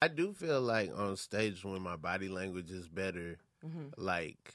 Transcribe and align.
I 0.00 0.08
do 0.08 0.32
feel 0.32 0.60
like 0.60 0.90
on 0.96 1.16
stage 1.16 1.64
when 1.64 1.82
my 1.82 1.96
body 1.96 2.28
language 2.28 2.70
is 2.70 2.88
better, 2.88 3.38
Mhm. 3.64 3.92
like 3.96 4.54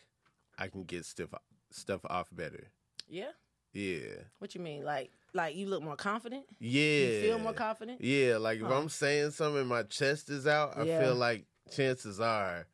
I 0.57 0.67
can 0.67 0.83
get 0.85 1.05
stuff 1.05 1.33
stuff 1.71 2.01
off 2.05 2.29
better. 2.31 2.67
Yeah. 3.09 3.31
Yeah. 3.73 4.21
What 4.39 4.53
you 4.55 4.61
mean? 4.61 4.83
Like 4.85 5.11
like 5.33 5.55
you 5.55 5.67
look 5.67 5.81
more 5.83 5.95
confident? 5.95 6.45
Yeah. 6.59 6.81
You 6.83 7.21
feel 7.21 7.39
more 7.39 7.53
confident? 7.53 8.01
Yeah, 8.01 8.37
like 8.37 8.59
if 8.59 8.65
I'm 8.67 8.87
saying 8.89 9.31
something 9.31 9.65
my 9.67 9.83
chest 9.83 10.29
is 10.29 10.45
out, 10.47 10.77
I 10.77 10.83
Yeah. 10.83 10.99
feel 11.01 11.15
like 11.15 11.45
chances 11.71 12.19
are 12.19 12.67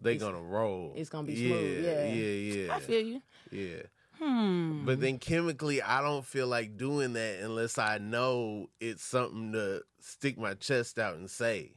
they 0.00 0.14
It's- 0.14 0.22
gonna 0.28 0.42
roll. 0.42 0.94
it's 0.96 1.10
gonna 1.10 1.26
be 1.26 1.36
smooth, 1.36 1.84
yeah. 1.84 2.04
Yeah, 2.06 2.64
yeah. 2.64 2.74
I 2.74 2.80
feel 2.80 3.00
you. 3.06 3.22
Yeah. 3.50 3.82
Hmm. 4.14 4.84
But 4.84 5.00
then 5.00 5.18
chemically, 5.18 5.80
I 5.82 6.00
don't 6.02 6.24
feel 6.26 6.46
like 6.48 6.76
doing 6.76 7.12
that 7.12 7.40
unless 7.40 7.78
I 7.78 7.98
know 7.98 8.70
it's 8.80 9.04
something 9.04 9.52
to 9.52 9.84
stick 10.00 10.36
my 10.38 10.54
chest 10.54 10.98
out 10.98 11.16
and 11.16 11.30
say. 11.30 11.74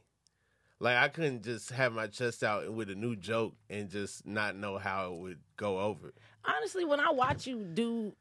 Like 0.82 0.96
I 0.96 1.08
couldn't 1.08 1.44
just 1.44 1.70
have 1.70 1.92
my 1.92 2.08
chest 2.08 2.42
out 2.42 2.70
with 2.72 2.90
a 2.90 2.94
new 2.96 3.14
joke 3.14 3.54
and 3.70 3.88
just 3.88 4.26
not 4.26 4.56
know 4.56 4.78
how 4.78 5.06
it 5.12 5.18
would 5.20 5.38
go 5.56 5.78
over. 5.78 6.12
honestly, 6.44 6.84
when 6.84 6.98
I 6.98 7.10
watch 7.12 7.46
you 7.46 7.62
do, 7.62 8.12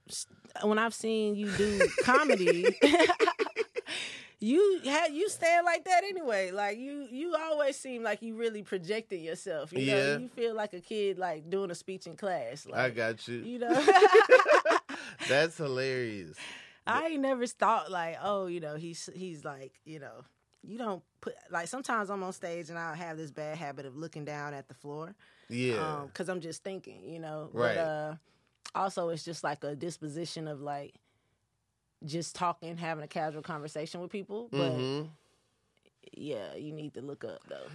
when 0.61 0.77
I've 0.77 0.93
seen 0.93 1.33
you 1.35 1.49
do 1.57 1.81
comedy, 2.03 2.67
you 4.39 4.81
had 4.85 5.11
you 5.13 5.27
stand 5.29 5.66
like 5.66 5.85
that 5.85 6.03
anyway. 6.03 6.52
Like 6.52 6.77
you, 6.77 7.07
you 7.11 7.35
always 7.35 7.77
seem 7.77 8.03
like 8.03 8.21
you 8.21 8.35
really 8.35 8.63
projected 8.63 9.21
yourself. 9.21 9.71
You 9.73 9.85
know, 9.88 9.95
Yeah. 9.97 10.17
you 10.17 10.27
feel 10.30 10.55
like 10.55 10.73
a 10.73 10.81
kid 10.81 11.17
like 11.17 11.49
doing 11.49 11.71
a 11.71 11.75
speech 11.75 12.05
in 12.07 12.16
class. 12.16 12.66
Like, 12.67 12.80
I 12.80 12.89
got 12.91 13.27
you. 13.27 13.38
you 13.39 13.59
know. 13.63 13.85
That's 15.30 15.57
hilarious. 15.57 16.38
I 16.88 17.07
ain't 17.07 17.21
never 17.21 17.45
thought 17.47 17.91
like, 17.91 18.17
oh, 18.21 18.47
you 18.47 18.59
know, 18.59 18.75
he's 18.75 19.09
he's 19.16 19.45
like, 19.45 19.73
you 19.85 19.99
know, 19.99 20.23
you 20.63 20.77
don't 20.77 21.03
put 21.21 21.33
like 21.49 21.67
sometimes 21.67 22.09
I'm 22.09 22.23
on 22.23 22.33
stage 22.33 22.69
and 22.69 22.77
I'll 22.77 22.95
have 22.95 23.17
this 23.17 23.31
bad 23.31 23.57
habit 23.57 23.85
of 23.85 23.95
looking 23.95 24.25
down 24.25 24.53
at 24.53 24.67
the 24.67 24.73
floor. 24.73 25.15
Yeah. 25.49 26.03
because 26.07 26.30
I'm 26.30 26.39
just 26.41 26.63
thinking, 26.63 27.03
you 27.03 27.19
know. 27.19 27.49
Right. 27.52 27.75
But 27.75 27.81
uh, 27.81 28.16
also, 28.75 29.09
it's 29.09 29.23
just 29.23 29.44
like 29.44 29.63
a 29.63 29.75
disposition 29.75 30.47
of 30.47 30.61
like 30.61 30.94
just 32.05 32.36
talking, 32.36 32.77
having 32.77 33.03
a 33.03 33.08
casual 33.08 33.41
conversation 33.41 34.02
with 34.02 34.11
people. 34.11 34.49
But 34.52 34.69
hmm 34.71 35.02
yeah, 36.13 36.55
you 36.55 36.71
need 36.73 36.93
to 36.95 37.02
look 37.02 37.23
up 37.23 37.41
though. 37.47 37.67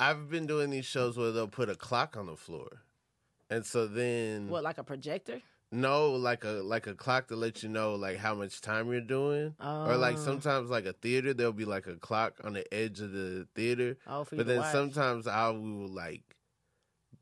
I've 0.00 0.28
been 0.28 0.46
doing 0.46 0.70
these 0.70 0.86
shows 0.86 1.16
where 1.16 1.30
they'll 1.32 1.46
put 1.46 1.68
a 1.68 1.74
clock 1.74 2.16
on 2.16 2.26
the 2.26 2.36
floor. 2.36 2.82
And 3.50 3.64
so 3.64 3.86
then 3.86 4.48
What, 4.48 4.64
like 4.64 4.78
a 4.78 4.84
projector? 4.84 5.40
No, 5.74 6.12
like 6.12 6.44
a 6.44 6.50
like 6.62 6.86
a 6.86 6.94
clock 6.94 7.28
to 7.28 7.36
let 7.36 7.62
you 7.62 7.68
know 7.68 7.94
like 7.96 8.16
how 8.18 8.34
much 8.34 8.60
time 8.60 8.90
you're 8.92 9.00
doing. 9.00 9.54
Or 9.60 9.96
like 9.96 10.16
Oh. 10.16 10.24
sometimes 10.24 10.70
like 10.70 10.86
a 10.86 10.92
theater, 10.92 11.34
there'll 11.34 11.52
be 11.52 11.64
like 11.64 11.86
a 11.86 11.96
clock 11.96 12.34
on 12.44 12.52
the 12.54 12.72
edge 12.72 13.00
of 13.00 13.10
the 13.12 13.46
theater. 13.54 13.96
Oh, 14.06 14.24
for 14.24 14.34
you 14.34 14.38
But 14.38 14.46
then 14.46 14.60
watch. 14.60 14.72
sometimes 14.72 15.26
I 15.26 15.48
will 15.48 15.88
like 15.88 16.33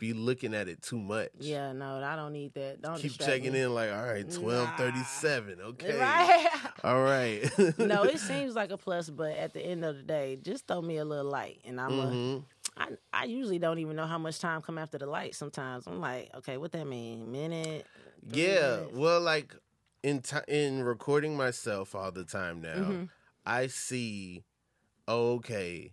be 0.02 0.12
looking 0.12 0.52
at 0.52 0.66
it 0.66 0.82
too 0.82 0.98
much. 0.98 1.30
Yeah, 1.38 1.70
no, 1.72 2.02
I 2.02 2.16
don't 2.16 2.32
need 2.32 2.54
that. 2.54 2.82
Don't 2.82 2.98
Keep 2.98 3.18
checking 3.20 3.52
me. 3.52 3.60
in 3.60 3.72
like, 3.72 3.92
all 3.92 4.02
right, 4.04 4.28
twelve 4.28 4.70
thirty 4.76 5.02
seven. 5.04 5.60
Okay. 5.60 5.96
Right. 5.96 6.48
All 6.82 7.00
right. 7.04 7.48
no, 7.78 8.02
it 8.02 8.18
seems 8.30 8.56
like 8.56 8.72
a 8.72 8.76
plus, 8.76 9.08
but 9.08 9.36
at 9.36 9.54
the 9.54 9.60
end 9.64 9.84
of 9.84 9.96
the 9.96 10.02
day, 10.02 10.36
just 10.42 10.66
throw 10.66 10.82
me 10.82 10.96
a 10.96 11.04
little 11.04 11.30
light, 11.30 11.60
and 11.64 11.80
I'm 11.80 11.92
a. 12.00 12.06
Mhm. 12.06 12.44
I, 12.76 12.88
I 13.12 13.24
usually 13.26 13.60
don't 13.60 13.78
even 13.78 13.94
know 13.94 14.06
how 14.06 14.18
much 14.18 14.40
time 14.40 14.60
come 14.60 14.76
after 14.76 14.98
the 14.98 15.06
light. 15.06 15.36
Sometimes 15.36 15.86
I'm 15.86 16.00
like, 16.00 16.30
okay, 16.38 16.56
what 16.56 16.72
that 16.72 16.86
mean? 16.88 17.30
Minute? 17.30 17.86
Yeah. 18.28 18.78
minutes? 18.78 18.96
Well, 18.96 19.20
like 19.20 19.54
in 20.02 20.20
ti 20.20 20.38
in 20.48 20.82
recording 20.82 21.36
myself 21.36 21.94
all 21.94 22.10
the 22.10 22.24
time 22.24 22.60
now, 22.60 22.74
Mhm. 22.74 23.08
I 23.46 23.68
see. 23.68 24.42
okay. 25.08 25.92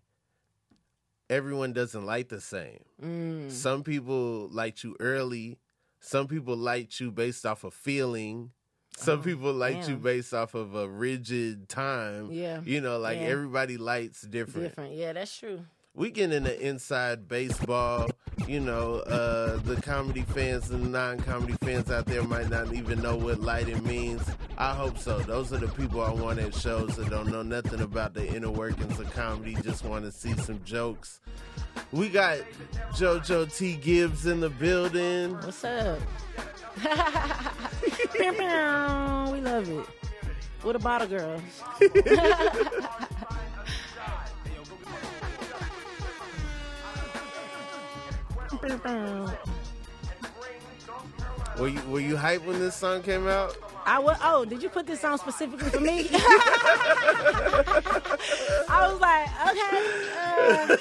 Everyone 1.29 1.73
doesn't 1.73 2.05
like 2.05 2.29
the 2.29 2.41
same. 2.41 2.79
Mm. 3.01 3.51
Some 3.51 3.83
people 3.83 4.49
like 4.51 4.83
you 4.83 4.95
early. 4.99 5.59
Some 5.99 6.27
people 6.27 6.55
like 6.57 6.99
you 6.99 7.11
based 7.11 7.45
off 7.45 7.63
of 7.63 7.73
feeling. 7.73 8.51
Some 8.97 9.19
Oh, 9.19 9.23
people 9.23 9.53
like 9.53 9.87
you 9.87 9.95
based 9.97 10.33
off 10.33 10.55
of 10.55 10.73
a 10.75 10.89
rigid 10.89 11.69
time. 11.69 12.31
Yeah. 12.31 12.61
You 12.65 12.81
know, 12.81 12.97
like 12.97 13.17
Yeah. 13.19 13.27
everybody 13.27 13.77
lights 13.77 14.21
different. 14.21 14.69
Different. 14.69 14.95
Yeah, 14.95 15.13
that's 15.13 15.37
true. 15.37 15.65
We 15.95 16.11
get 16.11 16.31
into 16.31 16.59
inside 16.65 17.27
baseball. 17.27 18.09
You 18.47 18.61
know, 18.61 18.95
uh, 18.99 19.57
the 19.57 19.75
comedy 19.81 20.21
fans 20.21 20.69
and 20.69 20.91
non-comedy 20.91 21.55
fans 21.61 21.91
out 21.91 22.05
there 22.05 22.23
might 22.23 22.49
not 22.49 22.73
even 22.73 23.01
know 23.01 23.15
what 23.17 23.41
lighting 23.41 23.83
means. 23.83 24.21
I 24.57 24.73
hope 24.73 24.97
so. 24.97 25.19
Those 25.19 25.51
are 25.51 25.57
the 25.57 25.67
people 25.67 26.01
I 26.01 26.11
want 26.11 26.39
at 26.39 26.55
shows 26.55 26.95
that 26.95 27.09
don't 27.09 27.27
know 27.27 27.43
nothing 27.43 27.81
about 27.81 28.13
the 28.13 28.25
inner 28.27 28.49
workings 28.49 28.99
of 28.99 29.11
comedy. 29.11 29.55
Just 29.61 29.83
want 29.83 30.05
to 30.05 30.11
see 30.11 30.33
some 30.37 30.63
jokes. 30.63 31.19
We 31.91 32.07
got 32.09 32.37
JoJo 32.93 33.55
T. 33.55 33.75
Gibbs 33.75 34.25
in 34.25 34.39
the 34.39 34.49
building. 34.49 35.33
What's 35.35 35.63
up? 35.63 35.99
We 38.19 39.41
love 39.41 39.69
it. 39.69 39.85
What 40.61 40.75
about 40.75 41.01
a 41.01 41.07
girl? 41.07 41.41
Were 51.57 51.67
you 51.67 51.81
were 51.89 51.99
you 51.99 52.15
hyped 52.15 52.45
when 52.45 52.59
this 52.59 52.75
song 52.75 53.01
came 53.01 53.27
out? 53.27 53.55
I 53.85 53.97
was, 53.99 54.17
oh, 54.21 54.45
did 54.45 54.61
you 54.61 54.69
put 54.69 54.85
this 54.85 55.03
on 55.03 55.17
specifically 55.17 55.69
for 55.69 55.79
me? 55.79 56.07
I 58.69 58.87
was 58.87 58.99
like, 59.01 59.27
okay, 59.49 59.77
uh, 60.19 60.77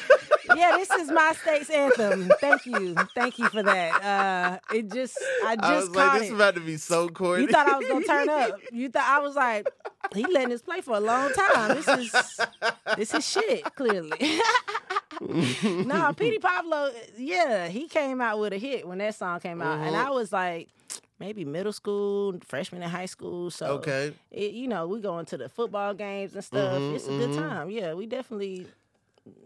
yeah, 0.57 0.77
this 0.77 0.91
is 0.91 1.11
my 1.11 1.33
state's 1.41 1.71
anthem. 1.71 2.31
Thank 2.41 2.67
you, 2.67 2.95
thank 3.15 3.39
you 3.39 3.49
for 3.49 3.63
that. 3.63 4.05
Uh, 4.05 4.59
it 4.75 4.93
just, 4.93 5.17
I 5.45 5.57
just 5.57 5.67
I 5.67 5.77
was 5.77 5.89
caught 5.89 5.97
like, 5.97 6.13
this 6.15 6.23
it. 6.23 6.33
is 6.33 6.39
about 6.39 6.55
to 6.57 6.61
be 6.61 6.77
so 6.77 7.09
corny. 7.09 7.43
You 7.43 7.49
thought 7.49 7.69
I 7.69 7.79
was 7.79 7.89
gonna 7.89 8.05
turn 8.05 8.29
up. 8.43 8.61
You 8.73 8.91
thought 8.91 9.09
I 9.09 9.21
was 9.21 9.37
like, 9.37 9.69
he 10.15 10.27
letting 10.27 10.51
this 10.51 10.63
play 10.63 10.81
for 10.83 10.97
a 10.97 11.01
long 11.01 11.33
time. 11.33 11.77
This 11.77 11.89
is 11.89 12.41
this 12.97 13.15
is 13.15 13.27
shit, 13.27 13.65
clearly. 13.75 14.41
No, 15.21 16.13
Petey 16.13 16.39
Pablo, 16.39 16.91
yeah, 17.17 17.69
he 17.69 17.89
came 17.89 18.21
out 18.21 18.39
with 18.39 18.53
a 18.53 18.59
hit 18.59 18.87
when 18.87 18.99
that 18.99 19.15
song 19.15 19.41
came 19.41 19.61
out. 19.63 19.81
And 19.85 19.95
Mhm. 19.95 20.07
I 20.07 20.11
was 20.11 20.33
like, 20.33 20.69
maybe 21.19 21.45
middle 21.45 21.73
school, 21.73 22.39
freshman 22.45 22.83
in 22.83 22.89
high 22.89 23.07
school. 23.07 23.51
So 23.51 23.79
Okay. 23.79 24.15
it, 24.31 24.53
you 24.53 24.69
know, 24.69 24.87
we 24.87 25.01
going 25.01 25.27
to 25.27 25.37
the 25.37 25.49
football 25.49 25.95
games 25.95 26.35
and 26.35 26.45
stuff. 26.45 26.83
Mhm, 26.83 26.95
it's 26.95 27.09
a 27.09 27.13
good 27.13 27.31
mhm. 27.33 27.37
time. 27.37 27.71
Yeah, 27.71 27.95
we 27.95 28.07
definitely 28.07 28.67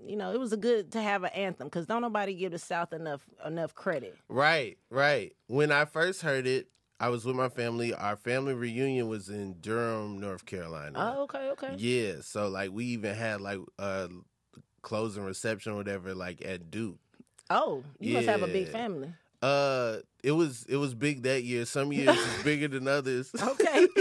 you 0.06 0.16
know, 0.16 0.32
it 0.32 0.38
was 0.38 0.52
a 0.52 0.56
good 0.56 0.92
to 0.92 1.02
have 1.02 1.24
an 1.24 1.30
anthem 1.30 1.66
because 1.66 1.86
don't 1.86 2.02
nobody 2.02 2.34
give 2.34 2.52
the 2.52 2.58
South 2.58 2.92
enough 2.92 3.22
enough 3.44 3.74
credit. 3.74 4.16
Right, 4.28 4.78
right. 4.90 5.32
When 5.48 5.72
I 5.72 5.84
first 5.86 6.22
heard 6.22 6.46
it, 6.46 6.68
I 7.00 7.08
was 7.08 7.24
with 7.24 7.34
my 7.34 7.48
family. 7.48 7.92
Our 7.92 8.16
family 8.16 8.54
reunion 8.54 9.08
was 9.08 9.28
in 9.28 9.54
Durham, 9.60 10.20
North 10.20 10.46
Carolina. 10.46 10.92
Oh, 11.16 11.22
okay, 11.24 11.50
okay. 11.50 11.74
Yeah, 11.76 12.16
so 12.22 12.48
like 12.48 12.70
we 12.70 12.84
even 12.86 13.14
had 13.16 13.40
like 13.40 13.58
uh 13.78 14.06
closing 14.82 15.24
reception 15.24 15.72
or 15.72 15.76
whatever 15.76 16.14
like 16.14 16.44
at 16.44 16.70
Duke. 16.70 16.98
Oh, 17.50 17.82
you 18.00 18.14
must 18.14 18.28
have 18.28 18.42
a 18.42 18.46
big 18.46 18.68
family. 18.68 19.12
Uh 19.42 19.96
it 20.22 20.32
was 20.32 20.64
it 20.68 20.76
was 20.76 20.94
big 20.94 21.22
that 21.24 21.42
year. 21.42 21.64
Some 21.64 21.92
years 21.92 22.10
it's 22.16 22.42
bigger 22.44 22.68
than 22.68 22.86
others. 22.86 23.30
Okay. 23.34 23.86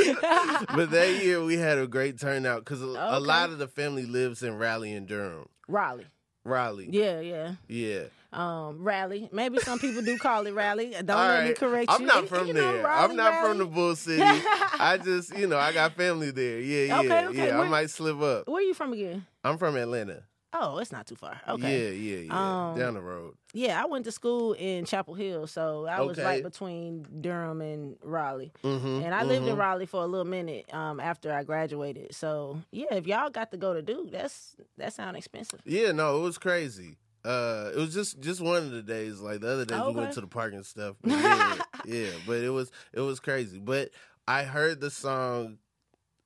but 0.76 0.92
that 0.92 1.20
year 1.24 1.44
we 1.44 1.58
had 1.58 1.80
a 1.80 1.88
great 1.88 2.20
turnout 2.20 2.64
cuz 2.66 2.82
a, 2.82 2.86
a 2.86 3.20
lot 3.20 3.50
of 3.50 3.58
the 3.58 3.68
family 3.68 4.06
lives 4.06 4.44
in 4.44 4.58
Raleigh 4.58 4.94
and 4.94 5.08
Durham. 5.08 5.48
Raleigh. 5.68 6.06
Raleigh. 6.44 6.90
Yeah, 6.92 7.20
yeah. 7.22 7.54
Yeah. 7.68 8.04
Um, 8.34 8.84
Raleigh. 8.84 9.30
Maybe 9.32 9.60
some 9.60 9.78
people 9.78 10.02
do 10.02 10.18
call 10.18 10.46
it 10.48 10.54
Raleigh. 10.54 10.92
Don't 10.92 11.12
All 11.12 11.28
let 11.28 11.48
me 11.48 11.54
correct 11.54 11.92
I'm 11.92 12.02
you. 12.02 12.08
not 12.08 12.22
You 12.24 12.28
from 12.30 12.48
know, 12.48 12.54
there. 12.54 12.84
Raleigh, 12.84 13.10
I'm 13.12 13.16
not 13.16 13.46
from 13.46 13.58
the 13.58 13.66
Bull 13.66 13.96
City. 13.96 14.22
I 14.24 15.00
just, 15.04 15.38
you 15.38 15.48
know, 15.48 15.58
I 15.60 15.72
got 15.74 15.94
family 15.94 16.32
there. 16.32 16.60
Yeah, 16.60 16.86
yeah, 16.86 17.00
Okay, 17.00 17.26
okay. 17.28 17.48
yeah. 17.48 17.60
I 17.60 17.68
might 17.68 17.90
slip 17.90 18.20
up. 18.22 18.48
Where 18.48 18.58
are 18.58 18.62
you 18.62 18.74
from 18.74 18.94
again? 18.94 19.26
I'm 19.44 19.58
from 19.58 19.76
Atlanta. 19.76 20.24
Oh, 20.54 20.80
it's 20.80 20.92
not 20.92 21.08
too 21.08 21.16
far. 21.16 21.40
Okay. 21.48 21.92
Yeah, 21.94 22.18
yeah, 22.18 22.18
yeah. 22.34 22.72
Um, 22.72 22.78
Down 22.78 22.94
the 22.96 23.02
road. 23.02 23.36
Yeah, 23.54 23.82
I 23.82 23.86
went 23.86 24.04
to 24.06 24.12
school 24.12 24.52
in 24.54 24.84
Chapel 24.86 25.14
Hill, 25.14 25.48
so 25.48 25.86
I 25.86 26.02
was 26.02 26.18
right 26.18 26.44
between 26.44 27.06
Durham 27.22 27.62
and 27.62 27.96
Raleigh. 28.04 28.52
Mm-hmm, 28.64 29.02
And 29.04 29.16
I 29.16 29.24
lived 29.24 29.48
in 29.48 29.56
Raleigh 29.58 29.86
for 29.86 30.04
a 30.04 30.08
little 30.08 30.26
minute 30.26 30.74
um, 30.74 31.00
after 31.00 31.34
I 31.34 31.44
graduated. 31.44 32.14
So 32.16 32.62
yeah, 32.72 32.94
if 32.96 33.08
y'all 33.08 33.30
got 33.30 33.52
to 33.52 33.58
go 33.58 33.74
to 33.74 33.82
Duke, 33.82 34.12
that's 34.12 34.56
that 34.78 34.94
sound 34.94 35.16
expensive. 35.16 35.62
Yeah, 35.66 35.92
no, 35.94 36.18
it 36.18 36.22
was 36.24 36.38
crazy. 36.38 36.98
Uh, 37.24 37.70
it 37.74 37.78
was 37.78 37.94
just 37.94 38.20
just 38.20 38.42
one 38.42 38.58
of 38.58 38.72
the 38.72 38.82
days. 38.82 39.20
Like 39.22 39.42
the 39.42 39.50
other 39.54 39.66
days, 39.66 39.80
we 39.86 39.94
went 39.94 40.14
to 40.14 40.22
the 40.22 40.28
park 40.28 40.54
and 40.54 40.66
stuff. 40.66 40.96
But 41.04 41.12
yeah, 41.12 41.62
yeah, 41.86 42.10
but 42.28 42.38
it 42.38 42.50
was 42.50 42.72
it 42.94 43.00
was 43.02 43.20
crazy. 43.20 43.60
But 43.60 43.92
I 44.28 44.44
heard 44.44 44.82
the 44.82 44.90
song 44.90 45.60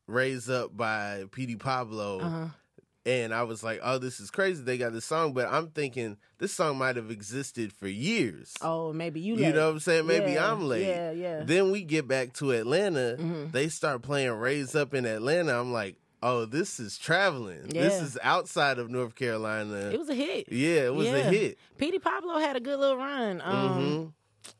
"Raise 0.07 0.49
Up" 0.49 0.75
by 0.75 1.25
Petey 1.31 1.55
Pablo, 1.57 2.19
Uh-huh. 2.21 2.45
And 3.05 3.33
I 3.33 3.43
was 3.43 3.63
like, 3.63 3.79
"Oh, 3.83 3.97
this 3.97 4.19
is 4.19 4.31
crazy." 4.31 4.63
They 4.63 4.77
got 4.77 4.93
this 4.93 5.05
song, 5.05 5.33
but 5.33 5.47
I'm 5.47 5.67
thinking 5.67 6.17
this 6.39 6.53
song 6.53 6.77
might 6.77 6.95
have 6.95 7.11
existed 7.11 7.71
for 7.73 7.87
years. 7.87 8.53
Oh, 8.61 8.91
maybe 8.93 9.19
you. 9.19 9.35
You 9.35 9.53
know 9.53 9.67
what 9.67 9.73
I'm 9.73 9.79
saying? 9.79 10.07
Maybe 10.07 10.33
Yeah, 10.33 10.51
I'm 10.51 10.67
late. 10.67 10.87
Yeah, 10.87 11.11
yeah. 11.11 11.43
Then 11.43 11.71
we 11.71 11.83
get 11.83 12.07
back 12.07 12.33
to 12.33 12.51
Atlanta. 12.51 13.17
Mhm. 13.19 13.51
They 13.51 13.69
start 13.69 14.01
playing 14.01 14.31
"Raise 14.31 14.75
Up" 14.75 14.93
in 14.93 15.05
Atlanta. 15.05 15.59
I'm 15.59 15.71
like, 15.71 15.97
oh, 16.23 16.45
this 16.45 16.79
is 16.79 16.97
traveling. 16.97 17.67
This 17.69 18.01
is 18.01 18.17
outside 18.23 18.79
of 18.79 18.89
North 18.89 19.13
Carolina. 19.13 19.91
It 19.93 19.99
was 19.99 20.09
a 20.09 20.15
hit. 20.15 20.51
yeah, 20.51 20.85
it 20.85 20.93
was 20.95 21.07
a 21.07 21.23
hit. 21.23 21.57
Petey 21.77 21.99
Pablo 21.99 22.39
had 22.39 22.55
a 22.55 22.59
good 22.59 22.79
little 22.79 22.97
run. 22.97 23.41
Um, 23.41 23.73
hmm 24.01 24.05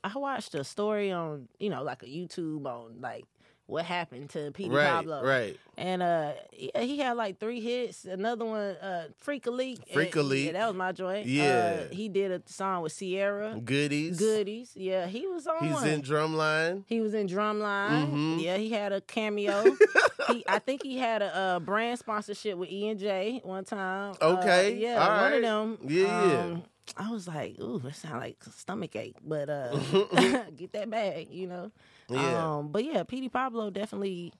I 0.04 0.18
watched 0.18 0.56
a 0.56 0.64
story 0.64 1.12
on, 1.12 1.48
you 1.60 1.70
know, 1.70 1.84
like 1.84 2.02
a 2.02 2.08
YouTube 2.08 2.66
on 2.66 3.02
like 3.02 3.26
what 3.68 3.84
happened 3.84 4.30
to 4.30 4.52
Petey 4.52 4.70
Right, 4.70 4.88
Pablo. 4.88 5.24
right. 5.24 5.58
And 5.78 6.02
uh 6.04 6.34
yeah, 6.54 6.82
he 6.82 6.98
had 7.00 7.18
like 7.18 7.40
three 7.40 7.60
hits. 7.62 8.06
Another 8.06 8.46
one, 8.46 8.60
uh 8.60 9.08
Freak 9.18 9.46
a 9.48 9.52
Leak. 9.52 9.80
Freak 9.92 10.16
a 10.16 10.22
Leak. 10.22 10.46
Yeah, 10.48 10.52
that 10.54 10.68
was 10.68 10.76
my 10.76 10.92
joint. 10.92 11.26
Yeah. 11.28 11.82
Uh, 11.90 11.94
he 11.94 12.08
did 12.08 12.32
a 12.32 12.42
song 12.46 12.84
with 12.84 12.98
Ciara. 12.98 13.60
Goodies. 13.64 14.18
Goodies. 14.20 14.72
Yeah, 14.76 15.08
he 15.08 15.26
was 15.28 15.48
on 15.48 15.64
He's 15.66 15.74
one. 15.74 15.88
in 15.88 16.02
Drumline. 16.02 16.84
He 16.88 17.02
was 17.02 17.14
in 17.14 17.28
Drumline. 17.28 18.10
Mhm. 18.12 18.42
Yeah, 18.42 18.58
he 18.58 18.70
had 18.70 18.94
a 18.94 19.02
cameo. 19.02 19.64
he, 20.30 20.44
I 20.48 20.60
think 20.60 20.84
he 20.84 20.98
had 20.98 21.22
a, 21.22 21.36
uh 21.36 21.60
brand 21.60 22.00
sponsorship 22.00 22.58
with 22.58 22.70
E 22.70 22.88
and 22.88 23.00
J 23.00 23.42
one 23.44 23.66
time. 23.66 24.14
Uh, 24.22 24.38
Okay, 24.40 24.76
yeah, 24.78 24.96
all 25.02 25.10
one 25.10 25.32
right. 25.32 25.36
of 25.36 25.42
them. 25.42 25.78
Yeah, 25.90 26.28
yeah. 26.28 26.40
Um, 26.44 26.64
I 26.98 27.12
was 27.12 27.28
like, 27.28 27.60
ooh, 27.60 27.80
that 27.80 27.96
sound 27.96 28.20
like 28.20 28.38
stomach 28.56 28.96
ache, 28.96 29.16
but 29.26 29.50
uh, 29.50 29.76
get 30.56 30.72
that 30.74 30.90
bag, 30.90 31.30
you 31.32 31.48
know. 31.48 31.72
Yeah. 32.10 32.56
Um, 32.58 32.70
but 32.70 32.84
yeah, 32.84 33.04
Petey 33.04 33.30
Pablo 33.30 33.70
definitely 33.70 34.34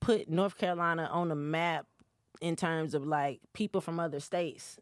put 0.00 0.28
North 0.28 0.56
Carolina 0.58 1.08
on 1.10 1.28
the 1.28 1.34
map 1.34 1.86
in 2.40 2.56
terms 2.56 2.94
of 2.94 3.06
like 3.06 3.40
people 3.52 3.80
from 3.80 3.98
other 3.98 4.20
states 4.20 4.78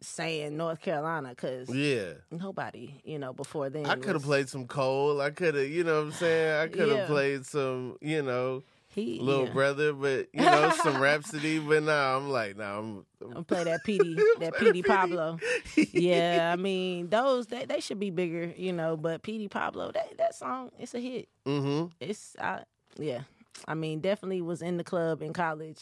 saying 0.00 0.56
North 0.56 0.80
Carolina 0.80 1.30
because 1.30 1.68
yeah. 1.70 2.12
nobody, 2.30 3.00
you 3.04 3.18
know, 3.18 3.32
before 3.32 3.70
then. 3.70 3.86
I 3.86 3.94
could 3.94 4.06
have 4.08 4.16
was- 4.16 4.24
played 4.24 4.48
some 4.48 4.66
Cole. 4.66 5.20
I 5.20 5.30
could 5.30 5.54
have, 5.54 5.68
you 5.68 5.84
know 5.84 6.00
what 6.00 6.06
I'm 6.06 6.12
saying? 6.12 6.60
I 6.60 6.68
could 6.68 6.88
have 6.88 6.98
Yeah. 6.98 7.06
played 7.06 7.46
some, 7.46 7.96
you 8.00 8.22
know, 8.22 8.62
he, 8.94 9.18
little 9.20 9.46
yeah. 9.46 9.52
brother, 9.52 9.92
but, 9.92 10.28
you 10.32 10.42
know, 10.42 10.72
some 10.82 11.00
Rapsody. 11.00 11.58
But 11.58 11.82
now 11.82 12.16
I'm 12.16 12.30
like, 12.30 12.56
nah, 12.56 12.78
I'm. 12.78 13.06
I'm 13.34 13.44
play 13.44 13.64
that 13.64 13.82
Petey, 13.84 14.14
that 14.40 14.54
the 14.58 14.82
Pablo. 14.82 15.38
Yeah, 15.92 16.50
I 16.52 16.56
mean 16.56 17.08
those 17.08 17.46
they, 17.46 17.64
they 17.64 17.80
should 17.80 18.00
be 18.00 18.10
bigger, 18.10 18.52
you 18.56 18.72
know. 18.72 18.96
But 18.96 19.22
Petey 19.22 19.48
Pablo, 19.48 19.92
that 19.92 20.18
that 20.18 20.34
song, 20.34 20.70
it's 20.78 20.94
a 20.94 21.00
hit. 21.00 21.28
hmm 21.44 21.86
It's 22.00 22.36
I, 22.40 22.62
yeah. 22.98 23.20
I 23.68 23.74
mean, 23.74 24.00
definitely 24.00 24.42
was 24.42 24.62
in 24.62 24.76
the 24.76 24.84
club 24.84 25.22
in 25.22 25.32
college. 25.32 25.80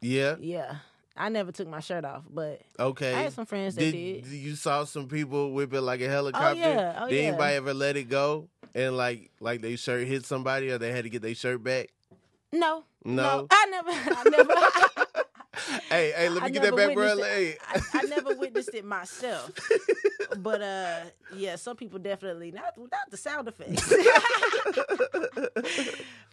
Yeah. 0.00 0.36
Yeah, 0.40 0.76
I 1.16 1.28
never 1.28 1.52
took 1.52 1.68
my 1.68 1.80
shirt 1.80 2.04
off, 2.04 2.24
but 2.30 2.60
Okay. 2.78 3.14
I 3.14 3.22
had 3.22 3.32
some 3.32 3.46
friends 3.46 3.74
that 3.74 3.80
did, 3.80 4.24
did. 4.24 4.26
you 4.26 4.54
saw 4.56 4.84
some 4.84 5.08
people 5.08 5.52
whip 5.52 5.72
it 5.72 5.80
like 5.80 6.00
a 6.00 6.08
helicopter? 6.08 6.48
Oh, 6.48 6.54
yeah. 6.54 6.98
Oh, 7.00 7.08
did 7.08 7.22
yeah. 7.22 7.28
anybody 7.28 7.56
ever 7.56 7.74
let 7.74 7.96
it 7.96 8.08
go 8.08 8.48
and 8.74 8.96
like 8.96 9.30
like 9.40 9.60
they 9.60 9.76
shirt 9.76 10.06
hit 10.06 10.24
somebody 10.24 10.70
or 10.70 10.78
they 10.78 10.90
had 10.90 11.04
to 11.04 11.10
get 11.10 11.22
their 11.22 11.34
shirt 11.34 11.62
back? 11.62 11.90
No, 12.52 12.84
No? 13.04 13.46
I 13.50 13.66
never, 13.70 13.90
I 14.16 14.24
never. 14.30 14.54
Hey, 15.90 16.12
hey, 16.16 16.28
let 16.30 16.42
me 16.42 16.46
I 16.46 16.50
get 16.50 16.62
that 16.62 16.74
back, 16.74 16.94
bro. 16.94 17.14
witnessed 17.14 17.30
Hey. 17.30 17.56
I, 17.68 17.80
I 17.98 18.02
never 18.04 18.34
witnessed 18.34 18.74
it 18.74 18.84
myself, 18.86 19.50
but 20.38 20.62
uh, 20.62 21.00
yeah, 21.36 21.56
some 21.56 21.76
people 21.76 21.98
definitely 21.98 22.50
not 22.50 22.76
without 22.78 23.10
the 23.10 23.16
sound 23.18 23.46
effects. 23.48 23.92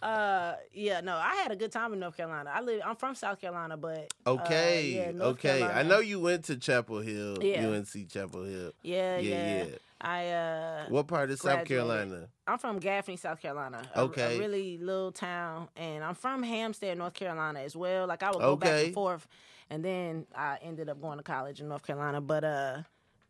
uh, 0.02 0.56
yeah, 0.72 1.00
no, 1.02 1.16
I 1.16 1.36
had 1.36 1.52
a 1.52 1.56
good 1.56 1.70
time 1.70 1.92
in 1.92 2.00
North 2.00 2.16
Carolina. 2.16 2.50
I 2.52 2.60
live, 2.62 2.80
I'm 2.84 2.96
from 2.96 3.14
South 3.14 3.40
Carolina, 3.40 3.76
but 3.76 4.12
uh, 4.26 4.30
Okay, 4.30 4.90
yeah, 4.96 5.10
North 5.10 5.32
okay. 5.44 5.62
I 5.62 5.82
know 5.82 5.98
you 6.00 6.18
went 6.18 6.46
to 6.46 6.56
Chapel 6.56 7.00
Hill, 7.00 7.38
Yeah. 7.42 7.66
UNC 7.68 8.08
Chapel 8.08 8.44
Hill. 8.44 8.72
Yeah, 8.82 9.18
Yeah, 9.18 9.34
yeah. 9.36 9.64
yeah. 9.64 9.64
I 10.00 10.28
uh, 10.28 10.84
What 10.88 11.06
part 11.08 11.30
of 11.30 11.38
South. 11.40 11.66
Carolina? 11.66 12.28
I'm 12.46 12.58
from 12.58 12.78
Gaffney, 12.78 13.16
South 13.16 13.40
Carolina. 13.40 13.82
a- 13.94 14.00
Okay. 14.02 14.36
A, 14.36 14.38
really 14.38 14.78
little 14.78 15.12
town. 15.12 15.68
And 15.76 16.02
I'm 16.02 16.14
from 16.14 16.42
Hampstead, 16.42 16.96
North 16.98 17.14
Carolina 17.14 17.60
as 17.60 17.76
well. 17.76 18.06
Like 18.06 18.22
I 18.22 18.30
would 18.30 18.40
go 18.40 18.56
back 18.56 18.84
and 18.86 18.94
forth. 18.94 19.26
And 19.68 19.84
then 19.84 20.26
I 20.34 20.58
ended 20.62 20.88
up 20.88 21.00
going 21.00 21.18
to 21.18 21.22
college 21.22 21.60
in 21.60 21.68
North 21.68 21.82
Carolina. 21.86 22.20
But 22.20 22.44
uh 22.44 22.82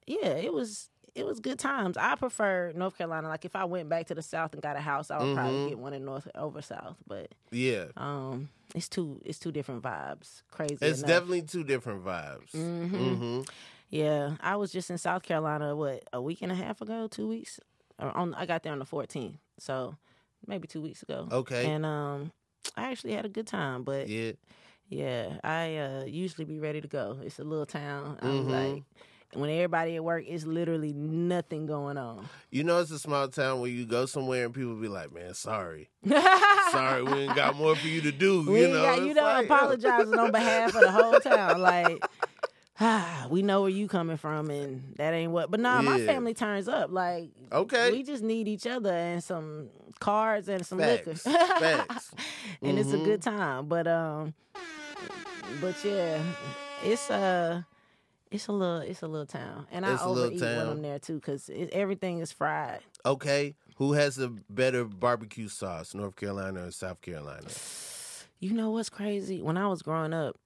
yeah, 0.06 0.28
it 0.28 0.52
was 0.52 0.88
it 1.14 1.26
was 1.26 1.40
good 1.40 1.58
times. 1.58 1.96
I 1.96 2.14
prefer 2.14 2.72
North 2.74 2.96
Carolina. 2.96 3.28
Like 3.28 3.44
if 3.44 3.56
I 3.56 3.64
went 3.64 3.88
back 3.88 4.06
to 4.06 4.14
the 4.14 4.22
South 4.22 4.52
and 4.52 4.62
got 4.62 4.76
a 4.76 4.80
house, 4.80 5.10
I 5.10 5.18
would 5.18 5.26
Mhm. 5.26 5.34
probably 5.34 5.68
get 5.70 5.78
one 5.78 5.92
in 5.92 6.04
North 6.04 6.28
over 6.36 6.62
South. 6.62 6.96
But 7.06 7.32
Yeah. 7.50 7.86
um 7.96 8.48
it's 8.76 8.88
two 8.88 9.20
it's 9.24 9.38
two 9.40 9.50
different 9.50 9.82
vibes. 9.82 10.42
Crazy. 10.52 10.78
It's 10.80 11.00
enough. 11.00 11.08
definitely 11.08 11.42
two 11.42 11.64
different 11.64 12.04
vibes. 12.04 12.52
Mhm. 12.52 12.90
Mm-hmm. 12.90 13.40
Yeah, 13.90 14.36
I 14.40 14.56
was 14.56 14.70
just 14.72 14.88
in 14.90 14.98
South 14.98 15.22
Carolina. 15.22 15.74
What 15.74 16.04
a 16.12 16.22
week 16.22 16.42
and 16.42 16.52
a 16.52 16.54
half 16.54 16.80
ago, 16.80 17.08
two 17.08 17.26
weeks. 17.28 17.58
On, 17.98 18.32
I 18.34 18.46
got 18.46 18.62
there 18.62 18.72
on 18.72 18.78
the 18.78 18.84
14th, 18.86 19.34
so 19.58 19.96
maybe 20.46 20.66
two 20.68 20.80
weeks 20.80 21.02
ago. 21.02 21.28
Okay. 21.30 21.66
And 21.70 21.84
um, 21.84 22.32
I 22.76 22.90
actually 22.90 23.12
had 23.12 23.26
a 23.26 23.28
good 23.28 23.46
time. 23.46 23.82
But 23.82 24.08
yeah, 24.08 24.32
Yeah. 24.88 25.38
I 25.44 25.76
uh, 25.76 26.04
usually 26.06 26.44
be 26.44 26.58
ready 26.58 26.80
to 26.80 26.88
go. 26.88 27.18
It's 27.22 27.38
a 27.38 27.44
little 27.44 27.66
town. 27.66 28.16
I 28.22 28.26
was 28.28 28.46
Mhm. 28.46 28.72
like, 28.74 28.82
when 29.34 29.50
everybody 29.50 29.96
at 29.96 30.02
work, 30.04 30.24
it's 30.26 30.44
literally 30.44 30.92
nothing 30.92 31.66
going 31.66 31.98
on. 31.98 32.28
You 32.50 32.64
know, 32.64 32.80
it's 32.80 32.90
a 32.90 32.98
small 32.98 33.28
town 33.28 33.60
where 33.60 33.70
you 33.70 33.86
go 33.86 34.06
somewhere 34.06 34.46
and 34.46 34.54
people 34.54 34.74
be 34.76 34.88
like, 34.88 35.12
man, 35.12 35.34
sorry. 35.34 35.90
Sorry, 36.72 37.02
we 37.02 37.12
ain't 37.12 37.34
got 37.34 37.56
more 37.56 37.74
for 37.76 37.86
you 37.88 38.00
to 38.02 38.12
do. 38.12 38.48
we 38.48 38.60
you 38.62 38.68
know, 38.68 38.82
got, 38.82 39.02
you 39.02 39.12
know, 39.14 39.22
like, 39.24 39.44
apologizing 39.46 40.16
on 40.18 40.30
behalf 40.32 40.72
of 40.74 40.80
the 40.80 40.90
whole 40.92 41.18
town. 41.20 41.60
Like, 41.60 42.00
ah, 42.80 43.26
we 43.30 43.42
know 43.42 43.60
where 43.62 43.70
you 43.70 43.86
coming 43.88 44.16
from, 44.16 44.50
and 44.50 44.94
that 44.96 45.12
ain't 45.14 45.32
what. 45.32 45.50
But 45.50 45.60
nah, 45.60 45.82
my 45.82 45.98
family 46.06 46.34
turns 46.34 46.68
up. 46.68 46.90
Like, 46.90 47.30
Okay. 47.52 47.90
we 47.92 48.02
just 48.02 48.22
need 48.22 48.48
each 48.48 48.66
other 48.66 48.92
and 48.92 49.22
some 49.22 49.68
cards 49.98 50.48
and 50.48 50.64
some 50.66 50.78
liquor. 50.78 51.14
Facts. 51.14 51.22
Facts. 51.58 52.10
and 52.62 52.78
it's 52.78 52.92
a 52.92 52.98
Mhm. 52.98 53.04
good 53.04 53.22
time. 53.22 53.66
But 53.66 53.86
um, 53.86 54.34
but 55.60 55.82
yeah, 55.84 56.22
it's 56.84 57.10
uh 57.10 57.62
it's 58.30 58.46
a 58.46 58.52
little 58.52 58.78
it's 58.80 59.02
a 59.02 59.08
little 59.08 59.26
town, 59.26 59.66
and 59.72 59.84
It's 59.84 60.02
I 60.02 60.04
a 60.06 60.08
overeat 60.08 60.40
when. 60.40 60.58
I'm 60.58 60.82
there 60.82 60.98
too 60.98 61.14
because 61.16 61.50
everything 61.72 62.20
is 62.20 62.32
fried. 62.32 62.80
Okay. 63.04 63.54
Who 63.76 63.94
has 63.94 64.18
a 64.18 64.28
better 64.28 64.84
barbecue 64.84 65.48
sauce, 65.48 65.94
North 65.94 66.14
Carolina 66.14 66.66
or 66.66 66.70
South 66.70 67.00
Carolina? 67.00 67.48
You 68.38 68.52
know 68.52 68.70
what's 68.70 68.90
crazy? 68.90 69.40
When 69.42 69.56
I 69.56 69.68
was 69.68 69.80
growing 69.80 70.12
up, 70.12 70.36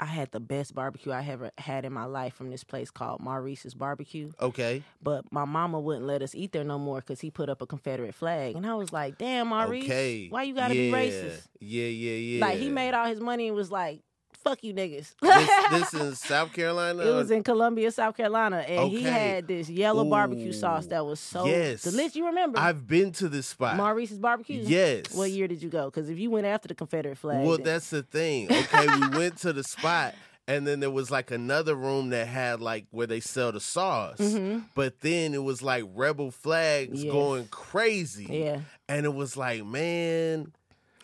I 0.00 0.06
had 0.06 0.32
the 0.32 0.40
best 0.40 0.74
barbecue 0.74 1.12
I 1.12 1.22
ever 1.28 1.50
had 1.58 1.84
in 1.84 1.92
my 1.92 2.06
life 2.06 2.34
from 2.34 2.50
this 2.50 2.64
place 2.64 2.90
called 2.90 3.20
Maurice's 3.20 3.74
Barbecue. 3.74 4.32
Okay. 4.40 4.82
But 5.02 5.30
my 5.30 5.44
mama 5.44 5.78
wouldn't 5.78 6.06
let 6.06 6.22
us 6.22 6.34
eat 6.34 6.52
there 6.52 6.64
no 6.64 6.78
more 6.78 7.00
because 7.00 7.20
he 7.20 7.30
put 7.30 7.50
up 7.50 7.60
a 7.60 7.66
Confederate 7.66 8.14
flag, 8.14 8.56
and 8.56 8.66
I 8.66 8.74
was 8.74 8.92
like, 8.92 9.18
"Damn, 9.18 9.48
Maurice, 9.48 9.84
okay. 9.84 10.28
why 10.28 10.44
you 10.44 10.54
gotta 10.54 10.74
yeah. 10.74 10.90
be 10.90 10.92
racist?" 10.92 11.48
Yeah, 11.60 11.86
yeah, 11.86 12.12
yeah. 12.12 12.46
Like 12.46 12.58
he 12.58 12.70
made 12.70 12.94
all 12.94 13.06
his 13.06 13.20
money 13.20 13.48
and 13.48 13.56
was 13.56 13.70
like, 13.70 14.00
"Fuck 14.42 14.62
you, 14.64 14.72
niggas." 14.74 15.14
this, 15.20 15.90
this 15.90 15.94
in 16.00 16.14
South 16.14 16.52
Carolina? 16.52 17.02
It 17.02 17.12
was 17.14 17.30
in 17.30 17.42
Columbia, 17.42 17.90
South 17.90 18.16
Carolina, 18.16 18.58
and 18.58 18.90
he 18.90 19.02
had 19.02 19.46
this 19.46 19.68
yellow 19.68 20.04
barbecue 20.04 20.52
sauce 20.52 20.86
that 20.86 21.04
was 21.04 21.20
so 21.20 21.46
yes. 21.46 21.82
delicious. 21.82 22.16
You 22.16 22.26
remember 22.26 22.58
I've 22.58 22.86
been 22.86 23.12
to 23.12 23.28
this 23.28 23.46
spot. 23.46 23.76
Maurice's 23.76 24.18
barbecue? 24.18 24.62
Yes. 24.64 25.14
What 25.14 25.30
year 25.30 25.48
did 25.48 25.62
you 25.62 25.68
go? 25.68 25.86
Because 25.86 26.08
if 26.10 26.18
you 26.18 26.30
went 26.30 26.46
after 26.46 26.68
the 26.68 26.74
Confederate 26.74 27.18
flag, 27.18 27.44
Well, 27.46 27.56
then- 27.56 27.64
that's 27.66 27.90
the 27.90 28.02
thing. 28.02 28.50
Okay, 28.50 28.86
we 28.98 29.08
went 29.18 29.36
to 29.38 29.52
the 29.52 29.62
spot, 29.64 30.14
and 30.48 30.66
then 30.66 30.80
there 30.80 30.90
was 30.90 31.10
like 31.10 31.30
another 31.30 31.74
room 31.74 32.10
that 32.10 32.26
had 32.26 32.60
like 32.60 32.86
where 32.90 33.06
they 33.06 33.20
sell 33.20 33.52
the 33.52 33.60
sauce. 33.60 34.18
Mhm. 34.18 34.64
But 34.74 35.00
then 35.00 35.34
it 35.34 35.42
was 35.42 35.62
like 35.62 35.84
rebel 35.94 36.30
flags 36.30 37.04
Yes. 37.04 37.12
going 37.12 37.46
crazy. 37.48 38.26
yeah, 38.30 38.60
And 38.88 39.06
it 39.06 39.14
was 39.14 39.36
like, 39.36 39.64
man, 39.64 40.52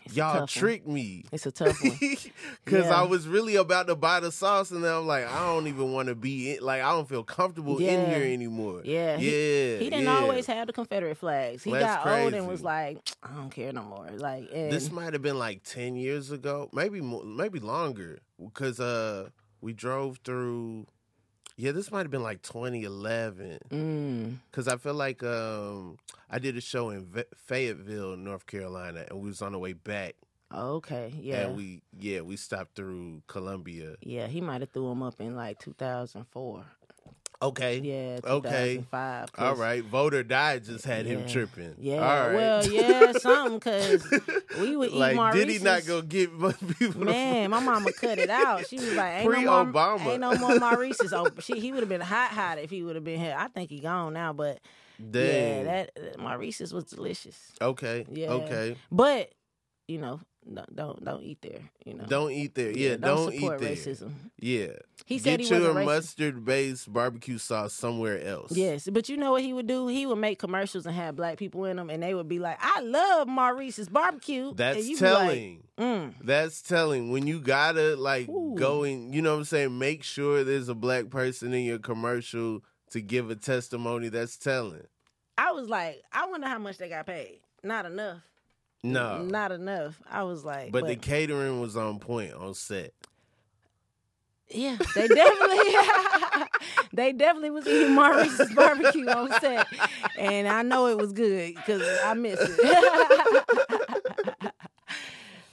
It's 0.06 0.16
y'all 0.16 0.46
tricked 0.46 0.86
me. 0.86 1.24
it's 1.32 1.46
a 1.46 1.52
tough 1.52 1.82
one. 1.82 1.98
Because 2.64 2.86
Yeah. 2.86 3.00
I 3.00 3.02
was 3.02 3.28
really 3.28 3.56
about 3.56 3.86
to 3.88 3.94
buy 3.94 4.20
the 4.20 4.32
sauce, 4.32 4.70
and 4.70 4.82
then 4.82 4.92
I'm 4.92 5.06
like, 5.06 5.26
I 5.30 5.46
don't 5.46 5.66
even 5.66 5.92
want 5.92 6.08
to 6.08 6.14
be 6.14 6.54
in. 6.56 6.62
Like, 6.62 6.80
I 6.82 6.90
don't 6.90 7.08
feel 7.08 7.22
comfortable 7.24 7.78
in 7.78 8.06
here 8.10 8.32
anymore. 8.32 8.82
Yeah, 8.84 9.16
he- 9.16 9.26
yeah. 9.26 9.78
He 9.78 9.90
didn't 9.90 10.04
yeah. 10.04 10.18
always 10.18 10.46
have 10.46 10.66
the 10.66 10.72
Confederate 10.72 11.16
flags. 11.16 11.62
He 11.62 11.70
That's 11.72 12.04
got 12.04 12.20
old 12.22 12.34
and 12.34 12.46
was 12.48 12.62
like, 12.62 12.98
I 13.22 13.34
don't 13.34 13.50
care 13.50 13.72
no 13.72 13.82
more. 13.82 14.08
Like, 14.16 14.48
and 14.52 14.72
This 14.72 14.90
might 14.90 15.12
have 15.12 15.22
been 15.22 15.38
like 15.38 15.62
ten 15.62 15.94
years 15.96 16.30
ago, 16.30 16.68
maybe 16.72 17.00
more, 17.00 17.24
maybe 17.24 17.58
longer, 17.60 18.18
because 18.42 18.80
uh, 18.80 19.28
we 19.60 19.72
drove 19.72 20.18
through. 20.24 20.86
Yeah, 21.58 21.72
this 21.72 21.90
might 21.90 22.02
have 22.02 22.10
been 22.10 22.22
like 22.22 22.42
2011, 22.42 23.58
mm, 23.70 24.36
because 24.50 24.68
I 24.68 24.76
feel 24.76 24.92
like 24.94 25.22
um, 25.22 25.96
I 26.30 26.38
did 26.38 26.56
a 26.56 26.60
show 26.60 26.90
in 26.90 27.06
Ve- 27.06 27.24
Fayetteville, 27.34 28.16
North 28.18 28.46
Carolina, 28.46 29.06
and 29.08 29.20
we 29.20 29.28
was 29.28 29.40
on 29.40 29.52
the 29.52 29.58
way 29.58 29.72
back, 29.72 30.16
okay, 30.54 31.14
yeah, 31.18 31.46
and 31.46 31.56
we 31.56 31.80
yeah 31.98 32.20
we 32.20 32.36
stopped 32.36 32.76
through 32.76 33.22
Columbia. 33.26 33.96
yeah. 34.02 34.26
He 34.26 34.42
might 34.42 34.60
have 34.60 34.70
threw 34.70 34.90
him 34.90 35.02
up 35.02 35.18
in 35.20 35.34
like 35.34 35.58
2004. 35.60 36.64
Okay, 37.42 37.78
Yeah, 37.80 38.18
Okay. 38.24 38.76
2005. 38.78 39.32
'cause- 39.32 39.44
all 39.44 39.54
right. 39.56 39.84
Voter 39.84 40.22
died 40.22 40.64
just 40.64 40.84
had 40.86 41.04
him 41.04 41.26
tripping. 41.28 41.74
Yeah, 41.78 41.96
all 41.96 42.26
right. 42.28 42.34
well, 42.34 42.66
yeah, 42.66 43.12
something 43.12 43.58
because 43.58 44.02
we 44.58 44.74
would 44.76 44.90
eat 44.90 44.96
like, 44.96 45.32
did 45.34 45.48
he 45.50 45.58
not 45.58 45.84
go 45.86 46.00
get 46.00 46.30
people? 46.78 47.00
to 47.00 47.04
Man, 47.04 47.50
my 47.50 47.60
mama 47.60 47.92
cut 47.92 48.18
it 48.18 48.30
out. 48.30 48.66
She 48.66 48.76
was 48.76 48.94
like, 48.94 49.12
"Ain't 49.20 49.30
no 49.30 49.64
more, 49.64 49.64
Pre-Obama. 49.72 50.06
ain't 50.06 50.20
no 50.20 50.34
more 50.36 50.58
Maurice's." 50.58 51.12
Oh, 51.16 51.28
she, 51.40 51.60
he 51.60 51.72
would 51.72 51.80
have 51.80 51.88
been 51.90 52.00
hot, 52.00 52.30
hot 52.30 52.58
if 52.58 52.70
he 52.70 52.82
would 52.82 52.94
have 52.94 53.04
been 53.04 53.20
here. 53.20 53.36
I 53.38 53.48
think 53.48 53.68
he 53.70 53.80
gone 53.80 54.14
now, 54.14 54.32
but 54.32 54.58
Dang. 54.98 55.22
yeah, 55.26 55.62
that 55.64 55.90
that 55.94 56.18
Maurice's 56.18 56.72
was 56.72 56.84
delicious. 56.84 57.52
okay. 57.60 58.06
Yeah. 58.10 58.30
Okay. 58.30 58.76
But 58.90 59.30
you 59.88 59.98
know, 59.98 60.20
don't 60.54 60.76
don't, 60.76 61.04
don't 61.04 61.22
eat 61.22 61.38
there. 61.42 61.60
You 61.84 61.94
know, 61.94 62.04
Don't 62.06 62.30
eat 62.30 62.54
there. 62.54 62.70
Yeah, 62.70 62.90
don't, 62.96 63.00
don't, 63.00 63.32
eat 63.34 63.40
support 63.40 63.60
there. 63.60 63.72
racism. 63.74 64.12
Yeah. 64.38 64.66
He 65.04 65.18
said 65.18 65.38
Get 65.38 65.40
he 65.40 65.54
your 65.54 65.58
wasn't 65.60 65.76
racist. 65.78 65.84
mustard-based 65.86 66.92
barbecue 66.92 67.38
sauce 67.38 67.72
somewhere 67.72 68.20
else. 68.26 68.52
Yes, 68.52 68.88
but 68.90 69.08
you 69.08 69.16
know 69.16 69.32
what 69.32 69.42
he 69.42 69.52
would 69.52 69.66
do? 69.66 69.86
He 69.88 70.06
would 70.06 70.18
make 70.18 70.38
commercials 70.38 70.86
and 70.86 70.94
have 70.94 71.16
black 71.16 71.36
people 71.38 71.64
in 71.64 71.76
them, 71.76 71.90
and 71.90 72.02
they 72.02 72.14
would 72.14 72.28
be 72.28 72.38
like, 72.38 72.58
"I 72.60 72.80
love 72.80 73.28
Maurice's 73.28 73.88
barbecue." 73.88 74.48
and 74.48 74.56
That's 74.56 74.78
be 74.86 74.94
like, 74.94 74.98
telling. 74.98 75.62
mm, 75.78 76.14
That's 76.22 76.62
telling. 76.62 77.10
When 77.12 77.26
you 77.26 77.40
gotta 77.40 77.96
like 77.96 78.28
Ooh. 78.28 78.54
go 78.58 78.82
in, 78.84 79.12
you 79.12 79.22
know 79.22 79.32
what 79.32 79.38
I'm 79.40 79.44
saying? 79.44 79.78
Make 79.78 80.02
sure 80.02 80.42
there's 80.44 80.68
a 80.68 80.74
black 80.74 81.10
person 81.10 81.52
in 81.54 81.64
your 81.64 81.78
commercial 81.78 82.62
to 82.90 83.00
give 83.00 83.30
a 83.30 83.36
testimony. 83.36 84.08
That's 84.08 84.36
telling. 84.36 84.86
I 85.38 85.52
was 85.52 85.68
like, 85.68 86.02
I 86.12 86.26
wonder 86.26 86.46
how 86.48 86.58
much 86.58 86.78
they 86.78 86.88
got 86.88 87.06
paid. 87.06 87.40
Not 87.62 87.84
enough. 87.86 88.22
No. 88.92 89.22
not 89.22 89.52
enough. 89.52 90.00
I 90.10 90.22
was 90.24 90.44
like, 90.44 90.72
but, 90.72 90.86
the 90.86 90.96
catering 90.96 91.60
was 91.60 91.76
on 91.76 91.98
point 91.98 92.32
on 92.34 92.54
set. 92.54 92.92
Yeah, 94.48 94.76
they 94.94 95.08
definitely 95.08 95.74
they 96.92 97.12
definitely 97.12 97.50
was 97.50 97.66
eating 97.66 97.94
Maurice's 97.94 98.52
barbecue 98.54 99.08
on 99.08 99.32
set, 99.40 99.66
and 100.16 100.46
I 100.46 100.62
know 100.62 100.86
it 100.86 100.98
was 100.98 101.12
good 101.12 101.56
because 101.56 101.82
I 102.04 102.14
miss 102.14 102.38
it. 102.40 104.02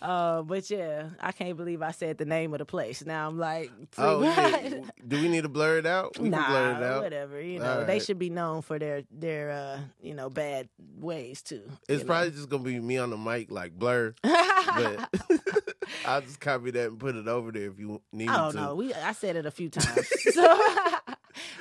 uh, 0.04 0.42
but 0.44 0.70
yeah, 0.70 1.10
I 1.20 1.32
can't 1.32 1.56
believe 1.58 1.82
I 1.82 1.92
said 1.92 2.18
the 2.18 2.26
name 2.26 2.54
of 2.54 2.60
the 2.60 2.66
place. 2.66 3.06
Now 3.06 3.28
I'm 3.28 3.40
like, 3.40 3.72
Oh, 3.98 4.22
yeah. 4.22 4.82
Do 5.08 5.22
we 5.22 5.30
need 5.30 5.44
to 5.44 5.50
blur 5.50 5.78
it 5.80 5.86
out? 5.86 6.20
We 6.20 6.30
nah, 6.30 6.48
blur 6.50 6.72
it 6.78 6.84
out. 6.84 7.04
whatever. 7.04 7.42
You 7.42 7.60
know, 7.60 7.80
All 7.80 7.86
they 7.86 8.00
should 8.00 8.20
be 8.20 8.30
known 8.30 8.62
for 8.62 8.78
their 8.78 9.04
their 9.10 9.52
uh, 9.52 9.80
you 10.02 10.14
know 10.14 10.30
bad 10.30 10.68
ways 11.00 11.42
too. 11.42 11.64
It's 11.88 11.90
you 11.90 11.98
know? 12.00 12.06
probably 12.14 12.32
just 12.32 12.50
gonna 12.50 12.64
be 12.64 12.80
me 12.80 12.98
on 12.98 13.10
the 13.12 13.18
mic 13.18 13.50
like 13.50 13.72
blur, 13.80 14.14
but 14.24 15.10
I'll 16.06 16.22
just 16.22 16.40
copy 16.40 16.72
that 16.72 16.88
and 16.90 17.00
put 17.00 17.16
it 17.16 17.28
over 17.28 17.52
there 17.52 17.70
if 17.70 17.80
you 17.80 18.02
need 18.12 18.30
I 18.30 18.38
don't 18.38 18.52
to. 18.54 18.58
know. 18.62 18.76
We 18.76 18.94
I 18.94 19.14
said 19.14 19.38
it 19.38 19.46
a 19.46 19.52
few 19.52 19.70
times, 19.70 20.08
so 20.34 20.58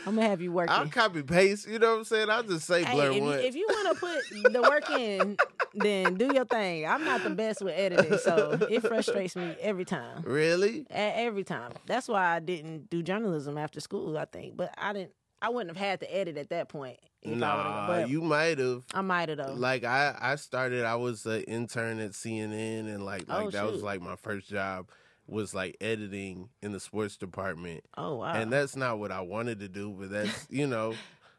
I'm 0.07 0.17
gonna 0.17 0.23
have 0.29 0.41
you 0.41 0.53
working. 0.53 0.75
I'll 0.75 0.89
copy 0.89 1.23
paste. 1.23 1.69
You 1.69 1.79
know 1.79 1.93
what 1.93 1.99
I'm 1.99 2.05
saying? 2.05 2.29
I'll 2.31 2.43
just 2.43 2.67
say 2.67 2.83
Hey, 2.85 2.93
blur 2.95 3.13
if, 3.13 3.23
one. 3.23 3.39
if 3.39 3.55
you 3.55 3.67
want 3.71 3.95
to 3.99 4.01
put 4.01 4.53
the 4.53 4.63
work 4.63 4.91
in, 4.91 5.37
then 5.75 6.14
do 6.14 6.31
your 6.35 6.45
thing. 6.45 6.87
I'm 6.87 7.05
not 7.05 7.23
the 7.23 7.31
best 7.31 7.62
with 7.62 7.75
editing, 7.76 8.19
so 8.19 8.59
it 8.71 8.81
frustrates 8.81 9.37
me 9.37 9.57
every 9.61 9.85
time. 9.85 10.23
really? 10.25 10.81
E- 10.81 10.87
Every 10.91 11.45
time. 11.45 11.73
That's 11.87 12.09
why 12.09 12.37
I 12.37 12.41
didn't 12.41 12.91
do 12.91 13.02
journalism 13.02 13.57
after 13.59 13.81
school. 13.81 14.17
I 14.19 14.25
think, 14.26 14.57
but 14.57 14.75
I 14.79 14.93
didn't. 14.93 15.12
I 15.41 15.49
wouldn't 15.49 15.76
have 15.76 15.85
had 15.88 16.00
to 16.00 16.14
edit 16.17 16.37
at 16.38 16.50
that 16.50 16.69
point. 16.69 16.99
If 17.23 17.29
I 17.29 17.33
would've- 17.33 17.38
Nah, 17.41 17.87
but 17.88 18.09
you 18.09 18.21
might 18.21 18.59
have. 18.59 18.85
I 18.95 19.00
might 19.00 19.29
have 19.29 19.38
though. 19.38 19.55
Like 19.55 19.83
I, 19.85 20.17
I 20.21 20.37
started. 20.37 20.85
I 20.85 20.95
was 20.97 21.26
an 21.26 21.43
intern 21.43 21.99
at 22.00 22.12
CNN, 22.12 22.93
and 22.93 23.05
like, 23.05 23.25
oh, 23.29 23.33
like 23.37 23.47
Oh, 23.47 23.50
that 23.50 23.64
was 23.73 23.83
like 23.83 24.00
my 24.00 24.17
first 24.17 24.49
job 24.49 24.88
was 25.26 25.55
like 25.55 25.76
editing 25.81 26.49
in 26.62 26.73
the 26.73 26.81
sports 26.81 27.17
department, 27.17 27.85
oh 27.97 28.17
wow. 28.17 28.33
and 28.35 28.52
that's 28.52 28.75
not 28.75 28.99
what 28.99 29.12
I 29.12 29.21
wanted 29.21 29.61
to 29.61 29.69
do, 29.69 29.95
but 29.99 30.11
that's 30.11 30.47
you 30.50 30.67
know, 30.67 30.95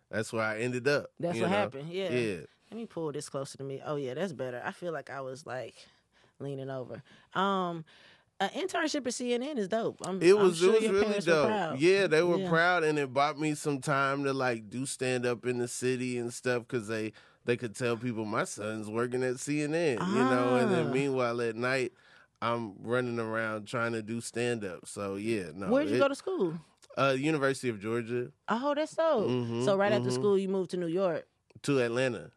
that's 0.09 0.31
where 0.33 0.41
I 0.43 0.59
ended 0.59 0.87
up. 0.87 1.07
That's 1.19 1.37
what 1.39 1.49
know? 1.49 1.55
happened. 1.55 1.89
Yeah. 1.89 2.09
Yeah. 2.11 2.37
Let 2.73 2.79
me 2.79 2.85
pull 2.87 3.11
this 3.11 3.29
closer 3.29 3.55
to 3.59 3.63
me. 3.63 3.83
Oh 3.85 3.97
yeah, 3.97 4.15
that's 4.15 4.33
better. 4.33 4.59
I 4.65 4.71
feel 4.71 4.91
like 4.91 5.11
I 5.11 5.21
was 5.21 5.45
like 5.45 5.75
leaning 6.39 6.71
over. 6.71 7.03
Um, 7.35 7.85
an 8.39 8.49
internship 8.49 9.05
at 9.05 9.13
CNN 9.13 9.59
is 9.59 9.67
dope. 9.67 9.97
I'm, 10.03 10.19
It 10.23 10.35
was 10.35 10.57
sure 10.57 10.73
it 10.73 10.91
was 10.91 11.01
really 11.05 11.19
dope. 11.19 11.79
Yeah, 11.79 12.07
they 12.07 12.23
were 12.23 12.39
Yeah. 12.39 12.49
proud, 12.49 12.83
and 12.83 12.97
it 12.97 13.13
bought 13.13 13.37
me 13.39 13.53
some 13.53 13.79
time 13.79 14.23
to 14.23 14.33
like 14.33 14.71
do 14.71 14.87
stand 14.87 15.23
up 15.27 15.45
in 15.45 15.59
the 15.59 15.67
city 15.67 16.17
and 16.17 16.33
stuff 16.33 16.63
because 16.67 16.87
they 16.87 17.13
they 17.45 17.55
could 17.57 17.75
tell 17.75 17.95
people 17.95 18.25
my 18.25 18.43
son's 18.43 18.89
working 18.89 19.21
at 19.21 19.35
CNN, 19.35 19.99
you 19.99 20.15
know, 20.23 20.55
and 20.55 20.71
then 20.71 20.87
Ah. 20.87 20.91
meanwhile 20.91 21.41
at 21.41 21.55
night 21.55 21.93
I'm 22.41 22.73
running 22.81 23.19
around 23.19 23.67
trying 23.67 23.91
to 23.91 24.01
do 24.01 24.19
stand 24.19 24.65
up. 24.65 24.87
So 24.87 25.13
yeah, 25.13 25.51
no. 25.53 25.67
Where'd 25.67 25.89
you 25.89 25.97
it- 25.97 25.99
go 25.99 26.07
to 26.07 26.15
school? 26.15 26.55
Uh, 26.97 27.15
University 27.15 27.69
of 27.69 27.79
Georgia 27.79 28.31
Oh, 28.49 28.73
that's 28.75 28.95
dope. 28.95 29.27
Mhm, 29.29 29.63
so 29.63 29.75
right 29.77 29.91
after 29.91 30.09
mhm. 30.09 30.13
school, 30.13 30.39
you 30.39 30.49
moved 30.49 30.71
to 30.71 30.77
New 30.77 30.87
York. 30.87 31.27
to 31.61 31.79
Atlanta. 31.79 32.31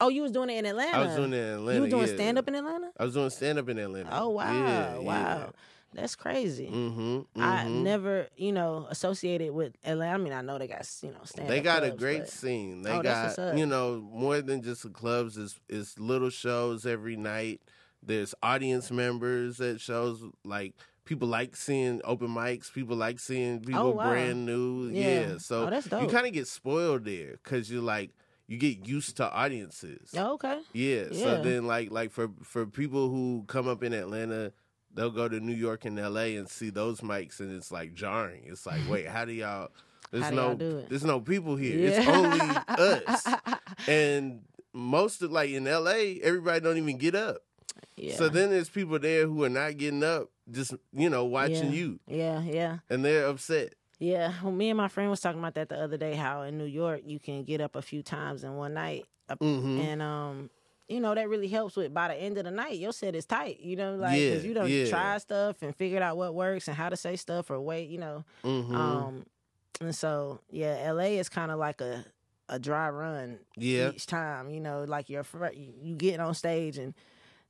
Oh, 0.00 0.08
you 0.08 0.22
was 0.22 0.30
doing 0.30 0.50
it 0.50 0.58
in 0.58 0.66
Atlanta. 0.66 0.96
I 0.96 1.06
was 1.06 1.16
doing 1.16 1.32
it 1.32 1.36
in 1.36 1.54
Atlanta. 1.54 1.74
You 1.76 1.82
was 1.82 1.90
doing 1.90 2.06
yeah. 2.08 2.14
stand 2.14 2.38
up 2.38 2.48
in 2.48 2.54
Atlanta. 2.54 2.90
I 2.96 3.04
was 3.04 3.14
doing 3.14 3.30
stand 3.30 3.58
up 3.58 3.68
in 3.68 3.78
Atlanta. 3.78 4.08
Oh 4.12 4.28
wow, 4.30 4.52
Yeah, 4.52 4.98
wow, 4.98 5.50
that's 5.92 6.14
crazy. 6.14 6.68
Mm-hmm, 6.72 7.42
I 7.42 7.64
never, 7.66 8.28
you 8.36 8.52
know, 8.52 8.86
associated 8.90 9.52
with 9.52 9.74
Atlanta. 9.84 10.14
I 10.14 10.18
mean, 10.18 10.32
I 10.32 10.40
know 10.42 10.56
they 10.58 10.68
got, 10.68 10.88
you 11.02 11.10
know, 11.10 11.16
stand. 11.24 11.48
They 11.48 11.60
got 11.60 11.82
a 11.82 11.90
great 11.90 12.28
scene. 12.28 12.82
They 12.82 12.92
Oh, 12.92 13.02
got 13.02 13.56
you 13.56 13.66
know 13.66 14.00
more 14.12 14.40
than 14.40 14.62
just 14.62 14.84
the 14.84 14.90
clubs. 14.90 15.36
It's 15.36 15.58
it's 15.68 15.98
little 15.98 16.30
shows 16.30 16.86
every 16.86 17.16
night. 17.16 17.60
There's 18.00 18.34
audience 18.42 18.92
members 18.92 19.60
at 19.60 19.80
shows. 19.80 20.22
Like 20.44 20.74
people 21.04 21.26
like 21.26 21.56
seeing 21.56 22.00
open 22.04 22.28
mics. 22.28 22.72
People 22.72 22.96
like 22.96 23.18
seeing 23.18 23.60
people 23.60 23.80
Oh, 23.82 23.90
wow. 23.90 24.10
brand 24.10 24.46
new. 24.46 24.88
Yeah. 24.90 25.20
Yeah. 25.32 25.38
So 25.38 25.66
Oh, 25.66 25.70
that's 25.70 25.86
you 25.86 26.06
kind 26.06 26.26
of 26.26 26.32
get 26.32 26.46
spoiled 26.46 27.04
there 27.04 27.40
because 27.42 27.68
you're 27.68 27.82
like 27.82 28.10
you 28.48 28.56
get 28.58 28.86
used 28.88 29.16
to 29.18 29.30
audiences. 29.30 30.10
Oh, 30.16 30.32
okay. 30.34 30.58
Yeah. 30.72 31.04
Yeah. 31.12 31.22
So 31.22 31.42
then 31.42 31.66
like 31.66 31.90
like 31.92 32.10
for 32.10 32.30
for 32.42 32.66
people 32.66 33.08
who 33.10 33.44
come 33.46 33.68
up 33.68 33.82
in 33.84 33.92
Atlanta, 33.92 34.52
they'll 34.92 35.10
go 35.10 35.28
to 35.28 35.38
New 35.38 35.54
York 35.54 35.84
and 35.84 35.96
LA 35.96 36.34
and 36.38 36.48
see 36.48 36.70
those 36.70 37.00
mics 37.02 37.38
and 37.40 37.54
it's 37.54 37.70
like 37.70 37.94
jarring. 37.94 38.42
It's 38.46 38.66
like, 38.66 38.80
wait, 38.88 39.06
how 39.06 39.24
do 39.24 39.32
y'all 39.32 39.68
there's 40.10 40.24
How 40.24 40.30
no 40.30 40.42
y'all 40.48 40.54
do 40.56 40.78
it? 40.78 40.88
there's 40.88 41.04
no 41.04 41.20
people 41.20 41.56
here. 41.56 41.78
Yeah. 41.78 41.98
It's 42.00 42.08
only 42.08 42.56
us. 43.06 43.26
And 43.88 44.40
most 44.72 45.22
of 45.22 45.30
like 45.30 45.50
in 45.50 45.64
LA, 45.64 46.18
everybody 46.22 46.60
don't 46.60 46.78
even 46.78 46.96
get 46.98 47.14
up. 47.14 47.38
yeah. 47.96 48.16
So 48.16 48.28
then 48.28 48.50
there's 48.50 48.68
people 48.70 48.98
there 48.98 49.26
who 49.26 49.44
are 49.44 49.48
not 49.50 49.76
getting 49.76 50.02
up, 50.02 50.30
just 50.50 50.74
you 50.92 51.10
know, 51.10 51.24
watching 51.26 51.66
Yeah. 51.72 51.78
you. 51.78 52.00
yeah, 52.06 52.42
yeah, 52.42 52.78
And 52.90 53.04
they're 53.04 53.26
upset. 53.26 53.74
Yeah. 53.98 54.34
Well, 54.42 54.52
me 54.52 54.70
and 54.70 54.76
my 54.76 54.88
friend 54.88 55.10
was 55.10 55.20
talking 55.20 55.38
about 55.40 55.54
that 55.54 55.68
the 55.68 55.80
other 55.80 55.96
day. 55.96 56.14
How 56.14 56.42
in 56.42 56.58
New 56.58 56.64
York 56.64 57.02
you 57.04 57.18
can 57.18 57.44
get 57.44 57.60
up 57.60 57.76
a 57.76 57.82
few 57.82 58.02
times 58.02 58.44
in 58.44 58.54
one 58.56 58.74
night, 58.74 59.04
Uh, 59.28 59.36
hmm 59.40 59.78
and 59.80 60.02
um. 60.02 60.50
You 60.90 61.00
know 61.00 61.14
that 61.14 61.28
really 61.28 61.48
helps 61.48 61.76
with 61.76 61.92
by 61.92 62.08
the 62.08 62.14
end 62.14 62.38
of 62.38 62.44
the 62.44 62.50
night 62.50 62.78
your 62.78 62.92
set 62.92 63.14
is 63.14 63.26
tight. 63.26 63.60
You 63.60 63.76
know, 63.76 63.96
like 63.96 64.26
'cause 64.26 64.42
Yeah, 64.42 64.48
you 64.48 64.54
don't 64.54 64.70
yeah. 64.70 64.88
try 64.88 65.18
stuff 65.18 65.60
and 65.60 65.76
figured 65.76 66.00
out 66.02 66.16
what 66.16 66.34
works 66.34 66.66
and 66.66 66.74
how 66.74 66.88
to 66.88 66.96
say 66.96 67.14
stuff 67.16 67.50
or 67.50 67.60
wait. 67.60 67.90
You 67.90 67.98
know, 67.98 68.24
hmm 68.42 68.74
Um, 68.74 69.26
and 69.82 69.94
so 69.94 70.40
yeah, 70.50 70.76
LA 70.92 71.18
is 71.18 71.28
kind 71.28 71.50
of 71.52 71.58
like 71.58 71.82
a 71.82 72.06
a 72.48 72.58
dry 72.58 72.88
run 72.88 73.40
yeah. 73.56 73.90
each 73.90 74.06
time. 74.06 74.48
You 74.50 74.60
know, 74.60 74.84
like 74.84 75.10
you're 75.10 75.26
you 75.52 75.74
you 75.82 75.94
get 75.94 76.20
on 76.20 76.32
stage 76.34 76.78
and 76.78 76.94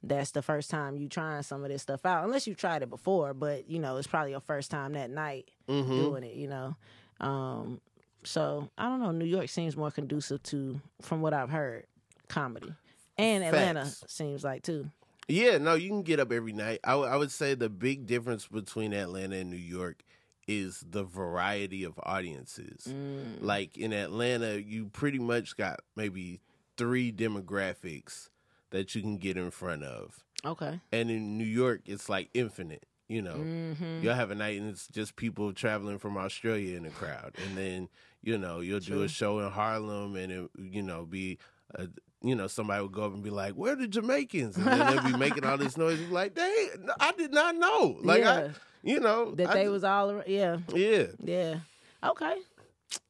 that's 0.02 0.30
the 0.30 0.42
first 0.42 0.70
time 0.70 0.96
you 0.96 1.08
trying 1.08 1.42
some 1.42 1.64
of 1.64 1.70
this 1.70 1.82
stuff 1.82 2.06
out. 2.06 2.24
Unless 2.24 2.46
you 2.46 2.54
tried 2.54 2.82
it 2.82 2.90
before, 2.90 3.34
but 3.34 3.68
you 3.68 3.78
know 3.78 3.96
it's 3.96 4.06
probably 4.06 4.30
your 4.32 4.40
first 4.40 4.70
time 4.70 4.92
that 4.92 5.10
night 5.10 5.50
hmm 5.68 5.96
doing 5.96 6.24
it. 6.24 6.34
You 6.34 6.48
know, 6.48 6.76
um, 7.20 7.80
so 8.24 8.68
I 8.78 8.84
don't 8.88 9.00
know. 9.00 9.12
New 9.12 9.24
York 9.24 9.48
seems 9.48 9.76
more 9.76 9.90
conducive 9.90 10.42
to, 10.44 10.80
from 11.02 11.20
what 11.20 11.32
I've 11.34 11.50
heard, 11.50 11.86
comedy, 12.28 12.72
and 13.16 13.44
Atlanta 13.44 13.86
seems 14.06 14.44
like 14.44 14.62
too. 14.62 14.90
Yeah, 15.30 15.58
no, 15.58 15.74
you 15.74 15.90
can 15.90 16.02
get 16.02 16.20
up 16.20 16.32
every 16.32 16.54
night. 16.54 16.80
I, 16.82 16.92
w- 16.92 17.10
I 17.10 17.16
would 17.16 17.30
say 17.30 17.54
the 17.54 17.68
big 17.68 18.06
difference 18.06 18.46
between 18.46 18.94
Atlanta 18.94 19.36
and 19.36 19.50
New 19.50 19.56
York 19.56 20.02
is 20.46 20.82
the 20.90 21.04
variety 21.04 21.84
of 21.84 22.00
audiences. 22.02 22.88
Mm. 22.88 23.42
Like 23.42 23.76
in 23.76 23.92
Atlanta, 23.92 24.58
you 24.58 24.86
pretty 24.86 25.18
much 25.18 25.54
got 25.58 25.80
maybe 25.94 26.40
three 26.78 27.12
demographics 27.12 28.30
that 28.70 28.94
you 28.94 29.02
can 29.02 29.16
get 29.18 29.36
in 29.36 29.50
front 29.50 29.84
of. 29.84 30.24
Okay. 30.44 30.80
And 30.92 31.10
in 31.10 31.36
New 31.38 31.44
York, 31.44 31.82
it's 31.86 32.08
like 32.08 32.30
infinite. 32.34 32.84
You 33.08 33.22
know, 33.22 33.36
Mm-hmm. 33.36 34.00
you'll 34.02 34.14
have 34.14 34.30
a 34.30 34.34
night 34.34 34.60
and 34.60 34.68
it's 34.68 34.86
just 34.88 35.16
people 35.16 35.52
traveling 35.54 35.98
from 35.98 36.18
Australia 36.18 36.76
in 36.76 36.82
the 36.82 36.90
crowd, 36.90 37.34
and 37.46 37.56
then 37.56 37.88
you 38.22 38.36
know 38.36 38.60
you'll 38.60 38.80
do 38.80 39.02
a 39.02 39.08
show 39.08 39.38
in 39.40 39.50
Harlem, 39.50 40.14
and 40.16 40.30
it 40.32 40.50
you 40.58 40.82
know 40.82 41.04
be. 41.06 41.38
A, 41.74 41.86
you 42.20 42.34
know, 42.34 42.48
somebody 42.48 42.82
would 42.82 42.90
go 42.92 43.04
up 43.04 43.14
and 43.14 43.22
be 43.22 43.30
like, 43.30 43.54
"Where 43.54 43.74
are 43.74 43.76
the 43.76 43.86
Jamaicans?" 43.86 44.56
And 44.56 44.66
then 44.66 44.78
they'll 44.94 45.12
be 45.12 45.16
making 45.26 45.44
all 45.44 45.56
this 45.56 45.76
noise. 45.76 46.00
Like, 46.10 46.34
"They, 46.34 46.68
I 46.98 47.12
did 47.12 47.32
not 47.32 47.54
know." 47.56 47.98
Like, 48.02 48.20
yeah, 48.22 48.32
I, 48.32 48.50
you 48.82 48.98
know, 49.00 49.34
that 49.36 49.50
I 49.50 49.54
they 49.54 49.62
just- 49.64 49.72
was 49.72 49.84
all 49.84 50.10
ar- 50.10 50.24
yeah. 50.26 50.56
yeah, 50.74 51.06
Yeah. 51.22 51.60
Okay. 52.02 52.34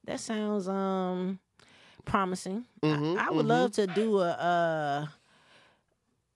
That 0.04 0.20
sounds 0.20 0.68
um 0.68 1.38
promising. 2.04 2.66
Mhm, 2.82 3.16
I, 3.18 3.28
I 3.28 3.30
would 3.30 3.46
mhm. 3.46 3.48
love 3.48 3.72
to 3.72 3.86
do 3.86 4.18
a 4.18 4.30
uh 4.30 5.06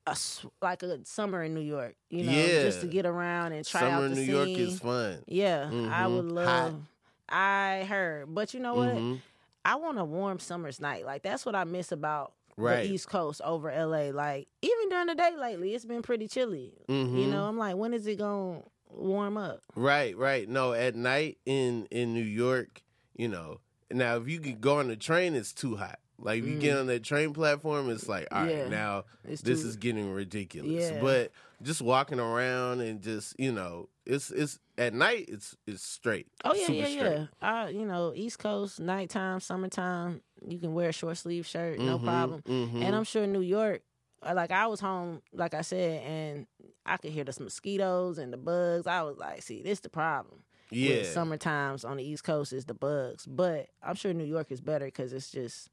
a 0.07 0.17
like 0.61 0.83
a 0.83 1.05
summer 1.05 1.43
in 1.43 1.55
New 1.55 1.61
York, 1.61 1.95
you 2.11 2.25
know, 2.25 2.33
just 2.61 2.81
to 2.81 2.87
get 2.87 3.07
around 3.07 3.53
and 3.53 3.65
try 3.67 3.83
summer 3.83 3.97
out 3.99 4.05
in 4.05 4.11
the 4.15 4.17
New 4.21 4.27
scene. 4.27 4.35
York 4.35 4.59
is 4.59 4.79
fun. 4.81 5.23
Yeah, 5.27 5.71
I 5.89 6.05
Mhm. 6.07 6.15
would 6.17 6.25
love. 6.27 6.73
Hot. 6.73 6.81
I 7.29 7.85
heard, 7.89 8.35
but 8.35 8.53
you 8.53 8.61
know 8.61 8.75
what? 8.75 8.95
Mhm. 8.97 9.21
I 9.65 9.77
want 9.77 9.99
a 9.99 10.05
warm 10.05 10.39
summer's 10.39 10.81
night. 10.81 11.07
Like 11.07 11.23
that's 11.23 11.47
what 11.47 11.55
I 11.55 11.65
miss 11.65 11.93
about 11.93 12.33
Right. 12.57 12.83
the 12.83 12.89
East 12.93 13.09
Coast 13.09 13.41
over 13.43 13.71
LA. 13.71 14.11
Like 14.11 14.49
even 14.61 14.89
during 14.89 15.07
the 15.07 15.15
day 15.15 15.35
lately, 15.37 15.75
it's 15.75 15.85
been 15.85 16.03
pretty 16.03 16.27
chilly. 16.29 16.75
You 16.89 16.95
Mhm. 16.95 17.31
know, 17.31 17.45
I'm 17.45 17.57
like, 17.57 17.77
when 17.77 17.95
is 17.95 18.07
it 18.07 18.19
gonna 18.19 18.63
warm 18.91 19.37
up? 19.37 19.63
Right, 19.77 20.17
right. 20.17 20.49
No, 20.49 20.73
at 20.73 20.97
night 20.97 21.39
in 21.47 21.87
in 21.93 22.13
New 22.13 22.25
York, 22.25 22.83
you 23.17 23.29
know. 23.29 23.61
Now, 23.91 24.17
if 24.17 24.27
you 24.29 24.41
could 24.41 24.61
go 24.61 24.79
on 24.79 24.89
the 24.89 24.97
train, 24.97 25.35
it's 25.35 25.53
too 25.53 25.77
hot. 25.77 26.01
Like 26.23 26.45
you 26.45 26.59
get 26.59 26.79
on 26.79 26.87
that 26.87 27.03
train 27.03 27.33
platform, 27.33 27.91
it's 27.91 28.09
like, 28.09 28.29
all 28.31 28.43
right, 28.45 28.51
Mm. 28.53 28.59
Yeah. 28.59 28.69
now 28.69 29.05
It's 29.25 29.43
this 29.43 29.63
too- 29.63 29.69
is 29.69 29.77
getting 29.77 30.11
ridiculous. 30.13 30.71
Yeah. 30.93 31.01
But 31.01 31.33
just 31.63 31.83
walking 31.83 32.19
around 32.21 32.81
and 32.81 33.01
just 33.03 33.39
you 33.39 33.53
know, 33.53 33.89
it's 34.07 34.31
it's 34.31 34.59
at 34.79 34.95
night. 34.95 35.27
It's 35.29 35.57
it's 35.67 35.83
straight. 35.83 36.29
Oh 36.45 36.55
yeah, 36.55 36.71
yeah, 36.71 36.85
straight. 36.87 36.95
yeah. 37.19 37.27
I, 37.41 37.69
you 37.71 37.85
know, 37.85 38.13
East 38.15 38.39
Coast, 38.39 38.79
nighttime, 38.81 39.41
summertime, 39.41 40.23
you 40.47 40.59
can 40.59 40.75
wear 40.75 40.89
a 40.91 40.93
short 40.93 41.17
sleeve 41.17 41.47
shirt, 41.47 41.79
no 41.79 41.99
Mhm, 41.99 42.05
problem. 42.05 42.43
mhm. 42.43 42.83
And 42.83 42.95
I'm 42.97 43.05
sure 43.05 43.27
New 43.27 43.41
York, 43.43 43.83
uh, 44.23 44.33
like 44.35 44.51
I 44.53 44.67
was 44.67 44.81
home, 44.81 45.23
like 45.33 45.55
I 45.55 45.61
said, 45.63 46.03
and 46.05 46.47
I 46.87 46.97
could 46.97 47.13
hear 47.13 47.25
the 47.25 47.37
mosquitoes 47.43 48.19
and 48.19 48.33
the 48.33 48.37
bugs. 48.37 48.87
I 48.87 49.03
was 49.03 49.19
like, 49.19 49.43
see, 49.43 49.63
this 49.63 49.81
the 49.81 49.89
problem. 49.89 50.43
yeah. 50.71 50.97
With 50.99 51.07
summer 51.09 51.37
times 51.37 51.85
on 51.85 51.99
the 51.99 52.03
East 52.05 52.25
Coast 52.25 52.53
is 52.53 52.65
the 52.65 52.75
bugs, 52.75 53.27
but 53.27 53.69
I'm 53.83 53.95
sure 53.95 54.13
New 54.15 54.25
York 54.25 54.51
is 54.51 54.61
better 54.61 54.87
because 54.87 55.13
it's 55.13 55.31
just 55.31 55.69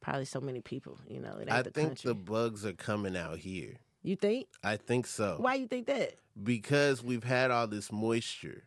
probably 0.00 0.24
so 0.24 0.40
many 0.40 0.60
people. 0.60 0.98
You 1.08 1.20
know, 1.20 1.38
I 1.50 1.62
the 1.62 1.70
think 1.70 1.88
country. 1.90 2.08
the 2.08 2.14
bugs 2.14 2.64
are 2.64 2.72
coming 2.72 3.16
out 3.16 3.38
here. 3.38 3.74
You 4.02 4.16
think? 4.16 4.46
I 4.62 4.76
think 4.76 5.06
so. 5.06 5.36
Why 5.38 5.54
you 5.54 5.66
think 5.66 5.86
that? 5.86 6.14
Because 6.40 7.02
we've 7.02 7.24
had 7.24 7.50
all 7.50 7.66
this 7.66 7.90
moisture. 7.90 8.64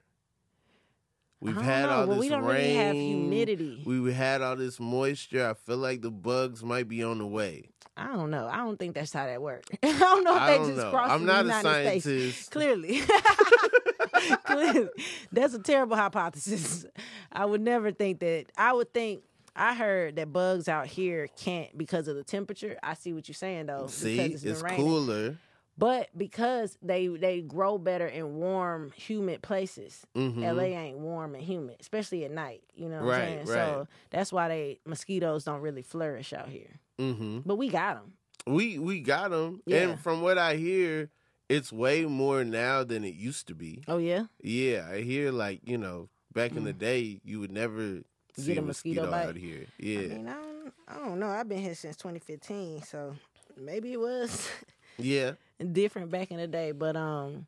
We've 1.39 1.55
had 1.59 1.85
know. 1.85 1.89
all 1.89 2.07
well, 2.07 2.17
this 2.17 2.19
we 2.19 2.29
don't 2.29 2.43
rain. 2.43 2.55
really 2.55 2.75
have 2.75 2.95
humidity. 2.95 3.81
We've 3.85 4.13
had 4.13 4.41
all 4.43 4.55
this 4.55 4.79
moisture. 4.79 5.49
I 5.49 5.53
feel 5.55 5.77
like 5.77 6.01
the 6.01 6.11
bugs 6.11 6.63
might 6.63 6.87
be 6.87 7.01
on 7.03 7.17
the 7.17 7.25
way. 7.25 7.69
I 7.97 8.13
don't 8.13 8.29
know. 8.29 8.47
I 8.47 8.57
don't 8.57 8.77
think 8.77 8.93
that's 8.93 9.11
how 9.11 9.25
that 9.25 9.41
works. 9.41 9.67
I 9.83 9.97
don't 9.97 10.23
know 10.23 10.35
if 10.35 10.41
I 10.41 10.57
they 10.57 10.65
just 10.65 10.77
know. 10.77 10.89
crossed 10.91 11.11
I'm 11.11 11.25
the 11.25 11.33
not 11.33 11.45
a 11.45 11.47
United 11.47 11.69
States. 12.01 12.03
scientist. 12.05 12.51
Clearly. 12.51 13.01
Clearly. 14.45 14.89
That's 15.31 15.53
a 15.53 15.59
terrible 15.59 15.95
hypothesis. 15.95 16.85
I 17.31 17.45
would 17.45 17.61
never 17.61 17.91
think 17.91 18.19
that. 18.19 18.45
I 18.57 18.73
would 18.73 18.93
think. 18.93 19.23
I 19.55 19.75
heard 19.75 20.15
that 20.15 20.31
bugs 20.31 20.67
out 20.67 20.87
here 20.87 21.27
can't 21.37 21.77
because 21.77 22.07
of 22.07 22.15
the 22.15 22.23
temperature. 22.23 22.77
I 22.81 22.93
see 22.93 23.13
what 23.13 23.27
you're 23.27 23.35
saying 23.35 23.65
though. 23.67 23.87
See, 23.87 24.17
it's, 24.17 24.43
it's 24.43 24.61
cooler. 24.63 25.37
But 25.77 26.09
because 26.17 26.77
they 26.81 27.07
they 27.07 27.41
grow 27.41 27.77
better 27.77 28.05
in 28.07 28.35
warm, 28.35 28.91
humid 28.95 29.41
places. 29.41 30.05
Mhm. 30.15 30.43
LA 30.43 30.63
ain't 30.77 30.97
warm 30.99 31.33
and 31.33 31.43
humid, 31.43 31.77
especially 31.79 32.23
at 32.25 32.31
night. 32.31 32.63
You 32.73 32.89
know 32.89 32.99
what 33.01 33.07
Right, 33.07 33.21
I'm 33.39 33.45
saying? 33.45 33.47
right. 33.47 33.47
So 33.47 33.87
that's 34.09 34.31
why 34.33 34.47
they 34.47 34.79
mosquitoes 34.85 35.43
don't 35.43 35.61
really 35.61 35.81
flourish 35.81 36.33
out 36.33 36.49
here. 36.49 36.79
hmm 36.99 37.39
But 37.45 37.55
we 37.55 37.69
got 37.69 37.95
them. 37.95 38.13
We 38.45 38.77
we 38.79 38.99
got 39.01 39.31
them, 39.31 39.61
Yeah. 39.65 39.89
and 39.89 39.99
from 39.99 40.21
what 40.21 40.37
I 40.37 40.55
hear, 40.55 41.09
it's 41.49 41.71
way 41.71 42.05
more 42.05 42.43
now 42.43 42.83
than 42.83 43.03
it 43.03 43.15
used 43.15 43.47
to 43.47 43.55
be. 43.55 43.83
Oh 43.87 43.97
yeah. 43.97 44.25
Yeah, 44.41 44.87
I 44.91 45.01
hear 45.01 45.31
like 45.31 45.61
you 45.63 45.77
know 45.77 46.09
back 46.33 46.55
in 46.55 46.63
the 46.63 46.73
day 46.73 47.19
you 47.23 47.39
would 47.39 47.51
never 47.51 47.81
Mm. 47.81 48.03
Get 48.37 48.57
a 48.57 48.59
a 48.59 48.63
mosquito 48.63 49.01
mosquito, 49.01 49.11
bite. 49.11 49.27
out 49.29 49.35
here. 49.35 49.65
Yeah, 49.77 49.99
I 49.99 50.01
mean, 50.07 50.27
I 50.27 50.33
don't, 50.33 50.73
I 50.87 50.93
don't 51.07 51.19
know. 51.19 51.27
I've 51.29 51.47
been 51.49 51.59
here 51.59 51.75
since 51.75 51.95
2015, 51.97 52.83
so 52.83 53.15
maybe 53.57 53.93
it 53.93 53.99
was 53.99 54.49
yeah. 54.97 55.31
different 55.71 56.09
back 56.11 56.31
in 56.31 56.37
the 56.37 56.47
day. 56.47 56.71
But 56.71 56.95
um, 56.95 57.45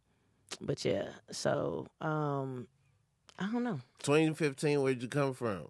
but 0.62 0.84
yeah. 0.86 1.08
So 1.32 1.88
um, 2.02 2.68
I 3.40 3.50
don't 3.52 3.64
know. 3.64 3.80
2015. 4.04 4.82
Where'd 4.82 5.02
you 5.02 5.08
come 5.08 5.34
from? 5.34 5.68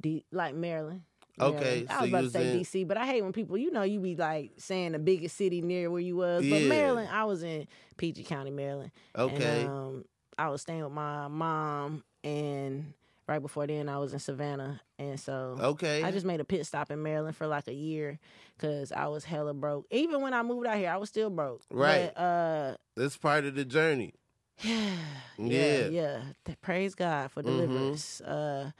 D- 0.00 0.24
like 0.32 0.54
Maryland. 0.54 1.02
Okay, 1.38 1.86
Maryland. 1.86 1.86
I 1.90 2.00
was 2.00 2.08
about 2.10 2.20
to 2.24 2.30
say 2.30 2.50
in- 2.52 2.60
DC, 2.60 2.86
but 2.88 2.96
I 2.98 3.06
hate 3.06 3.22
when 3.22 3.32
people, 3.32 3.56
you 3.56 3.70
know, 3.70 3.82
you 3.82 3.98
be 4.00 4.14
like 4.16 4.52
saying 4.58 4.92
the 4.92 4.98
biggest 4.98 5.36
city 5.36 5.62
near 5.62 5.90
where 5.90 6.00
you 6.00 6.16
was. 6.16 6.42
But 6.48 6.62
Yeah. 6.62 6.68
Maryland, 6.68 7.08
I 7.10 7.24
was 7.24 7.42
in 7.42 7.66
PG 7.96 8.24
County, 8.24 8.50
Maryland. 8.50 8.90
Okay. 9.16 9.60
And, 9.62 9.68
um, 9.68 10.04
I 10.38 10.48
was 10.48 10.62
staying 10.62 10.82
with 10.84 10.92
my 10.92 11.28
mom, 11.28 12.02
and 12.24 12.92
right 13.30 13.40
before 13.40 13.66
then, 13.66 13.88
I 13.88 13.98
was 13.98 14.12
in 14.12 14.18
Savannah, 14.18 14.80
and 14.98 15.18
so 15.18 15.56
okay. 15.60 16.02
I 16.02 16.10
just 16.10 16.26
made 16.26 16.40
a 16.40 16.44
pit 16.44 16.66
stop 16.66 16.90
in 16.90 17.02
Maryland 17.02 17.36
for 17.36 17.46
like 17.46 17.68
a 17.68 17.72
year 17.72 18.18
because 18.56 18.90
I 18.92 19.06
was 19.06 19.24
hella 19.24 19.54
broke. 19.54 19.86
Even 19.90 20.20
when 20.20 20.34
I 20.34 20.42
moved 20.42 20.66
out 20.66 20.76
here, 20.76 20.90
I 20.90 20.96
was 20.98 21.08
still 21.08 21.30
broke. 21.30 21.62
Right. 21.70 22.12
But, 22.14 22.20
uh, 22.20 22.76
That's 22.96 23.16
part 23.16 23.44
of 23.46 23.54
the 23.54 23.64
journey. 23.64 24.14
yeah, 24.62 25.04
Yeah. 25.38 25.86
yeah. 25.86 26.20
Praise 26.60 26.94
God 26.94 27.30
for 27.30 27.42
Mhm. 27.42 27.46
deliverance 27.46 28.20
uh, 28.20 28.72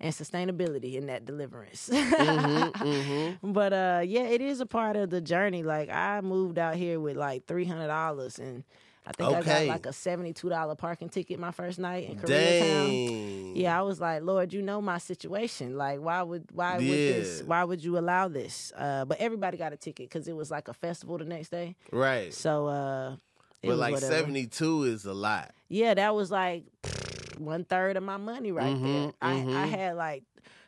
and 0.00 0.12
sustainability 0.14 0.94
in 0.94 1.06
that 1.06 1.24
deliverance. 1.24 1.88
hmm 1.92 2.68
hmm 2.74 3.30
But 3.42 3.72
uh, 3.72 4.02
yeah, 4.04 4.22
it 4.22 4.40
is 4.40 4.60
a 4.60 4.66
part 4.66 4.96
of 4.96 5.10
the 5.10 5.20
journey. 5.20 5.62
Like 5.62 5.90
I 5.90 6.20
moved 6.22 6.58
out 6.58 6.74
here 6.76 6.98
with 6.98 7.16
like 7.16 7.46
three 7.46 7.66
hundred 7.66 7.88
dollars, 7.88 8.38
and 8.38 8.64
I 9.08 9.12
think 9.12 9.30
I 9.32 9.42
got 9.42 9.66
like 9.66 9.86
a 9.86 9.92
seventy-two 9.92 10.50
dollar 10.50 10.74
parking 10.74 11.08
ticket 11.08 11.38
my 11.38 11.50
first 11.50 11.78
night 11.78 12.10
in 12.10 12.16
Koreatown. 12.16 13.56
Yeah, 13.56 13.78
I 13.78 13.82
was 13.82 14.00
like, 14.00 14.22
Lord, 14.22 14.52
you 14.52 14.60
know 14.60 14.82
my 14.82 14.98
situation. 14.98 15.78
Like, 15.78 15.98
why 16.00 16.22
would 16.22 16.44
why 16.52 16.76
would 16.76 16.84
this? 16.86 17.42
Why 17.42 17.64
would 17.64 17.82
you 17.82 17.96
allow 17.96 18.28
this? 18.28 18.70
Uh, 18.76 19.06
but 19.06 19.18
everybody 19.18 19.56
got 19.56 19.72
a 19.72 19.78
ticket 19.78 20.10
because 20.10 20.28
it 20.28 20.36
was 20.36 20.50
like 20.50 20.68
a 20.68 20.74
festival 20.74 21.16
the 21.16 21.24
next 21.24 21.48
day. 21.48 21.74
Right. 21.90 22.34
So, 22.34 22.66
uh, 22.66 23.16
but 23.62 23.78
like 23.78 23.92
whatever. 23.92 24.14
72 24.14 24.84
is 24.84 25.06
a 25.06 25.14
lot. 25.14 25.52
Yeah, 25.68 25.94
that 25.94 26.14
was 26.14 26.30
like 26.30 26.64
one 27.38 27.64
third 27.64 27.96
of 27.96 28.02
my 28.02 28.18
money 28.18 28.52
right 28.52 28.76
there. 28.82 29.06
Mhm, 29.06 29.14
I, 29.22 29.32
I 29.32 29.36
mhm. 29.36 29.68
had 29.70 29.96
like 29.96 30.24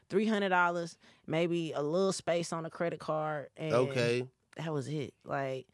three 0.09 0.27
hundred 0.27 0.49
dollars, 0.49 0.97
maybe 1.27 1.73
a 1.73 1.83
little 1.83 2.13
space 2.13 2.55
on 2.55 2.65
a 2.65 2.71
credit 2.71 3.01
card, 3.01 3.49
and 3.59 3.75
Okay. 3.75 4.27
that 4.57 4.73
was 4.73 4.89
it. 4.89 5.13
Like, 5.25 5.67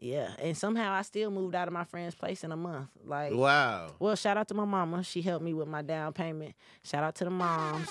yeah, 0.00 0.30
and 0.40 0.56
somehow 0.56 0.92
I 0.92 1.02
still 1.02 1.30
moved 1.30 1.54
out 1.54 1.68
of 1.68 1.74
my 1.74 1.84
friend's 1.84 2.14
place 2.14 2.44
in 2.44 2.52
a 2.52 2.56
month. 2.56 2.88
Like, 3.04 3.32
Wow. 3.34 3.92
well, 3.98 4.14
shout 4.16 4.36
out 4.36 4.48
to 4.48 4.54
my 4.54 4.64
mama. 4.64 5.02
She 5.02 5.22
helped 5.22 5.44
me 5.44 5.54
with 5.54 5.68
my 5.68 5.82
down 5.82 6.12
payment. 6.12 6.54
Shout 6.82 7.02
out 7.04 7.14
to 7.16 7.24
the 7.24 7.30
moms. 7.30 7.88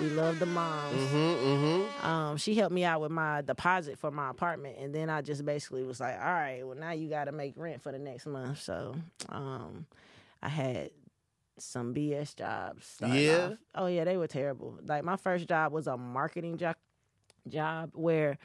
We 0.00 0.08
love 0.08 0.38
the 0.38 0.46
moms. 0.46 0.96
Mm-hmm. 0.96 1.16
Mm-hmm. 1.46 2.06
Um, 2.06 2.36
she 2.38 2.54
helped 2.54 2.74
me 2.74 2.84
out 2.84 3.02
with 3.02 3.10
my 3.10 3.42
deposit 3.42 3.98
for 3.98 4.10
my 4.10 4.30
apartment, 4.30 4.76
and 4.78 4.94
then 4.94 5.10
I 5.10 5.20
just 5.20 5.44
basically 5.44 5.82
was 5.82 6.00
like, 6.00 6.14
"All 6.18 6.24
right, 6.24 6.66
well 6.66 6.76
now 6.76 6.92
you 6.92 7.08
got 7.10 7.24
to 7.26 7.32
make 7.32 7.52
rent 7.56 7.82
for 7.82 7.92
the 7.92 7.98
next 7.98 8.24
month." 8.26 8.62
So, 8.62 8.94
um, 9.28 9.86
I 10.42 10.48
had 10.48 10.90
some 11.58 11.94
BS 11.94 12.34
jobs. 12.34 12.96
Yeah? 13.06 13.50
off. 13.52 13.58
Oh 13.74 13.86
yeah, 13.86 14.04
they 14.04 14.16
were 14.16 14.26
terrible. 14.26 14.78
Like 14.86 15.04
my 15.04 15.16
first 15.16 15.46
job 15.48 15.70
was 15.72 15.86
a 15.86 15.98
marketing 15.98 16.56
job, 16.56 16.76
job 17.46 17.90
where 17.92 18.38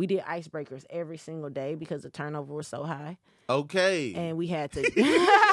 we 0.00 0.06
did 0.06 0.20
icebreakers 0.22 0.84
every 0.88 1.18
single 1.18 1.50
day 1.50 1.74
because 1.74 2.02
the 2.02 2.08
turnover 2.08 2.54
was 2.54 2.66
so 2.66 2.84
high, 2.84 3.18
Okay. 3.50 4.14
and 4.14 4.38
we 4.38 4.46
had 4.46 4.72
to. 4.72 4.80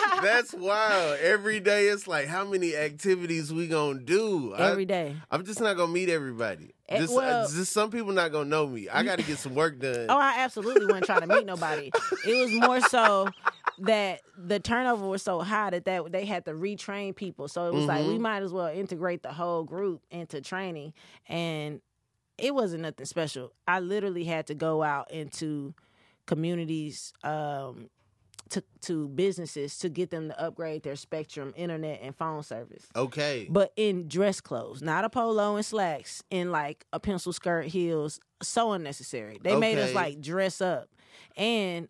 That's 0.24 0.54
wild. 0.54 1.20
Every 1.20 1.60
day 1.60 1.88
it's 1.90 2.08
like 2.08 2.28
how 2.28 2.46
many 2.46 2.74
activities 2.76 3.52
we 3.54 3.68
gonna 3.68 4.00
do. 4.00 4.56
every 4.56 4.84
I, 4.84 4.86
day. 4.86 5.16
I'm 5.30 5.44
just 5.46 5.60
not 5.60 5.76
gonna 5.76 5.92
meet 5.92 6.08
everybody. 6.10 6.74
Eh, 6.88 7.00
Just, 7.00 7.14
well- 7.14 7.44
uh, 7.44 7.48
just 7.52 7.74
some 7.74 7.92
people 7.92 8.14
not 8.14 8.32
gonna 8.32 8.50
know 8.50 8.66
me. 8.68 8.88
I 8.88 9.04
got 9.04 9.20
to 9.20 9.26
get 9.26 9.38
some 9.38 9.54
work 9.54 9.80
done. 9.80 10.06
Oh, 10.08 10.18
I 10.18 10.36
absolutely 10.40 10.86
wasn't 10.86 11.06
trying 11.08 11.22
to 11.22 11.28
meet 11.28 11.46
nobody. 11.54 11.92
It 12.26 12.36
was 12.46 12.54
more 12.54 12.80
so 12.82 13.28
that 13.80 14.22
the 14.38 14.60
turnover 14.60 15.08
was 15.08 15.22
so 15.22 15.42
high 15.42 15.70
that, 15.72 15.84
that 15.86 16.12
they 16.12 16.26
had 16.26 16.46
to 16.46 16.54
retrain 16.54 17.14
people. 17.16 17.48
So 17.50 17.68
it 17.68 17.74
was 17.74 17.86
like 17.86 18.00
Mm-hmm. 18.02 18.12
we 18.14 18.18
might 18.20 18.42
as 18.44 18.54
well 18.54 18.68
integrate 18.68 19.22
the 19.24 19.34
whole 19.34 19.64
group 19.66 20.02
into 20.10 20.40
training. 20.42 20.94
And 21.28 21.82
it 22.38 22.54
wasn't 22.54 22.84
nothing 22.84 23.06
special. 23.06 23.54
I 23.68 23.80
literally 23.80 24.24
had 24.24 24.48
to 24.48 24.56
go 24.56 24.84
out 24.84 25.12
into 25.12 25.74
communities 26.26 27.14
um, 27.24 27.90
to 28.50 28.64
to 28.82 29.08
businesses 29.10 29.78
to 29.80 29.90
get 29.90 30.10
them 30.10 30.30
to 30.30 30.42
upgrade 30.42 30.84
their 30.84 30.96
spectrum 30.96 31.54
internet 31.56 32.00
and 32.02 32.16
phone 32.16 32.44
service 32.44 32.86
okay. 32.96 33.48
but 33.50 33.74
in 33.76 34.08
dress 34.08 34.40
clothes, 34.40 34.82
not 34.82 35.04
a 35.04 35.10
polo 35.10 35.56
and 35.56 35.66
slacks, 35.66 36.24
in 36.30 36.52
like 36.52 36.86
a 36.94 37.00
pencil 37.00 37.34
skirt, 37.34 37.66
heels. 37.66 38.20
So 38.44 38.74
unnecessary. 38.74 39.40
They 39.42 39.56
made 39.56 39.80
us 39.80 39.94
like 39.96 40.22
dress 40.22 40.62
up, 40.62 40.90
and 41.36 41.88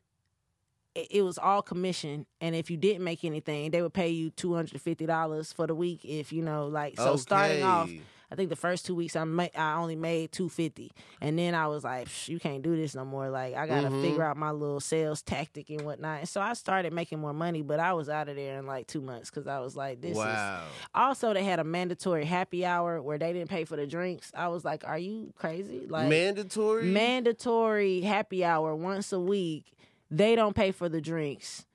it, 0.96 1.22
was 1.22 1.38
all 1.38 1.62
commission. 1.62 2.26
And 2.40 2.56
if 2.56 2.72
you 2.72 2.78
didn't 2.78 3.04
make 3.04 3.24
anything, 3.24 3.72
they 3.72 3.82
would 3.82 3.94
pay 3.94 4.10
you 4.10 4.30
two 4.30 4.54
hundred 4.54 4.82
fifty 4.82 5.06
dollars 5.06 5.52
for 5.52 5.68
the 5.68 5.76
week. 5.76 6.06
If 6.06 6.32
you 6.32 6.42
know, 6.42 6.68
like 6.68 6.96
so, 6.98 7.18
starting 7.18 7.64
off. 7.64 7.90
I 8.30 8.36
think 8.36 8.50
the 8.50 8.56
first 8.58 8.86
two 8.86 8.94
weeks 8.94 9.16
I 9.16 9.24
ma- 9.24 9.48
I 9.56 9.76
only 9.76 9.96
made 9.96 10.32
two 10.34 10.50
fifty, 10.50 10.92
and 11.22 11.40
then 11.40 11.56
I 11.56 11.68
was 11.68 11.84
like, 11.86 12.08
"Psh, 12.10 12.28
you 12.28 12.40
can't 12.40 12.62
do 12.62 12.76
this 12.76 12.94
no 12.94 13.06
more. 13.06 13.30
Like 13.30 13.56
I 13.56 13.66
got 13.68 13.82
to 13.82 13.90
Mhm. 13.90 14.02
figure 14.02 14.24
out 14.24 14.36
my 14.36 14.52
little 14.52 14.82
sales 14.82 15.22
tactic 15.22 15.70
and 15.70 15.82
whatnot. 15.82 16.20
And 16.20 16.28
so 16.30 16.42
I 16.42 16.52
started 16.54 16.92
making 16.92 17.20
more 17.20 17.32
money, 17.34 17.62
but 17.62 17.80
I 17.80 17.94
was 17.94 18.10
out 18.10 18.28
of 18.28 18.36
there 18.36 18.60
in 18.60 18.66
like 18.66 18.86
two 18.88 19.00
months 19.02 19.30
because 19.30 19.48
I 19.48 19.60
was 19.60 19.78
like, 19.78 20.02
this 20.02 20.12
is 20.12 20.18
wow. 20.18 20.64
also, 20.94 21.34
they 21.34 21.46
had 21.46 21.60
a 21.60 21.64
mandatory 21.64 22.26
happy 22.26 22.66
hour 22.66 23.02
where 23.02 23.18
they 23.18 23.32
didn't 23.32 23.50
pay 23.50 23.64
for 23.64 23.78
the 23.78 23.88
drinks. 23.88 24.32
I 24.36 24.50
was 24.50 24.66
like, 24.66 24.86
"Are 24.86 24.98
you 25.00 25.32
crazy?" 25.38 25.88
Like 25.88 26.10
Mandatory. 26.10 26.86
mandatory 26.88 28.02
happy 28.02 28.44
hour 28.44 28.76
once 28.76 29.12
a 29.14 29.20
week. 29.20 29.72
They 30.12 30.36
don't 30.36 30.56
pay 30.56 30.72
for 30.72 30.90
the 30.90 31.02
drinks, 31.02 31.66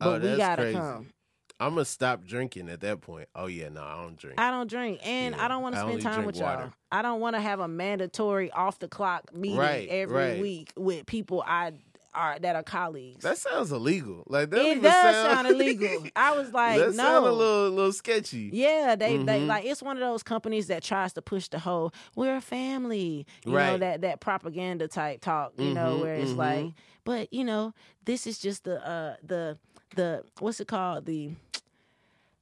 Oh, 0.00 0.12
but 0.12 0.22
we 0.22 0.36
gotta 0.36 0.62
crazy. 0.62 0.78
come. 0.78 1.12
I'm 1.58 1.70
gonna 1.70 1.84
stop 1.84 2.24
drinking 2.24 2.68
at 2.68 2.80
that 2.80 3.00
point. 3.00 3.28
Oh 3.34 3.46
yeah, 3.46 3.68
no, 3.70 3.82
I 3.82 3.96
don't 4.02 4.16
drink. 4.16 4.38
I 4.40 4.50
don't 4.50 4.68
drink, 4.68 5.00
and 5.04 5.34
Yeah, 5.34 5.44
I 5.44 5.48
don't 5.48 5.62
want 5.62 5.74
to 5.74 5.80
spend 5.80 6.02
time 6.02 6.24
with 6.26 6.36
y'all. 6.36 6.70
I 6.92 7.02
don't 7.02 7.20
want 7.20 7.34
to 7.36 7.40
have 7.40 7.60
a 7.60 7.68
mandatory 7.68 8.50
off 8.50 8.78
the 8.78 8.88
clock 8.88 9.34
meeting 9.34 9.58
Right, 9.58 9.88
every 9.88 10.14
right. 10.14 10.40
week 10.40 10.72
with 10.76 11.06
people 11.06 11.42
I 11.46 11.72
are 12.14 12.38
that 12.38 12.56
are 12.56 12.62
colleagues. 12.62 13.22
That 13.24 13.36
sounds 13.38 13.72
illegal. 13.72 14.24
Like 14.26 14.50
that 14.50 14.58
it 14.64 14.82
does 14.82 15.16
sound, 15.16 15.46
sound 15.46 15.48
illegal. 15.48 16.06
I 16.16 16.34
was 16.34 16.50
like, 16.52 16.78
that 16.78 16.94
no. 16.94 17.18
a 17.26 17.30
little, 17.30 17.70
little 17.70 17.92
sketchy. 17.92 18.50
Yeah, 18.52 18.96
they 18.96 19.18
they 19.18 19.40
Mhm. 19.40 19.46
like 19.46 19.64
it's 19.66 19.82
one 19.82 19.96
of 19.96 20.00
those 20.00 20.22
companies 20.22 20.66
that 20.68 20.82
tries 20.82 21.12
to 21.14 21.22
push 21.22 21.48
the 21.48 21.58
whole 21.58 21.92
we're 22.14 22.36
a 22.36 22.40
family, 22.40 23.26
you 23.44 23.52
know 23.52 23.56
Right. 23.72 23.80
that 23.80 24.00
that 24.02 24.20
propaganda 24.20 24.88
type 24.88 25.20
talk, 25.20 25.52
you 25.58 25.74
know, 25.74 25.96
Mhm, 25.96 26.00
where 26.00 26.14
it's 26.14 26.32
mhm. 26.32 26.36
like, 26.38 26.66
but 27.04 27.32
you 27.32 27.44
know, 27.44 27.74
this 28.04 28.26
is 28.26 28.38
just 28.38 28.64
the 28.64 28.86
uh 28.86 29.16
the 29.22 29.58
the 29.94 30.24
what's 30.40 30.60
it 30.60 30.68
called 30.68 31.06
the 31.06 31.30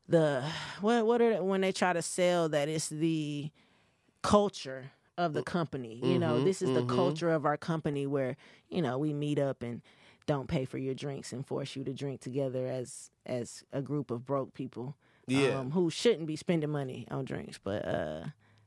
the 0.08 0.44
what 0.80 1.06
what 1.06 1.20
are 1.22 1.34
they- 1.34 1.40
when 1.40 1.60
they 1.60 1.72
try 1.72 1.92
to 1.92 2.02
sell 2.02 2.48
that 2.50 2.68
it's 2.68 2.88
the 2.88 3.50
culture 4.22 4.90
of 5.16 5.32
the 5.32 5.42
company. 5.42 5.94
You 6.02 6.18
know, 6.18 6.40
Mhm, 6.40 6.44
this 6.44 6.60
is 6.62 6.70
the 6.74 6.82
mhm. 6.82 6.88
culture 6.88 7.30
of 7.30 7.44
our 7.46 7.56
company 7.56 8.06
where 8.06 8.36
you 8.68 8.82
know 8.82 8.98
we 8.98 9.12
meet 9.12 9.38
up 9.38 9.62
and 9.62 9.80
don't 10.26 10.48
pay 10.48 10.64
for 10.64 10.78
your 10.78 10.94
drinks 10.94 11.32
and 11.32 11.46
force 11.46 11.76
you 11.76 11.84
to 11.84 11.92
drink 11.92 12.20
together 12.20 12.66
as 12.66 13.10
as 13.26 13.64
a 13.72 13.80
group 13.82 14.10
of 14.10 14.24
broke 14.26 14.54
people 14.54 14.96
Yeah. 15.26 15.58
um, 15.60 15.70
who 15.72 15.90
shouldn't 15.90 16.26
be 16.26 16.36
spending 16.36 16.70
money 16.70 17.06
on 17.10 17.24
drinks. 17.24 17.58
But 17.62 17.84
uh, 17.86 18.24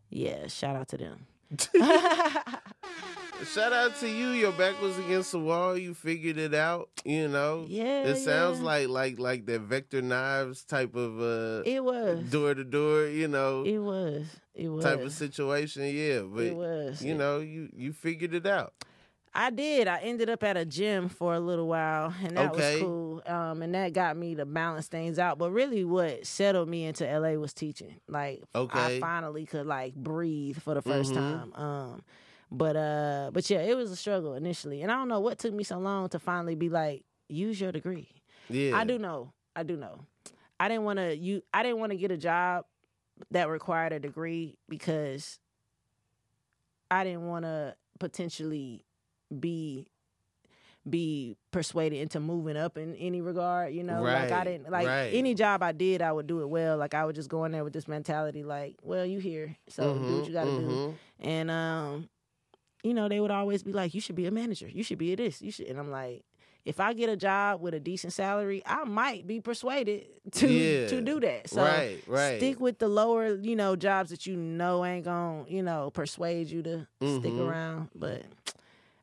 yeah, 0.09 0.47
shout 0.47 0.75
out 0.75 0.87
to 0.89 0.97
them. 0.97 1.27
Shout 3.45 3.71
out 3.73 3.95
to 3.99 4.09
you. 4.09 4.29
Your 4.29 4.51
back 4.51 4.79
was 4.81 4.97
against 4.99 5.31
the 5.31 5.39
wall. 5.39 5.77
You 5.77 5.93
figured 5.93 6.37
it 6.37 6.53
out. 6.53 6.89
You 7.05 7.27
know. 7.27 7.65
Yeah, 7.67 8.03
It 8.03 8.15
sounds 8.17 8.59
yeah. 8.59 8.65
like 8.65 8.87
like 8.89 9.19
like 9.19 9.45
that 9.45 9.61
Vector 9.61 10.01
Knives 10.01 10.63
type 10.63 10.95
of 10.95 11.19
uh 11.19 11.63
It 11.65 11.83
was. 11.83 12.29
door 12.29 12.53
to 12.53 12.63
door. 12.63 13.05
You 13.07 13.27
know. 13.27 13.63
It 13.63 13.79
was. 13.79 14.25
It 14.53 14.69
was. 14.69 14.83
type 14.83 15.01
of 15.03 15.11
situation. 15.13 15.83
Yeah, 15.83 16.21
but 16.21 16.43
it 16.43 16.55
was. 16.55 17.01
you 17.03 17.13
know 17.15 17.39
you 17.39 17.69
you 17.75 17.93
figured 17.93 18.33
it 18.33 18.45
out. 18.45 18.73
I 19.33 19.51
did. 19.51 19.87
I 19.87 19.99
ended 19.99 20.29
up 20.31 20.43
at 20.43 20.57
a 20.57 20.65
gym 20.65 21.09
for 21.09 21.35
a 21.35 21.39
little 21.39 21.67
while, 21.67 22.11
and 22.23 22.37
that 22.37 22.51
Okay. 22.53 22.81
was 22.81 22.81
cool. 22.81 23.21
Um, 23.27 23.61
and 23.61 23.75
that 23.75 23.93
got 23.93 24.17
me 24.17 24.33
to 24.35 24.45
balance 24.47 24.87
things 24.87 25.19
out. 25.19 25.37
But 25.37 25.51
really, 25.51 25.83
what 25.83 26.25
settled 26.25 26.67
me 26.69 26.85
into 26.85 27.05
LA 27.05 27.33
was 27.39 27.53
teaching. 27.53 27.97
Like, 28.07 28.41
Okay. 28.55 28.97
I 28.97 28.99
finally 28.99 29.45
could 29.45 29.67
like 29.67 29.93
breathe 29.95 30.57
for 30.57 30.73
the 30.73 30.81
1st 30.81 31.11
Mhm. 31.11 31.15
time. 31.15 31.53
Um, 31.53 32.01
but 32.51 32.75
uh, 32.75 33.31
but 33.33 33.49
yeah, 33.49 33.59
it 33.59 33.75
was 33.75 33.91
a 33.91 33.95
struggle 33.95 34.33
initially, 34.35 34.81
and 34.81 34.91
I 34.91 34.95
don't 34.95 35.07
know 35.07 35.19
what 35.19 35.39
took 35.39 35.53
me 35.53 35.63
so 35.63 35.77
long 35.79 36.09
to 36.09 36.19
finally 36.19 36.55
be 36.55 36.69
like, 36.69 37.03
use 37.27 37.59
your 37.59 37.71
degree. 37.71 38.09
Yeah, 38.49 38.77
I 38.77 38.83
do 38.85 38.97
know. 38.97 39.33
I 39.55 39.63
do 39.63 39.75
know. 39.75 40.05
I 40.59 40.67
didn't 40.69 40.83
want 40.83 40.99
to 40.99 41.15
you. 41.15 41.41
I 41.53 41.63
didn't 41.63 41.79
want 41.79 41.91
to 41.91 41.97
get 41.97 42.11
a 42.11 42.17
job 42.17 42.65
that 43.31 43.49
required 43.49 43.93
a 43.93 43.99
degree 43.99 44.57
because 44.69 45.39
I 46.89 47.03
didn't 47.03 47.27
want 47.27 47.45
to 47.45 47.75
potentially 47.99 48.85
be 49.37 49.87
be 50.89 51.35
persuaded 51.51 51.97
into 51.97 52.19
moving 52.19 52.55
up 52.55 52.77
in 52.77 52.95
any 52.95 53.21
regard. 53.21 53.73
You 53.73 53.83
know, 53.83 54.01
like 54.01 54.31
I 54.31 54.43
didn't 54.45 54.71
like 54.71 54.87
right. 54.87 55.09
any 55.13 55.33
job 55.33 55.61
I 55.61 55.73
did, 55.73 56.01
I 56.01 56.11
would 56.11 56.27
do 56.27 56.41
it 56.41 56.47
well. 56.47 56.77
Like 56.77 56.93
I 56.93 57.05
would 57.05 57.15
just 57.15 57.29
go 57.29 57.43
in 57.45 57.51
there 57.51 57.63
with 57.63 57.73
this 57.73 57.87
mentality, 57.87 58.43
like, 58.43 58.75
well, 58.81 59.05
you 59.05 59.19
here, 59.19 59.57
so 59.67 59.95
do 59.95 60.17
what 60.19 60.27
you 60.27 60.33
got 60.33 60.45
to 60.45 60.59
do. 60.59 60.67
mhm. 60.67 60.95
And 61.19 61.51
um, 61.51 62.09
you 62.87 62.93
know, 62.93 63.09
they 63.09 63.19
would 63.19 63.31
always 63.31 63.63
be 63.63 63.73
like, 63.73 63.93
"You 63.93 64.01
should 64.01 64.15
be 64.15 64.25
a 64.27 64.31
manager. 64.31 64.67
You 64.67 64.83
should 64.83 64.97
be 64.99 65.13
a 65.13 65.15
this. 65.15 65.41
You 65.41 65.51
should." 65.51 65.67
And 65.67 65.79
I'm 65.79 65.91
like, 65.91 66.23
if 66.65 66.79
I 66.79 66.93
get 66.93 67.09
a 67.09 67.15
job 67.17 67.61
with 67.61 67.73
a 67.73 67.79
decent 67.79 68.13
salary, 68.13 68.61
I 68.65 68.83
might 68.85 69.27
be 69.27 69.39
persuaded 69.41 70.07
to 70.33 70.47
Yeah. 70.47 70.87
to 70.87 71.01
do 71.01 71.19
that. 71.21 71.49
So 71.49 71.63
right, 71.63 72.03
right. 72.07 72.37
stick 72.37 72.59
with 72.59 72.79
the 72.79 72.87
lower, 72.87 73.35
you 73.35 73.55
know, 73.55 73.75
jobs 73.75 74.09
that 74.11 74.25
you 74.25 74.35
know 74.35 74.85
ain't 74.85 75.05
gonna, 75.05 75.45
you 75.47 75.63
know, 75.63 75.89
persuade 75.91 76.49
you 76.49 76.63
to 76.63 76.87
stick 77.01 77.33
Mhm. 77.35 77.47
around. 77.49 77.89
But 77.95 78.23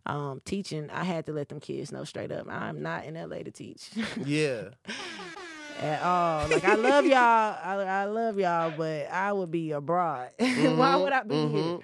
um, 0.07 0.41
teaching, 0.45 0.91
I 0.91 1.05
had 1.05 1.27
to 1.27 1.33
let 1.33 1.49
them 1.49 1.61
kids 1.61 1.91
know 1.93 2.05
straight 2.05 2.31
up, 2.33 2.47
I'm 2.49 2.83
not 2.83 3.05
in 3.07 3.17
LA 3.17 3.39
to 3.43 3.51
teach 3.51 3.91
yeah, 4.25 4.71
at 5.81 6.03
all. 6.03 6.49
Like 6.49 6.65
I 6.65 6.75
love 6.75 7.07
y'all, 7.07 7.17
I, 7.19 7.75
I 8.03 8.05
love 8.05 8.39
y'all, 8.39 8.71
but 8.71 9.11
I 9.11 9.33
would 9.33 9.51
be 9.51 9.73
abroad. 9.73 10.31
Why 10.39 10.97
would 10.97 11.13
I 11.13 11.23
be 11.23 11.35
mhm. 11.37 11.53
here? 11.53 11.79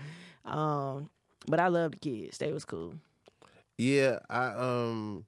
Um, 0.44 1.08
but 1.46 1.60
I 1.60 1.68
love 1.68 1.92
the 1.92 1.98
kids. 1.98 2.38
They 2.38 2.52
was 2.52 2.64
cool. 2.64 2.94
yeah. 3.78 4.18
I 4.28 4.46
um, 4.48 5.24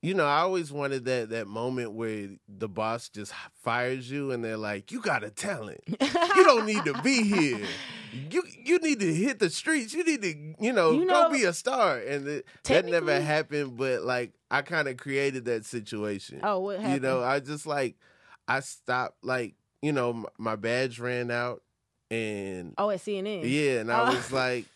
you 0.00 0.14
know, 0.14 0.26
I 0.26 0.38
always 0.40 0.72
wanted 0.72 1.04
that 1.04 1.30
that 1.30 1.46
moment 1.46 1.92
where 1.92 2.28
the 2.48 2.68
boss 2.68 3.08
just 3.08 3.32
fires 3.62 4.10
you 4.10 4.32
and 4.32 4.44
they're 4.44 4.56
like, 4.56 4.90
"You 4.90 5.00
got 5.00 5.22
a 5.22 5.30
talent. 5.30 5.80
You 5.88 6.44
don't 6.44 6.66
need 6.66 6.84
to 6.86 6.94
be 7.02 7.22
here. 7.22 7.60
You 8.30 8.42
you 8.64 8.78
need 8.80 8.98
to 9.00 9.14
hit 9.14 9.38
the 9.38 9.48
streets. 9.48 9.94
You 9.94 10.04
need 10.04 10.22
to, 10.22 10.54
you 10.60 10.72
know, 10.72 10.90
You 10.92 11.04
know, 11.04 11.28
go 11.28 11.32
be 11.32 11.44
a 11.44 11.52
star." 11.52 11.98
And 11.98 12.26
it, 12.26 12.46
that 12.64 12.84
never 12.84 13.20
happened, 13.20 13.76
but 13.76 14.02
like 14.02 14.32
I 14.50 14.62
kind 14.62 14.88
of 14.88 14.96
created 14.96 15.44
that 15.44 15.64
situation. 15.64 16.40
Oh, 16.42 16.58
what 16.58 16.78
happened? 16.80 16.94
You 16.94 17.00
know, 17.00 17.22
I 17.22 17.38
just 17.40 17.66
like 17.66 17.94
I 18.48 18.58
stopped 18.60 19.24
like 19.24 19.54
you 19.80 19.92
know 19.92 20.26
my 20.36 20.56
badge 20.56 20.98
ran 20.98 21.30
out 21.30 21.62
and 22.12 22.74
oh, 22.78 22.90
at 22.90 23.00
CNN. 23.00 23.40
yeah, 23.50 23.80
and 23.80 23.90
I 23.90 24.10
Oh. 24.10 24.14
was 24.14 24.30
like, 24.32 24.66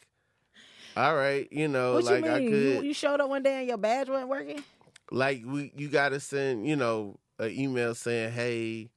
all 0.96 1.14
right, 1.14 1.46
you 1.52 1.68
know, 1.68 1.94
What 1.94 2.04
like 2.04 2.24
you 2.24 2.30
I 2.30 2.38
could 2.40 2.52
You, 2.52 2.82
you 2.82 2.94
showed 2.94 3.20
up 3.20 3.28
one 3.28 3.42
day 3.42 3.58
and 3.58 3.68
your 3.68 3.76
badge 3.76 4.08
wasn't 4.08 4.28
working? 4.30 4.64
like 5.12 5.42
we 5.46 5.72
you 5.76 5.88
got 5.88 6.08
to 6.08 6.18
send 6.18 6.66
you 6.66 6.74
know 6.74 7.16
an 7.38 7.50
email 7.52 7.94
saying 7.94 8.32
hey, 8.32 8.88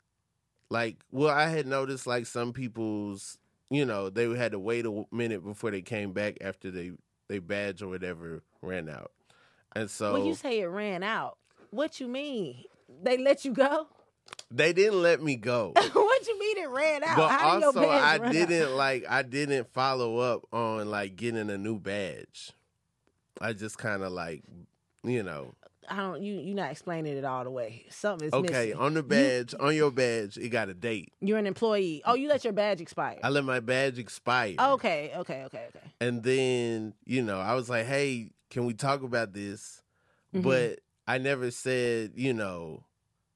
like 0.70 0.98
well 1.12 1.30
I 1.36 1.48
had 1.50 1.68
noticed 1.68 2.08
like 2.08 2.26
some 2.26 2.54
people's 2.54 3.38
you 3.70 3.86
know 3.86 4.10
they 4.10 4.28
had 4.36 4.54
to 4.54 4.60
wait 4.60 4.86
a 4.86 5.06
minute 5.12 5.44
before 5.44 5.70
they 5.72 5.82
came 5.82 6.14
back 6.14 6.38
after 6.42 6.72
they 6.72 6.92
they 7.28 7.40
badge 7.40 7.82
or 7.84 7.90
whatever 7.90 8.42
ran 8.62 8.90
out, 8.90 9.12
and 9.76 9.90
so 9.90 10.14
When 10.14 10.26
you 10.26 10.34
say 10.34 10.62
it 10.62 10.66
ran 10.68 11.04
out, 11.04 11.38
what 11.70 12.00
you 12.00 12.08
mean? 12.08 12.64
They 13.04 13.18
let 13.18 13.46
you 13.46 13.54
go? 13.54 13.88
They 14.52 14.74
didn't 14.74 15.02
let 15.02 15.22
me 15.22 15.36
go. 15.36 15.74
what 15.76 16.28
you 16.28 16.40
mean 16.40 16.58
it 16.58 16.70
ran 16.70 17.04
out? 17.04 17.18
But 17.18 17.30
How 17.30 17.48
also, 17.50 17.60
your 17.60 17.74
badge 17.74 18.22
I 18.22 18.32
didn't 18.32 18.76
like. 18.76 19.06
I 19.08 19.22
didn't 19.22 19.72
follow 19.74 20.18
up 20.18 20.42
on 20.52 20.90
like 20.90 21.16
getting 21.16 21.50
a 21.50 21.58
new 21.58 21.80
badge. 21.80 22.52
I 23.42 23.54
just 23.54 23.78
kind 23.78 24.04
of 24.04 24.12
like, 24.12 24.44
you 25.04 25.24
know, 25.24 25.54
I 25.90 25.98
don't. 25.98 26.22
You 26.22 26.36
you're 26.36 26.56
not 26.56 26.72
explaining 26.72 27.18
it 27.18 27.26
all 27.26 27.44
the 27.44 27.52
way. 27.52 27.86
Something 27.90 28.28
is 28.28 28.34
okay, 28.34 28.68
missing. 28.68 28.74
on 28.80 28.94
the 28.94 29.04
badge, 29.04 29.56
on 29.60 29.76
your 29.76 29.92
badge, 29.92 30.38
it 30.38 30.50
got 30.50 30.70
a 30.70 30.74
date. 30.74 31.14
You're 31.22 31.38
an 31.38 31.48
employee. 31.48 32.02
Oh, 32.06 32.16
you 32.16 32.28
let 32.28 32.44
your 32.44 32.54
badge 32.54 32.82
expire. 32.82 33.20
I 33.24 33.30
let 33.30 33.44
my 33.44 33.60
badge 33.60 33.98
expire. 33.98 34.56
okay, 34.60 35.12
okay, 35.16 35.44
okay, 35.46 35.68
okay. 35.70 35.88
And 36.02 36.24
then, 36.24 36.94
you 37.06 37.22
know, 37.22 37.40
I 37.40 37.54
was 37.56 37.70
like, 37.70 37.86
hey, 37.86 38.32
can 38.50 38.66
we 38.66 38.74
talk 38.74 39.04
about 39.04 39.34
this? 39.34 39.82
Mhm. 40.36 40.44
But 40.44 40.80
I 41.08 41.18
never 41.18 41.50
said, 41.50 42.12
you 42.16 42.34
know, 42.34 42.84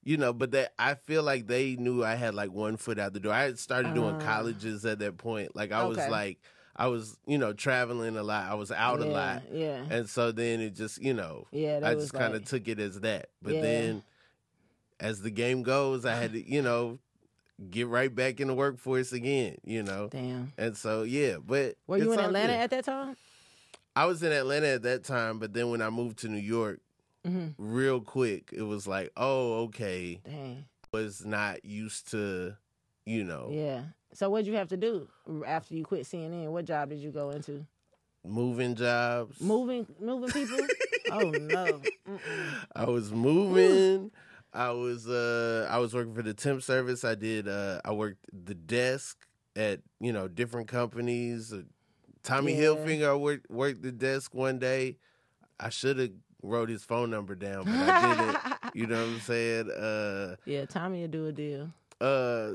you 0.04 0.16
know, 0.16 0.32
but 0.32 0.50
that 0.52 0.74
I 0.78 0.94
feel 0.94 1.22
like 1.22 1.46
they 1.46 1.76
knew 1.76 2.04
I 2.04 2.14
had 2.14 2.34
like 2.34 2.52
one 2.52 2.76
foot 2.76 2.98
out 2.98 3.12
the 3.14 3.20
door. 3.20 3.32
I 3.32 3.44
had 3.44 3.58
started 3.58 3.94
doing 3.94 4.16
Ah. 4.16 4.20
colleges 4.20 4.84
at 4.84 4.98
that 5.00 5.16
point. 5.18 5.56
Like 5.56 5.72
I 5.72 5.84
was 5.84 5.96
like, 5.96 6.38
I 6.76 6.88
was, 6.88 7.16
you 7.26 7.38
know, 7.38 7.52
traveling 7.52 8.16
a 8.16 8.22
lot. 8.22 8.50
I 8.50 8.54
was 8.54 8.70
out 8.72 9.00
yeah, 9.00 9.06
a 9.06 9.08
lot. 9.08 9.42
Yeah, 9.52 9.84
And 9.90 10.08
so 10.08 10.32
then 10.32 10.60
it 10.60 10.74
just, 10.74 11.00
you 11.00 11.14
know, 11.14 11.46
yeah. 11.52 11.80
I 11.82 11.94
just 11.94 12.12
kind 12.12 12.34
of 12.34 12.44
took 12.44 12.66
it 12.68 12.78
as 12.80 13.00
that. 13.00 13.28
But 13.42 13.54
Yeah. 13.54 13.60
then 13.62 14.02
as 15.00 15.22
the 15.22 15.30
game 15.30 15.62
goes, 15.62 16.04
I 16.04 16.14
had 16.14 16.32
to, 16.32 16.50
you 16.50 16.62
know, 16.62 16.98
get 17.70 17.86
right 17.86 18.12
back 18.12 18.40
in 18.40 18.48
the 18.48 18.54
workforce 18.54 19.12
again, 19.12 19.56
you 19.64 19.82
know. 19.84 20.08
Damn. 20.10 20.52
And 20.58 20.76
so 20.76 21.02
yeah, 21.04 21.36
but 21.44 21.76
Were 21.86 21.98
you 21.98 22.12
in 22.12 22.18
Atlanta 22.18 22.52
good. 22.54 22.60
at 22.60 22.70
that 22.70 22.84
time? 22.84 23.16
I 23.96 24.06
was 24.06 24.22
in 24.24 24.32
Atlanta 24.32 24.66
at 24.66 24.82
that 24.82 25.04
time, 25.04 25.38
but 25.38 25.52
then 25.54 25.70
when 25.70 25.80
I 25.80 25.88
moved 25.90 26.18
to 26.18 26.28
New 26.28 26.40
York, 26.40 26.80
hmm 27.24 27.48
real 27.58 28.00
quick, 28.00 28.50
it 28.52 28.62
was 28.62 28.86
like, 28.86 29.10
oh, 29.16 29.64
okay, 29.64 30.20
Dang. 30.24 30.64
was 30.92 31.24
not 31.24 31.64
used 31.64 32.10
to, 32.10 32.56
you 33.06 33.24
know, 33.24 33.48
Yeah. 33.50 33.82
So 34.12 34.30
what'd 34.30 34.46
you 34.46 34.54
have 34.54 34.68
to 34.68 34.76
do 34.76 35.08
after 35.46 35.74
you 35.74 35.84
quit 35.84 36.02
CNN? 36.06 36.48
What 36.52 36.64
job 36.66 36.90
did 36.90 36.98
you 37.00 37.10
go 37.10 37.30
into? 37.30 37.66
moving 38.24 38.74
jobs. 38.74 39.40
Moving, 39.40 39.86
moving 40.00 40.30
people. 40.30 40.66
oh 41.10 41.30
no. 41.30 41.82
Mm-mm. 42.08 42.54
I 42.74 42.84
was 42.86 43.12
moving. 43.12 44.10
I 44.52 44.70
was 44.70 45.06
uh 45.08 45.66
I 45.70 45.78
was 45.78 45.92
working 45.94 46.14
for 46.14 46.22
the 46.22 46.34
temp 46.34 46.62
service. 46.62 47.04
I 47.04 47.14
did 47.14 47.48
uh 47.48 47.80
I 47.84 47.92
worked 47.92 48.24
the 48.32 48.54
desk 48.54 49.26
at, 49.56 49.80
you 50.00 50.12
know, 50.12 50.28
different 50.28 50.68
companies. 50.68 51.52
Uh, 51.52 51.62
Tommy 52.22 52.54
Yeah. 52.54 52.62
Hilfiger 52.62 53.10
I 53.10 53.14
worked 53.14 53.50
worked 53.50 53.82
the 53.82 53.92
desk 53.92 54.32
one 54.34 54.58
day. 54.58 54.96
I 55.60 55.68
should 55.68 55.98
have 55.98 56.10
wrote 56.44 56.68
his 56.68 56.84
phone 56.84 57.10
number 57.10 57.34
down, 57.34 57.64
but 57.64 57.74
I 57.74 58.14
didn't. 58.14 58.74
you 58.74 58.86
know 58.86 58.96
what 59.00 59.08
I'm 59.14 59.20
saying? 59.20 59.70
Uh 59.70 60.36
yeah, 60.44 60.64
Tommy 60.66 61.00
will 61.02 61.08
do 61.08 61.26
a 61.26 61.32
deal. 61.32 61.70
uh 62.00 62.52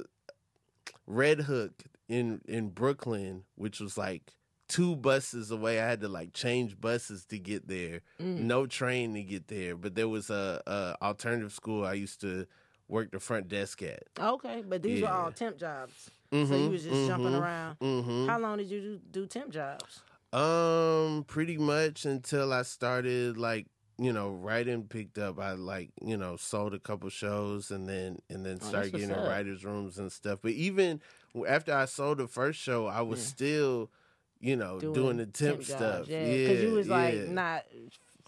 Red 1.07 1.41
Hook 1.41 1.83
in 2.07 2.41
in 2.47 2.69
Brooklyn, 2.69 3.43
which 3.55 3.79
was 3.79 3.97
like 3.97 4.33
two 4.67 4.95
buses 4.95 5.49
away. 5.51 5.79
I 5.81 5.87
had 5.89 6.01
to 6.01 6.07
like 6.07 6.33
change 6.33 6.79
buses 6.79 7.25
to 7.25 7.39
get 7.39 7.67
there. 7.67 8.01
Mm. 8.21 8.39
No 8.41 8.65
train 8.67 9.13
to 9.15 9.23
get 9.23 9.47
there. 9.47 9.75
But 9.75 9.95
there 9.95 10.07
was 10.07 10.29
a, 10.29 10.61
a 10.67 11.03
alternative 11.03 11.51
school 11.51 11.85
I 11.85 11.93
used 11.93 12.21
to 12.21 12.45
work 12.87 13.11
the 13.11 13.19
front 13.19 13.49
desk 13.49 13.81
at. 13.81 14.03
Okay, 14.19 14.63
but 14.67 14.81
these 14.83 15.01
were 15.01 15.09
all 15.09 15.31
temp 15.31 15.57
jobs. 15.57 16.11
So 16.31 16.37
you 16.55 16.69
was 16.69 16.83
just 16.83 17.07
jumping 17.07 17.33
around. 17.33 17.77
hmm 17.81 18.27
How 18.27 18.37
long 18.39 18.57
did 18.59 18.69
you 18.69 18.81
do, 18.81 18.99
do 19.21 19.25
temp 19.25 19.49
jobs? 19.51 20.01
Um, 20.31 21.23
pretty 21.27 21.57
much 21.57 22.05
until 22.05 22.53
I 22.53 22.61
started 22.61 23.35
like 23.35 23.65
you 23.99 24.13
know, 24.13 24.29
writing 24.29 24.83
picked 24.83 25.17
up. 25.17 25.39
I 25.39 25.53
like, 25.53 25.91
you 26.01 26.17
know, 26.17 26.37
sold 26.37 26.73
a 26.73 26.79
couple 26.79 27.09
shows 27.09 27.69
and 27.71 27.87
then 27.87 28.19
and 28.29 28.45
then 28.45 28.59
Oh, 28.61 28.67
started 28.69 28.93
getting 28.93 29.11
in 29.11 29.23
writers' 29.23 29.65
rooms 29.65 29.97
and 29.99 30.11
stuff. 30.11 30.39
But 30.41 30.51
even 30.51 31.01
after 31.47 31.73
I 31.73 31.85
sold 31.85 32.17
the 32.19 32.27
first 32.27 32.59
show, 32.59 32.87
I 32.87 33.01
was 33.01 33.19
Yeah. 33.19 33.25
still, 33.25 33.91
you 34.39 34.55
know, 34.55 34.79
doing, 34.79 35.17
the 35.17 35.25
temp, 35.25 35.57
jobs, 35.57 35.69
stuff. 35.69 36.07
Yeah, 36.09 36.23
Yeah, 36.23 36.33
because 36.47 36.63
you 36.63 36.71
was 36.71 36.87
like 36.87 37.27
not 37.27 37.65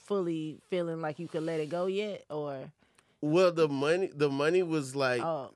fully 0.03 0.57
feeling 0.69 1.01
like 1.01 1.19
you 1.19 1.27
could 1.27 1.43
let 1.43 1.59
it 1.59 1.69
go 1.69 1.85
yet, 1.85 2.25
or 2.29 2.71
Well, 3.21 3.51
the 3.51 3.67
money 3.67 4.09
the 4.13 4.29
money 4.29 4.63
was 4.63 4.95
like 4.95 5.21
oh, 5.21 5.51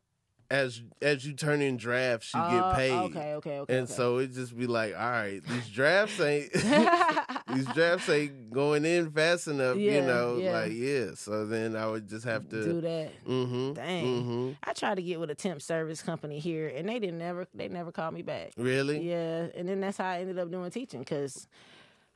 as 0.55 0.81
as 1.01 1.25
you 1.25 1.33
turn 1.33 1.61
in 1.61 1.77
drafts, 1.77 2.33
you 2.33 2.39
oh, 2.43 2.49
get 2.51 2.75
paid. 2.75 2.91
Okay, 2.91 3.33
okay, 3.35 3.59
okay. 3.59 3.77
And 3.77 3.83
okay. 3.83 3.93
so 3.93 4.17
it 4.17 4.33
just 4.33 4.57
be 4.57 4.67
like, 4.67 4.93
all 4.95 5.09
right, 5.09 5.41
these 5.47 5.67
drafts 5.69 6.19
ain't 6.19 6.51
these 7.53 7.65
drafts 7.73 8.09
ain't 8.09 8.51
going 8.51 8.85
in 8.85 9.11
fast 9.11 9.47
enough, 9.47 9.77
you 9.77 10.01
know. 10.01 10.37
yeah. 10.37 10.51
Like, 10.59 10.71
yeah. 10.73 11.11
So 11.15 11.45
then 11.45 11.75
I 11.75 11.87
would 11.87 12.07
just 12.07 12.25
have 12.25 12.47
to 12.49 12.63
do 12.63 12.81
that. 12.81 13.11
Mm-hmm. 13.25 13.73
Dang. 13.73 14.05
Mm-hmm. 14.05 14.51
I 14.63 14.73
tried 14.73 14.95
to 14.95 15.01
get 15.03 15.19
with 15.19 15.29
a 15.29 15.35
temp 15.35 15.61
service 15.61 16.01
company 16.01 16.39
here, 16.39 16.67
and 16.67 16.87
they 16.87 16.99
didn't 16.99 17.19
never 17.19 17.47
they 17.53 17.67
never 17.67 17.91
called 17.91 18.13
me 18.13 18.21
back. 18.21 18.53
Really? 18.57 19.07
Yeah, 19.07 19.47
and 19.55 19.67
then 19.67 19.81
that's 19.81 19.97
how 19.97 20.09
I 20.09 20.19
ended 20.19 20.39
up 20.39 20.49
doing 20.51 20.71
teaching 20.71 21.01
because 21.01 21.47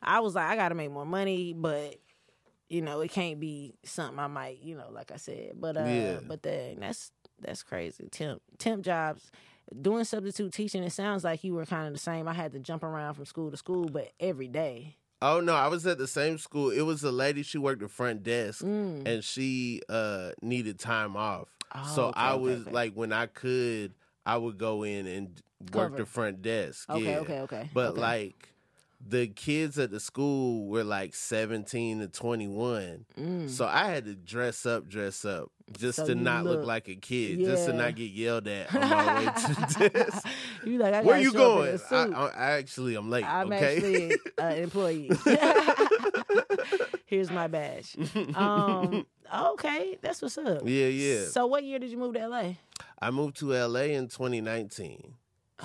I 0.02 0.21
was 0.21 0.36
like, 0.36 0.49
I 0.49 0.56
got 0.56 0.69
to 0.69 0.75
make 0.75 0.91
more 0.91 1.06
money, 1.06 1.54
but 1.54 1.95
you 2.69 2.82
know, 2.82 3.02
it 3.02 3.12
can't 3.12 3.39
be 3.39 3.73
something 3.84 4.19
I 4.19 4.28
might, 4.28 4.62
you 4.62 4.75
know, 4.75 4.89
like 4.91 5.12
I 5.12 5.17
said. 5.17 5.54
But 5.56 5.75
uh, 5.75 5.86
Yeah. 5.86 6.19
but 6.25 6.41
dang, 6.41 6.80
that's 6.80 7.12
that's 7.41 7.63
crazy. 7.63 8.08
Temp 8.12 8.41
temp 8.58 8.84
jobs. 8.84 9.32
Doing 9.82 10.04
substitute 10.04 10.52
teaching, 10.52 10.82
it 10.82 10.89
sounds 10.91 11.23
like 11.23 11.43
you 11.43 11.54
were 11.54 11.65
kind 11.65 11.86
of 11.86 11.93
the 11.93 11.99
same. 11.99 12.28
I 12.28 12.34
had 12.34 12.54
to 12.54 12.60
jump 12.60 12.84
around 12.84 13.13
from 13.13 13.25
school 13.25 13.52
to 13.52 13.58
school, 13.58 13.88
but 13.88 14.12
every 14.19 14.47
day. 14.47 14.95
Oh 15.21 15.41
no, 15.41 15.54
I 15.54 15.67
was 15.67 15.86
at 15.86 15.97
the 15.99 16.08
same 16.08 16.38
school. 16.39 16.71
It 16.71 16.82
was 16.82 17.04
a 17.04 17.12
lady. 17.12 17.43
She 17.43 17.58
worked 17.60 17.82
the 17.82 17.88
front 17.88 18.23
desk, 18.23 18.63
Mm. 18.63 19.06
and 19.08 19.23
she 19.23 19.82
uh 19.88 20.32
needed 20.41 20.80
time 20.80 21.15
off. 21.15 21.49
Oh, 21.75 21.91
so 21.95 22.04
okay, 22.06 22.19
I 22.19 22.34
was 22.34 22.62
okay. 22.62 22.71
like, 22.71 22.93
when 22.93 23.13
I 23.13 23.28
could, 23.28 23.93
I 24.25 24.38
would 24.38 24.58
go 24.58 24.82
in 24.84 25.06
and 25.06 25.28
work 25.73 25.91
Cover. 25.91 25.97
the 25.97 26.06
front 26.08 26.41
desk. 26.41 26.89
Okay, 26.89 27.04
yeah. 27.04 27.19
okay, 27.19 27.39
okay. 27.41 27.69
But 27.71 27.91
okay. 27.91 28.02
like 28.02 28.49
the 29.05 29.27
kids 29.27 29.79
at 29.79 29.91
the 29.91 29.99
school 29.99 30.67
were 30.67 30.83
like 30.83 31.15
17 31.15 31.99
to 31.99 32.07
21. 32.09 33.05
Mm. 33.17 33.49
So 33.49 33.65
I 33.65 33.85
had 33.85 34.05
to 34.05 34.13
dress 34.15 34.65
up, 34.65 34.89
dress 34.89 35.23
up 35.23 35.49
just 35.71 35.97
So 35.97 36.05
to 36.07 36.15
not 36.15 36.43
look, 36.43 36.57
look- 36.59 36.67
like 36.67 36.88
a 36.89 36.95
kid, 36.95 37.39
just 37.39 37.65
to 37.67 37.73
not 37.73 37.95
get 37.95 38.12
yelled 38.12 38.47
at 38.47 38.73
on 38.75 38.81
my 38.81 39.19
way 39.19 39.25
to 39.25 39.53
the 39.79 40.33
you 40.65 40.77
like, 40.79 40.93
I 40.95 41.01
Where 41.03 41.19
you 41.19 41.31
show 41.31 41.59
up 41.62 41.67
in 41.69 41.75
a 41.75 41.77
going? 41.77 42.13
I. 42.13 42.27
I, 42.27 42.51
actually 42.57 42.95
I'm 42.95 43.09
late. 43.09 43.23
I'm 43.25 43.51
okay. 43.53 43.75
actually 43.77 44.12
an 44.38 44.57
employee. 44.63 45.12
Here's 47.05 47.31
my 47.31 47.47
badge. 47.47 47.95
Um, 48.35 49.05
okay, 49.33 49.97
that's 50.01 50.21
what's 50.21 50.38
up. 50.38 50.62
yeah, 50.65 50.88
yeah. 50.88 51.25
So, 51.25 51.47
what 51.47 51.63
year 51.63 51.79
did 51.79 51.89
you 51.89 51.97
move 51.97 52.13
to 52.15 52.27
LA? 52.27 52.53
I 53.01 53.12
moved 53.12 53.38
to 53.38 53.51
LA 53.53 53.81
in 53.95 54.07
2019. 54.07 55.13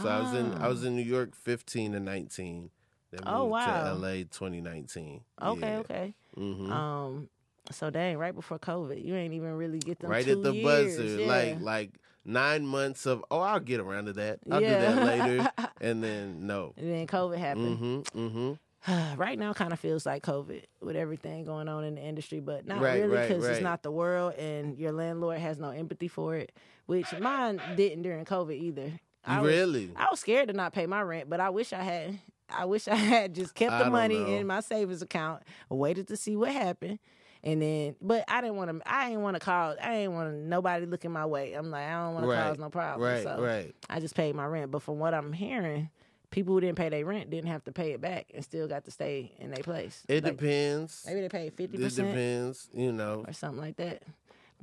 So 0.01 0.09
I 0.09 0.21
was 0.21 0.33
in 0.35 0.55
I 0.55 0.67
Oh. 0.67 0.71
was 0.71 0.85
in 0.85 0.97
New 0.97 1.03
York 1.03 1.35
15 1.37 1.93
to 1.93 2.01
19. 2.01 2.71
Then 3.15 3.33
moved 3.33 3.41
Oh, 3.41 3.45
wow. 3.47 3.85
to 3.85 3.95
LA 3.95 4.13
2019. 4.25 5.21
Okay, 5.43 5.77
okay. 5.79 6.15
hmm 6.35 6.71
Um, 6.73 7.29
so 7.71 7.91
dang, 7.91 8.19
right 8.19 8.35
before 8.35 8.59
COVID, 8.59 9.03
you 9.05 9.15
ain't 9.15 9.35
even 9.35 9.53
really 9.53 9.79
get 9.79 9.99
them 10.01 10.11
right 10.11 10.27
at 10.27 10.43
the 10.43 10.53
years. 10.53 10.97
buzzer, 10.97 11.21
yeah. 11.21 11.27
like 11.27 11.61
like 11.61 11.91
nine 12.25 12.67
months 12.67 13.07
of 13.07 13.25
oh 13.31 13.41
I'll 13.41 13.61
get 13.61 13.81
around 13.81 14.07
to 14.07 14.13
that. 14.15 14.41
I'll 14.51 14.61
Yeah. 14.61 14.91
do 14.95 14.97
that 14.97 15.07
later, 15.07 15.51
and 15.81 16.03
then 16.03 16.47
no. 16.47 16.75
and 16.77 16.91
then 16.91 17.07
COVID 17.07 17.39
happened. 17.39 17.79
Mm-hmm. 17.79 18.19
Mm-hmm. 18.27 18.53
right 19.17 19.39
now 19.39 19.53
kind 19.55 19.73
of 19.73 19.81
feels 19.81 20.05
like 20.05 20.23
COVID 20.25 20.63
with 20.83 20.97
everything 20.97 21.45
going 21.45 21.69
on 21.69 21.85
in 21.85 21.95
the 21.95 22.03
industry, 22.03 22.41
but 22.41 22.67
not 22.67 22.81
Right, 22.83 22.97
really 23.01 23.17
right, 23.17 23.29
because 23.29 23.47
it's 23.47 23.63
not 23.63 23.83
the 23.83 23.91
world 23.91 24.35
and 24.35 24.77
your 24.77 24.93
landlord 24.93 25.39
has 25.39 25.59
no 25.59 25.71
empathy 25.71 26.09
for 26.09 26.35
it, 26.37 26.53
which 26.85 27.07
mine 27.19 27.61
didn't 27.77 28.03
during 28.03 28.25
COVID 28.27 28.61
either. 28.61 28.93
I 29.25 29.41
was, 29.41 29.49
really? 29.51 29.91
I 29.97 30.09
was 30.11 30.21
scared 30.21 30.49
to 30.49 30.53
not 30.55 30.75
pay 30.75 30.85
my 30.85 31.01
rent, 31.01 31.31
but 31.31 31.41
I 31.41 31.49
wish 31.49 31.73
I 31.73 31.83
had. 31.83 32.19
I 32.49 32.65
wish 32.65 32.89
I 32.89 32.95
had 32.97 33.35
just 33.35 33.55
kept 33.55 33.79
the 33.85 33.91
money 33.91 34.19
know. 34.19 34.27
in 34.27 34.47
my 34.47 34.61
savings 34.61 35.03
account, 35.03 35.43
waited 35.69 36.09
to 36.09 36.17
see 36.17 36.37
what 36.37 36.53
happened, 36.53 36.99
and 37.43 37.61
then. 37.63 37.97
But 38.01 38.25
I 38.29 38.41
didn't 38.41 38.57
want 38.57 38.71
to. 38.71 38.93
I 38.93 39.09
didn't 39.09 39.23
want 39.23 39.35
to 39.37 39.41
call. 39.41 39.75
I 39.83 39.95
didn't 39.97 40.15
want 40.15 40.35
nobody 40.35 40.87
looking 40.87 41.11
my 41.13 41.27
way. 41.27 41.55
I'm 41.55 41.71
like, 41.71 41.87
I 41.87 41.93
don't 42.05 42.15
want 42.15 42.27
to 42.29 42.35
cause 42.37 42.59
no 42.59 42.71
problem. 42.71 43.09
right, 43.09 43.23
so 43.23 43.41
right. 43.43 43.75
I 43.89 44.01
just 44.01 44.15
paid 44.15 44.35
my 44.35 44.47
rent. 44.47 44.71
But 44.71 44.83
from 44.83 44.99
what 44.99 45.15
I'm 45.15 45.33
hearing, 45.33 45.91
people 46.31 46.55
who 46.55 46.61
didn't 46.61 46.77
pay 46.77 46.89
their 46.89 47.05
rent 47.05 47.31
didn't 47.31 47.49
have 47.51 47.65
to 47.65 47.73
pay 47.73 47.93
it 47.93 48.01
back 48.01 48.27
and 48.35 48.43
still 48.45 48.67
got 48.69 48.85
to 48.85 48.91
stay 48.91 49.33
in 49.39 49.51
their 49.51 49.63
place. 49.63 50.03
It 50.09 50.25
Like, 50.25 50.37
depends. 50.37 51.05
Maybe 51.07 51.21
they 51.23 51.29
paid 51.29 51.55
fifty 51.55 51.77
It 51.77 51.83
percent 51.83 52.09
depends. 52.09 52.69
You 52.75 52.93
know. 52.93 53.25
or 53.27 53.33
something 53.33 53.61
like 53.61 53.77
that. 53.77 54.03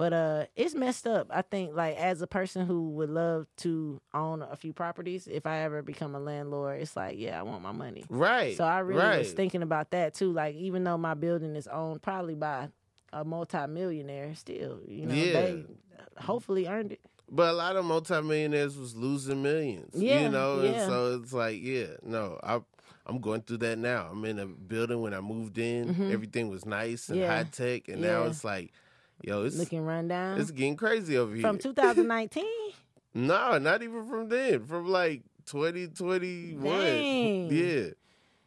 But 0.01 0.13
uh, 0.13 0.45
it's 0.55 0.73
messed 0.73 1.05
up. 1.05 1.27
I 1.29 1.43
think 1.43 1.75
like 1.75 1.95
as 1.95 2.23
a 2.23 2.27
person 2.27 2.65
who 2.65 2.89
would 2.89 3.11
love 3.11 3.45
to 3.57 4.01
own 4.15 4.41
a 4.41 4.55
few 4.55 4.73
properties, 4.73 5.27
if 5.27 5.45
I 5.45 5.59
ever 5.59 5.83
become 5.83 6.15
a 6.15 6.19
landlord, 6.19 6.81
it's 6.81 6.95
like 6.95 7.19
yeah, 7.19 7.39
I 7.39 7.43
want 7.43 7.61
my 7.61 7.71
money. 7.71 8.05
Right. 8.09 8.57
So 8.57 8.63
I 8.63 8.79
really 8.79 8.99
right. 8.99 9.17
was 9.19 9.33
thinking 9.33 9.61
about 9.61 9.91
that 9.91 10.15
too. 10.15 10.31
Like 10.31 10.55
even 10.55 10.83
though 10.85 10.97
my 10.97 11.13
building 11.13 11.55
is 11.55 11.67
owned 11.67 12.01
probably 12.01 12.33
by 12.33 12.69
a 13.13 13.23
multimillionaire, 13.23 14.33
still 14.33 14.79
you 14.87 15.05
know 15.05 15.13
Yeah. 15.13 15.33
they 15.33 15.65
hopefully 16.17 16.65
earned 16.67 16.93
it. 16.93 17.01
But 17.29 17.51
a 17.51 17.53
lot 17.53 17.75
of 17.75 17.85
multimillionaires 17.85 18.79
was 18.79 18.95
losing 18.95 19.43
millions. 19.43 20.01
Yeah, 20.01 20.23
You 20.23 20.29
know, 20.29 20.61
and 20.61 20.81
so 20.81 21.19
it's 21.21 21.31
like, 21.31 21.61
yeah, 21.61 21.97
no, 22.01 22.39
I 22.41 22.59
I'm 23.05 23.19
going 23.19 23.41
through 23.43 23.57
that 23.57 23.77
now. 23.77 24.09
I'm 24.11 24.25
in 24.25 24.39
a 24.39 24.47
building 24.47 24.99
when 24.99 25.13
I 25.13 25.21
moved 25.21 25.59
in, 25.59 25.93
Mhm. 25.93 26.09
everything 26.11 26.49
was 26.49 26.65
nice 26.65 27.07
and 27.09 27.19
Yeah, 27.19 27.27
high 27.27 27.43
tech 27.43 27.87
and 27.87 28.01
now 28.01 28.23
it's 28.23 28.43
like, 28.43 28.73
yo, 29.23 29.43
it's 29.43 29.57
Looking 29.57 29.83
run 29.85 30.07
down 30.07 30.39
it's 30.39 30.51
getting 30.51 30.75
crazy 30.75 31.17
over 31.17 31.33
here. 31.33 31.41
from 31.41 31.57
2019. 31.57 32.43
no, 33.13 33.57
not 33.57 33.81
even 33.83 34.07
from 34.07 34.29
then. 34.29 34.63
From 34.65 34.87
like 34.87 35.23
2021. 35.45 36.63
Dang. 36.79 37.49
Yeah. 37.51 37.89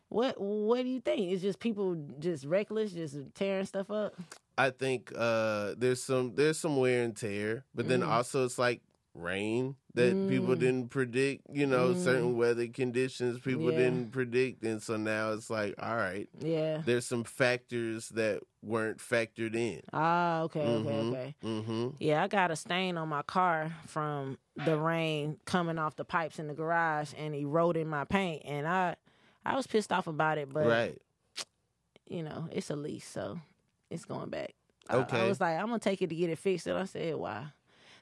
What 0.08 0.40
What 0.40 0.82
do 0.82 0.88
you 0.88 1.00
think? 1.00 1.32
It's 1.32 1.42
just 1.42 1.58
people 1.58 1.96
just 2.18 2.44
reckless, 2.44 2.92
just 2.92 3.16
tearing 3.34 3.66
stuff 3.66 3.90
up. 3.90 4.14
I 4.56 4.70
think 4.70 5.12
uh, 5.16 5.74
there's 5.76 6.02
some 6.02 6.34
there's 6.34 6.58
some 6.58 6.76
wear 6.76 7.02
and 7.02 7.16
tear, 7.16 7.64
but 7.74 7.88
then 7.88 8.00
Mm. 8.00 8.08
also 8.08 8.44
it's 8.44 8.58
like 8.58 8.80
rain 9.14 9.74
that 9.94 10.10
people 10.28 10.56
Mm. 10.56 10.58
didn't 10.58 10.88
predict. 10.90 11.46
You 11.52 11.66
know, 11.66 11.94
Mm. 11.94 12.02
certain 12.02 12.36
weather 12.36 12.66
conditions 12.66 13.38
people 13.40 13.70
Yeah. 13.70 13.78
didn't 13.78 14.10
predict, 14.12 14.64
and 14.64 14.82
so 14.82 14.96
now 14.96 15.32
it's 15.32 15.48
like, 15.50 15.74
all 15.78 15.94
right, 15.96 16.28
Yeah. 16.40 16.82
there's 16.84 17.06
some 17.06 17.22
factors 17.22 18.08
that 18.10 18.42
weren't 18.60 18.98
factored 18.98 19.54
in. 19.54 19.82
Ah, 19.92 20.42
okay, 20.42 20.60
okay, 20.66 20.90
Mhm. 20.90 21.10
okay. 21.12 21.34
Mm-hmm. 21.44 21.88
Yeah, 22.00 22.24
I 22.24 22.28
got 22.28 22.50
a 22.50 22.56
stain 22.56 22.96
on 22.98 23.08
my 23.08 23.22
car 23.22 23.72
from 23.86 24.38
the 24.64 24.76
rain 24.76 25.38
coming 25.44 25.78
off 25.78 25.94
the 25.96 26.04
pipes 26.04 26.38
in 26.40 26.48
the 26.48 26.54
garage 26.54 27.12
and 27.16 27.34
eroding 27.34 27.86
my 27.88 28.04
paint, 28.04 28.42
and 28.44 28.66
I, 28.66 28.96
I 29.44 29.54
was 29.54 29.66
pissed 29.66 29.92
off 29.92 30.06
about 30.08 30.38
it. 30.38 30.52
But 30.52 30.66
right. 30.66 30.98
you 32.08 32.22
know, 32.22 32.48
it's 32.52 32.68
a 32.70 32.76
lease, 32.76 33.06
so 33.08 33.38
it's 33.90 34.04
going 34.04 34.28
back. 34.30 34.54
I- 34.88 34.96
I, 35.08 35.24
was 35.28 35.40
like, 35.40 35.58
I'm 35.58 35.66
gonna 35.66 35.78
take 35.78 36.02
it 36.02 36.08
to 36.08 36.14
get 36.16 36.30
it 36.30 36.38
fixed, 36.38 36.66
and 36.66 36.76
I 36.78 36.84
said, 36.84 37.14
why? 37.14 37.46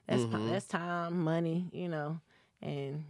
That's 0.07 0.23
Mhm. 0.25 0.49
that's 0.51 0.67
time, 0.67 1.23
money, 1.23 1.69
you 1.71 1.87
know, 1.87 2.19
and 2.61 3.05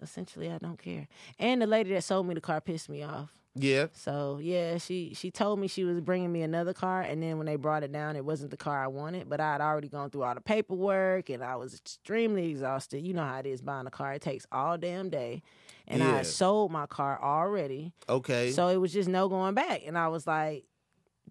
essentially, 0.00 0.50
I 0.50 0.58
don't 0.58 0.78
care. 0.78 1.08
And 1.38 1.62
the 1.62 1.66
lady 1.66 1.90
that 1.94 2.04
sold 2.04 2.26
me 2.26 2.34
the 2.34 2.40
car 2.40 2.60
pissed 2.60 2.88
me 2.88 3.02
off. 3.02 3.30
Yeah. 3.54 3.88
So 3.92 4.38
yeah, 4.42 4.78
she 4.78 5.12
she 5.14 5.30
told 5.30 5.58
me 5.60 5.68
she 5.68 5.84
was 5.84 6.00
bringing 6.00 6.32
me 6.32 6.42
another 6.42 6.72
car, 6.72 7.02
and 7.02 7.22
then 7.22 7.36
when 7.36 7.46
they 7.46 7.56
brought 7.56 7.82
it 7.84 7.92
down, 7.92 8.16
it 8.16 8.24
wasn't 8.24 8.50
the 8.50 8.56
car 8.56 8.82
I 8.82 8.86
wanted. 8.88 9.28
But 9.28 9.40
I 9.40 9.52
had 9.52 9.60
already 9.60 9.88
gone 9.88 10.10
through 10.10 10.22
all 10.24 10.34
the 10.34 10.40
paperwork, 10.40 11.28
and 11.28 11.44
I 11.44 11.56
was 11.56 11.74
extremely 11.74 12.50
exhausted. 12.50 13.06
You 13.06 13.12
know 13.12 13.22
how 13.24 13.38
it 13.38 13.46
is 13.46 13.60
buying 13.60 13.86
a 13.86 13.90
car; 13.90 14.14
it 14.14 14.22
takes 14.22 14.46
all 14.50 14.78
damn 14.78 15.10
day. 15.10 15.42
And 15.86 16.02
I 16.02 16.06
Yeah. 16.06 16.16
had 16.16 16.26
sold 16.26 16.72
my 16.72 16.86
car 16.86 17.20
already, 17.22 17.92
Okay. 18.08 18.50
so 18.52 18.68
it 18.68 18.76
was 18.78 18.92
just 18.92 19.08
no 19.08 19.28
going 19.28 19.54
back. 19.54 19.82
And 19.86 19.98
I 19.98 20.08
was 20.08 20.26
like, 20.26 20.64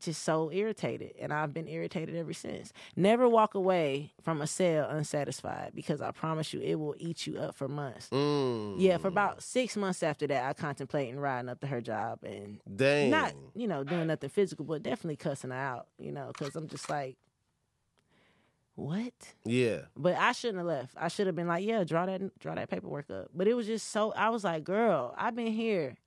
just 0.05 0.23
so 0.23 0.51
irritated, 0.51 1.13
and 1.19 1.31
I've 1.33 1.53
been 1.53 1.67
irritated 1.67 2.15
ever 2.15 2.33
since. 2.33 2.73
Never 2.95 3.27
walk 3.29 3.55
away 3.55 4.11
from 4.21 4.41
a 4.41 4.47
sale 4.47 4.85
unsatisfied 4.89 5.71
because 5.73 6.01
I 6.01 6.11
promise 6.11 6.53
you, 6.53 6.59
it 6.61 6.75
will 6.75 6.95
eat 6.97 7.25
you 7.27 7.37
up 7.37 7.55
for 7.55 7.67
months. 7.67 8.09
Mm. 8.09 8.75
Yeah, 8.77 8.97
for 8.97 9.07
about 9.07 9.41
six 9.43 9.75
months 9.77 10.03
after 10.03 10.27
that, 10.27 10.45
I 10.45 10.53
contemplating 10.53 11.19
riding 11.19 11.49
up 11.49 11.59
to 11.61 11.67
her 11.67 11.81
job 11.81 12.19
and 12.23 12.59
Dang. 12.75 13.09
not 13.11 13.33
you 13.55 13.67
know 13.67 13.83
doing 13.83 14.07
nothing 14.07 14.29
physical, 14.29 14.65
but 14.65 14.83
definitely 14.83 15.15
cussing 15.17 15.49
her 15.51 15.55
out. 15.55 15.87
You 15.97 16.11
know, 16.11 16.27
because 16.27 16.55
I'm 16.55 16.67
just 16.67 16.89
like, 16.89 17.17
what? 18.75 19.13
Yeah. 19.43 19.81
But 19.95 20.15
I 20.15 20.31
shouldn't 20.31 20.57
have 20.59 20.67
left. 20.67 20.93
I 20.97 21.07
should 21.07 21.27
have 21.27 21.35
been 21.35 21.47
like, 21.47 21.65
yeah, 21.65 21.83
draw 21.83 22.05
that 22.05 22.37
draw 22.39 22.55
that 22.55 22.69
paperwork 22.69 23.09
up. 23.09 23.29
But 23.33 23.47
it 23.47 23.53
was 23.53 23.67
just 23.67 23.89
so. 23.89 24.11
I 24.13 24.29
was 24.29 24.43
like, 24.43 24.63
girl, 24.63 25.13
I've 25.17 25.35
been 25.35 25.51
here 25.53 25.97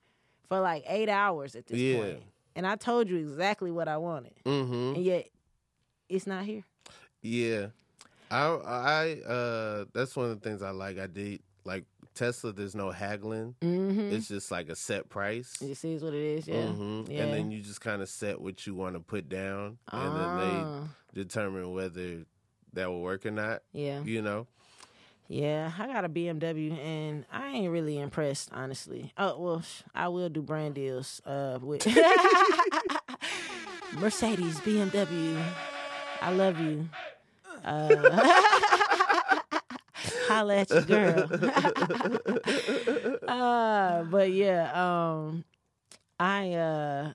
for 0.49 0.59
like 0.59 0.83
eight 0.87 1.09
hours 1.09 1.55
at 1.55 1.67
this 1.67 1.79
Yeah. 1.79 1.97
point, 1.97 2.23
and 2.55 2.65
I 2.67 2.75
told 2.75 3.09
you 3.09 3.17
exactly 3.17 3.71
what 3.71 3.87
I 3.87 3.97
wanted, 3.97 4.33
Mm-hmm. 4.45 4.95
and 4.95 5.03
yet 5.03 5.27
it's 6.09 6.27
not 6.27 6.45
here. 6.45 6.63
Yeah. 7.21 7.67
I 8.31 8.45
I 8.45 9.11
uh 9.27 9.85
that's 9.93 10.15
one 10.15 10.29
of 10.31 10.39
the 10.41 10.47
things 10.49 10.61
I 10.61 10.71
like. 10.71 10.97
I 10.99 11.07
did 11.07 11.41
like 11.63 11.85
Tesla, 12.13 12.53
there's 12.53 12.75
no 12.75 12.91
haggling. 12.91 13.55
Mm-hmm. 13.61 14.13
It's 14.13 14.27
just 14.29 14.49
like 14.51 14.69
a 14.69 14.75
set 14.75 15.09
price. 15.09 15.61
It 15.61 15.75
sees 15.75 16.01
what 16.03 16.13
it 16.13 16.21
is. 16.39 16.47
Yeah. 16.47 16.55
Mhm. 16.67 17.09
Yeah. 17.09 17.23
And 17.23 17.33
then 17.33 17.51
you 17.51 17.61
just 17.61 17.81
kind 17.81 18.01
of 18.01 18.09
set 18.09 18.39
what 18.39 18.65
you 18.65 18.73
want 18.75 18.95
to 18.95 18.99
put 18.99 19.27
down, 19.29 19.77
and 19.91 20.15
then 20.15 20.29
Ah, 20.29 20.87
they 21.13 21.21
determine 21.23 21.73
whether 21.73 22.25
that 22.73 22.87
will 22.89 23.01
work 23.01 23.25
or 23.25 23.31
not. 23.31 23.63
yeah. 23.73 24.01
You 24.03 24.21
know. 24.21 24.47
Yeah, 25.27 25.71
I 25.77 25.87
got 25.87 26.05
a 26.05 26.09
BMW 26.09 26.77
and 26.79 27.25
I 27.31 27.49
ain't 27.49 27.71
really 27.71 27.99
impressed, 27.99 28.49
honestly. 28.53 29.11
Oh 29.17 29.39
well, 29.39 29.63
I 29.95 30.07
will 30.09 30.29
do 30.29 30.41
brand 30.41 30.75
deals 30.75 31.21
uh, 31.25 31.57
with 31.61 31.85
Mercedes, 33.99 34.59
BMW. 34.59 35.41
I 36.21 36.31
love 36.31 36.59
you. 36.59 36.87
Uh, 37.63 38.21
holla 40.27 40.57
at 40.57 40.69
your 40.69 40.81
girl. 40.83 41.29
uh, 43.27 44.03
but 44.03 44.31
yeah, 44.31 44.71
um, 44.73 45.43
I, 46.19 46.53
uh, 46.53 47.13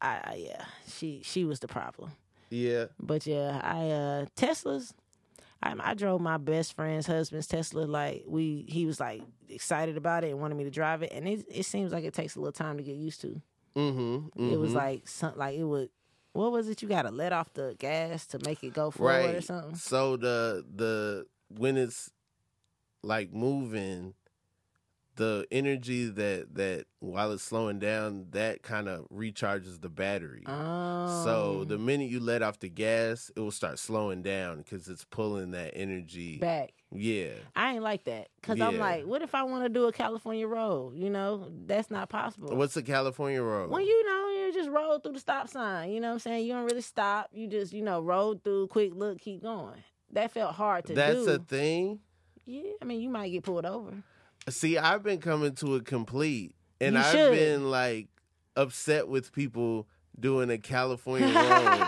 I, 0.00 0.20
I, 0.24 0.34
yeah, 0.46 0.64
she, 0.88 1.22
she 1.24 1.44
was 1.44 1.58
the 1.60 1.68
problem. 1.68 2.12
Yeah. 2.50 2.86
But 3.00 3.26
yeah, 3.26 3.60
I 3.62 3.90
uh 3.90 4.26
Teslas. 4.36 4.92
I, 5.62 5.74
I 5.78 5.94
drove 5.94 6.20
my 6.20 6.38
best 6.38 6.74
friend's 6.74 7.06
husband's 7.06 7.46
Tesla. 7.46 7.82
Like 7.82 8.24
we, 8.26 8.64
he 8.68 8.86
was 8.86 8.98
like 9.00 9.22
excited 9.48 9.96
about 9.96 10.24
it 10.24 10.30
and 10.30 10.40
wanted 10.40 10.56
me 10.56 10.64
to 10.64 10.70
drive 10.70 11.02
it. 11.02 11.12
And 11.12 11.28
it, 11.28 11.44
it 11.50 11.64
seems 11.64 11.92
like 11.92 12.04
it 12.04 12.14
takes 12.14 12.36
a 12.36 12.40
little 12.40 12.52
time 12.52 12.76
to 12.78 12.82
get 12.82 12.96
used 12.96 13.20
to. 13.22 13.40
Mm-hmm. 13.76 14.52
It 14.52 14.58
was 14.58 14.74
like 14.74 15.06
some, 15.06 15.34
like 15.36 15.56
it 15.56 15.64
would. 15.64 15.90
What 16.32 16.52
was 16.52 16.68
it? 16.68 16.80
You 16.80 16.88
got 16.88 17.02
to 17.02 17.10
let 17.10 17.32
off 17.32 17.52
the 17.54 17.74
gas 17.78 18.24
to 18.26 18.38
make 18.44 18.62
it 18.62 18.72
go 18.72 18.90
forward 18.90 19.34
or 19.34 19.40
something. 19.40 19.74
So 19.74 20.16
the 20.16 20.64
the 20.74 21.26
when 21.48 21.76
it's 21.76 22.10
like 23.02 23.32
moving, 23.32 24.14
the 25.20 25.46
energy 25.50 26.06
that 26.06 26.54
that 26.54 26.86
while 27.00 27.30
it's 27.32 27.42
slowing 27.42 27.78
down, 27.78 28.28
that 28.30 28.62
kind 28.62 28.88
of 28.88 29.06
recharges 29.10 29.78
the 29.78 29.90
battery. 29.90 30.44
Oh, 30.46 31.22
So 31.24 31.64
the 31.64 31.74
oh. 31.74 31.78
minute 31.78 32.08
you 32.08 32.20
let 32.20 32.42
off 32.42 32.58
the 32.58 32.70
gas, 32.70 33.30
it 33.36 33.40
will 33.40 33.50
start 33.50 33.78
slowing 33.78 34.22
down 34.22 34.58
because 34.62 34.88
it's 34.88 35.04
pulling 35.04 35.50
that 35.50 35.72
energy. 35.74 36.38
back. 36.38 36.72
Yeah. 36.90 37.32
I 37.54 37.74
ain't 37.74 37.82
like 37.82 38.04
that 38.04 38.28
because 38.40 38.62
I'm 38.62 38.78
like, 38.78 39.04
what 39.04 39.20
if 39.20 39.34
I 39.34 39.42
want 39.42 39.64
to 39.64 39.68
do 39.68 39.84
a 39.84 39.92
California 39.92 40.46
roll 40.46 40.92
You 40.94 41.10
know, 41.10 41.52
that's 41.66 41.90
not 41.90 42.08
possible. 42.08 42.56
What's 42.56 42.76
a 42.78 42.82
California 42.82 43.42
roll 43.42 43.68
When 43.68 43.84
you 43.84 44.06
know 44.06 44.28
you 44.30 44.52
just 44.54 44.70
roll 44.70 44.98
through 45.00 45.12
the 45.12 45.20
stop 45.20 45.48
sign, 45.50 45.90
you 45.90 46.00
know 46.00 46.08
what 46.08 46.14
I'm 46.14 46.18
saying? 46.20 46.46
You 46.46 46.54
don't 46.54 46.64
really 46.64 46.80
stop. 46.80 47.28
You 47.32 47.46
just, 47.46 47.74
you 47.74 47.82
know, 47.82 48.00
roll 48.00 48.40
through, 48.42 48.68
quick 48.68 48.92
look, 48.94 49.20
keep 49.20 49.42
going. 49.42 49.76
That 50.12 50.32
felt 50.32 50.54
hard 50.54 50.86
to 50.86 50.94
do. 50.94 50.96
That's 50.96 51.26
a 51.26 51.38
thing. 51.38 52.00
yeah, 52.46 52.72
I 52.80 52.86
mean, 52.86 53.02
you 53.02 53.10
might 53.10 53.28
get 53.28 53.44
pulled 53.44 53.66
over. 53.66 54.02
See, 54.48 54.78
I've 54.78 55.02
been 55.02 55.20
coming 55.20 55.54
to 55.56 55.76
a 55.76 55.80
complete, 55.80 56.54
and 56.80 56.96
You 56.96 57.02
I've 57.02 57.12
should. 57.12 57.30
been 57.32 57.70
like 57.70 58.08
upset 58.56 59.08
with 59.08 59.32
people 59.32 59.86
doing 60.18 60.50
a 60.50 60.58
California 60.58 61.28
roll. 61.28 61.84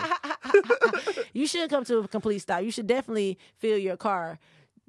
you 1.33 1.45
should 1.47 1.69
come 1.69 1.83
to 1.85 1.99
a 1.99 2.07
complete 2.07 2.39
stop. 2.39 2.63
You 2.63 2.71
should 2.71 2.87
definitely 2.87 3.37
feel 3.57 3.77
your 3.77 3.97
car 3.97 4.39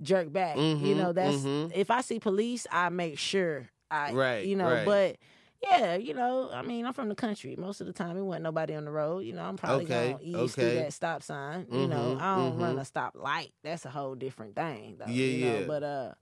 jerk 0.03 0.33
back. 0.33 0.57
you 0.57 0.95
Mhm, 0.95 0.97
know, 0.97 1.13
that's 1.13 1.39
mhm. 1.39 1.73
if 1.75 1.91
I 1.91 2.01
see 2.01 2.19
police, 2.21 2.67
I 2.71 2.89
make 2.91 3.19
sure 3.19 3.69
I, 3.91 4.13
Right, 4.13 4.47
you 4.47 4.57
know, 4.57 4.71
right. 4.71 4.85
but. 4.85 5.17
Yeah, 5.63 5.95
you 5.97 6.13
know, 6.13 6.51
I 6.53 6.61
mean, 6.61 6.85
I'm 6.85 6.93
from 6.93 7.09
the 7.09 7.15
country. 7.15 7.57
Most 7.57 7.81
of 7.81 7.87
the 7.87 7.95
time, 7.95 8.19
it 8.19 8.23
wasn't 8.23 8.43
nobody 8.43 8.75
on 8.75 8.85
the 8.85 8.91
road. 8.91 9.21
You 9.21 9.33
know, 9.33 9.45
I'm 9.45 9.57
probably 9.57 9.85
Okay, 9.87 10.13
gonna 10.13 10.19
ease 10.21 10.55
through 10.55 10.75
that 10.75 10.93
stop 10.93 11.23
sign. 11.23 11.69
You 11.71 11.89
know, 11.89 12.17
Mhm, 12.17 12.21
I 12.21 12.35
don't 12.37 12.59
run 12.59 12.77
mhm. 12.77 12.81
a 12.81 12.85
stop 12.85 13.15
light. 13.15 13.55
That's 13.63 13.87
a 13.87 13.89
whole 13.89 14.15
different 14.15 14.57
thing, 14.57 14.97
though. 14.99 15.07
Yeah, 15.07 15.25
you 15.25 15.39
know? 15.39 15.61
yeah. 15.61 15.67
But 15.67 15.83
uh, 15.83 16.15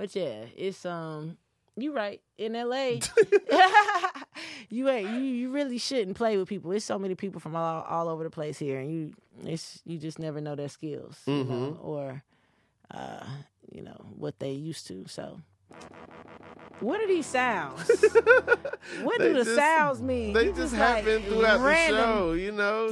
but 0.00 0.16
yeah, 0.16 0.44
it's 0.56 0.86
um, 0.86 1.36
you 1.76 1.92
right 1.92 2.22
in 2.38 2.56
L.A. 2.56 3.00
you 4.70 4.88
ain't 4.88 5.10
you 5.10 5.20
you 5.20 5.50
really 5.50 5.76
shouldn't 5.76 6.16
play 6.16 6.38
with 6.38 6.48
people. 6.48 6.70
There's 6.70 6.84
so 6.84 6.98
many 6.98 7.14
people 7.14 7.38
from 7.38 7.54
all 7.54 7.82
all 7.82 8.08
over 8.08 8.24
the 8.24 8.30
place 8.30 8.58
here, 8.58 8.78
and 8.80 8.90
you 8.90 9.12
it's 9.44 9.82
you 9.84 9.98
just 9.98 10.18
never 10.18 10.40
know 10.40 10.54
their 10.54 10.70
skills, 10.70 11.20
you 11.26 11.44
know, 11.44 11.78
or 11.82 12.22
uh, 12.94 13.26
you 13.70 13.82
know 13.82 14.00
what 14.16 14.38
they 14.38 14.52
used 14.52 14.86
to. 14.86 15.04
So, 15.06 15.38
what 16.80 17.02
are 17.02 17.06
these 17.06 17.26
sounds? 17.26 17.86
what 19.02 19.18
do 19.18 19.34
the 19.34 19.44
just- 19.44 19.54
sounds 19.54 20.00
mean? 20.00 20.32
They 20.32 20.46
You 20.46 20.52
just 20.54 20.72
like, 20.72 21.04
happen 21.04 21.24
throughout 21.24 21.60
random- 21.60 21.96
the 21.96 22.02
show, 22.06 22.32
you 22.32 22.52
know. 22.52 22.90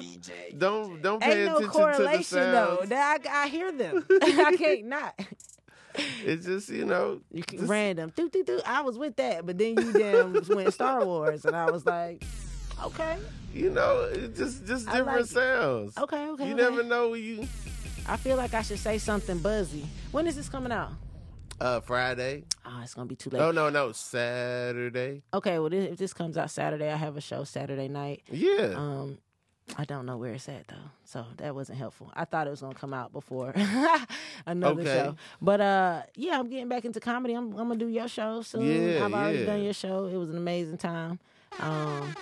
Don't 0.59 1.01
don't 1.01 1.23
pay 1.23 1.45
Ain't 1.45 1.47
no 1.47 1.57
attention 1.57 1.61
to 1.61 1.67
the 1.67 1.73
correlation 1.73 2.39
though. 2.53 2.77
sounds. 2.81 2.89
That 2.91 3.21
I, 3.27 3.45
I 3.45 3.49
hear 3.49 3.73
them. 3.73 4.05
I 4.11 4.57
can't 4.59 4.85
not. 4.85 5.19
It's 6.25 6.47
just 6.47 6.69
you 6.69 6.85
know. 6.85 7.21
You 7.33 7.43
can, 7.43 7.59
just- 7.59 7.71
random. 7.71 8.13
Doo, 8.17 8.29
doo, 8.29 8.45
doo. 8.45 8.61
I 8.67 8.83
was 8.83 8.99
with 8.99 9.17
that, 9.17 9.45
but 9.47 9.59
then 9.59 9.77
you 9.79 9.93
damn 9.93 10.33
went 10.49 10.73
Star 10.75 11.05
Wars, 11.05 11.45
and 11.45 11.55
I 11.57 11.71
was 11.71 11.85
like, 11.87 12.25
okay, 12.85 13.17
You 13.55 13.71
know, 13.71 14.09
it's 14.13 14.39
just 14.39 14.67
just 14.67 14.87
different 14.87 15.07
like 15.07 15.21
it. 15.21 15.29
sounds. 15.29 15.97
okay, 15.99 16.29
okay. 16.31 16.49
You 16.49 16.55
okay. 16.55 16.63
never 16.63 16.83
know 16.83 17.15
you. 17.15 17.47
I 18.07 18.17
feel 18.17 18.37
like 18.37 18.55
I 18.55 18.63
should 18.63 18.79
say 18.79 18.99
something 18.99 19.39
buzzy. 19.39 19.87
When 20.13 20.27
is 20.27 20.37
this 20.37 20.49
coming 20.49 20.73
out? 20.73 20.91
Uh, 21.61 21.81
Friday. 21.81 22.45
Oh, 22.65 22.81
it's 22.83 22.95
gonna 22.95 23.07
be 23.07 23.17
too 23.17 23.31
late. 23.31 23.41
No, 23.41 23.51
no, 23.51 23.69
no. 23.69 23.91
Saturday. 23.93 25.23
Okay, 25.35 25.59
well, 25.59 25.69
this, 25.71 25.91
if 25.93 25.99
this 25.99 26.13
comes 26.13 26.37
out 26.39 26.51
Saturday, 26.51 26.91
I 26.91 26.97
have 26.97 27.17
a 27.17 27.21
show 27.21 27.45
Saturday 27.45 27.89
night. 27.89 28.23
Yeah. 28.31 28.75
Um, 28.77 29.19
I 29.77 29.85
don't 29.85 30.07
know 30.07 30.17
where 30.17 30.33
it's 30.33 30.49
at 30.49 30.67
though, 30.69 30.91
so 31.05 31.27
that 31.37 31.55
wasn't 31.55 31.79
helpful. 31.79 32.11
I 32.15 32.25
thought 32.25 32.47
it 32.47 32.51
was 32.51 32.61
gonna 32.63 32.75
come 32.75 32.95
out 32.95 33.13
before 33.13 33.53
another 34.47 34.81
Okay. 34.81 34.85
show, 34.95 35.17
but 35.43 35.61
uh, 35.61 36.03
yeah, 36.17 36.39
I'm 36.39 36.49
getting 36.49 36.69
back 36.69 36.85
into 36.85 37.01
comedy. 37.01 37.35
I'm, 37.35 37.49
I'm 37.53 37.69
gonna 37.69 37.77
do 37.77 37.89
your 37.89 38.09
show 38.09 38.43
soon. 38.43 38.63
Yeah, 38.93 39.05
I've 39.05 39.13
already 39.13 39.41
yeah. 39.41 39.45
done 39.47 39.63
your 39.63 39.73
show. 39.75 40.07
It 40.07 40.17
was 40.17 40.31
an 40.31 40.37
amazing 40.39 40.79
time. 40.79 41.19
Um, 41.61 42.15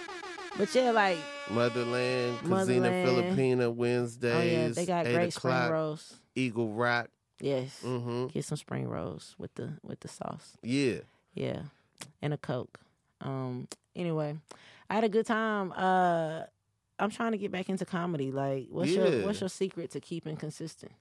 but 0.58 0.74
yeah, 0.74 0.90
like 0.90 1.18
Motherland, 1.50 2.42
Motherland. 2.44 3.08
Filipina 3.08 3.72
Wednesdays. 3.74 4.34
oh 4.34 4.42
yeah, 4.42 4.68
they 4.68 4.86
got 4.86 5.04
great 5.06 5.32
spring 5.32 5.70
rolls. 5.70 6.14
Eagle 6.34 6.72
Rock. 6.72 7.08
Yes, 7.40 7.80
Mm-hmm. 7.84 8.26
get 8.28 8.44
some 8.44 8.56
spring 8.56 8.88
rolls 8.88 9.34
with 9.38 9.54
the 9.54 9.74
with 9.82 10.00
the 10.00 10.08
sauce. 10.08 10.56
Yeah. 10.62 10.98
Yeah, 11.34 11.62
and 12.22 12.32
a 12.34 12.38
coke. 12.38 12.80
Um. 13.20 13.68
Anyway, 13.94 14.36
I 14.90 14.94
had 14.94 15.04
a 15.04 15.08
good 15.08 15.26
time. 15.26 15.72
Uh, 15.76 16.42
I'm 16.98 17.10
trying 17.10 17.32
to 17.32 17.38
get 17.38 17.52
back 17.52 17.68
into 17.68 17.84
comedy. 17.84 18.30
Like, 18.32 18.68
what's 18.70 18.90
Yeah. 18.92 19.10
your 19.10 19.26
what's 19.26 19.40
your 19.40 19.48
secret 19.50 19.90
to 19.92 20.00
keeping 20.00 20.36
consistent? 20.36 20.92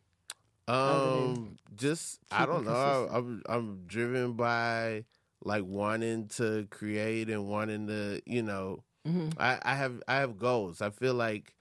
Um, 0.67 1.57
just 1.75 2.19
I 2.31 2.45
don't 2.45 2.65
know. 2.65 3.07
I'm 3.11 3.41
I'm 3.47 3.83
driven 3.85 4.33
by 4.33 5.05
like 5.43 5.63
wanting 5.63 6.27
to 6.29 6.67
create 6.71 7.29
and 7.29 7.47
wanting 7.47 7.87
to, 7.87 8.21
you 8.25 8.41
know, 8.41 8.83
hmm 9.05 9.29
I 9.37 9.59
I 9.63 9.75
have 9.75 10.01
I 10.07 10.15
have 10.15 10.37
goals. 10.37 10.81
I 10.81 10.89
feel 10.89 11.13
like 11.13 11.53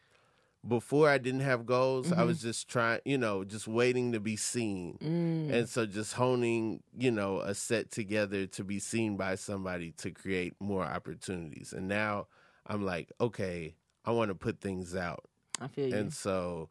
before 0.67 1.09
I 1.11 1.19
didn't 1.19 1.41
have 1.41 1.67
goals. 1.67 2.11
I 2.13 2.23
Mhm. 2.23 2.27
was 2.27 2.41
just 2.43 2.69
trying, 2.69 3.01
you 3.05 3.19
know, 3.19 3.45
just 3.45 3.69
waiting 3.69 4.13
to 4.13 4.21
be 4.21 4.37
seen. 4.37 4.99
Mm. 5.03 5.53
And 5.53 5.69
so 5.69 5.85
just 5.87 6.15
honing, 6.15 6.83
you 6.97 7.11
know, 7.11 7.41
a 7.41 7.55
set 7.55 7.91
together 7.91 8.47
to 8.47 8.65
be 8.65 8.79
seen 8.79 9.17
by 9.17 9.35
somebody 9.37 9.93
to 9.99 10.11
create 10.11 10.55
more 10.61 10.85
opportunities. 10.85 11.73
And 11.75 11.87
now 11.89 12.29
I'm 12.67 12.83
like, 12.85 13.13
okay, 13.21 13.77
I 14.05 14.11
want 14.13 14.29
to 14.31 14.35
put 14.35 14.61
things 14.61 14.95
out. 14.95 15.25
I 15.61 15.69
feel 15.69 15.89
you. 15.89 15.95
And 15.97 16.13
so 16.13 16.69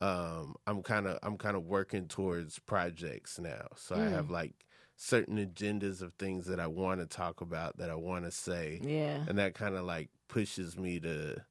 um 0.00 0.56
I'm 0.66 0.82
kind 0.82 1.06
of 1.06 1.18
I'm 1.22 1.36
kind 1.38 1.56
of 1.56 1.64
working 1.64 2.08
towards 2.08 2.58
projects 2.58 3.38
now. 3.38 3.66
So 3.76 3.94
I 3.94 3.98
Mm. 3.98 4.10
have 4.12 4.30
like 4.30 4.54
certain 4.96 5.36
agendas 5.38 6.02
of 6.02 6.12
things 6.14 6.46
that 6.46 6.60
I 6.60 6.66
want 6.66 7.00
to 7.00 7.06
talk 7.06 7.40
about 7.40 7.78
that 7.78 7.90
I 7.90 7.94
want 7.96 8.24
to 8.24 8.30
say. 8.30 8.80
yeah. 8.82 9.24
And 9.28 9.38
that 9.38 9.54
kind 9.54 9.74
of 9.76 9.84
like 9.84 10.08
pushes 10.28 10.76
me 10.78 11.00
to, 11.00 11.42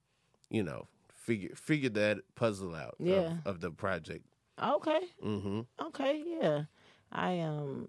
you 0.50 0.64
know, 0.64 0.88
figure 1.14 1.56
figure 1.56 1.90
that 1.90 2.20
puzzle 2.36 2.76
out 2.76 2.96
of- 3.00 3.06
Yeah. 3.08 3.38
of, 3.46 3.60
the 3.62 3.72
project. 3.72 4.26
Okay. 4.62 5.00
Mhm. 5.24 5.66
Okay. 5.82 6.24
Yeah. 6.26 6.64
I 7.12 7.40
um. 7.40 7.88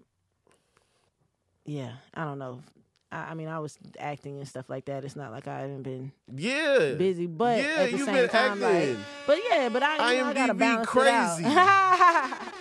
Yeah. 1.65 1.93
I 2.13 2.23
don't 2.25 2.39
know. 2.39 2.61
I, 3.11 3.17
I 3.17 3.33
mean, 3.35 3.47
I 3.47 3.59
was 3.59 3.77
acting 3.99 4.37
and 4.39 4.47
stuff 4.47 4.69
like 4.69 4.85
that. 4.85 5.03
It's 5.05 5.15
not 5.15 5.31
like 5.31 5.47
I 5.47 5.61
haven't 5.61 5.83
been 5.83 6.11
Yeah. 6.35 6.93
busy, 6.97 7.27
but 7.27 7.59
yeah, 7.61 7.67
at 7.79 7.91
the 7.91 7.97
you've 7.97 8.05
same 8.05 8.15
been 8.15 8.29
time, 8.29 8.59
like, 8.59 8.97
but 9.27 9.37
yeah, 9.49 9.69
but 9.69 9.83
I, 9.83 10.13
you 10.13 10.21
know, 10.21 10.29
I 10.29 10.33
gotta 10.33 10.53
balance 10.53 10.89
crazy. 10.89 11.43
it 11.45 11.57
out. 11.57 12.37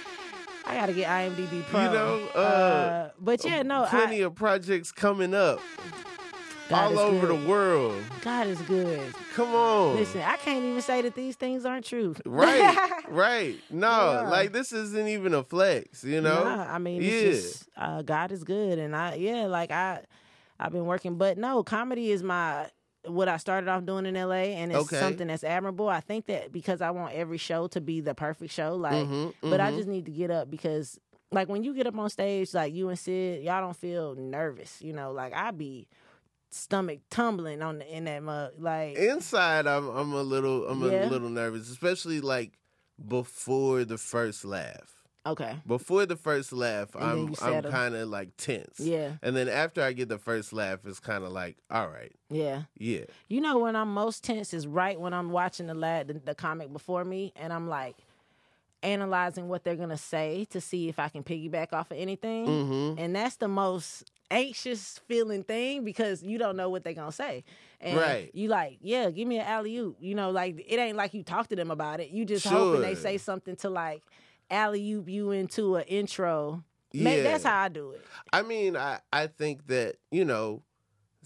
I 0.67 0.75
gotta 0.77 0.93
get 0.95 1.09
IMDb 1.09 1.63
Pro. 1.65 1.83
You 1.85 1.91
know, 1.91 2.27
uh, 2.29 3.11
but 3.21 3.45
yeah, 3.45 3.63
no, 3.63 3.85
plenty 3.89 4.23
I, 4.23 4.27
of 4.27 4.35
projects 4.35 4.93
coming 4.93 5.35
up 5.35 5.61
God 6.71 6.93
all 6.93 6.99
over 6.99 7.27
good. 7.27 7.43
the 7.43 7.49
world. 7.49 8.03
God 8.23 8.47
is 8.47 8.61
good. 8.63 9.15
Come 9.35 9.55
on. 9.55 9.97
Listen, 9.97 10.23
I 10.23 10.37
can't 10.37 10.65
even 10.65 10.81
say 10.81 11.03
that 11.03 11.15
these 11.15 11.37
things 11.37 11.67
aren't 11.67 11.85
true. 11.85 12.15
Right, 12.25 12.79
right. 13.11 13.57
No, 13.71 13.89
Yeah. 14.23 14.31
like 14.31 14.53
this 14.53 14.73
isn't 14.73 15.09
even 15.09 15.35
a 15.35 15.43
flex, 15.43 16.03
you 16.05 16.23
know? 16.23 16.45
I 16.45 16.79
mean, 16.79 17.03
Yeah. 17.03 17.11
it's 17.11 17.43
just 17.43 17.69
uh, 17.77 18.01
God 18.03 18.33
is 18.33 18.43
good, 18.45 18.79
and 18.79 18.97
I 18.97 19.17
yeah, 19.17 19.45
like 19.45 19.71
I, 19.71 20.01
I've 20.65 20.73
been 20.73 20.87
working, 20.87 21.17
but 21.17 21.37
no, 21.37 21.63
comedy 21.63 22.11
is 22.11 22.23
my 22.23 22.71
what 23.07 23.29
I 23.29 23.37
started 23.37 23.69
off 23.69 23.85
doing 23.85 24.07
in 24.07 24.15
LA, 24.17 24.55
and 24.57 24.73
it's 24.73 24.85
Okay. 24.85 24.99
something 24.99 25.27
that's 25.27 25.45
admirable. 25.45 25.91
I 25.91 26.01
think 26.01 26.25
that 26.27 26.53
because 26.53 26.81
I 26.81 26.91
want 26.91 27.13
every 27.15 27.37
show 27.37 27.67
to 27.69 27.81
be 27.83 28.01
the 28.01 28.15
perfect 28.15 28.51
show, 28.51 28.77
like, 28.77 29.07
Mhm, 29.07 29.35
but 29.43 29.61
I 29.61 29.71
mhm. 29.71 29.77
just 29.77 29.89
need 29.89 30.07
to 30.07 30.11
get 30.11 30.31
up 30.31 30.51
because 30.51 30.99
like 31.31 31.49
when 31.51 31.63
you 31.65 31.75
get 31.75 31.87
up 31.87 31.99
on 31.99 32.09
stage, 32.09 32.55
like 32.55 32.73
you 32.73 32.89
and 32.89 32.99
Sid, 32.99 33.43
y'all 33.43 33.61
don't 33.61 33.77
feel 33.77 34.15
nervous. 34.15 34.81
You 34.81 34.95
know, 34.95 35.13
like 35.13 35.35
I 35.35 35.51
be 35.51 35.87
stomach 36.51 37.01
tumbling 37.11 37.61
on 37.61 37.79
the 37.81 37.95
in 37.97 38.05
that 38.05 38.23
mug. 38.23 38.53
Like 38.59 38.97
Inside, 38.97 39.67
I'm 39.67 39.89
I'm 39.89 40.13
a 40.15 40.23
little 40.23 40.67
I'm 40.67 40.83
Yeah. 40.83 41.05
a 41.05 41.07
little 41.07 41.29
nervous, 41.29 41.69
especially 41.71 42.21
like 42.23 42.53
before 43.07 43.85
the 43.85 43.99
first 43.99 44.45
laugh. 44.47 44.94
Okay, 45.27 45.57
Before 45.67 46.07
the 46.07 46.17
first 46.17 46.53
laugh, 46.53 46.95
I'm 46.95 47.35
I'm 47.43 47.63
kind 47.63 47.95
of 47.95 48.09
like 48.09 48.37
tense. 48.37 48.79
yeah, 48.79 49.13
And 49.23 49.37
then 49.37 49.49
after 49.49 49.83
I 49.83 49.93
get 49.93 50.09
the 50.09 50.19
first 50.19 50.53
laugh, 50.53 50.81
it's 50.85 51.01
kind 51.01 51.25
of 51.25 51.33
like, 51.33 51.57
all 51.71 51.89
right, 51.89 52.13
yeah. 52.31 52.63
yeah, 52.77 53.05
You 53.29 53.41
know 53.41 53.59
when 53.59 53.77
I'm 53.77 53.93
most 53.95 54.23
tense 54.25 54.53
is 54.53 54.67
right 54.67 54.99
when 55.01 55.13
I'm 55.15 55.31
watching 55.31 55.67
the 55.67 55.75
lad 55.75 56.09
the, 56.09 56.15
the 56.15 56.35
comic 56.35 56.73
before 56.73 57.05
me, 57.05 57.33
and 57.37 57.53
I'm 57.53 57.69
like 57.69 57.97
analyzing 58.83 59.49
what 59.49 59.65
they're 59.65 59.77
gonna 59.77 59.97
say 59.97 60.47
to 60.51 60.61
see 60.61 60.89
if 60.89 60.99
I 60.99 61.09
can 61.09 61.23
piggyback 61.25 61.73
off 61.73 61.91
of 61.91 61.97
anything. 61.97 62.47
mm-hmm. 62.47 62.99
and 62.99 63.17
that's 63.17 63.37
the 63.37 63.49
most 63.49 64.11
anxious 64.31 65.01
feeling 65.07 65.43
thing 65.45 65.85
because 65.85 66.23
you 66.23 66.39
don't 66.39 66.57
know 66.57 66.69
what 66.69 66.83
they're 66.85 66.93
gonna 66.93 67.13
say 67.13 67.45
and 67.81 67.97
Right. 67.99 68.31
you 68.35 68.49
like 68.49 68.79
yeah 68.81 69.11
give 69.11 69.29
me 69.29 69.39
an 69.39 69.47
alley 69.47 69.77
oop 69.77 69.97
you 70.01 70.15
know 70.15 70.31
like 70.31 70.65
it 70.67 70.77
ain't 70.79 70.97
like 70.97 71.15
you 71.15 71.23
talk 71.23 71.49
to 71.49 71.57
them 71.57 71.71
about 71.71 72.01
it 72.01 72.11
you 72.11 72.25
just 72.25 72.47
hoping 72.47 72.81
they 72.83 72.95
say 72.95 73.17
something 73.19 73.55
to 73.57 73.71
like 73.71 74.03
alley 74.51 74.93
oop 74.93 75.09
you 75.09 75.31
into 75.31 75.77
an 75.77 75.85
intro 75.85 76.63
Yeah. 76.93 77.23
that's 77.23 77.45
how 77.45 77.57
i 77.63 77.69
do 77.69 77.91
it 77.93 78.05
I 78.33 78.43
mean, 78.43 78.77
I 78.77 79.01
I 79.13 79.27
think 79.27 79.67
that 79.69 79.97
you 80.11 80.25
know. 80.25 80.63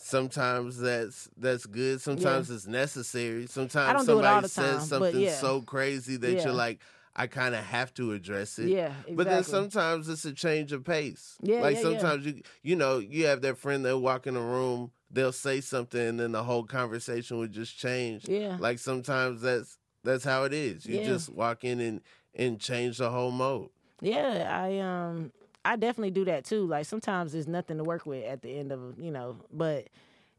Sometimes 0.01 0.79
that's 0.79 1.29
that's 1.37 1.67
good. 1.67 2.01
Sometimes 2.01 2.51
it's 2.51 2.67
necessary. 2.69 3.47
Sometimes 3.49 4.07
don't 4.07 4.07
do 4.07 4.13
it 4.21 4.23
somebody 4.23 4.43
the 4.43 4.49
says 4.49 4.79
time, 4.79 4.87
something 4.87 5.21
yeah. 5.23 5.35
so 5.35 5.61
crazy 5.61 6.17
that 6.17 6.35
Yeah. 6.35 6.45
you're 6.45 6.53
like, 6.53 6.81
I 7.17 7.27
kind 7.27 7.55
of 7.55 7.65
have 7.65 7.93
to 7.95 8.13
address 8.13 8.61
it. 8.61 8.69
yeah 8.69 8.91
exactly. 8.91 9.15
But 9.17 9.27
then 9.27 9.43
sometimes 9.43 10.09
it's 10.09 10.25
a 10.25 10.33
change 10.33 10.71
of 10.73 10.85
pace. 10.85 11.37
Yeah, 11.43 11.63
like 11.63 11.75
yeah, 11.75 11.81
yeah. 11.81 11.99
sometimes 11.99 12.27
you 12.27 12.43
you 12.63 12.77
know 12.77 12.99
you 12.99 13.27
have 13.27 13.41
that 13.43 13.59
friend 13.59 13.85
that 13.87 13.99
walk 13.99 14.29
in 14.29 14.37
a 14.37 14.41
room, 14.41 14.93
they'll 15.11 15.33
say 15.33 15.61
something, 15.61 16.01
and 16.01 16.21
then 16.21 16.31
the 16.31 16.45
whole 16.45 16.63
conversation 16.65 17.39
would 17.39 17.51
just 17.53 17.77
change. 17.77 18.29
yeah 18.29 18.57
Like 18.61 18.79
sometimes 18.79 19.41
that's 19.43 19.79
that's 20.05 20.23
how 20.23 20.45
it 20.45 20.53
is. 20.53 20.87
You 20.87 20.99
Yeah. 21.01 21.07
just 21.07 21.29
walk 21.29 21.65
in 21.65 21.81
and 21.81 22.01
and 22.39 22.61
change 22.61 22.99
the 22.99 23.11
whole 23.11 23.31
mode. 23.33 23.69
yeah 24.01 24.47
i 24.65 24.79
um 24.79 25.33
i 25.65 25.75
definitely 25.77 26.11
do 26.13 26.25
that 26.25 26.45
too 26.45 26.65
like 26.67 26.87
sometimes 26.87 27.33
there's 27.33 27.49
nothing 27.49 27.77
to 27.79 27.85
work 27.85 28.07
with 28.07 28.25
at 28.25 28.43
the 28.43 28.57
end 28.59 28.71
of 28.73 28.99
you 28.99 29.11
know 29.11 29.37
but 29.53 29.89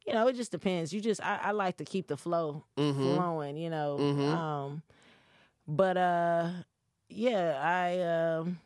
you 0.07 0.13
know 0.13 0.27
it 0.27 0.35
just 0.35 0.51
depends 0.51 0.93
you 0.93 1.01
just 1.01 1.21
i, 1.23 1.39
I 1.43 1.51
like 1.51 1.77
to 1.77 1.85
keep 1.85 2.07
the 2.07 2.17
flow 2.17 2.63
Mm-hmm. 2.77 3.01
flowing, 3.15 3.57
you 3.57 3.69
know. 3.69 3.97
Mhm. 3.99 4.33
Um 4.33 4.81
but 5.67 5.97
uh 5.97 6.49
yeah, 7.09 7.59
I 7.61 7.99
um 8.39 8.59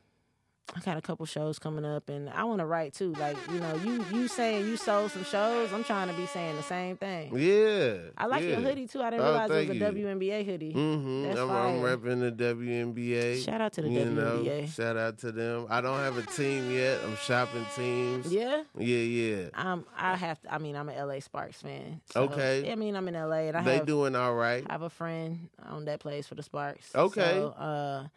I 0.75 0.79
got 0.79 0.97
a 0.97 1.01
couple 1.01 1.25
shows 1.25 1.59
coming 1.59 1.85
up 1.85 2.09
and 2.09 2.29
I 2.29 2.45
want 2.45 2.59
to 2.59 2.65
write 2.65 2.93
too. 2.93 3.13
Like, 3.13 3.37
you 3.51 3.59
know, 3.59 3.75
you 3.83 4.03
you 4.11 4.27
saying 4.27 4.65
you 4.65 4.77
sold 4.77 5.11
some 5.11 5.23
shows, 5.25 5.71
I'm 5.73 5.83
trying 5.83 6.07
to 6.07 6.13
be 6.15 6.25
saying 6.25 6.55
the 6.55 6.63
same 6.63 6.95
thing. 6.97 7.35
Yeah. 7.37 7.97
I 8.17 8.25
like 8.25 8.41
yeah. 8.43 8.51
your 8.51 8.61
hoodie 8.61 8.87
too. 8.87 9.01
I 9.01 9.09
didn't 9.11 9.25
Oh, 9.25 9.29
realize 9.29 9.51
it 9.51 9.69
was 9.69 9.69
a 9.69 9.75
you. 9.75 10.05
WNBA 10.07 10.45
hoodie. 10.45 10.73
Mm-hmm. 10.73 11.23
That's 11.23 11.39
I'm, 11.39 11.51
I'm 11.51 11.75
repping 11.81 12.21
the 12.21 12.31
WNBA. 12.55 13.43
Shout 13.43 13.61
out 13.61 13.73
to 13.73 13.81
the 13.81 13.89
you 13.89 14.05
know, 14.05 14.39
WNBA. 14.39 14.69
shout 14.73 14.97
out 14.97 15.17
to 15.19 15.31
them. 15.31 15.67
I 15.69 15.81
don't 15.81 15.99
have 15.99 16.17
a 16.17 16.23
team 16.23 16.71
yet. 16.71 16.99
I'm 17.03 17.17
shopping 17.17 17.65
teams. 17.75 18.31
Yeah. 18.33 18.63
yeah. 18.77 18.97
yeah. 18.97 19.45
Um 19.55 19.85
I 19.97 20.15
have 20.15 20.41
to 20.41 20.53
I 20.53 20.57
mean, 20.57 20.75
I'm 20.75 20.89
an 20.89 21.07
LA 21.07 21.19
Sparks 21.19 21.61
fan. 21.61 22.01
So, 22.13 22.23
Okay. 22.23 22.71
I 22.71 22.75
mean, 22.75 22.95
I'm 22.95 23.07
in 23.09 23.13
LA 23.15 23.49
and 23.49 23.57
I 23.57 23.63
They 23.63 23.75
have 23.77 23.85
doing 23.85 24.15
all 24.15 24.33
right. 24.33 24.63
I 24.67 24.71
have 24.71 24.81
a 24.81 24.89
friend 24.89 25.49
on 25.67 25.85
that 25.85 25.99
plays 25.99 26.25
for 26.25 26.35
the 26.35 26.43
Sparks. 26.43 26.89
Okay. 26.95 27.33
So, 27.33 27.47
uh, 27.49 28.07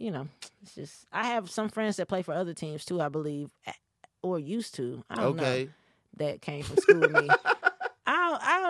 you 0.00 0.10
know, 0.10 0.26
it's 0.62 0.74
just 0.74 1.06
I 1.12 1.26
have 1.26 1.50
some 1.50 1.68
friends 1.68 1.96
that 1.96 2.08
play 2.08 2.22
for 2.22 2.32
other 2.34 2.54
teams 2.54 2.84
too. 2.84 3.00
I 3.00 3.08
believe, 3.08 3.50
or 4.22 4.38
used 4.38 4.74
to. 4.76 5.04
I 5.10 5.16
don't 5.16 5.36
Okay. 5.36 5.66
know. 5.66 5.70
That 6.16 6.42
came 6.42 6.64
from 6.64 6.76
school 6.78 7.02
with 7.02 7.10
me. 7.12 7.30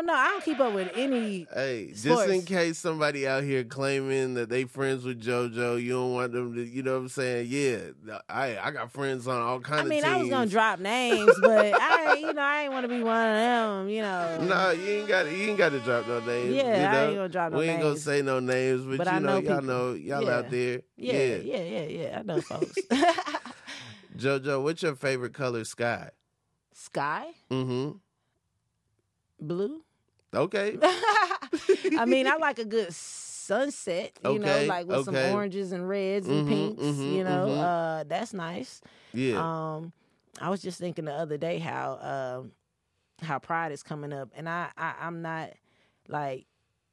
Don't, 0.06 0.16
I 0.16 0.26
don't 0.28 0.38
know. 0.38 0.44
Keep 0.44 0.60
up 0.60 0.72
with 0.74 0.90
any. 0.94 1.46
Hey, 1.52 1.92
just 1.94 2.28
in 2.28 2.42
case 2.42 2.78
somebody 2.78 3.26
out 3.26 3.42
here 3.44 3.64
claiming 3.64 4.34
that 4.34 4.48
they 4.48 4.64
friends 4.64 5.04
with 5.04 5.20
JoJo, 5.22 5.82
you 5.82 5.92
don't 5.92 6.12
want 6.14 6.32
them 6.32 6.54
to, 6.54 6.62
you 6.64 6.82
know 6.82 6.92
what 6.94 7.02
I'm 7.02 7.08
saying? 7.08 7.46
Yeah, 7.50 8.18
I 8.28 8.58
I 8.58 8.70
got 8.70 8.90
friends 8.92 9.26
on 9.28 9.40
all 9.40 9.60
kind 9.60 9.80
of. 9.80 9.86
I 9.86 9.88
mean. 9.88 10.04
I 10.04 10.16
was 10.16 10.28
gonna 10.28 10.46
drop 10.50 10.78
names, 10.80 11.34
but 11.40 11.74
I, 11.78 12.14
you 12.14 12.32
know, 12.32 12.42
I 12.42 12.62
ain't 12.62 12.72
want 12.72 12.84
to 12.84 12.88
be 12.88 13.02
one 13.02 13.16
of 13.26 13.34
them. 13.36 13.88
You 13.88 14.02
know. 14.02 14.38
No, 14.42 14.70
you 14.70 14.88
ain't 14.88 15.08
got. 15.08 15.26
You 15.26 15.48
ain't 15.50 15.58
got 15.58 15.70
to 15.70 15.80
drop 15.80 16.06
no 16.06 16.20
names. 16.20 16.54
Yeah, 16.54 16.80
you 16.80 16.86
I 16.86 17.04
ain't 17.06 17.16
gonna 17.16 17.28
drop 17.28 17.52
no 17.52 17.58
We 17.58 17.64
ain't 17.68 17.80
gonna 17.80 17.90
names. 17.94 18.02
say 18.04 18.22
no 18.22 18.40
names, 18.40 18.84
but, 18.84 18.98
But 18.98 19.06
you 19.06 19.12
I 19.12 19.18
know, 19.18 19.40
know 19.40 19.48
y'all 19.50 19.62
know, 19.62 19.92
y'all 19.94 20.22
Yeah. 20.24 20.36
out 20.38 20.50
there. 20.50 20.80
Yeah, 20.96 21.12
yeah, 21.36 21.62
yeah, 21.62 21.82
yeah. 21.84 22.18
I 22.18 22.22
know 22.22 22.40
folks. 22.40 22.78
JoJo, 24.16 24.62
what's 24.62 24.82
your 24.82 24.94
favorite 24.96 25.34
color? 25.34 25.64
Sky. 25.64 26.10
Sky, 26.74 27.26
Mm-hmm. 27.50 27.96
blue. 29.46 29.82
Okay. 30.34 30.78
I 31.98 32.04
mean, 32.06 32.26
I 32.26 32.36
like 32.36 32.58
a 32.58 32.64
good 32.64 32.92
sunset, 32.94 34.12
you 34.24 34.38
know, 34.38 34.64
like 34.66 34.86
with 34.86 34.98
okay. 34.98 35.04
some 35.04 35.16
oranges 35.32 35.72
and 35.72 35.88
reds 35.88 36.26
and 36.28 36.46
Mhm, 36.46 36.48
pinks, 36.48 36.82
mhm, 36.82 37.14
you 37.16 37.24
know. 37.24 37.46
mhm. 37.48 37.58
Uh 37.60 38.04
that's 38.06 38.32
nice. 38.32 38.80
Yeah. 39.12 39.40
Um 39.76 39.92
I 40.40 40.48
was 40.50 40.62
just 40.62 40.78
thinking 40.78 41.04
the 41.06 41.12
other 41.12 41.36
day 41.36 41.58
how 41.58 42.38
um 42.40 42.52
how 43.22 43.38
pride 43.38 43.72
is 43.72 43.82
coming 43.82 44.12
up 44.12 44.30
and 44.36 44.48
I, 44.48 44.68
I 44.78 44.94
I'm 45.00 45.20
not 45.20 45.50
like 46.08 46.46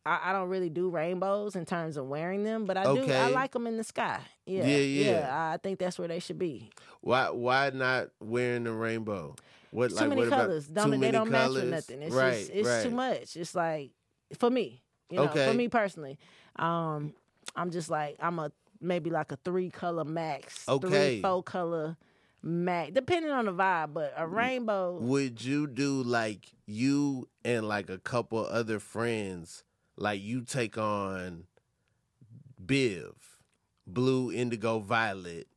I, 0.05 0.29
I 0.29 0.33
don't 0.33 0.49
really 0.49 0.69
do 0.69 0.89
rainbows 0.89 1.55
in 1.55 1.65
terms 1.65 1.97
of 1.97 2.07
wearing 2.07 2.43
them, 2.43 2.65
but 2.65 2.77
I 2.77 2.83
do. 2.95 3.11
I 3.11 3.27
like 3.29 3.51
them 3.51 3.67
in 3.67 3.75
the 3.77 3.83
sky. 3.83 4.21
Yeah, 4.45 4.65
Yeah, 4.65 4.77
yeah. 4.77 5.51
I 5.53 5.57
think 5.57 5.79
that's 5.79 5.99
where 5.99 6.07
they 6.07 6.19
should 6.19 6.39
be. 6.39 6.69
why? 7.01 7.29
Why 7.29 7.71
not 7.73 8.09
wearing 8.21 8.63
the 8.63 8.71
rainbow? 8.71 9.35
What 9.71 9.91
like 9.91 10.03
too 10.03 10.09
many 10.09 10.21
what 10.21 10.27
about- 10.27 10.39
colors. 10.47 10.67
too 10.67 10.73
Don't 10.73 10.99
they 10.99 11.11
don't 11.11 11.29
match 11.31 11.49
with 11.51 11.65
nothing. 11.69 12.01
It's 12.01 12.15
right. 12.15 12.37
just 12.39 12.51
it's 12.51 12.67
right. 12.67 12.83
too 12.83 12.91
much. 12.91 13.35
It's 13.37 13.55
like 13.55 13.91
for 14.37 14.49
me, 14.49 14.81
you 15.09 15.17
know, 15.17 15.23
Okay. 15.25 15.47
for 15.47 15.53
me 15.53 15.67
personally. 15.67 16.17
Um, 16.57 17.13
I'm 17.55 17.71
just 17.71 17.89
like 17.89 18.15
I'm 18.19 18.39
a 18.39 18.51
maybe 18.81 19.09
like 19.09 19.31
a 19.31 19.37
three 19.43 19.69
color 19.69 20.03
max, 20.05 20.67
Okay. 20.67 20.87
three 20.89 21.21
four 21.21 21.43
color 21.43 21.97
max, 22.43 22.91
depending 22.93 23.31
on 23.31 23.45
the 23.45 23.53
vibe. 23.53 23.93
But 23.93 24.13
a 24.17 24.27
rainbow, 24.27 24.97
Would 24.99 25.43
you 25.43 25.67
do 25.67 26.03
like 26.03 26.47
you 26.65 27.27
and 27.43 27.67
like 27.67 27.89
a 27.89 27.97
couple 27.97 28.45
other 28.45 28.79
friends, 28.79 29.63
like 29.97 30.21
you 30.21 30.41
take 30.41 30.77
on 30.77 31.45
Biv, 32.63 33.13
blue, 33.85 34.31
indigo, 34.31 34.79
violet, 34.79 35.47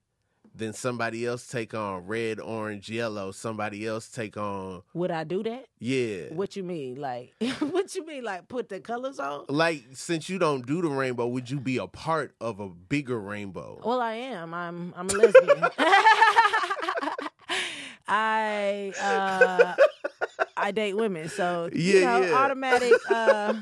then 0.55 0.73
somebody 0.73 1.27
else 1.27 1.47
take 1.47 1.75
on 1.75 2.07
red, 2.07 2.41
orange, 2.41 2.91
yellow, 2.91 3.31
somebody 3.31 3.87
else 3.87 4.09
take 4.09 4.37
on 4.37 4.83
would 4.95 5.11
I 5.11 5.25
do 5.25 5.43
that? 5.45 5.67
yeah. 5.79 6.33
What 6.33 6.57
you 6.57 6.63
mean? 6.63 7.01
Like 7.01 7.35
what 7.61 7.95
you 7.95 8.05
mean? 8.07 8.25
Like 8.25 8.49
put 8.49 8.69
the 8.69 8.81
colors 8.81 9.19
on? 9.19 9.45
Like 9.49 9.85
since 9.93 10.29
you 10.29 10.39
don't 10.39 10.67
do 10.67 10.83
the 10.83 10.89
rainbow, 10.89 11.27
would 11.27 11.51
you 11.51 11.61
be 11.61 11.79
a 11.79 11.87
part 11.87 12.35
of 12.41 12.61
a 12.61 12.69
bigger 12.69 13.19
rainbow? 13.21 13.81
Well, 13.85 14.01
I 14.01 14.15
am. 14.15 14.55
I'm 14.55 14.93
I'm 14.97 15.09
a 15.09 15.13
lesbian. 15.13 15.65
I 18.09 18.93
uh 19.01 19.75
I 20.61 20.71
date 20.73 20.95
women, 20.95 21.29
so 21.29 21.69
you 21.73 22.01
Yeah, 22.01 22.19
know, 22.19 22.27
yeah. 22.27 22.35
automatic 22.45 23.01
uh 23.09 23.55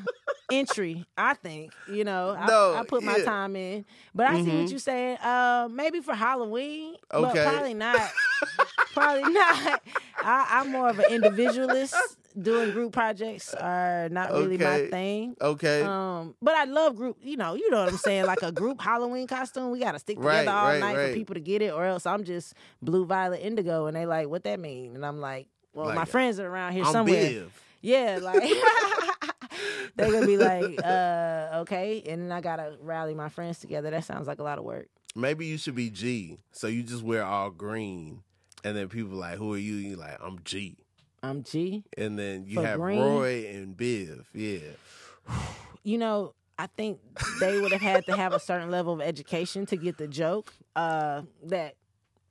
entry. 0.51 1.07
I 1.17 1.35
think 1.35 1.73
you 1.87 2.05
know. 2.05 2.31
I, 2.39 2.47
No, 2.49 2.75
I 2.75 2.83
put 2.85 3.03
my 3.03 3.19
time 3.21 3.55
in, 3.57 3.85
but 4.15 4.27
I 4.27 4.37
see 4.37 4.51
Mhm. 4.51 4.59
what 4.63 4.71
you're 4.71 4.79
saying. 4.81 5.19
Uh, 5.19 5.69
maybe 5.71 6.01
for 6.01 6.15
Halloween, 6.15 6.97
but 7.11 7.31
Okay. 7.31 7.43
probably 7.45 7.75
not. 7.75 8.11
probably 8.95 9.33
not. 9.33 9.81
I, 10.23 10.47
I'm 10.61 10.69
more 10.69 10.89
of 10.89 10.99
an 10.99 11.07
individualist. 11.07 11.95
Doing 12.41 12.71
group 12.71 12.93
projects 12.93 13.53
are 13.55 14.09
not 14.11 14.33
really 14.33 14.59
my 14.59 14.87
thing. 14.91 15.35
Okay. 15.41 15.83
Um, 15.83 16.37
but 16.41 16.55
I 16.55 16.65
love 16.65 16.95
group. 16.95 17.17
You 17.21 17.37
know, 17.37 17.55
you 17.55 17.69
know 17.69 17.79
what 17.81 17.89
I'm 17.89 17.97
saying. 17.97 18.27
Like 18.27 18.43
a 18.43 18.53
group 18.53 18.81
Halloween 18.81 19.27
costume, 19.27 19.71
we 19.71 19.81
got 19.81 19.93
to 19.93 19.99
stick 19.99 20.19
together 20.19 20.37
Right, 20.37 20.49
all 20.49 20.69
right, 20.69 20.79
night 20.81 20.97
right. 20.97 21.09
for 21.09 21.15
people 21.15 21.35
to 21.35 21.41
get 21.41 21.63
it, 21.63 21.73
or 21.73 21.85
else 21.85 22.07
I'm 22.07 22.23
just 22.23 22.55
blue, 22.81 23.07
violet, 23.07 23.41
indigo, 23.43 23.87
and 23.87 23.97
they 23.97 24.07
like, 24.07 24.29
what 24.29 24.45
that 24.45 24.61
mean? 24.61 24.95
And 24.95 25.05
I'm 25.05 25.21
like, 25.21 25.49
well, 25.75 25.95
my 25.95 26.05
friends 26.05 26.39
are 26.41 26.47
around 26.47 26.73
here 26.73 26.85
I'm 26.85 26.93
somewhere. 26.93 27.31
Biv. 27.31 27.49
Yeah, 27.81 28.19
like 28.21 28.43
they're 29.97 30.11
gonna 30.13 30.27
be 30.27 30.37
like, 30.37 30.83
uh, 30.85 31.61
okay, 31.61 32.03
and 32.07 32.23
then 32.23 32.33
I 32.33 32.41
gotta 32.41 32.77
rally 32.81 33.15
my 33.15 33.29
friends 33.29 33.61
together. 33.61 33.91
That 33.91 34.05
sounds 34.05 34.27
like 34.27 34.39
a 34.39 34.43
lot 34.43 34.59
of 34.59 34.65
work. 34.65 34.89
Maybe 35.15 35.47
you 35.47 35.59
should 35.59 35.75
be 35.75 35.91
G. 35.91 36.39
So 36.53 36.67
you 36.67 36.83
just 36.83 37.03
wear 37.03 37.25
all 37.25 37.51
green, 37.51 38.23
and 38.65 38.77
then 38.77 38.89
people 38.89 39.17
like, 39.17 39.39
"Who 39.39 39.55
are 39.55 39.59
you?" 39.59 39.75
You 39.75 39.97
like, 39.97 40.19
"I'm 40.21 40.41
G." 40.45 40.77
I'm 41.23 41.43
G. 41.43 41.85
And 41.97 42.19
then 42.19 42.45
you 42.47 42.57
For 42.57 42.67
have 42.67 42.79
green? 42.79 43.01
Roy 43.01 43.47
and 43.53 43.77
Biv. 43.77 44.25
Yeah. 44.33 44.59
You 45.83 45.99
know, 45.99 46.35
I 46.59 46.67
think 46.67 47.01
they 47.41 47.61
would 47.61 47.73
have 47.73 47.81
had 47.81 48.07
to 48.07 48.17
have 48.17 48.33
a 48.33 48.41
certain 48.41 48.71
level 48.71 48.95
of 48.95 49.01
education 49.01 49.67
to 49.67 49.77
get 49.77 49.99
the 49.99 50.07
joke. 50.07 50.53
Uh, 50.77 51.23
that 51.45 51.75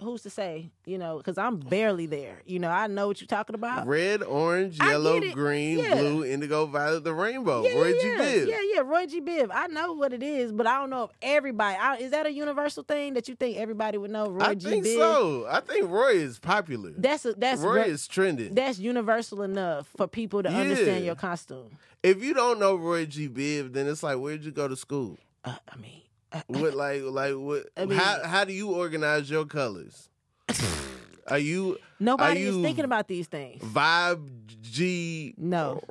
who's 0.01 0.21
to 0.23 0.29
say? 0.29 0.69
You 0.85 0.97
know, 0.97 1.17
because 1.17 1.37
I'm 1.37 1.57
barely 1.57 2.05
there. 2.05 2.41
You 2.45 2.59
know, 2.59 2.69
I 2.69 2.87
know 2.87 3.07
what 3.07 3.19
you're 3.19 3.27
talking 3.27 3.55
about. 3.55 3.87
Red, 3.87 4.21
orange, 4.23 4.77
yellow, 4.79 5.19
green, 5.33 5.79
Yeah. 5.79 5.95
blue, 5.95 6.23
indigo, 6.25 6.65
violet, 6.67 7.03
the 7.03 7.13
rainbow. 7.13 7.63
Yeah, 7.63 7.73
Roy 7.75 7.87
yeah, 7.87 8.01
G. 8.01 8.07
Biv. 8.07 8.47
yeah, 8.47 8.57
yeah, 8.75 8.79
Roy 8.81 9.05
G. 9.07 9.21
Biv. 9.21 9.49
I 9.53 9.67
know 9.67 9.93
what 9.93 10.13
it 10.13 10.21
is, 10.21 10.51
but 10.51 10.67
I 10.67 10.79
don't 10.79 10.89
know 10.89 11.05
if 11.05 11.11
everybody. 11.21 11.77
I, 11.77 11.95
is 11.97 12.11
that 12.11 12.25
a 12.25 12.31
universal 12.31 12.83
thing 12.83 13.13
that 13.15 13.27
you 13.27 13.35
think 13.35 13.57
everybody 13.57 13.97
would 13.97 14.11
know? 14.11 14.29
Roy 14.29 14.41
I 14.45 14.55
G. 14.55 14.69
think 14.69 14.85
Biv. 14.85 14.95
so. 14.97 15.47
I 15.49 15.61
think 15.61 15.89
Roy 15.89 16.11
is 16.11 16.39
popular. 16.39 16.91
That's 16.97 17.25
a, 17.25 17.33
that's 17.33 17.61
Roy 17.61 17.75
re- 17.83 17.89
is 17.89 18.07
trending. 18.07 18.53
that's 18.53 18.79
universal 18.79 19.41
enough 19.41 19.87
for 19.97 20.07
people 20.07 20.43
to 20.43 20.49
understand 20.49 21.05
your 21.05 21.15
costume. 21.15 21.69
if 22.03 22.21
you 22.23 22.33
don't 22.33 22.59
know 22.59 22.75
Roy 22.75 23.05
G. 23.05 23.27
Biv, 23.27 23.73
then 23.73 23.87
it's 23.87 24.03
like, 24.03 24.17
where'd 24.17 24.43
you 24.43 24.51
go 24.51 24.67
to 24.67 24.75
school? 24.75 25.17
Uh, 25.43 25.55
I 25.71 25.75
mean, 25.77 26.01
What 26.47 26.73
like 26.73 27.03
like 27.03 27.33
what? 27.35 27.67
I 27.77 27.85
mean- 27.85 27.97
how 27.97 28.23
how 28.25 28.43
do 28.43 28.53
you 28.53 28.69
organize 28.71 29.29
your 29.29 29.45
colors? 29.45 30.09
Are 31.27 31.37
you 31.39 31.77
nobody 31.99 32.45
Are 32.45 32.49
is 32.49 32.55
thinking 32.61 32.85
about 32.85 33.07
these 33.07 33.27
things. 33.27 33.61
vibe 33.61 34.29
G? 34.61 35.33
No. 35.37 35.81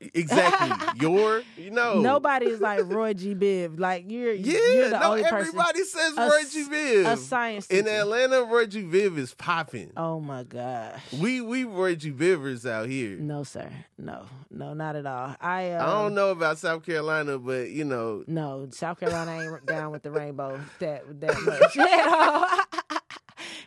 exactly. 0.00 0.76
Your 1.00 1.42
you 1.56 1.70
know 1.70 2.00
Nobody 2.00 2.46
is 2.46 2.60
like 2.60 2.84
Roy 2.86 3.14
G. 3.14 3.34
Biv. 3.34 3.78
Like 3.78 4.04
you're, 4.08 4.32
Yeah, 4.32 4.52
you're 4.74 4.90
the 4.90 4.98
no. 4.98 5.10
only 5.10 5.22
person. 5.22 5.38
Everybody 5.38 5.84
says 5.84 6.16
a 6.16 6.20
Roy 6.28 6.42
G. 6.50 6.64
Biv. 6.68 7.12
A 7.12 7.16
science 7.16 7.66
In 7.68 7.84
teacher. 7.84 7.96
Atlanta, 7.96 8.42
Roy 8.44 8.66
G. 8.66 8.82
Biv 8.82 9.18
is 9.18 9.34
popping. 9.34 9.92
Oh 9.96 10.20
my 10.20 10.42
gosh. 10.44 11.00
We 11.12 11.40
we 11.40 11.64
Roy 11.64 11.94
G. 11.94 12.10
Bivers 12.12 12.68
out 12.68 12.88
here. 12.88 13.16
No, 13.18 13.44
sir. 13.44 13.70
No, 13.98 14.26
no, 14.50 14.74
not 14.74 14.96
at 14.96 15.06
all. 15.06 15.34
I 15.40 15.70
uh, 15.72 15.82
I 15.82 15.86
don't 16.02 16.14
know 16.14 16.30
about 16.30 16.58
South 16.58 16.84
Carolina, 16.84 17.38
but 17.38 17.70
you 17.70 17.84
know, 17.84 18.24
No, 18.26 18.68
South 18.70 18.98
Carolina 19.00 19.40
ain't 19.54 19.66
down 19.66 19.92
with 19.92 20.02
the 20.02 20.10
rainbow 20.10 20.60
that 20.80 21.20
that 21.20 21.40
much. 21.42 21.76
at 21.78 22.08
all. 22.08 22.46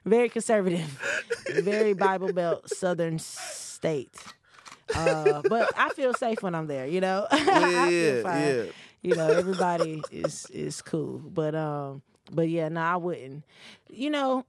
very 0.06 0.30
conservative, 0.30 1.00
very 1.48 1.94
Bible 1.94 2.30
Belt 2.30 2.70
Southern 2.70 3.20
state. 3.20 4.30
Uh, 4.94 5.42
but 5.44 5.70
I 5.76 5.90
feel 5.90 6.14
safe 6.14 6.42
when 6.44 6.56
I'm 6.56 6.68
there. 6.68 6.86
You 6.88 7.02
know, 7.02 7.28
I 7.32 7.92
yeah, 7.94 8.24
feel 8.24 8.28
yeah. 8.28 8.64
You 9.02 9.16
know, 9.16 9.30
everybody 9.30 10.06
is 10.12 10.50
is 10.50 10.82
cool. 10.82 11.20
But 11.20 11.56
um, 11.56 12.02
but 12.32 12.50
yeah, 12.50 12.70
no, 12.70 12.82
I 12.82 12.96
wouldn't. 12.98 13.44
You 13.90 14.10
know, 14.10 14.46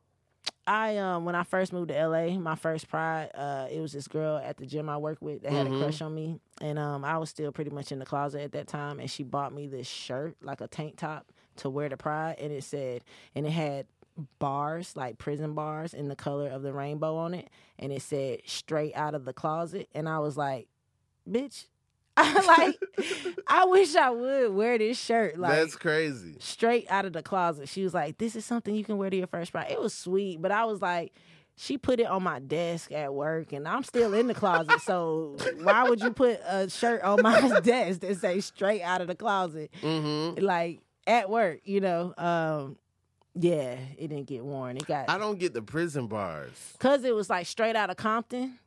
I 0.67 0.97
um 0.99 1.25
when 1.25 1.35
I 1.35 1.43
first 1.45 1.73
moved 1.73 1.89
to 1.89 1.97
LA, 1.99 2.39
my 2.39 2.55
first 2.55 2.89
pride, 2.89 3.31
uh, 3.35 3.69
it 3.71 3.81
was 3.81 3.93
this 3.93 4.09
girl 4.09 4.37
at 4.39 4.57
the 4.57 4.67
gym 4.67 4.89
I 4.89 4.97
worked 4.99 5.23
with 5.23 5.43
that 5.43 5.53
had 5.53 5.67
Mhm. 5.67 5.75
a 5.75 5.79
crush 5.79 6.01
on 6.03 6.15
me, 6.15 6.41
and 6.61 6.79
um 6.79 7.05
I 7.05 7.19
was 7.19 7.31
still 7.31 7.53
pretty 7.53 7.71
much 7.71 7.93
in 7.93 7.99
the 7.99 8.07
closet 8.07 8.41
at 8.43 8.53
that 8.53 8.69
time, 8.69 9.01
and 9.01 9.11
she 9.11 9.23
bought 9.25 9.53
me 9.53 9.67
this 9.67 9.87
shirt, 9.89 10.37
like 10.43 10.61
a 10.61 10.69
tank 10.69 10.97
top, 10.97 11.27
to 11.57 11.71
wear 11.71 11.89
to 11.89 11.97
pride, 11.97 12.37
and 12.39 12.53
it 12.53 12.65
said, 12.65 13.03
and 13.35 13.47
it 13.47 13.51
had 13.53 13.87
bars 14.39 14.97
like 14.97 15.19
prison 15.19 15.55
bars 15.55 15.95
in 15.95 16.09
the 16.09 16.17
color 16.17 16.49
of 16.49 16.63
the 16.63 16.73
rainbow 16.73 17.17
on 17.17 17.35
it, 17.35 17.49
and 17.79 17.93
it 17.93 18.03
said 18.03 18.41
straight 18.47 18.95
out 18.95 19.15
of 19.15 19.25
the 19.25 19.33
closet, 19.33 19.89
and 19.95 20.09
I 20.09 20.19
was 20.19 20.37
like, 20.37 20.69
bitch. 21.29 21.67
like 22.19 22.79
I 23.47 23.65
wish 23.65 23.97
I 23.97 24.11
would 24.11 24.53
wear 24.53 24.77
this 24.77 25.01
shirt 25.01 25.39
like 25.39 25.53
That's 25.53 25.77
crazy. 25.77 26.37
straight 26.41 26.87
out 26.91 27.07
of 27.07 27.15
the 27.15 27.23
closet. 27.23 27.71
She 27.71 27.83
was 27.83 27.95
like, 27.95 28.19
"This 28.19 28.37
is 28.37 28.45
something 28.45 28.75
you 28.75 28.85
can 28.85 28.99
wear 28.99 29.09
to 29.09 29.17
your 29.17 29.27
first 29.27 29.51
pride." 29.51 29.71
It 29.71 29.81
was 29.81 29.95
sweet, 29.95 30.43
but 30.43 30.53
I 30.53 30.67
was 30.67 30.83
like, 30.83 31.15
she 31.57 31.79
put 31.79 32.01
it 32.01 32.07
on 32.07 32.23
my 32.23 32.39
desk 32.39 32.93
at 32.93 33.15
work, 33.15 33.55
and 33.55 33.67
I'm 33.67 33.83
still 33.83 34.13
in 34.13 34.27
the 34.27 34.35
closet. 34.35 34.83
so 34.83 35.37
why 35.63 35.89
would 35.89 36.03
you 36.03 36.11
put 36.13 36.39
a 36.47 36.69
shirt 36.69 37.03
on 37.03 37.23
my 37.23 37.61
desk 37.65 38.01
that 38.01 38.19
say 38.19 38.41
"straight 38.41 38.83
out 38.83 39.01
of 39.01 39.07
the 39.07 39.15
closet"? 39.15 39.71
Mm-hmm. 39.81 40.45
Like 40.45 40.81
at 41.07 41.31
work, 41.31 41.61
you 41.65 41.81
know? 41.81 42.13
Um, 42.19 42.77
yeah, 43.35 43.77
it 43.99 44.09
didn't 44.09 44.27
get 44.27 44.45
worn. 44.45 44.77
It 44.77 44.87
got 44.87 45.09
I 45.11 45.19
don't 45.19 45.39
get 45.39 45.55
the 45.55 45.63
prison 45.63 46.07
bars. 46.07 46.51
because 46.73 47.05
it 47.05 47.15
was 47.15 47.31
like 47.31 47.47
straight 47.47 47.77
out 47.77 47.91
of 47.91 47.97
Compton. 47.97 48.59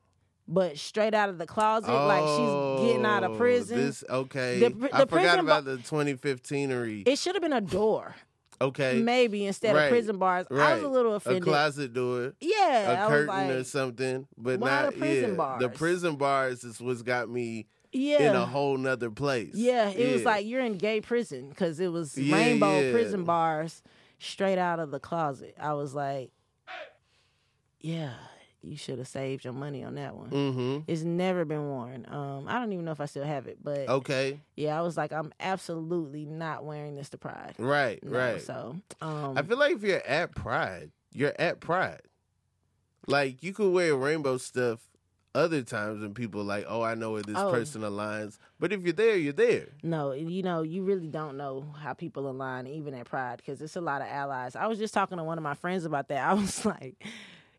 But 0.47 0.77
straight 0.77 1.15
out 1.15 1.29
of 1.29 1.39
the 1.39 1.47
closet, 1.47 1.91
like 1.91 2.21
she's 2.21 2.87
getting 2.87 3.03
out 3.03 3.23
of 3.23 3.31
Oh, 3.31 3.35
prison. 3.37 3.77
This 3.79 4.03
okay. 4.07 4.59
The 4.59 4.69
pr- 4.69 4.87
I 4.93 4.99
the 4.99 5.07
forgot 5.07 5.39
about 5.39 5.65
the 5.65 5.77
2015ery. 5.77 7.07
it 7.07 7.17
should 7.17 7.33
have 7.33 7.41
been 7.41 7.51
a 7.51 7.61
door, 7.61 8.15
okay, 8.61 9.01
maybe 9.01 9.45
instead 9.47 9.75
Right. 9.75 9.85
of 9.85 9.89
prison 9.89 10.17
bars. 10.19 10.45
I 10.51 10.75
was 10.75 10.83
a 10.83 10.87
little 10.87 11.15
offended. 11.15 11.41
a 11.41 11.45
closet 11.45 11.93
door, 11.93 12.33
Yeah, 12.39 13.05
a 13.05 13.07
curtain 13.07 13.27
like, 13.27 13.49
or 13.49 13.63
something, 13.63 14.27
but 14.37 14.59
not 14.59 14.93
the 14.93 14.99
prison 14.99 15.31
yeah. 15.31 15.35
bars? 15.35 15.61
The 15.61 15.69
prison 15.69 16.15
bars 16.15 16.63
is 16.63 16.79
what's 16.79 17.01
got 17.01 17.27
me 17.27 17.65
yeah, 17.91 18.29
in 18.29 18.35
a 18.35 18.45
whole 18.45 18.77
nother 18.77 19.09
place. 19.09 19.55
yeah. 19.55 19.89
It 19.89 20.13
was 20.13 20.25
like 20.25 20.45
you're 20.45 20.61
in 20.61 20.77
gay 20.77 21.01
prison 21.01 21.49
because 21.49 21.79
it 21.79 21.87
was 21.91 22.15
Yeah, 22.17 22.35
rainbow 22.35 22.81
yeah. 22.81 22.91
prison 22.91 23.23
bars 23.23 23.81
straight 24.25 24.57
out 24.57 24.79
of 24.79 24.91
the 24.91 24.99
closet. 24.99 25.55
I 25.59 25.73
was 25.73 25.93
like, 25.93 26.31
yeah, 27.79 28.13
you 28.63 28.77
should 28.77 28.97
have 28.97 29.07
saved 29.07 29.43
your 29.43 29.53
money 29.53 29.83
on 29.83 29.95
that 29.95 30.15
one. 30.15 30.29
Mm-hmm. 30.29 30.79
It's 30.87 31.03
never 31.03 31.45
been 31.45 31.67
worn. 31.67 32.05
Um, 32.09 32.47
I 32.47 32.59
don't 32.59 32.71
even 32.73 32.85
know 32.85 32.91
if 32.91 33.01
I 33.01 33.05
still 33.05 33.23
have 33.25 33.47
it, 33.47 33.59
but 33.63 33.87
Okay. 33.87 34.39
yeah, 34.55 34.77
I 34.77 34.81
was 34.81 34.97
like, 34.97 35.13
I'm 35.13 35.31
absolutely 35.39 36.25
not 36.25 36.65
wearing 36.65 36.95
this 36.95 37.09
to 37.09 37.17
Pride. 37.17 37.53
Right. 37.59 38.03
No, 38.03 38.17
right. 38.17 38.41
So, 38.41 38.75
um, 39.01 39.37
I 39.37 39.43
feel 39.43 39.57
like 39.57 39.75
if 39.75 39.83
you're 39.83 40.05
at 40.05 40.33
Pride, 40.35 40.91
you're 41.13 41.35
at 41.37 41.59
Pride. 41.59 42.01
Like 43.07 43.43
you 43.43 43.53
could 43.53 43.71
wear 43.71 43.95
rainbow 43.95 44.37
stuff 44.37 44.79
other 45.35 45.61
times 45.61 46.01
when 46.01 46.13
people 46.13 46.41
are 46.41 46.45
like, 46.45 46.65
oh, 46.67 46.81
I 46.81 46.95
know 46.95 47.11
where 47.11 47.21
this 47.21 47.37
Oh. 47.37 47.51
person 47.51 47.81
aligns. 47.81 48.37
But 48.59 48.71
if 48.73 48.81
you're 48.81 48.93
there, 48.93 49.15
you're 49.17 49.33
there. 49.33 49.67
No, 49.83 50.13
you 50.13 50.41
know, 50.41 50.61
you 50.63 50.83
really 50.83 51.07
don't 51.07 51.37
know 51.37 51.65
how 51.77 51.93
people 51.93 52.29
align, 52.29 52.65
even 52.67 52.93
at 52.93 53.05
Pride, 53.05 53.37
because 53.37 53.61
it's 53.61 53.75
a 53.75 53.81
lot 53.81 54.01
of 54.01 54.07
allies. 54.07 54.55
I 54.55 54.67
was 54.67 54.79
just 54.79 54.93
talking 54.93 55.17
to 55.17 55.23
one 55.23 55.37
of 55.37 55.43
my 55.43 55.53
friends 55.53 55.85
about 55.85 56.07
that. 56.07 56.25
I 56.27 56.33
was 56.33 56.65
like, 56.65 57.05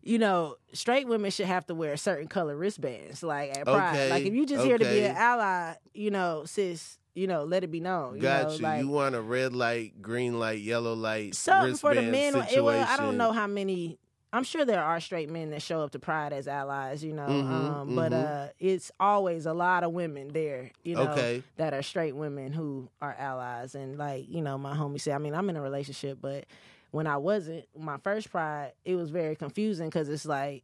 you 0.02 0.18
know, 0.18 0.56
straight 0.72 1.06
women 1.06 1.30
should 1.30 1.46
have 1.46 1.66
to 1.66 1.74
wear 1.74 1.96
certain 1.96 2.28
color 2.28 2.56
wristbands, 2.56 3.22
like 3.22 3.56
at 3.56 3.64
Pride. 3.64 3.94
Okay, 3.94 4.10
Like 4.10 4.24
if 4.26 4.32
you 4.34 4.46
just 4.46 4.64
here 4.64 4.78
to 4.78 4.84
be 4.84 5.00
an 5.04 5.14
ally, 5.16 5.74
you 5.94 6.10
know, 6.10 6.44
sis, 6.46 6.98
you 7.14 7.26
know, 7.26 7.44
let 7.44 7.64
it 7.64 7.70
be 7.70 7.80
known. 7.80 8.16
You 8.16 8.22
Got 8.22 8.46
know, 8.48 8.52
you. 8.54 8.62
like 8.62 8.80
you 8.80 8.88
want 8.88 9.14
a 9.14 9.20
red 9.22 9.54
light, 9.54 10.00
green 10.02 10.38
light, 10.38 10.60
yellow 10.60 10.94
light, 10.94 11.34
something 11.34 11.76
for 11.76 11.94
the 11.94 12.02
men. 12.02 12.32
situation. 12.34 12.58
It, 12.58 12.62
well, 12.64 12.86
I 12.88 12.96
don't 12.96 13.16
know 13.16 13.32
how 13.32 13.46
many. 13.46 13.98
I'm 14.36 14.44
sure 14.44 14.64
there 14.64 14.82
are 14.82 15.00
straight 15.00 15.30
men 15.30 15.50
that 15.50 15.62
show 15.62 15.80
up 15.80 15.92
to 15.92 15.98
Pride 15.98 16.32
as 16.32 16.46
allies, 16.46 17.02
you 17.02 17.12
know, 17.12 17.28
Mhm, 17.28 17.52
um, 17.52 17.94
but 17.94 18.12
mhm. 18.12 18.24
uh, 18.24 18.48
it's 18.58 18.90
always 19.00 19.46
a 19.46 19.52
lot 19.54 19.82
of 19.84 19.92
women 19.92 20.28
there, 20.28 20.70
you 20.84 20.94
know, 20.94 21.02
Okay. 21.10 21.42
that 21.56 21.72
are 21.74 21.82
straight 21.82 22.14
women 22.14 22.52
who 22.52 22.88
are 23.00 23.14
allies. 23.18 23.74
And 23.74 23.96
like, 23.98 24.28
you 24.28 24.42
know, 24.42 24.58
my 24.58 24.76
homie 24.76 25.00
said, 25.00 25.14
I 25.14 25.18
mean, 25.18 25.34
I'm 25.34 25.48
in 25.48 25.56
a 25.56 25.62
relationship, 25.62 26.18
but 26.20 26.44
when 26.90 27.06
I 27.06 27.16
wasn't, 27.16 27.64
my 27.78 27.96
first 27.98 28.30
pride, 28.30 28.72
it 28.84 28.94
was 28.96 29.10
very 29.10 29.36
confusing 29.36 29.88
because 29.88 30.08
it's 30.08 30.26
like, 30.26 30.62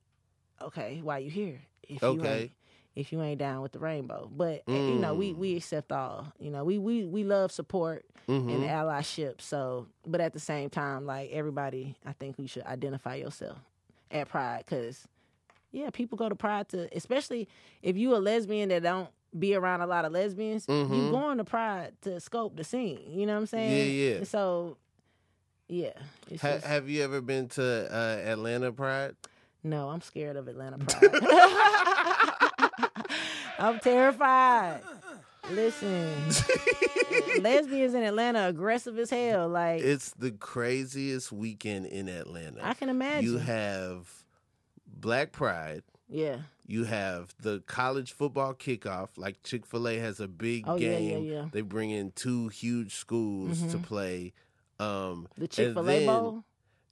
okay, 0.60 1.00
why 1.02 1.18
you 1.18 1.30
here? 1.30 1.60
If 1.88 2.02
you 2.02 2.08
Okay. 2.08 2.42
ain't 2.42 2.52
if 2.94 3.12
you 3.12 3.22
ain't 3.22 3.38
down 3.38 3.62
with 3.62 3.72
the 3.72 3.78
rainbow. 3.78 4.30
But 4.34 4.62
eh, 4.68 4.72
you 4.72 4.94
know, 4.98 5.14
we 5.14 5.32
Mm. 5.32 5.36
we 5.38 5.56
accept 5.56 5.92
all. 5.92 6.32
You 6.38 6.50
know, 6.50 6.64
we 6.64 6.78
we 6.78 7.04
we 7.06 7.24
love 7.24 7.50
support 7.52 8.04
Mhm. 8.28 8.54
and 8.54 8.64
allyship. 8.64 9.40
So, 9.40 9.86
but 10.06 10.20
at 10.20 10.32
the 10.32 10.40
same 10.40 10.70
time, 10.70 11.06
like 11.06 11.30
everybody, 11.32 11.96
I 12.04 12.12
think 12.12 12.38
we 12.38 12.46
should 12.46 12.64
identify 12.66 13.14
yourself 13.16 13.58
at 14.10 14.28
Pride 14.28 14.64
because, 14.66 15.08
yeah, 15.72 15.88
people 15.90 16.18
go 16.18 16.28
to 16.28 16.34
Pride 16.36 16.68
to, 16.70 16.88
especially 16.96 17.48
if 17.82 17.96
you 17.96 18.14
a 18.14 18.18
lesbian 18.18 18.68
that 18.68 18.82
don't 18.82 19.08
be 19.38 19.54
around 19.54 19.80
a 19.80 19.86
lot 19.86 20.04
of 20.04 20.12
lesbians, 20.12 20.66
you 20.68 20.74
Mhm. 20.74 21.10
going 21.10 21.38
to 21.38 21.44
Pride 21.44 21.94
to 22.02 22.20
scope 22.20 22.54
the 22.56 22.64
scene. 22.64 23.00
You 23.10 23.24
know 23.26 23.32
what 23.32 23.40
I'm 23.40 23.46
saying? 23.46 23.70
Yeah, 23.78 24.10
yeah. 24.10 24.16
And 24.18 24.28
so, 24.28 24.76
yeah, 25.68 25.92
Ha- 26.28 26.36
just- 26.36 26.66
have 26.66 26.90
you 26.90 27.02
ever 27.02 27.22
been 27.22 27.48
to 27.50 27.88
uh, 27.90 28.20
Atlanta 28.30 28.70
Pride? 28.70 29.16
no, 29.64 29.88
I'm 29.88 30.02
scared 30.02 30.36
of 30.36 30.46
Atlanta 30.48 30.76
Pride. 30.84 32.42
I'm 33.58 33.78
terrified. 33.80 34.80
Listen, 35.50 36.08
lesbians 37.42 37.94
in 37.94 38.02
Atlanta 38.02 38.46
aggressive 38.48 38.98
as 38.98 39.10
hell. 39.10 39.48
Like 39.48 39.82
It's 39.82 40.10
the 40.12 40.30
craziest 40.30 41.32
weekend 41.32 41.86
in 41.86 42.08
Atlanta. 42.08 42.60
I 42.64 42.74
can 42.74 42.88
imagine. 42.88 43.24
You 43.30 43.38
have 43.38 44.08
Black 44.86 45.32
Pride. 45.32 45.82
yeah. 46.08 46.38
You 46.64 46.84
have 46.84 47.34
the 47.42 47.60
college 47.66 48.12
football 48.12 48.54
kickoff. 48.54 49.08
Like 49.16 49.42
Chick 49.42 49.66
Fil 49.66 49.88
A 49.88 49.98
has 49.98 50.20
a 50.20 50.28
big 50.28 50.64
Oh, 50.66 50.78
game. 50.78 51.24
yeah, 51.26 51.32
yeah. 51.34 51.44
They 51.52 51.60
bring 51.60 51.90
in 51.90 52.12
two 52.12 52.48
huge 52.48 52.94
schools 52.94 53.60
to 53.72 53.78
Mhm. 53.78 53.82
play. 53.82 54.32
Um, 54.78 55.26
The 55.36 55.48
Chick 55.48 55.74
Fil 55.74 55.90
A 55.90 56.06
Bowl. 56.06 56.44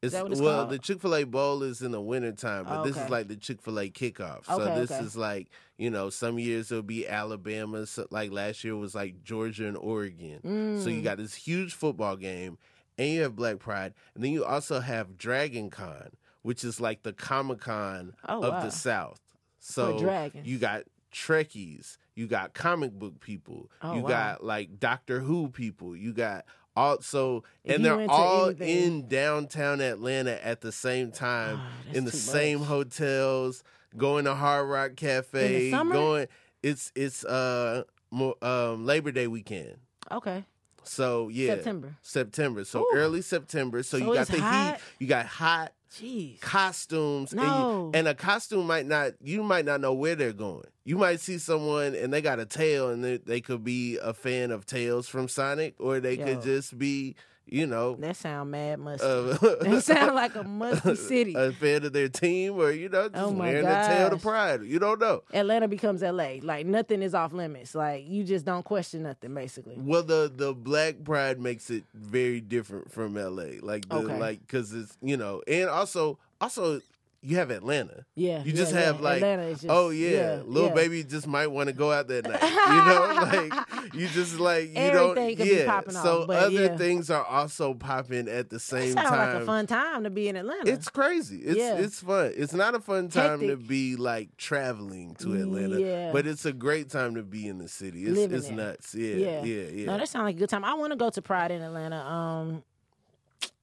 It's, 0.02 0.14
that 0.14 0.22
what 0.22 0.32
it's 0.32 0.40
well, 0.40 0.58
called? 0.60 0.70
the 0.70 0.78
Chick 0.78 1.00
Fil 1.02 1.14
A 1.14 1.24
Bowl 1.24 1.62
is 1.62 1.82
in 1.82 1.90
the 1.92 2.00
wintertime, 2.00 2.64
but 2.64 2.80
Oh, 2.80 2.84
this 2.84 2.96
is 2.96 3.10
like 3.10 3.28
the 3.28 3.36
Chick 3.36 3.60
Fil 3.60 3.78
A 3.80 3.90
kickoff. 3.90 4.46
so 4.46 4.58
this 4.74 4.90
okay. 4.90 5.04
is 5.04 5.14
like 5.16 5.48
you 5.76 5.90
know, 5.90 6.10
some 6.10 6.38
years 6.38 6.70
it'll 6.70 6.82
be 6.82 7.06
Alabama. 7.08 7.86
So, 7.86 8.06
like 8.10 8.30
last 8.30 8.64
year 8.64 8.76
was 8.76 8.94
like 8.94 9.22
Georgia 9.22 9.66
and 9.66 9.76
Oregon. 9.76 10.40
So 10.78 10.88
you 10.90 11.00
Mm. 11.00 11.04
got 11.04 11.16
this 11.18 11.34
huge 11.34 11.74
football 11.74 12.16
game, 12.16 12.56
and 12.98 13.08
you 13.10 13.22
have 13.22 13.36
Black 13.36 13.58
Pride, 13.58 13.94
and 14.14 14.24
then 14.24 14.32
you 14.32 14.44
also 14.44 14.80
have 14.80 15.16
Dragon 15.18 15.68
Con, 15.70 16.10
which 16.42 16.64
is 16.64 16.80
like 16.80 17.02
the 17.02 17.12
Comic 17.12 17.60
Con 17.60 18.14
Oh, 18.28 18.42
of 18.42 18.52
wow. 18.54 18.60
the 18.62 18.70
South. 18.70 19.20
So 19.58 19.98
you 20.42 20.58
got 20.58 20.84
Trekkies, 21.12 21.98
you 22.14 22.26
got 22.26 22.54
comic 22.54 22.92
book 22.92 23.20
people, 23.20 23.70
Oh, 23.82 23.94
you 23.96 24.02
wow. 24.02 24.08
got 24.08 24.44
like 24.44 24.78
Doctor 24.78 25.20
Who 25.20 25.48
people, 25.48 25.94
you 25.96 26.12
got 26.12 26.44
all 26.76 27.00
so 27.00 27.42
If 27.64 27.76
and 27.76 27.84
they're 27.84 28.08
all 28.08 28.46
anything- 28.46 28.68
in 28.68 29.08
downtown 29.08 29.80
Atlanta 29.80 30.44
at 30.44 30.60
the 30.60 30.72
same 30.72 31.10
time 31.12 31.60
Oh, 31.62 31.96
in 31.96 32.04
the 32.04 32.12
same 32.12 32.60
much. 32.60 32.68
hotels, 32.68 33.62
going 33.96 34.24
to 34.24 34.34
Hard 34.34 34.68
Rock 34.68 34.96
Cafe, 34.96 35.70
summer? 35.70 35.92
going 35.92 36.26
it's 36.62 36.92
it's 36.94 37.24
uh 37.24 37.84
more, 38.10 38.36
um 38.42 38.84
Labor 38.86 39.12
Day 39.12 39.26
weekend. 39.26 39.76
Okay. 40.10 40.44
So 40.84 41.28
yeah. 41.28 41.54
September. 41.54 41.96
September. 42.02 42.64
So 42.64 42.80
Ooh. 42.82 42.90
early 42.94 43.22
September. 43.22 43.82
So, 43.82 43.98
So 43.98 44.04
you 44.06 44.14
got 44.14 44.26
the 44.28 44.40
hot? 44.40 44.74
heat, 44.76 44.82
you 44.98 45.06
got 45.06 45.26
hot 45.26 45.72
Jeez. 45.98 46.40
costumes 46.40 47.32
and, 47.32 47.42
you, 47.42 47.90
and 47.94 48.06
a 48.06 48.14
costume 48.14 48.66
might 48.66 48.86
not 48.86 49.12
you 49.22 49.42
might 49.42 49.64
not 49.64 49.80
know 49.80 49.92
where 49.92 50.14
they're 50.14 50.32
going 50.32 50.68
you 50.84 50.96
might 50.96 51.18
see 51.18 51.38
someone 51.38 51.94
and 51.96 52.12
they 52.12 52.22
got 52.22 52.38
a 52.38 52.46
tail 52.46 52.90
and 52.90 53.02
they, 53.02 53.16
they 53.16 53.40
could 53.40 53.64
be 53.64 53.98
a 53.98 54.14
fan 54.14 54.52
of 54.52 54.66
tails 54.66 55.08
from 55.08 55.26
sonic 55.26 55.74
or 55.80 55.98
they 55.98 56.14
Yo. 56.14 56.24
could 56.24 56.42
just 56.42 56.78
be 56.78 57.16
you 57.50 57.66
know 57.66 57.96
That 57.96 58.16
sound 58.16 58.50
mad 58.52 58.78
musty. 58.78 59.06
uh, 59.06 59.36
that 59.60 59.82
sound 59.84 60.14
like 60.14 60.34
a 60.36 60.44
musty 60.44 60.94
city. 61.10 61.34
a 61.34 61.52
fan 61.52 61.84
of 61.84 61.92
their 61.92 62.08
team 62.08 62.54
or 62.54 62.70
you 62.70 62.88
know 62.88 63.08
just 63.08 63.22
Oh 63.22 63.30
wearing 63.32 63.64
the 63.64 63.70
tail 63.88 64.10
to 64.10 64.16
gosh. 64.16 64.22
pride 64.22 64.62
you 64.62 64.78
don't 64.78 65.00
know 65.00 65.22
Atlanta 65.32 65.68
becomes 65.68 66.02
LA. 66.02 66.36
Like 66.42 66.66
nothing 66.66 67.02
is 67.02 67.14
off 67.14 67.32
limits. 67.32 67.74
Like 67.74 68.04
you 68.08 68.24
just 68.24 68.44
don't 68.44 68.64
question 68.64 69.02
nothing, 69.02 69.34
basically. 69.34 69.76
well 69.78 70.02
the 70.02 70.30
the 70.34 70.52
black 70.54 71.02
pride 71.04 71.40
makes 71.40 71.70
it 71.70 71.84
very 71.94 72.40
different 72.40 72.90
from 72.92 73.14
la 73.14 73.44
like 73.62 73.88
the 73.88 73.96
Okay. 73.96 74.18
like 74.18 74.40
because 74.40 74.72
it's 74.72 74.96
you 75.02 75.16
know 75.16 75.42
and 75.48 75.68
also 75.68 76.18
also 76.40 76.80
you 77.22 77.36
have 77.36 77.50
atlanta 77.50 78.04
Yeah. 78.16 78.42
You 78.44 78.52
just 78.52 78.72
yeah. 78.72 78.80
have 78.80 79.00
like, 79.00 79.16
Atlanta 79.16 79.42
is 79.42 79.60
just, 79.60 79.70
oh 79.70 79.90
yeah, 79.90 80.40
little 80.44 80.68
yeah. 80.70 80.74
baby 80.74 81.04
just 81.04 81.26
might 81.26 81.48
want 81.48 81.68
to 81.68 81.72
go 81.74 81.92
out 81.92 82.08
that 82.08 82.24
night. 82.24 82.42
You 82.42 82.84
know, 82.84 83.50
like 83.90 83.94
you 83.94 84.08
just 84.08 84.38
like 84.38 84.68
you 84.68 84.74
don't. 84.90 85.16
Everything 85.18 85.46
be 85.46 85.54
Yeah. 85.56 85.66
popping 85.66 85.92
so 85.92 86.22
off, 86.22 86.30
other 86.30 86.50
yeah. 86.50 86.76
things 86.76 87.10
are 87.10 87.24
also 87.24 87.74
popping 87.74 88.28
at 88.28 88.48
the 88.50 88.58
same 88.60 88.92
sounds 88.94 89.08
time. 89.10 89.34
like 89.34 89.42
a 89.42 89.46
fun 89.46 89.66
time 89.66 90.04
to 90.04 90.10
be 90.10 90.28
in 90.28 90.36
Atlanta. 90.36 90.70
It's 90.70 90.88
crazy. 90.88 91.38
It's 91.38 91.58
Yeah. 91.58 91.76
it's 91.76 92.00
fun. 92.00 92.32
It's 92.36 92.54
not 92.54 92.74
a 92.74 92.80
fun 92.80 93.08
time 93.08 93.40
to 93.40 93.56
be 93.56 93.96
like 93.96 94.36
traveling 94.36 95.14
to 95.16 95.34
Atlanta, 95.34 95.78
Yeah. 95.80 96.12
but 96.12 96.26
it's 96.26 96.44
a 96.46 96.52
great 96.52 96.88
time 96.90 97.14
to 97.16 97.22
be 97.22 97.46
in 97.48 97.58
the 97.58 97.68
city. 97.68 98.04
It's 98.04 98.16
Living 98.16 98.38
it's 98.38 98.46
there. 98.48 98.56
nuts. 98.56 98.94
Yeah, 98.94 99.14
Yeah. 99.14 99.44
yeah, 99.44 99.62
yeah. 99.68 99.86
No, 99.86 99.98
that 99.98 100.08
sounds 100.08 100.24
like 100.24 100.36
a 100.36 100.38
good 100.38 100.48
time. 100.48 100.64
I 100.64 100.74
want 100.74 100.92
to 100.92 100.96
go 100.96 101.10
to 101.10 101.20
Pride 101.22 101.50
in 101.50 101.60
Atlanta. 101.62 101.96
Um, 102.00 102.62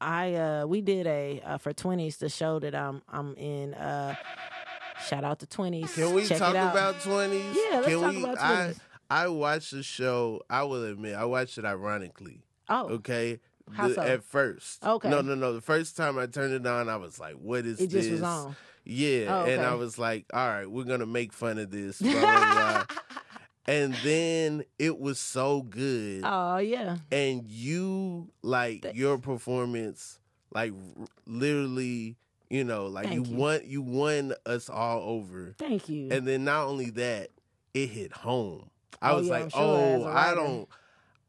I 0.01 0.33
uh, 0.35 0.65
we 0.67 0.81
did 0.81 1.07
a 1.07 1.41
uh, 1.45 1.57
for 1.57 1.73
twenties 1.73 2.17
the 2.17 2.29
show 2.29 2.59
that 2.59 2.75
I'm 2.75 3.01
I'm 3.09 3.35
in. 3.35 3.73
Uh, 3.73 4.15
shout 5.07 5.23
out 5.23 5.39
to 5.39 5.47
twenties. 5.47 5.93
Can 5.93 6.13
we 6.13 6.25
Check 6.25 6.39
talk 6.39 6.51
about 6.51 6.99
twenties? 7.01 7.55
Yeah, 7.55 7.77
let's 7.79 7.87
Can 7.87 8.01
talk 8.01 8.11
we, 8.13 8.23
about 8.23 8.37
I 8.39 8.53
20s. 8.73 8.79
I 9.09 9.27
watched 9.29 9.71
the 9.71 9.83
show. 9.83 10.41
I 10.49 10.63
will 10.63 10.83
admit, 10.83 11.15
I 11.15 11.25
watched 11.25 11.57
it 11.57 11.65
ironically. 11.65 12.43
Oh, 12.69 12.89
Okay. 12.95 13.39
How 13.73 13.87
The- 13.87 13.93
so? 13.95 14.01
At 14.01 14.23
first. 14.23 14.83
Okay. 14.85 15.09
No, 15.09 15.21
no, 15.21 15.35
no. 15.35 15.53
The 15.53 15.61
first 15.61 15.97
time 15.97 16.17
I 16.17 16.25
turned 16.25 16.53
it 16.53 16.65
on, 16.67 16.87
I 16.89 16.95
was 16.97 17.19
like, 17.19 17.35
what 17.35 17.65
is 17.65 17.79
it 17.81 17.87
just 17.89 18.09
this? 18.09 18.11
was 18.11 18.23
on. 18.23 18.55
Yeah. 18.85 19.25
Oh, 19.41 19.45
And 19.45 19.61
I 19.61 19.73
was 19.75 19.97
like, 19.97 20.25
all 20.33 20.47
right, 20.47 20.69
we're 20.69 20.85
going 20.85 21.01
to 21.01 21.05
make 21.05 21.33
fun 21.33 21.57
of 21.57 21.69
this. 21.71 21.99
Blah, 22.01 22.11
blah, 22.13 22.53
blah. 22.53 22.85
And 23.67 23.93
then 24.03 24.63
it 24.79 24.97
was 24.99 25.19
so 25.19 25.61
good. 25.61 26.21
Oh 26.23 26.57
yeah. 26.57 26.97
And 27.11 27.43
you, 27.49 28.29
like, 28.41 28.83
Thanks. 28.83 28.97
your 28.97 29.17
performance, 29.17 30.19
like, 30.53 30.71
r- 30.99 31.05
literally, 31.25 32.15
you 32.49 32.63
know, 32.63 32.85
like, 32.87 33.07
you, 33.11 33.23
Thank 33.23 33.27
you. 33.29 33.35
won, 33.35 33.61
you 33.65 33.81
won 33.81 34.33
us 34.45 34.69
all 34.69 35.01
over. 35.01 35.53
Thank 35.57 35.89
you. 35.89 36.09
And 36.11 36.25
then 36.27 36.43
not 36.45 36.67
only 36.67 36.89
that, 36.91 37.29
it 37.73 37.87
hit 37.87 38.11
home. 38.13 38.69
I 39.01 39.11
Oh, 39.11 39.17
was 39.17 39.27
yeah, 39.27 39.33
like, 39.33 39.51
sure, 39.51 39.61
oh, 39.61 40.05
I 40.05 40.33
don't. 40.33 40.67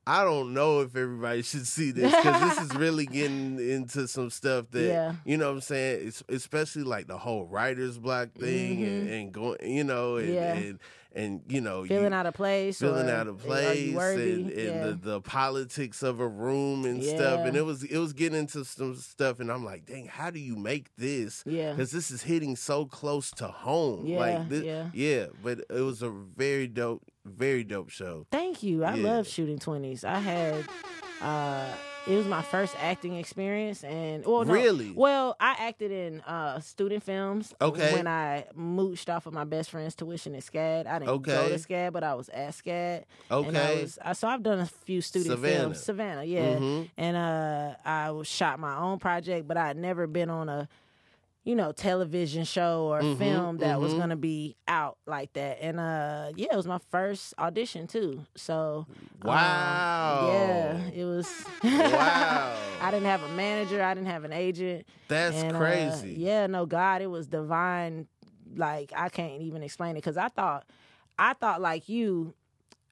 I 0.07 0.24
don't 0.24 0.55
know 0.55 0.80
if 0.80 0.97
everybody 0.97 1.43
should 1.43 1.66
see 1.66 1.91
this 1.91 2.16
because 2.16 2.41
this 2.57 2.64
is 2.64 2.74
really 2.74 3.05
getting 3.05 3.59
into 3.59 4.09
some 4.09 4.30
stuff 4.30 4.70
that 4.70 4.82
Yeah. 4.86 5.12
you 5.26 5.36
know 5.36 5.49
what 5.49 5.57
I'm 5.57 5.61
saying. 5.61 6.09
It's 6.09 6.22
especially 6.30 6.84
like 6.84 7.09
the 7.09 7.18
whole 7.18 7.45
writer's 7.45 7.99
block 7.99 8.30
thing 8.32 8.82
and, 8.84 9.09
and 9.11 9.32
going, 9.32 9.59
you 9.62 9.84
know, 9.84 10.16
and, 10.16 10.28
Mm-hmm. 10.28 10.34
Yeah. 10.34 10.55
and 10.55 10.78
and 11.14 11.40
you 11.48 11.61
know, 11.61 11.84
feeling 11.84 12.12
you, 12.12 12.18
out 12.18 12.26
of 12.26 12.34
place. 12.34 12.78
feeling 12.78 13.09
out 13.09 13.26
of 13.26 13.38
place 13.38 13.96
and, 13.96 14.50
and 14.50 14.52
yeah. 14.52 14.84
the, 14.84 14.98
the 15.00 15.20
politics 15.20 16.02
of 16.02 16.20
a 16.20 16.28
room 16.28 16.84
and 16.84 17.02
stuff. 17.02 17.46
And 17.46 17.56
it 17.56 17.62
was 17.62 17.82
it 17.82 17.98
was 17.98 18.12
getting 18.12 18.38
into 18.38 18.64
some 18.64 18.94
stuff, 18.96 19.40
and 19.40 19.50
I'm 19.50 19.64
like, 19.64 19.86
dang, 19.86 20.06
how 20.06 20.30
do 20.30 20.38
you 20.38 20.56
make 20.56 20.94
this? 20.96 21.42
yeah. 21.46 21.70
because 21.72 21.90
this 21.90 22.11
is 22.11 22.22
hitting 22.22 22.56
so 22.56 22.84
close 22.84 23.30
to 23.32 23.48
home. 23.48 24.06
Yeah, 24.06 24.18
like 24.18 24.48
this, 24.48 24.64
yeah. 24.64 24.90
yeah. 24.92 25.26
But 25.42 25.61
it 25.70 25.80
was 25.80 26.02
a 26.02 26.11
very 26.11 26.66
dope, 26.66 27.02
very 27.24 27.64
dope 27.64 27.90
show. 27.90 28.26
Thank 28.30 28.62
you. 28.62 28.84
I 28.84 28.94
Yeah. 28.94 29.11
love 29.11 29.26
shooting 29.26 29.59
twenties. 29.59 30.04
I 30.04 30.18
had 30.18 30.64
uh 31.22 31.66
it 32.09 32.16
was 32.16 32.26
my 32.26 32.42
first 32.42 32.74
acting 32.80 33.14
experience 33.16 33.84
and 33.84 34.24
well 34.24 34.44
no, 34.44 34.52
Really? 34.54 34.92
well 34.96 35.36
I 35.38 35.56
acted 35.61 35.90
in 35.90 36.20
uh 36.22 36.61
student 36.61 37.02
films 37.02 37.52
Okay. 37.61 37.92
when 37.92 38.06
I 38.06 38.46
mooched 38.56 39.14
off 39.14 39.26
of 39.26 39.34
my 39.34 39.44
best 39.44 39.70
friend's 39.70 39.94
tuition 39.94 40.34
at 40.34 40.42
SCAD. 40.42 40.86
I 40.86 40.98
didn't 41.00 41.22
go 41.22 41.32
Okay. 41.42 41.48
to 41.50 41.54
SCAD 41.59 41.92
but 41.92 42.02
I 42.04 42.14
was 42.14 42.28
at 42.30 42.50
SCAD. 42.54 43.04
And 43.30 43.56
I 43.56 43.61
Okay. 43.70 43.80
was 43.82 43.98
I, 44.02 44.12
so 44.14 44.26
I've 44.28 44.42
done 44.42 44.61
a 44.61 44.66
few 44.66 45.00
student 45.00 45.32
Savannah. 45.32 45.59
films. 45.74 45.82
Savannah, 45.84 46.24
yeah. 46.24 46.56
Mhm. 46.59 46.88
And 46.96 47.16
uh 47.16 47.74
I 47.84 48.22
shot 48.22 48.59
my 48.59 48.76
own 48.78 48.98
project, 48.98 49.46
but 49.46 49.56
I 49.56 49.66
had 49.68 49.76
never 49.76 50.06
been 50.06 50.30
on 50.30 50.48
a 50.48 50.68
you 51.49 51.55
know, 51.55 51.72
television 51.72 52.44
show 52.44 52.88
or 52.92 53.01
Mhm, 53.01 53.16
film 53.18 53.57
that 53.59 53.80
was 53.80 53.94
mhm. 53.94 53.99
gonna 53.99 54.16
be 54.16 54.55
out 54.68 54.99
like 55.07 55.32
that. 55.32 55.57
And 55.62 55.80
uh 55.80 56.30
yeah, 56.36 56.49
it 56.53 56.57
was 56.57 56.66
my 56.66 56.78
first 56.90 57.32
audition 57.38 57.86
too. 57.86 58.20
So 58.36 58.84
um, 58.88 58.94
Wow. 59.24 60.20
yeah, 60.26 60.90
it 60.94 61.05
was 61.05 61.26
Wow. 61.62 62.55
I 62.82 62.90
didn't 62.90 63.07
have 63.07 63.22
a 63.22 63.34
manager, 63.34 63.82
I 63.82 63.94
didn't 63.94 64.09
have 64.09 64.24
an 64.24 64.32
agent. 64.34 64.86
That's 65.09 65.42
and, 65.42 65.57
uh, 65.57 65.59
crazy. 65.61 66.14
yeah, 66.18 66.46
no, 66.49 66.66
God, 66.66 67.01
it 67.01 67.07
was 67.07 67.26
divine. 67.26 68.09
Like 68.55 68.92
I 68.94 69.09
can't 69.09 69.40
even 69.40 69.62
explain 69.62 69.92
it 69.92 69.94
because 70.03 70.18
I 70.18 70.28
thought, 70.28 70.66
I 71.18 71.32
thought 71.32 71.62
like 71.62 71.88
you, 71.88 72.34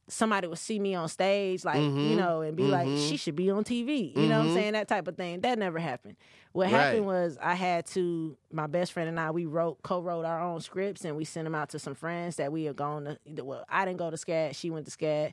somebody 0.09 0.46
would 0.46 0.59
see 0.59 0.78
me 0.78 0.94
on 0.94 1.09
stage, 1.09 1.64
like 1.64 1.82
you 2.00 2.14
Mhm, 2.14 2.16
know, 2.16 2.40
and 2.40 2.57
be 2.57 2.64
like, 2.68 2.88
mhm. 2.88 3.09
she 3.09 3.16
should 3.16 3.36
be 3.36 3.50
on 3.50 3.64
TV. 3.64 4.14
You 4.16 4.28
know 4.28 4.38
what 4.38 4.44
I'm 4.44 4.50
saying? 4.50 4.72
That 4.74 4.88
type 4.88 5.09
of 5.09 5.16
thing. 5.16 5.40
That 5.40 5.59
never 5.59 5.78
happened. 5.78 6.16
What 6.57 6.68
happened 6.70 7.07
was 7.07 7.38
I 7.40 7.54
had 7.54 7.86
to. 7.88 8.36
My 8.52 8.66
best 8.66 8.92
friend 8.92 9.09
and 9.09 9.20
I, 9.20 9.30
we 9.30 9.46
wrote, 9.46 9.82
co-wrote 9.82 10.24
our 10.24 10.40
own 10.40 10.61
scripts, 10.61 11.04
and 11.04 11.16
we 11.16 11.24
sent 11.24 11.44
them 11.44 11.54
out 11.54 11.68
to 11.70 11.78
some 11.78 11.94
friends 11.94 12.36
that 12.36 12.50
we 12.52 12.64
had 12.64 12.76
gone 12.76 13.16
to. 13.36 13.44
Well, 13.44 13.64
I 13.68 13.84
didn't 13.84 13.98
go 13.98 14.11
to 14.11 14.16
SCAD. 14.16 14.54
She 14.57 14.70
went 14.70 14.86
to 14.86 14.92
SCAD, 14.92 15.32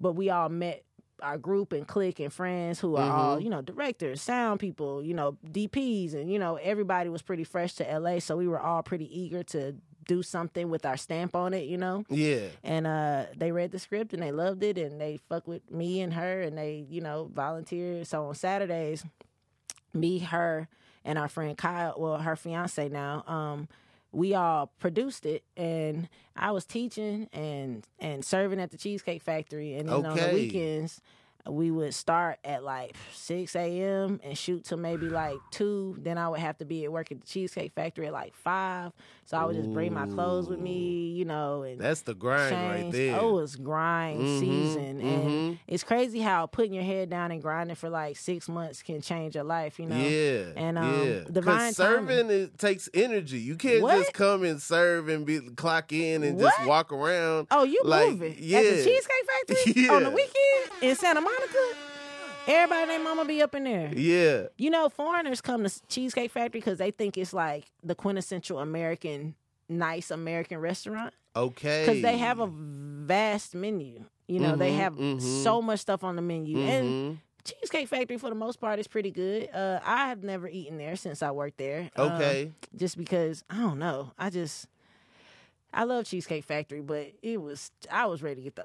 but 0.00 0.12
we 0.12 0.30
all 0.30 0.48
met 0.48 0.82
our 1.22 1.36
group 1.38 1.72
and 1.72 1.86
clique 1.86 2.20
and 2.20 2.32
friends 2.32 2.78
who 2.78 2.94
are 2.96 3.10
all 3.12 3.38
Mhm. 3.38 3.42
you 3.42 3.50
know 3.50 3.60
directors 3.60 4.22
sound 4.22 4.60
people 4.60 5.02
you 5.02 5.12
know 5.14 5.36
dps 5.50 6.14
and 6.14 6.30
you 6.32 6.38
know 6.38 6.54
everybody 6.62 7.08
was 7.10 7.22
pretty 7.22 7.42
fresh 7.42 7.74
to 7.74 7.98
la 7.98 8.20
so 8.20 8.36
we 8.36 8.46
were 8.46 8.60
all 8.60 8.84
pretty 8.84 9.06
eager 9.20 9.42
to 9.42 9.74
do 10.06 10.22
something 10.22 10.70
with 10.70 10.86
our 10.86 10.96
stamp 10.96 11.34
on 11.34 11.54
it 11.54 11.64
you 11.64 11.76
know 11.76 12.04
Yeah. 12.08 12.46
and 12.62 12.86
uh 12.86 13.24
they 13.36 13.50
read 13.50 13.72
the 13.72 13.80
script 13.80 14.12
and 14.14 14.22
they 14.22 14.30
loved 14.30 14.62
it 14.62 14.78
and 14.78 15.00
they 15.00 15.18
fuck 15.28 15.48
with 15.48 15.68
me 15.72 16.02
and 16.02 16.14
her 16.14 16.40
and 16.42 16.56
they 16.56 16.86
you 16.88 17.00
know 17.00 17.28
volunteered 17.34 18.06
so 18.06 18.26
on 18.26 18.36
saturdays 18.36 19.04
me 19.94 20.18
her 20.18 20.68
and 21.04 21.18
our 21.18 21.28
friend 21.28 21.56
kyle 21.56 21.94
well 21.98 22.18
her 22.18 22.36
fiance 22.36 22.88
now 22.88 23.24
um 23.26 23.68
we 24.12 24.34
all 24.34 24.70
produced 24.78 25.26
it 25.26 25.42
and 25.56 26.08
i 26.36 26.50
was 26.50 26.64
teaching 26.64 27.28
and 27.32 27.86
and 27.98 28.24
serving 28.24 28.60
at 28.60 28.70
the 28.70 28.76
cheesecake 28.78 29.22
factory 29.22 29.74
and 29.74 29.88
then 29.88 30.06
on 30.06 30.16
the 30.16 30.30
weekends 30.34 31.00
we 31.48 31.70
would 31.70 31.94
start 31.94 32.38
at 32.44 32.62
like 32.62 32.94
6 33.12 33.56
a.m. 33.56 34.20
and 34.22 34.36
shoot 34.36 34.64
till 34.64 34.78
maybe 34.78 35.08
like 35.08 35.40
2. 35.50 35.96
Then 36.00 36.18
I 36.18 36.28
would 36.28 36.40
have 36.40 36.58
to 36.58 36.64
be 36.64 36.84
at 36.84 36.92
work 36.92 37.10
at 37.10 37.20
the 37.20 37.26
Cheesecake 37.26 37.72
Factory 37.74 38.06
at 38.06 38.12
like 38.12 38.34
5. 38.34 38.92
So 39.24 39.36
I 39.36 39.44
would 39.44 39.56
just 39.56 39.72
bring 39.72 39.92
my 39.92 40.06
clothes 40.06 40.48
with 40.48 40.58
me, 40.60 41.10
you 41.12 41.24
know, 41.24 41.62
and 41.62 41.78
That's 41.80 42.02
the 42.02 42.14
grind 42.14 42.56
right 42.56 42.90
there. 42.90 43.16
Oh, 43.20 43.38
it's 43.38 43.56
grind 43.56 44.22
Mhm, 44.22 44.38
season. 44.38 45.00
And 45.00 45.30
mhm. 45.30 45.58
it's 45.66 45.84
crazy 45.84 46.20
how 46.20 46.46
putting 46.46 46.72
your 46.72 46.84
head 46.84 47.10
down 47.10 47.30
and 47.30 47.42
grinding 47.42 47.76
for 47.76 47.90
like 47.90 48.16
six 48.16 48.48
months 48.48 48.82
can 48.82 49.00
change 49.02 49.34
your 49.34 49.44
life, 49.44 49.78
you 49.78 49.86
know? 49.86 49.96
Yeah, 49.96 50.52
And, 50.56 50.78
um, 50.78 51.08
yeah. 51.08 51.20
divine 51.30 51.74
serving 51.74 52.30
it 52.30 52.58
takes 52.58 52.88
energy. 52.94 53.38
You 53.38 53.56
can't 53.56 53.82
What? 53.82 53.98
just 53.98 54.12
come 54.14 54.44
and 54.44 54.60
serve 54.62 55.08
and 55.08 55.26
be 55.26 55.40
clock 55.40 55.92
in 55.92 56.22
and 56.22 56.38
just 56.38 56.64
walk 56.66 56.92
around. 56.92 57.48
Oh, 57.50 57.64
you 57.64 57.80
Like, 57.84 58.10
moving 58.10 58.36
yeah. 58.38 58.58
at 58.58 58.64
the 58.64 58.84
Cheesecake 58.84 59.27
Factory 59.46 59.88
on 59.88 60.02
the 60.04 60.10
weekend 60.10 60.82
in 60.82 60.96
Santa 60.96 61.20
Monica? 61.20 61.58
Everybody 62.46 62.80
and 62.82 62.90
their 62.90 63.00
mama 63.00 63.24
be 63.26 63.42
up 63.42 63.54
in 63.54 63.64
there. 63.64 63.92
Yeah, 63.94 64.46
You 64.56 64.70
know, 64.70 64.88
foreigners 64.88 65.40
come 65.42 65.64
to 65.64 65.86
Cheesecake 65.88 66.30
Factory 66.30 66.60
because 66.60 66.78
they 66.78 66.90
think 66.90 67.18
it's 67.18 67.34
like 67.34 67.66
the 67.84 67.94
quintessential 67.94 68.58
American, 68.58 69.34
nice 69.68 70.10
American 70.10 70.58
restaurant. 70.58 71.12
okay. 71.36 71.82
Because 71.86 72.02
they 72.02 72.16
have 72.16 72.40
a 72.40 72.46
vast 72.50 73.54
menu. 73.54 74.04
You 74.26 74.40
know, 74.40 74.56
they 74.56 74.70
Mhm, 74.72 74.76
have 74.76 74.92
mhm. 74.94 75.20
so 75.44 75.60
much 75.62 75.80
stuff 75.80 76.02
on 76.04 76.16
the 76.16 76.22
menu. 76.22 76.58
And 76.58 76.94
Mhm. 76.94 77.18
Cheesecake 77.44 77.88
Factory, 77.88 78.18
for 78.18 78.28
the 78.30 78.34
most 78.34 78.60
part, 78.60 78.78
is 78.78 78.86
pretty 78.88 79.10
good. 79.10 79.48
Uh, 79.54 79.80
I 79.84 80.08
have 80.08 80.22
never 80.22 80.48
eaten 80.48 80.76
there 80.78 80.96
since 80.96 81.22
I 81.22 81.30
worked 81.30 81.58
there. 81.58 81.90
um, 81.96 82.12
Okay. 82.12 82.52
just 82.76 82.96
because, 82.96 83.44
I 83.50 83.56
don't 83.58 83.78
know. 83.78 84.12
I 84.18 84.30
just. 84.30 84.66
I 85.72 85.84
love 85.84 86.06
Cheesecake 86.06 86.44
Factory, 86.44 86.80
but 86.80 87.12
it 87.22 87.40
was 87.40 87.70
I 87.90 88.06
was 88.06 88.22
ready 88.22 88.36
to 88.36 88.42
get 88.42 88.56
the 88.56 88.64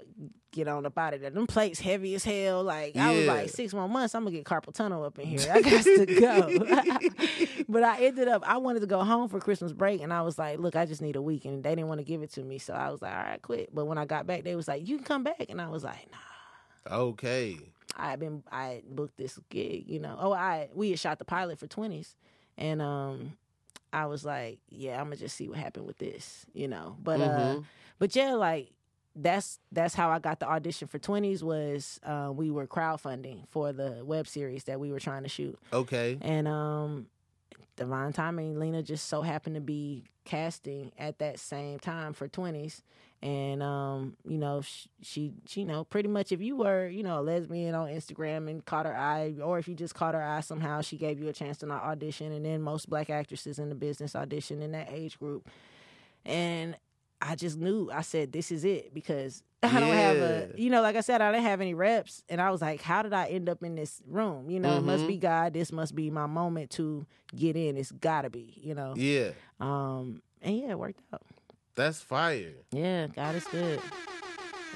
get 0.52 0.68
on 0.68 0.86
up 0.86 0.98
out 0.98 1.14
of 1.14 1.22
there. 1.22 1.30
Them 1.30 1.48
plates 1.48 1.80
heavy 1.80 2.16
as 2.16 2.24
hell. 2.24 2.64
Like 2.64 2.96
I 2.96 3.14
was 3.14 3.28
like 3.28 3.50
six 3.50 3.74
more 3.74 3.90
months, 3.90 4.16
I'm 4.16 4.24
gonna 4.24 4.36
get 4.36 4.46
carpal 4.46 4.74
tunnel 4.74 5.04
up 5.04 5.20
in 5.20 5.28
here. 5.28 5.52
I 5.52 5.62
got 5.62 5.84
to 5.84 6.06
go. 6.06 7.64
but 7.70 7.84
I 7.84 8.06
ended 8.06 8.30
up 8.30 8.44
I 8.48 8.58
wanted 8.58 8.80
to 8.82 8.88
go 8.88 9.04
home 9.04 9.28
for 9.28 9.40
Christmas 9.40 9.74
break, 9.74 10.02
and 10.02 10.14
I 10.14 10.22
was 10.22 10.40
like, 10.40 10.60
look, 10.60 10.76
I 10.76 10.86
just 10.86 11.02
need 11.02 11.18
a 11.18 11.22
week, 11.22 11.44
and 11.46 11.62
they 11.64 11.72
didn't 11.72 11.90
want 11.90 12.00
to 12.00 12.06
give 12.06 12.22
it 12.24 12.32
to 12.34 12.44
me, 12.44 12.58
so 12.58 12.74
I 12.74 12.90
was 12.90 13.02
like, 13.02 13.14
all 13.14 13.24
right, 13.24 13.42
quit. 13.42 13.76
But 13.76 13.86
when 13.86 13.98
I 13.98 14.06
got 14.06 14.26
back, 14.26 14.44
they 14.44 14.56
was 14.56 14.68
like, 14.68 14.88
you 14.88 14.98
can 14.98 15.06
come 15.06 15.24
back, 15.24 15.46
and 15.50 15.62
I 15.62 15.68
was 15.68 15.84
like, 15.84 16.08
nah. 16.12 16.98
Okay. 17.06 17.58
I 17.96 18.12
had 18.12 18.20
been 18.20 18.44
I 18.52 18.82
booked 18.90 19.18
this 19.18 19.40
gig, 19.50 19.88
you 19.88 20.00
know. 20.00 20.18
Oh, 20.20 20.34
I 20.34 20.70
we 20.74 20.92
had 20.92 21.00
shot 21.00 21.20
the 21.20 21.26
pilot 21.26 21.60
for 21.60 21.68
twenties, 21.68 22.16
and 22.58 22.82
um, 22.82 23.34
I 23.94 24.08
was 24.08 24.26
like, 24.26 24.60
yeah, 24.70 25.00
I'm 25.00 25.06
gonna 25.06 25.16
just 25.18 25.36
see 25.36 25.48
what 25.48 25.58
happened 25.60 25.86
with 25.86 26.00
this, 26.00 26.46
you 26.54 26.68
know. 26.68 26.98
But 27.02 27.22
uh, 27.22 27.26
Mhm. 27.26 27.64
but 28.00 28.16
yeah, 28.16 28.34
like 28.34 28.72
that's 29.16 29.60
that's 29.72 29.94
how 29.94 30.10
I 30.10 30.18
got 30.20 30.40
the 30.40 30.50
audition 30.50 30.88
for 30.88 30.98
twenties 31.00 31.44
was 31.44 32.00
uh, 32.04 32.32
we 32.36 32.50
were 32.50 32.66
crowdfunding 32.68 33.48
for 33.50 33.72
the 33.72 34.04
web 34.04 34.28
series 34.28 34.64
that 34.66 34.80
we 34.80 34.92
were 34.92 35.00
trying 35.00 35.24
to 35.24 35.30
shoot, 35.30 35.58
Okay. 35.72 36.18
and 36.22 36.48
um, 36.48 37.06
divine 37.76 38.12
timing, 38.14 38.60
Lena 38.60 38.82
just 38.82 39.08
so 39.08 39.22
happened 39.22 39.56
to 39.56 39.62
be 39.62 40.04
casting 40.26 40.92
at 40.98 41.20
that 41.20 41.40
same 41.40 41.78
time 41.80 42.14
for 42.14 42.28
twenties. 42.28 42.82
And 43.24 43.64
um, 43.64 44.18
you 44.28 44.38
know, 44.38 44.60
she, 44.60 44.90
she, 45.02 45.32
she, 45.48 45.62
you 45.62 45.66
know, 45.66 45.86
pretty 45.86 46.10
much 46.10 46.34
if 46.34 46.42
you 46.42 46.58
were, 46.58 46.90
you 46.90 47.04
know, 47.04 47.20
a 47.20 47.24
lesbian 47.24 47.74
on 47.74 47.88
Instagram 47.88 48.50
and 48.50 48.66
caught 48.66 48.86
her 48.86 48.96
eye, 48.96 49.36
or 49.42 49.58
if 49.58 49.70
you 49.70 49.76
just 49.76 49.96
caught 49.96 50.14
her 50.14 50.22
eye 50.22 50.42
somehow, 50.42 50.82
she 50.82 50.98
gave 50.98 51.22
you 51.22 51.30
a 51.30 51.34
chance 51.34 51.58
to 51.60 51.66
not 51.66 51.84
audition. 51.84 52.34
And 52.34 52.46
then 52.46 52.62
most 52.62 52.90
black 52.90 53.10
actresses 53.10 53.60
in 53.60 53.70
the 53.70 53.76
business 53.76 54.14
audition 54.14 54.62
in 54.62 54.74
that 54.74 54.90
age 54.92 55.18
group. 55.18 55.48
And 56.26 56.76
I 57.22 57.36
just 57.36 57.58
knew. 57.58 57.90
I 57.94 58.02
said, 58.02 58.34
"This 58.34 58.52
is 58.52 58.66
it," 58.66 58.94
because 58.94 59.42
I 59.64 59.80
don't 59.80 59.96
have 59.96 60.18
a, 60.18 60.50
you 60.58 60.70
know, 60.70 60.82
like 60.82 60.98
I 60.98 61.02
said, 61.02 61.22
I 61.22 61.32
didn't 61.32 61.46
have 61.46 61.62
any 61.62 61.74
reps, 61.74 62.24
and 62.28 62.42
I 62.42 62.52
was 62.52 62.62
like, 62.62 62.82
"How 62.82 63.04
did 63.04 63.14
I 63.14 63.28
end 63.28 63.48
up 63.48 63.64
in 63.64 63.76
this 63.76 64.02
room?" 64.06 64.50
You 64.50 64.60
know, 64.60 64.76
it 64.78 64.84
must 64.84 65.08
be 65.08 65.16
God. 65.16 65.54
This 65.54 65.72
must 65.72 65.96
be 65.96 66.10
my 66.10 66.26
moment 66.26 66.72
to 66.72 67.06
get 67.34 67.56
in. 67.56 67.78
It's 67.78 67.94
gotta 67.94 68.30
be, 68.30 68.60
you 68.62 68.76
know. 68.76 68.96
Yeah. 68.98 69.30
Um, 69.62 70.22
and 70.42 70.58
yeah, 70.58 70.72
it 70.72 70.80
worked 70.80 71.00
out. 71.14 71.22
That's 71.76 72.02
fire. 72.02 72.54
Yeah, 72.72 73.08
God 73.08 73.36
is 73.36 73.46
good. 73.46 73.82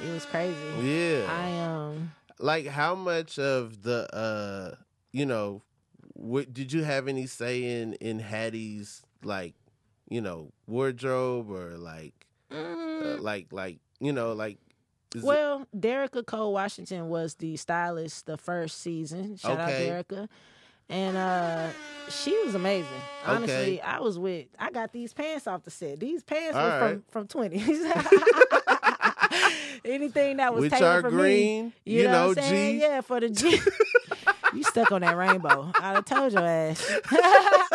It 0.05 0.11
was 0.11 0.25
crazy. 0.25 0.55
Yeah. 0.81 1.25
I 1.29 1.59
um, 1.59 2.11
like 2.39 2.67
how 2.67 2.95
much 2.95 3.39
of 3.39 3.81
the 3.83 4.07
uh 4.15 4.75
you 5.11 5.25
know 5.25 5.63
what 6.13 6.53
did 6.53 6.71
you 6.73 6.83
have 6.83 7.07
any 7.07 7.25
say 7.27 7.63
in 7.81 7.93
in 7.93 8.19
Hattie's 8.19 9.01
like 9.23 9.55
you 10.09 10.21
know 10.21 10.51
wardrobe 10.67 11.49
or 11.51 11.77
like 11.77 12.13
uh, 12.51 13.17
like 13.19 13.47
like 13.51 13.79
you 13.99 14.13
know 14.13 14.33
like 14.33 14.57
is 15.15 15.23
it- 15.23 15.25
mm, 15.25 15.27
Well, 15.27 15.67
Derica 15.75 16.25
Cole 16.25 16.53
Washington 16.53 17.09
was 17.09 17.35
the 17.35 17.55
stylist 17.57 18.25
the 18.25 18.37
first 18.37 18.81
season. 18.81 19.37
Shout 19.37 19.59
Okay. 19.59 19.89
out 19.91 20.07
Derica. 20.07 20.27
And 20.89 21.17
uh 21.17 21.69
she 22.09 22.37
was 22.45 22.55
amazing. 22.55 22.87
Honestly, 23.25 23.53
Okay. 23.53 23.81
I 23.81 23.99
was 23.99 24.17
with 24.17 24.47
I 24.57 24.71
got 24.71 24.93
these 24.93 25.13
pants 25.13 25.45
off 25.47 25.63
the 25.63 25.71
set. 25.71 25.99
These 25.99 26.23
pants 26.23 26.55
All 26.55 26.63
were 26.63 26.69
right. 26.79 27.01
from 27.09 27.27
from 27.27 27.49
20s. 27.49 27.83
Anything 29.85 30.37
that 30.37 30.53
was 30.53 30.61
which 30.61 30.71
tailored 30.73 31.01
for 31.03 31.11
me. 31.11 31.17
green 31.17 31.73
You, 31.85 32.03
know, 32.05 32.11
know 32.11 32.27
what 32.29 32.37
I'm 32.39 32.43
saying? 32.45 32.75
G 32.79 32.81
Yeah, 32.81 33.01
for 33.01 33.19
the 33.19 33.29
G. 33.29 33.59
you 34.53 34.63
stuck 34.63 34.91
on 34.91 35.01
that 35.01 35.15
rainbow. 35.17 35.71
I'd 35.79 35.95
have 35.95 36.05
told 36.05 36.33
your 36.33 36.45
ass. 36.45 36.89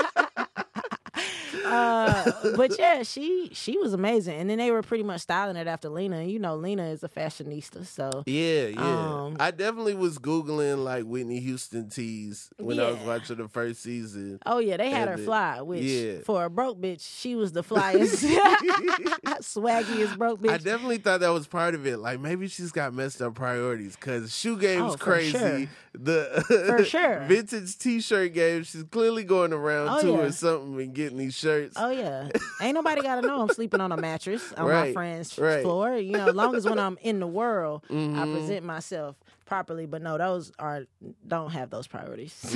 uh, 1.73 2.33
but 2.57 2.77
yeah, 2.79 3.03
she 3.03 3.51
she 3.53 3.79
was 3.79 3.93
amazing, 3.93 4.39
and 4.41 4.49
then 4.51 4.59
they 4.59 4.70
were 4.70 4.83
pretty 4.83 5.05
much 5.05 5.20
styling 5.23 5.57
it 5.57 5.66
after 5.66 5.89
Lena. 5.89 6.18
And 6.18 6.31
you 6.31 6.39
know, 6.39 6.57
Lena 6.57 6.87
is 6.89 7.03
a 7.03 7.09
fashionista, 7.09 7.87
so 7.87 8.23
yeah 8.27 8.66
yeah 8.66 8.81
Um, 9.25 9.37
I 9.41 9.51
definitely 9.51 9.95
was 9.95 10.18
googling 10.18 10.85
like 10.85 11.05
Whitney 11.05 11.41
Houston 11.41 11.89
tees 11.89 12.51
when 12.59 12.79
I 12.81 12.91
was 12.91 12.99
watching 13.01 13.37
the 13.37 13.49
first 13.49 13.83
season 13.83 14.39
oh 14.47 14.59
yeah, 14.59 14.77
they 14.77 14.91
had 14.91 15.09
her 15.09 15.16
the- 15.16 15.25
fly. 15.25 15.61
Which 15.61 15.83
yeah. 15.83 16.18
for 16.25 16.45
a 16.45 16.51
broke 16.51 16.81
bitch, 16.81 17.01
she 17.20 17.35
was 17.37 17.53
the 17.53 17.62
flyest, 17.62 18.23
swaggiest 19.41 20.16
broke 20.18 20.41
bitch. 20.41 20.51
I 20.51 20.59
definitely 20.59 20.99
thought 20.99 21.20
that 21.20 21.31
was 21.31 21.47
part 21.47 21.75
of 21.75 21.87
it. 21.87 21.99
Like 21.99 22.20
maybe 22.20 22.49
she's 22.49 22.73
got 22.73 22.95
messed 22.95 23.23
up 23.23 23.35
priorities 23.35 23.97
because 23.97 24.35
shoe 24.37 24.57
game's 24.57 24.95
Oh, 24.95 24.97
crazy. 24.97 25.31
sure. 25.39 25.66
The 25.95 26.45
For 26.66 26.85
sure. 26.85 27.20
vintage 27.29 27.77
T-shirt 27.79 28.33
game. 28.33 28.62
She's 28.64 28.83
clearly 28.85 29.25
going 29.25 29.53
around 29.53 29.89
Oh, 29.91 30.01
too 30.01 30.11
yeah. 30.12 30.18
or 30.20 30.33
something 30.33 30.81
and 30.81 30.95
getting 30.95 31.18
these 31.18 31.35
shirts. 31.35 31.62
Oh 31.77 31.91
yeah, 31.91 32.29
ain't 32.61 32.75
nobody 32.75 33.03
got 33.03 33.17
to 33.17 33.23
know 33.23 33.41
I'm 33.41 33.49
sleeping 33.49 33.81
on 33.81 33.93
a 33.93 33.97
mattress 33.97 34.53
on 34.55 34.69
my 34.69 34.93
friend's 34.93 35.39
right. 35.39 35.63
floor. 35.63 35.97
You 35.97 36.17
know, 36.17 36.29
as 36.31 36.35
long 36.35 36.57
as 36.57 36.67
when 36.67 36.79
I'm 36.79 36.99
in 37.03 37.21
the 37.21 37.27
world, 37.27 37.83
I 37.91 37.95
Mhm. 37.95 38.33
present 38.33 38.65
myself 38.65 39.17
properly. 39.47 39.87
But 39.87 40.03
no, 40.03 40.19
those 40.19 40.53
are 40.59 40.85
don't 41.27 41.51
have 41.51 41.71
those 41.71 41.87
priorities. 41.87 42.35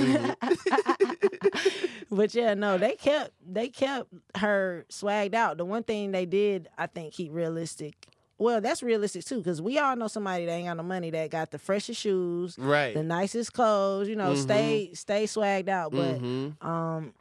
but 2.11 2.33
yeah, 2.33 2.53
no, 2.53 2.77
they 2.77 2.95
kept 2.95 3.31
they 3.45 3.69
kept 3.69 4.09
her 4.35 4.85
swagged 4.89 5.33
out. 5.33 5.57
The 5.57 5.65
one 5.65 5.83
thing 5.83 6.11
they 6.11 6.25
did, 6.25 6.67
I 6.77 6.87
think, 6.87 7.13
keep 7.13 7.33
realistic. 7.33 7.95
Well, 8.39 8.61
that's 8.61 8.83
realistic 8.83 9.25
too, 9.25 9.37
because 9.37 9.61
we 9.61 9.79
all 9.79 9.95
know 9.95 10.07
somebody 10.07 10.45
that 10.45 10.51
ain't 10.51 10.67
got 10.67 10.77
no 10.77 10.83
money 10.83 11.09
that 11.09 11.31
got 11.31 11.49
the 11.49 11.57
freshest 11.57 11.99
shoes, 11.99 12.55
Right. 12.59 12.93
the 12.93 13.01
nicest 13.01 13.53
clothes. 13.53 14.07
You 14.07 14.15
know, 14.15 14.33
Mhm. 14.33 14.37
stay 14.37 14.91
stay 14.93 15.23
swagged 15.25 15.69
out, 15.69 15.91
but 15.91 16.19
Mhm. 16.21 16.63
um 16.63 17.13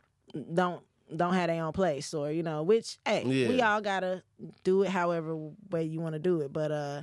don't 0.53 0.83
don't 1.15 1.35
have 1.35 1.49
their 1.49 1.63
own 1.65 1.73
place 1.73 2.13
or 2.15 2.31
you 2.33 2.43
know 2.43 2.63
which 2.63 2.99
hey 3.05 3.23
we 3.25 3.61
all 3.63 3.81
gotta 3.81 4.23
do 4.65 4.83
it 4.83 4.89
however 4.91 5.37
way 5.71 5.85
you 5.85 6.01
want 6.01 6.15
to 6.15 6.19
do 6.19 6.41
it 6.41 6.53
but 6.53 6.73
uh 6.73 7.03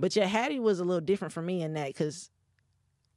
but 0.00 0.14
yeah 0.16 0.24
hattie 0.24 0.58
was 0.60 0.80
a 0.80 0.84
little 0.84 1.00
different 1.00 1.32
for 1.32 1.42
me 1.42 1.62
in 1.62 1.74
that 1.74 1.88
because 1.88 2.30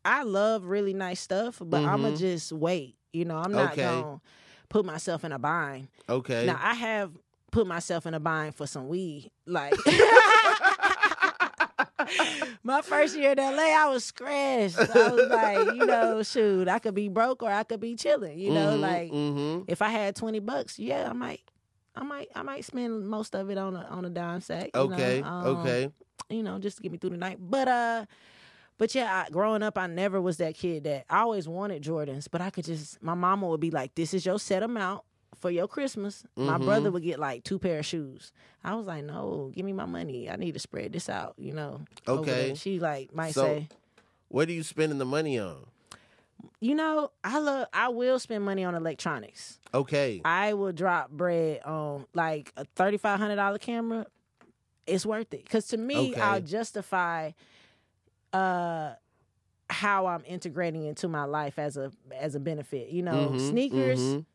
i 0.03 0.23
love 0.23 0.65
really 0.65 0.93
nice 0.93 1.19
stuff 1.21 1.61
but 1.63 1.83
i'ma 1.83 2.09
Mhm. 2.09 2.17
just 2.17 2.51
wait 2.51 2.95
you 3.13 3.23
know 3.25 3.37
i'm 3.37 3.53
not 3.53 3.71
Okay. 3.71 3.81
gonna 4.01 4.19
put 4.69 4.85
myself 4.85 5.23
in 5.23 5.31
a 5.31 5.39
bind 5.39 5.87
Okay. 6.09 6.45
now 6.45 6.59
i 6.61 6.73
have 6.73 7.11
put 7.51 7.65
myself 7.65 8.05
in 8.05 8.13
a 8.13 8.19
bind 8.19 8.53
for 8.53 8.67
some 8.67 8.87
weed 8.89 9.31
like 9.45 9.77
My 12.67 12.81
first 12.81 13.15
year 13.17 13.31
in 13.31 13.37
LA, 13.37 13.63
I 13.63 13.87
was 13.89 14.03
scratched. 14.03 14.77
I 14.77 15.09
was 15.11 15.29
like, 15.29 15.75
you 15.75 15.85
know, 15.85 16.21
shoot, 16.33 16.67
I 16.67 16.79
could 16.79 16.93
be 16.95 17.07
broke 17.07 17.41
or 17.41 17.49
I 17.49 17.63
could 17.63 17.79
be 17.79 17.95
chilling. 17.95 18.37
You 18.37 18.51
know, 18.51 18.75
Mhm, 18.77 18.81
like 18.81 19.11
mhm. 19.11 19.63
if 19.69 19.81
I 19.81 19.87
had 19.89 20.15
twenty 20.17 20.39
bucks, 20.39 20.77
yeah, 20.77 21.07
I 21.09 21.13
might, 21.13 21.39
I 21.95 22.03
might, 22.03 22.27
I 22.35 22.41
might 22.43 22.65
spend 22.65 23.07
most 23.07 23.33
of 23.35 23.49
it 23.49 23.57
on 23.57 23.75
a 23.75 23.83
on 23.89 24.03
a 24.03 24.09
dime 24.09 24.41
sack. 24.41 24.71
you 24.75 24.87
know, 24.87 24.93
Okay. 24.93 25.21
um, 25.21 25.45
okay. 25.59 25.89
You 26.29 26.43
know, 26.43 26.59
just 26.59 26.75
to 26.77 26.83
get 26.83 26.91
me 26.91 26.97
through 26.97 27.11
the 27.11 27.17
night. 27.17 27.37
But 27.39 27.69
uh, 27.69 28.05
but 28.77 28.93
yeah, 28.93 29.23
I, 29.25 29.29
growing 29.31 29.63
up, 29.63 29.77
I 29.77 29.87
never 29.87 30.19
was 30.19 30.35
that 30.37 30.55
kid 30.55 30.83
that 30.83 31.05
I 31.09 31.19
always 31.19 31.47
wanted 31.47 31.81
Jordans, 31.83 32.27
but 32.29 32.41
I 32.41 32.49
could 32.49 32.65
just. 32.65 33.01
My 33.01 33.13
mama 33.13 33.47
would 33.47 33.61
be 33.61 33.71
like, 33.71 33.95
"This 33.95 34.13
is 34.13 34.25
your 34.25 34.39
set 34.39 34.61
amount." 34.61 35.03
For 35.35 35.51
your 35.51 35.67
Christmas, 35.67 36.23
my 36.35 36.57
Mhm. 36.57 36.65
brother 36.65 36.89
would 36.91 37.03
get 37.03 37.19
like 37.19 37.43
two 37.43 37.59
pair 37.59 37.79
of 37.79 37.85
shoes. 37.85 38.31
I 38.63 38.73
was 38.75 38.87
like, 38.87 39.03
"No, 39.03 39.51
give 39.53 39.65
me 39.65 39.73
my 39.73 39.85
money. 39.85 40.29
I 40.29 40.35
need 40.35 40.53
to 40.53 40.59
spread 40.59 40.93
this 40.93 41.09
out." 41.09 41.35
You 41.37 41.53
know. 41.53 41.81
Okay. 42.07 42.55
She 42.55 42.79
like 42.79 43.13
might 43.13 43.33
So- 43.33 43.43
say, 43.43 43.67
What 44.29 44.49
are 44.49 44.51
you 44.53 44.63
spending 44.63 44.97
the 44.97 45.05
money 45.05 45.37
on? 45.39 45.67
"You 46.59 46.75
know, 46.75 47.11
I 47.23 47.39
love. 47.39 47.67
I 47.71 47.89
will 47.89 48.19
spend 48.19 48.43
money 48.43 48.63
on 48.63 48.73
electronics. 48.75 49.59
Okay. 49.73 50.21
I 50.25 50.53
will 50.53 50.71
drop 50.73 51.11
bread 51.11 51.61
on 51.63 52.07
like 52.13 52.51
a 52.57 52.65
thirty 52.75 52.97
five 52.97 53.19
hundred 53.19 53.35
dollar 53.35 53.57
camera. 53.59 54.07
It's 54.87 55.05
worth 55.05 55.33
it 55.33 55.43
because 55.43 55.67
to 55.67 55.77
me, 55.77 56.11
Okay. 56.13 56.21
I'll 56.21 56.41
justify 56.41 57.31
uh 58.33 58.93
how 59.69 60.05
I'm 60.07 60.23
integrating 60.25 60.83
into 60.85 61.07
my 61.07 61.25
life 61.25 61.59
as 61.59 61.77
a 61.77 61.91
as 62.13 62.35
a 62.35 62.39
benefit. 62.39 62.89
You 62.89 63.03
know, 63.03 63.29
Mhm, 63.33 63.49
sneakers. 63.49 63.99
mhm. 63.99 64.25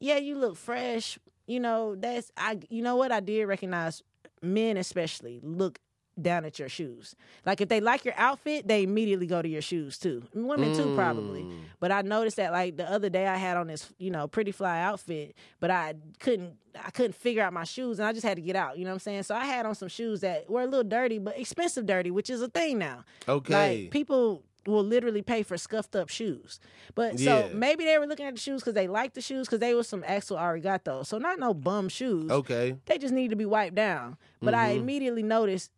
Yeah, 0.00 0.16
you 0.16 0.36
look 0.36 0.56
fresh. 0.56 1.18
You 1.46 1.60
know, 1.60 1.94
that's 1.94 2.30
I. 2.36 2.58
You 2.68 2.82
know 2.82 2.96
what? 2.96 3.10
I 3.10 3.20
did 3.20 3.44
recognize 3.46 4.02
men 4.42 4.76
especially 4.76 5.40
look 5.42 5.80
down 6.20 6.44
at 6.44 6.58
your 6.58 6.68
shoes. 6.68 7.14
Like 7.46 7.60
if 7.60 7.68
they 7.68 7.80
like 7.80 8.04
your 8.04 8.14
outfit, 8.16 8.66
they 8.66 8.82
immediately 8.82 9.26
go 9.26 9.40
to 9.40 9.48
your 9.48 9.62
shoes 9.62 9.98
too. 9.98 10.24
Women 10.34 10.74
too, 10.74 10.94
probably. 10.94 11.42
Mm. 11.42 11.60
But 11.80 11.92
I 11.92 12.02
noticed 12.02 12.36
that 12.36 12.52
like 12.52 12.76
the 12.76 12.90
other 12.90 13.08
day 13.08 13.26
I 13.26 13.36
had 13.36 13.56
on 13.56 13.68
this, 13.68 13.92
you 13.98 14.10
know, 14.10 14.26
pretty 14.26 14.52
fly 14.52 14.80
outfit, 14.80 15.36
but 15.60 15.70
I 15.70 15.94
couldn't 16.18 16.56
I 16.84 16.90
couldn't 16.90 17.14
figure 17.14 17.42
out 17.42 17.52
my 17.52 17.64
shoes 17.64 17.98
and 17.98 18.06
I 18.08 18.12
just 18.12 18.26
had 18.26 18.36
to 18.36 18.42
get 18.42 18.56
out, 18.56 18.78
you 18.78 18.84
know 18.84 18.90
what 18.90 18.94
I'm 18.94 19.00
saying? 19.00 19.22
So 19.24 19.34
I 19.34 19.44
had 19.44 19.66
on 19.66 19.74
some 19.74 19.88
shoes 19.88 20.20
that 20.20 20.50
were 20.50 20.62
a 20.62 20.66
little 20.66 20.84
dirty, 20.84 21.18
but 21.18 21.38
expensive 21.38 21.86
dirty, 21.86 22.10
which 22.10 22.30
is 22.30 22.42
a 22.42 22.48
thing 22.48 22.78
now. 22.78 23.04
Okay. 23.28 23.82
Like 23.82 23.90
people 23.90 24.42
will 24.68 24.84
literally 24.84 25.22
pay 25.22 25.42
for 25.42 25.56
scuffed 25.58 25.96
up 25.96 26.08
shoes. 26.08 26.60
But 26.94 27.18
Yeah. 27.18 27.48
so 27.48 27.54
maybe 27.54 27.84
they 27.84 27.98
were 27.98 28.06
looking 28.06 28.26
at 28.26 28.34
the 28.34 28.40
shoes 28.40 28.60
because 28.60 28.74
they 28.74 28.86
liked 28.88 29.14
the 29.14 29.20
shoes 29.20 29.46
because 29.46 29.60
they 29.60 29.74
were 29.74 29.82
some 29.82 30.04
Axel 30.06 30.36
Arigato. 30.36 31.04
So 31.04 31.18
not 31.18 31.38
no 31.38 31.54
bum 31.54 31.88
shoes. 31.88 32.30
okay. 32.30 32.76
They 32.86 32.98
just 32.98 33.12
need 33.14 33.30
to 33.30 33.36
be 33.36 33.46
wiped 33.46 33.74
down. 33.74 34.16
But 34.40 34.54
I 34.54 34.74
Mhm. 34.74 34.78
immediately 34.80 35.22
noticed 35.22 35.70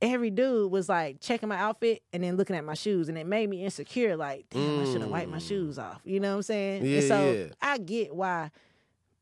every 0.00 0.30
dude 0.30 0.70
was 0.72 0.88
like 0.88 1.20
checking 1.20 1.48
my 1.48 1.56
outfit 1.56 2.02
and 2.12 2.24
then 2.24 2.36
looking 2.36 2.56
at 2.56 2.64
my 2.64 2.74
shoes 2.74 3.08
and 3.08 3.16
it 3.16 3.24
made 3.26 3.48
me 3.48 3.64
insecure 3.64 4.16
like 4.16 4.44
damn 4.50 4.80
i 4.80 4.84
should 4.84 5.00
have 5.00 5.08
wiped 5.10 5.30
my 5.30 5.38
Mm. 5.38 5.46
shoes 5.48 5.78
off 5.78 6.00
you 6.04 6.18
know 6.18 6.30
what 6.30 6.36
i'm 6.38 6.42
saying 6.42 6.84
Yeah, 6.84 6.98
and 6.98 7.06
so 7.06 7.32
yeah. 7.32 7.46
i 7.62 7.78
get 7.78 8.12
why 8.12 8.50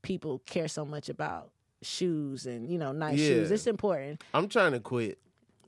people 0.01 0.39
care 0.47 0.68
so 0.68 0.87
much 0.87 1.11
about 1.11 1.51
shoes 1.83 2.47
and 2.47 2.71
you 2.71 2.79
know 2.79 2.93
nice 2.93 3.18
Yeah. 3.18 3.27
shoes. 3.29 3.51
It's 3.51 3.66
important. 3.66 4.23
I'm 4.33 4.49
trying 4.49 4.73
to 4.73 4.81
quit. 4.81 5.18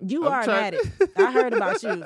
You 0.04 0.26
I'm 0.26 0.32
are 0.32 0.38
an 0.40 0.44
trying- 0.44 0.64
addict. 0.74 1.18
I 1.18 1.30
heard 1.32 1.52
about 1.52 1.82
you. 1.82 2.04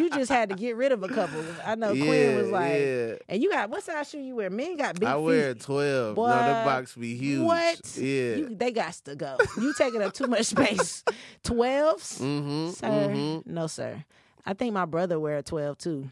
You- 0.00 0.10
just 0.10 0.30
had 0.30 0.48
to 0.48 0.56
get 0.56 0.74
rid 0.74 0.90
of 0.90 1.02
a 1.04 1.08
couple. 1.08 1.44
I 1.64 1.74
know 1.76 1.92
yeah, 1.92 2.04
Quinn 2.04 2.36
was 2.38 2.48
like, 2.50 2.72
yeah. 2.72 3.14
and 3.28 3.42
you 3.42 3.50
got 3.50 3.70
what 3.70 3.84
size 3.84 4.08
shoe 4.10 4.18
you 4.18 4.34
wear? 4.34 4.50
Men 4.50 4.76
got 4.76 4.98
big 4.98 5.08
I 5.08 5.14
feet. 5.14 5.22
wear 5.22 5.50
a 5.50 5.54
12. 5.54 6.14
Boy, 6.16 6.28
no, 6.28 6.36
the 6.36 6.52
box 6.64 6.94
be 6.96 7.14
huge. 7.16 7.42
What? 7.44 7.96
Yeah. 7.96 8.34
You, 8.36 8.48
they 8.56 8.72
got 8.72 8.94
to 9.04 9.14
go. 9.14 9.36
You 9.60 9.72
taking 9.74 10.02
up 10.02 10.14
too 10.14 10.26
much 10.26 10.46
space. 10.46 11.04
12s? 11.44 12.20
mm-hmm. 12.20 12.70
Sir. 12.70 12.86
mm-hmm. 12.88 13.54
No, 13.54 13.66
sir. 13.66 14.04
I 14.44 14.54
think 14.54 14.72
my 14.72 14.84
brother 14.86 15.20
wear 15.20 15.38
a 15.38 15.42
12 15.42 15.78
too. 15.78 16.10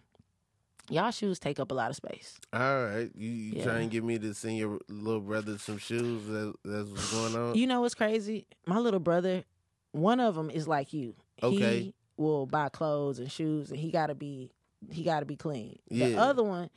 Y'all 0.88 1.10
shoes 1.10 1.40
take 1.40 1.58
up 1.58 1.72
a 1.72 1.74
lot 1.74 1.90
of 1.90 1.96
space. 1.96 2.38
All 2.52 2.60
right. 2.84 3.10
You, 3.16 3.28
you 3.28 3.52
Yeah. 3.56 3.64
trying 3.64 3.88
to 3.88 3.92
get 3.92 4.04
me 4.04 4.18
to 4.20 4.32
send 4.34 4.56
your 4.58 4.78
little 4.88 5.20
brother 5.20 5.58
some 5.58 5.78
shoes? 5.78 6.26
That, 6.28 6.54
that's 6.64 6.88
what's 6.90 7.12
going 7.12 7.34
on? 7.34 7.54
You 7.56 7.66
know 7.66 7.80
what's 7.80 7.94
crazy? 7.96 8.46
My 8.66 8.78
little 8.78 9.00
brother, 9.00 9.42
one 9.96 10.20
of 10.20 10.34
them 10.34 10.50
is 10.50 10.68
like 10.68 10.92
you. 10.92 11.14
Okay. 11.42 11.56
He 11.56 11.94
will 12.16 12.46
buy 12.46 12.68
clothes 12.68 13.18
and 13.18 13.30
shoes, 13.30 13.70
and 13.70 13.78
he 13.80 13.90
got 13.90 14.06
to 14.08 14.14
be 14.14 14.50
he 14.90 15.02
got 15.02 15.20
to 15.20 15.26
be 15.26 15.36
clean. 15.36 15.78
Yeah. 15.88 16.08
The 16.08 16.18
other 16.18 16.42
one, 16.42 16.70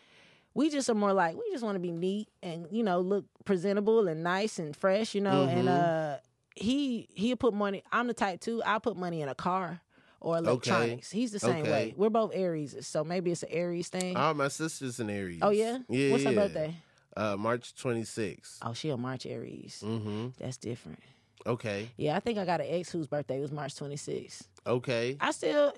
we 0.54 0.70
just 0.70 0.90
are 0.90 0.96
more 0.96 1.14
like 1.14 1.36
we 1.36 1.44
just 1.52 1.64
want 1.64 1.76
to 1.76 1.80
be 1.80 1.92
neat 1.92 2.28
and 2.42 2.68
you 2.72 2.84
know 2.84 3.00
look 3.00 3.26
presentable 3.46 4.08
and 4.08 4.24
nice 4.24 4.58
and 4.60 4.76
fresh, 4.76 5.14
you 5.16 5.22
know. 5.22 5.44
And 5.44 5.68
Mhm. 5.68 6.16
uh, 6.16 6.18
he 6.56 7.08
he'll 7.14 7.36
put 7.38 7.54
money. 7.54 7.84
I'm 7.92 8.08
the 8.08 8.14
type 8.14 8.40
too. 8.42 8.62
I 8.66 8.80
put 8.80 8.98
money 8.98 9.22
in 9.22 9.30
a 9.30 9.36
car 9.36 9.82
or 10.22 10.38
electronics. 10.38 11.12
He's 11.12 11.32
the 11.32 11.40
same 11.40 11.62
Okay. 11.62 11.72
way. 11.72 11.94
We're 11.96 12.10
both 12.10 12.32
Aries, 12.34 12.76
so 12.88 13.04
maybe 13.04 13.32
it's 13.32 13.44
an 13.44 13.50
Aries 13.52 13.88
thing. 13.90 14.18
Oh, 14.18 14.34
my 14.34 14.48
sister's 14.50 15.00
an 15.00 15.10
Aries. 15.10 15.40
oh 15.42 15.52
yeah, 15.52 15.80
Yeah. 15.88 16.12
What's 16.12 16.24
her 16.26 16.32
birthday? 16.34 16.76
Uh, 17.16 17.36
March 17.38 17.74
26th. 17.76 18.60
Oh, 18.62 18.74
she 18.74 18.90
a 18.90 18.98
March 18.98 19.26
Aries. 19.26 19.84
Mm-hmm. 19.86 20.28
That's 20.40 20.58
different. 20.58 21.00
Okay. 21.46 21.90
Yeah, 21.98 22.16
I 22.16 22.20
think 22.20 22.38
I 22.38 22.46
got 22.46 22.62
an 22.62 22.68
ex 22.70 22.92
whose 22.92 23.08
birthday 23.08 23.40
was 23.40 23.52
March 23.52 23.76
26th. 23.76 24.44
Okay. 24.68 25.18
I 25.20 25.32
still 25.32 25.74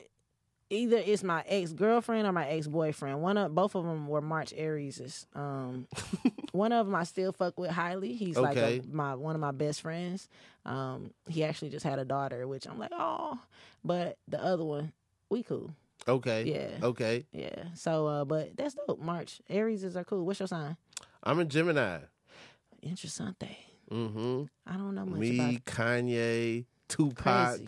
either 0.70 0.98
it's 0.98 1.24
my 1.24 1.44
ex 1.48 1.74
girlfriend 1.74 2.26
or 2.28 2.32
my 2.32 2.48
ex 2.48 2.68
boyfriend. 2.68 3.22
One 3.22 3.38
of 3.38 3.54
both 3.54 3.76
of 3.76 3.86
them 3.86 4.08
were 4.08 4.22
March 4.22 4.54
Aries. 4.56 5.28
Um, 5.36 5.88
one 6.52 6.72
of 6.72 6.86
them 6.88 6.96
I 6.96 7.04
still 7.04 7.32
fuck 7.34 7.60
with 7.60 7.72
highly. 7.72 8.14
He's 8.14 8.38
like 8.38 8.58
a, 8.58 8.82
my 8.92 9.16
one 9.16 9.36
of 9.36 9.42
my 9.42 9.52
best 9.52 9.82
friends. 9.82 10.28
Um, 10.66 11.12
he 11.28 11.44
actually 11.44 11.70
just 11.70 11.86
had 11.86 12.00
a 12.00 12.06
daughter, 12.06 12.48
which 12.48 12.68
I'm 12.68 12.80
like, 12.80 12.92
oh. 12.94 13.40
But 13.84 14.18
the 14.28 14.44
other 14.44 14.64
one, 14.64 14.94
we 15.30 15.44
cool. 15.44 15.72
Okay. 16.08 16.44
Yeah, 16.46 16.86
Okay. 16.88 17.26
yeah. 17.32 17.66
So, 17.76 18.08
uh, 18.08 18.26
but 18.26 18.58
that's 18.58 18.74
dope. 18.74 19.00
March 19.00 19.40
Aries 19.50 19.84
are 19.96 20.04
cool. 20.04 20.26
What's 20.26 20.40
your 20.40 20.48
sign? 20.48 20.76
I'm 21.24 21.40
a 21.40 21.46
Gemini. 21.46 22.00
Interessante. 22.84 23.56
Mm-hmm. 23.92 24.44
I 24.68 24.74
don't 24.78 24.96
know 24.96 25.06
much 25.06 25.20
Me, 25.20 25.40
about 25.40 25.66
Kanye, 25.66 26.66
Tupac. 26.88 27.58
crazy. 27.58 27.68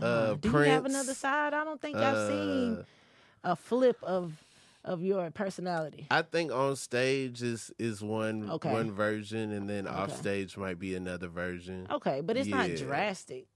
uh, 0.00 0.34
do 0.34 0.48
you 0.50 0.56
have 0.58 0.84
another 0.86 1.14
side? 1.14 1.54
I 1.54 1.64
don't 1.64 1.80
think 1.80 1.96
I've 1.96 2.28
seen 2.28 2.76
uh, 2.78 2.82
a 3.44 3.56
flip 3.56 3.96
of 4.02 4.32
of 4.84 5.02
your 5.02 5.30
personality. 5.30 6.06
I 6.10 6.22
think 6.22 6.52
on 6.52 6.76
stage 6.76 7.42
is 7.42 7.72
is 7.78 8.02
one 8.02 8.48
Okay. 8.50 8.72
one 8.72 8.92
version, 8.92 9.52
and 9.52 9.68
then 9.68 9.86
off 9.86 10.16
stage 10.16 10.56
might 10.56 10.78
be 10.78 10.94
another 10.94 11.28
version. 11.28 11.86
Okay, 11.90 12.20
but 12.20 12.36
it's 12.36 12.48
not 12.48 12.70
drastic. 12.76 13.46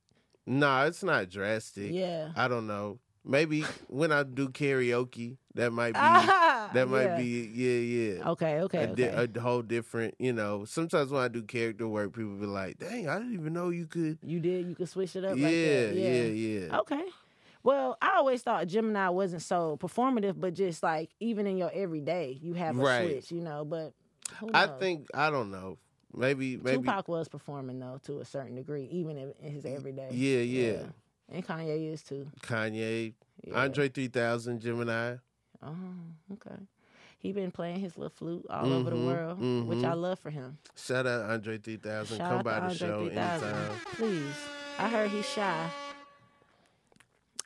No, 0.45 0.85
it's 0.87 1.05
not 1.05 1.31
drastic. 1.31 1.93
Yeah. 1.93 2.33
I 2.35 2.49
don't 2.49 2.67
know. 2.67 2.99
Maybe 3.25 3.63
when 3.89 4.11
I 4.11 4.25
do 4.25 4.49
karaoke, 4.49 5.37
that 5.55 5.73
might 5.73 5.93
be 5.93 5.99
Ah, 6.01 6.71
that 6.75 6.89
might 6.89 7.05
yeah. 7.05 7.17
be 7.17 7.51
yeah 7.55 7.79
yeah. 8.19 8.31
Okay, 8.31 8.61
okay, 8.63 8.85
a, 8.85 8.87
di- 8.89 9.05
okay. 9.09 9.33
a 9.37 9.41
whole 9.41 9.63
different, 9.63 10.15
you 10.19 10.33
know. 10.33 10.65
Sometimes 10.65 11.11
when 11.11 11.23
I 11.23 11.29
do 11.29 11.43
character 11.43 11.87
work, 11.87 12.13
people 12.15 12.35
be 12.35 12.47
like, 12.47 12.79
"Dang, 12.79 13.09
I 13.09 13.19
didn't 13.19 13.35
even 13.35 13.53
know 13.53 13.71
you 13.71 13.87
could." 13.87 14.19
you 14.25 14.41
did. 14.41 14.67
You 14.67 14.75
could 14.75 14.89
switch 14.89 15.15
it 15.15 15.25
up. 15.25 15.37
Yeah, 15.37 15.45
like 15.45 15.53
that. 15.53 15.95
yeah, 15.95 16.11
Yeah, 16.25 16.25
yeah. 16.69 16.79
Okay. 16.81 17.05
Well, 17.63 17.97
I 18.03 18.17
always 18.17 18.43
thought 18.43 18.67
Gemini 18.67 19.09
wasn't 19.11 19.43
so 19.43 19.77
performative, 19.81 20.35
but 20.41 20.55
just 20.55 20.83
like 20.83 21.11
even 21.21 21.47
in 21.47 21.57
your 21.57 21.71
everyday, 21.73 22.39
you 22.43 22.55
have 22.55 22.77
a 22.77 22.83
Right. 22.83 23.09
switch, 23.09 23.31
you 23.31 23.41
know. 23.41 23.65
But 23.65 23.93
who 24.41 24.51
I 24.53 24.67
think 24.79 25.07
I 25.15 25.31
don't 25.31 25.53
know. 25.53 25.79
Maybe 26.15 26.57
maybe 26.57 26.79
Tupac 26.83 27.07
was 27.09 27.29
performing 27.29 27.79
though 27.79 28.01
to 28.05 28.19
a 28.21 28.25
certain 28.25 28.57
degree, 28.57 28.85
even 28.91 29.17
in, 29.17 29.33
in 29.41 29.53
his 29.53 29.65
everyday. 29.65 30.09
Yeah, 30.11 30.41
yeah. 30.41 30.83
And 31.31 31.47
Kanye 31.47 31.93
is 31.93 32.03
too. 32.03 32.29
Kanye, 32.43 33.15
Yeah. 33.45 33.55
Andre 33.63 33.89
three 33.89 34.09
thousand, 34.09 34.61
Gemini. 34.61 35.17
Oh, 35.63 35.75
okay. 36.35 36.57
He 37.19 37.33
been 37.33 37.51
playing 37.53 37.79
his 37.81 37.97
little 37.97 38.11
flute 38.11 38.45
all 38.51 38.73
over 38.73 38.91
the 38.91 38.97
Mhm, 38.97 39.07
world, 39.07 39.39
which 39.69 39.79
mhm. 39.79 39.85
I 39.85 39.93
love 39.95 40.19
for 40.19 40.31
him. 40.31 40.59
Shout 40.77 41.07
out 41.07 41.31
Andre 41.31 41.59
three 41.59 41.77
thousand. 41.77 42.19
Shout 42.19 42.29
Come 42.31 42.43
by 42.43 42.55
the 42.61 42.67
Andre 42.67 42.75
show 42.89 43.05
3000. 43.09 43.49
anytime. 43.49 43.79
Please. 43.95 44.35
I 44.79 44.89
heard 44.89 45.11
he's 45.11 45.29
shy. 45.29 45.71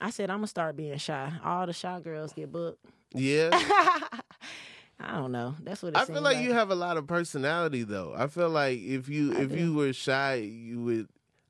I 0.00 0.10
said 0.10 0.30
I'm 0.30 0.38
gonna 0.38 0.46
start 0.46 0.76
being 0.76 0.96
shy. 0.98 1.32
All 1.44 1.66
the 1.66 1.72
shy 1.72 2.00
girls 2.00 2.32
get 2.32 2.50
booked. 2.52 2.84
Yeah. 3.14 3.50
I 4.98 5.12
don't 5.18 5.32
know. 5.32 5.54
That's 5.62 5.82
what 5.82 5.94
I 5.96 6.04
feel 6.06 6.22
like 6.22 6.38
you 6.38 6.52
have 6.54 6.70
a 6.70 6.74
lot 6.74 6.96
of 6.96 7.06
personality 7.06 7.82
though. 7.82 8.14
I 8.16 8.26
feel 8.28 8.48
like 8.48 8.78
if 8.80 9.08
you 9.08 9.34
I 9.36 9.40
if 9.42 9.50
do. 9.52 9.58
you 9.58 9.74
were 9.74 9.92
shy, 9.92 10.34
you 10.36 10.82
would 10.82 11.08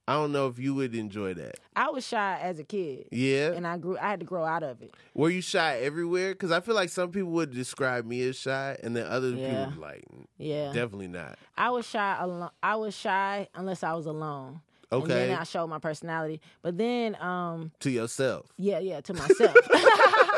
I 0.09 0.15
don't 0.15 0.31
know 0.31 0.47
if 0.47 0.59
you 0.59 0.73
would 0.75 0.95
enjoy 0.95 1.35
that. 1.35 1.57
I 1.75 1.91
was 1.91 2.07
shy 2.07 2.39
as 2.41 2.59
a 2.61 2.65
kid, 2.65 3.09
Yeah. 3.11 3.51
and 3.53 3.67
I 3.67 3.77
grew. 3.77 3.99
I 3.99 4.11
had 4.11 4.21
to 4.21 4.27
grow 4.27 4.45
out 4.45 4.63
of 4.63 4.81
it. 4.81 4.95
Were 5.15 5.31
you 5.31 5.41
shy 5.43 5.79
everywhere? 5.81 6.31
Because 6.33 6.53
I 6.53 6.61
feel 6.61 6.77
like 6.77 6.91
some 6.91 7.11
people 7.11 7.31
would 7.33 7.53
describe 7.53 8.07
me 8.07 8.23
as 8.29 8.37
shy, 8.37 8.79
and 8.85 8.95
then 8.97 9.05
other 9.07 9.31
Yeah. 9.31 9.49
people 9.49 9.65
would 9.67 9.75
be 9.75 9.81
like, 9.81 10.05
Yeah, 10.39 10.73
definitely 10.73 11.09
not. 11.09 11.39
I 11.59 11.71
was 11.71 11.87
shy. 11.89 12.17
Alone. 12.21 12.51
I 12.63 12.77
was 12.77 12.95
shy 12.97 13.49
unless 13.55 13.83
I 13.83 13.95
was 13.95 14.07
alone. 14.07 14.61
And 14.93 15.03
Okay. 15.03 15.13
then 15.13 15.37
I 15.37 15.43
showed 15.43 15.67
my 15.67 15.81
personality. 15.81 16.41
But 16.63 16.79
then, 16.79 17.17
um, 17.21 17.73
to 17.81 17.91
yourself. 17.91 18.47
yeah, 18.57 18.79
yeah, 18.79 19.01
to 19.01 19.13
myself. 19.15 19.57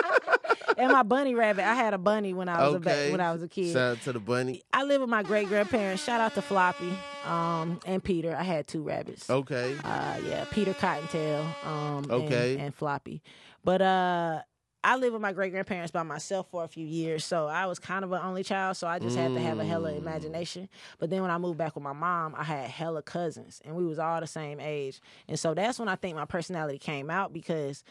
and 0.78 0.92
my 0.92 1.02
bunny 1.02 1.34
rabbit. 1.34 1.64
I 1.64 1.74
had 1.74 1.92
a 1.94 1.98
bunny 1.98 2.32
when 2.32 2.48
I 2.48 2.64
was 2.64 2.74
a 2.74 2.76
Okay. 2.78 3.06
ba- 3.06 3.12
when 3.12 3.20
I 3.20 3.32
was 3.32 3.42
a 3.42 3.48
kid. 3.48 3.72
Shout 3.72 3.96
out 3.96 4.02
to 4.02 4.12
the 4.12 4.20
bunny. 4.20 4.62
I 4.72 4.84
live 4.84 5.00
with 5.00 5.10
my 5.10 5.22
great 5.22 5.48
grandparents. 5.48 6.02
Shout 6.04 6.20
out 6.20 6.34
to 6.34 6.42
Floppy 6.42 6.92
um, 7.26 7.80
and 7.86 8.02
Peter. 8.02 8.34
I 8.34 8.42
had 8.44 8.66
two 8.66 8.82
rabbits. 8.82 9.28
Okay. 9.28 9.76
Uh, 9.84 10.16
yeah, 10.26 10.44
Peter 10.50 10.72
Cottontail. 10.74 11.44
Um, 11.64 12.04
and- 12.04 12.10
Okay. 12.12 12.56
And, 12.58 12.74
Floppy. 12.74 13.22
But 13.64 13.82
uh, 13.82 14.42
I 14.84 14.96
lived 14.96 15.12
with 15.12 15.20
my 15.20 15.32
great 15.32 15.50
grandparents 15.50 15.90
by 15.90 16.04
myself 16.04 16.46
for 16.50 16.62
a 16.64 16.68
few 16.68 16.86
years, 16.86 17.24
so 17.24 17.48
I 17.48 17.66
was 17.66 17.78
kind 17.80 18.04
of 18.04 18.12
an 18.12 18.20
only 18.22 18.44
child. 18.44 18.76
So 18.76 18.86
I 18.86 19.00
just 19.00 19.16
had 19.16 19.34
to 19.34 19.40
have 19.40 19.58
a 19.58 19.64
hella 19.64 19.90
Mm. 19.92 19.98
imagination. 19.98 20.68
But 21.00 21.10
then 21.10 21.20
when 21.20 21.30
I 21.32 21.38
moved 21.38 21.58
back 21.58 21.74
with 21.74 21.82
my 21.82 21.92
mom, 21.92 22.34
I 22.38 22.44
had 22.44 22.70
hella 22.70 23.02
cousins, 23.02 23.60
and 23.64 23.74
we 23.74 23.84
was 23.84 23.98
all 23.98 24.20
the 24.20 24.26
same 24.28 24.60
age. 24.60 25.00
And 25.26 25.38
so 25.38 25.52
that's 25.52 25.78
when 25.80 25.88
I 25.88 25.96
think 25.96 26.16
my 26.16 26.24
personality 26.26 26.78
came 26.78 27.10
out 27.10 27.32
because 27.32 27.82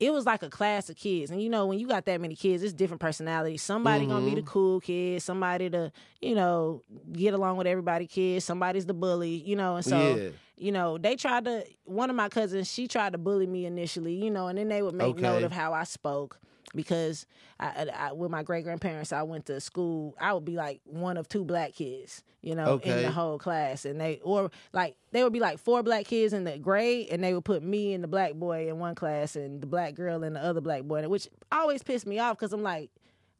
it 0.00 0.12
was 0.12 0.24
like 0.24 0.42
a 0.42 0.48
class 0.48 0.88
of 0.88 0.96
kids. 0.96 1.30
And 1.30 1.42
you 1.42 1.50
know, 1.50 1.66
when 1.66 1.78
you 1.78 1.86
got 1.86 2.06
that 2.06 2.20
many 2.20 2.34
kids, 2.34 2.62
it's 2.62 2.72
different 2.72 3.02
personalities. 3.02 3.62
Somebody 3.62 4.06
gonna 4.06 4.24
be 4.24 4.34
the 4.34 4.40
mm-hmm. 4.40 4.46
cool 4.48 4.80
kid, 4.80 5.22
somebody 5.22 5.68
to, 5.70 5.92
you 6.22 6.34
know, 6.34 6.82
get 7.12 7.34
along 7.34 7.58
with 7.58 7.66
everybody 7.66 8.06
kid, 8.06 8.42
somebody's 8.42 8.86
the 8.86 8.94
bully, 8.94 9.34
you 9.34 9.56
know, 9.56 9.76
and 9.76 9.84
so 9.84 10.16
Yeah. 10.16 10.28
you 10.56 10.72
know, 10.72 10.96
they 10.96 11.16
tried 11.16 11.44
to 11.44 11.64
one 11.84 12.08
of 12.08 12.16
my 12.16 12.30
cousins, 12.30 12.72
she 12.72 12.88
tried 12.88 13.12
to 13.12 13.18
bully 13.18 13.46
me 13.46 13.66
initially, 13.66 14.14
you 14.14 14.30
know, 14.30 14.48
and 14.48 14.58
then 14.58 14.68
they 14.68 14.80
would 14.80 14.94
make 14.94 15.18
note 15.18 15.42
of 15.42 15.52
how 15.52 15.74
I 15.74 15.84
spoke 15.84 16.40
because 16.74 17.26
I, 17.58 17.66
I, 17.66 18.08
I 18.08 18.12
with 18.12 18.30
my 18.30 18.42
great 18.42 18.64
grandparents, 18.64 19.12
I 19.12 19.22
went 19.22 19.46
to 19.46 19.60
school. 19.60 20.14
I 20.20 20.32
would 20.32 20.44
be 20.44 20.56
like 20.56 20.80
one 20.84 21.16
of 21.16 21.28
two 21.28 21.44
black 21.44 21.74
kids, 21.74 22.22
you 22.42 22.54
know, 22.54 22.78
in 22.78 23.02
the 23.02 23.10
whole 23.10 23.38
class, 23.38 23.84
and 23.84 24.00
they 24.00 24.20
or 24.22 24.50
like 24.72 24.96
they 25.12 25.22
would 25.24 25.32
be 25.32 25.40
like 25.40 25.58
four 25.58 25.82
black 25.82 26.06
kids 26.06 26.32
in 26.32 26.44
the 26.44 26.58
grade, 26.58 27.08
and 27.10 27.22
they 27.24 27.34
would 27.34 27.44
put 27.44 27.62
me 27.62 27.92
and 27.94 28.02
the 28.04 28.08
black 28.08 28.34
boy 28.34 28.68
in 28.68 28.78
one 28.78 28.94
class 28.94 29.36
and 29.36 29.60
the 29.60 29.66
black 29.66 29.94
girl 29.94 30.22
and 30.24 30.36
the 30.36 30.40
other 30.44 30.60
black 30.60 30.82
boy, 30.82 31.08
which 31.08 31.28
always 31.52 31.82
pissed 31.82 32.06
me 32.06 32.18
off 32.18 32.36
because 32.36 32.52
I'm 32.52 32.62
like. 32.62 32.90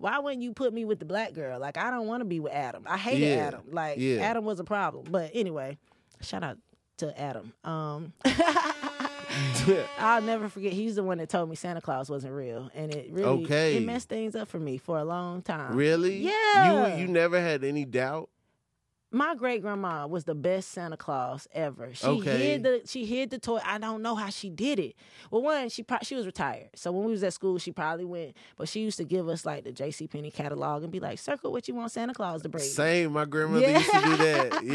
Why 0.03 0.19
wouldn't 0.19 0.41
you 0.43 0.55
put 0.55 0.73
me 0.73 0.87
with 0.87 0.99
the 0.99 1.05
black 1.05 1.35
girl? 1.35 1.61
Like 1.61 1.77
I 1.77 1.91
don't 1.91 2.07
want 2.07 2.23
to 2.23 2.25
be 2.25 2.41
with 2.41 2.55
Adam. 2.55 2.85
I 2.87 2.97
hated 2.97 3.21
Yeah. 3.37 3.49
Adam. 3.49 3.61
Like 3.71 3.99
Yeah. 3.99 4.21
Adam 4.23 4.47
was 4.47 4.59
a 4.59 4.65
problem. 4.65 5.05
But 5.11 5.31
anyway, 5.35 5.77
shout 6.23 6.43
out 6.43 6.57
to 6.97 7.21
Adam. 7.21 7.53
Um, 7.65 8.15
I'll 9.99 10.23
never 10.23 10.49
forget. 10.49 10.73
He's 10.73 10.95
the 10.97 11.03
one 11.03 11.19
that 11.19 11.29
told 11.29 11.49
me 11.51 11.57
Santa 11.57 11.81
Claus 11.81 12.09
wasn't 12.11 12.33
real, 12.35 12.71
and 12.75 12.95
it 12.95 13.11
really 13.13 13.45
Okay. 13.45 13.77
it 13.77 13.85
messed 13.85 14.09
things 14.09 14.35
up 14.37 14.49
for 14.49 14.59
me 14.59 14.79
for 14.79 14.99
a 14.99 15.05
long 15.05 15.43
time. 15.43 15.77
really? 15.77 16.19
Yeah. 16.19 16.95
You 16.95 17.03
you 17.03 17.07
never 17.09 17.41
had 17.41 17.65
any 17.65 17.85
doubt? 17.85 18.29
My 19.13 19.35
great 19.35 19.61
grandma 19.61 20.07
was 20.07 20.23
the 20.25 20.37
best 20.37 20.71
Santa 20.71 20.97
Claus 20.97 21.49
ever. 21.53 21.93
She 21.95 22.07
Okay. 22.07 22.39
hid 22.39 22.63
the 22.63 22.83
she 22.87 23.05
hid 23.05 23.31
the 23.31 23.39
toy. 23.41 23.59
I 23.65 23.79
don't 23.79 24.03
know 24.03 24.15
how 24.15 24.31
she 24.31 24.51
did 24.51 24.79
it. 24.79 24.95
Well, 25.33 25.43
one 25.43 25.69
she 25.69 25.83
pro- 25.83 25.99
she 26.03 26.15
was 26.15 26.27
retired, 26.27 26.69
so 26.77 26.93
when 26.93 27.05
we 27.07 27.11
was 27.11 27.25
at 27.25 27.33
school, 27.33 27.59
she 27.59 27.73
probably 27.73 28.05
went. 28.05 28.37
But 28.57 28.69
she 28.69 28.81
used 28.81 28.99
to 28.99 29.05
give 29.05 29.29
us 29.29 29.45
like 29.45 29.65
the 29.65 29.73
J 29.73 29.91
C 29.91 30.07
Penney 30.07 30.31
catalog 30.31 30.85
and 30.85 30.93
be 30.93 31.01
like, 31.01 31.19
"Circle 31.19 31.51
what 31.51 31.67
you 31.67 31.75
want 31.75 31.91
Santa 31.91 32.15
Claus 32.15 32.43
to 32.43 32.49
bring." 32.49 32.63
Same. 32.63 33.13
My 33.13 33.25
grandmother 33.25 33.63
Yeah. 33.69 33.79
used 33.79 33.91
to 33.91 34.01
do 34.01 34.17
that. 34.17 34.65
Yeah. 34.65 34.75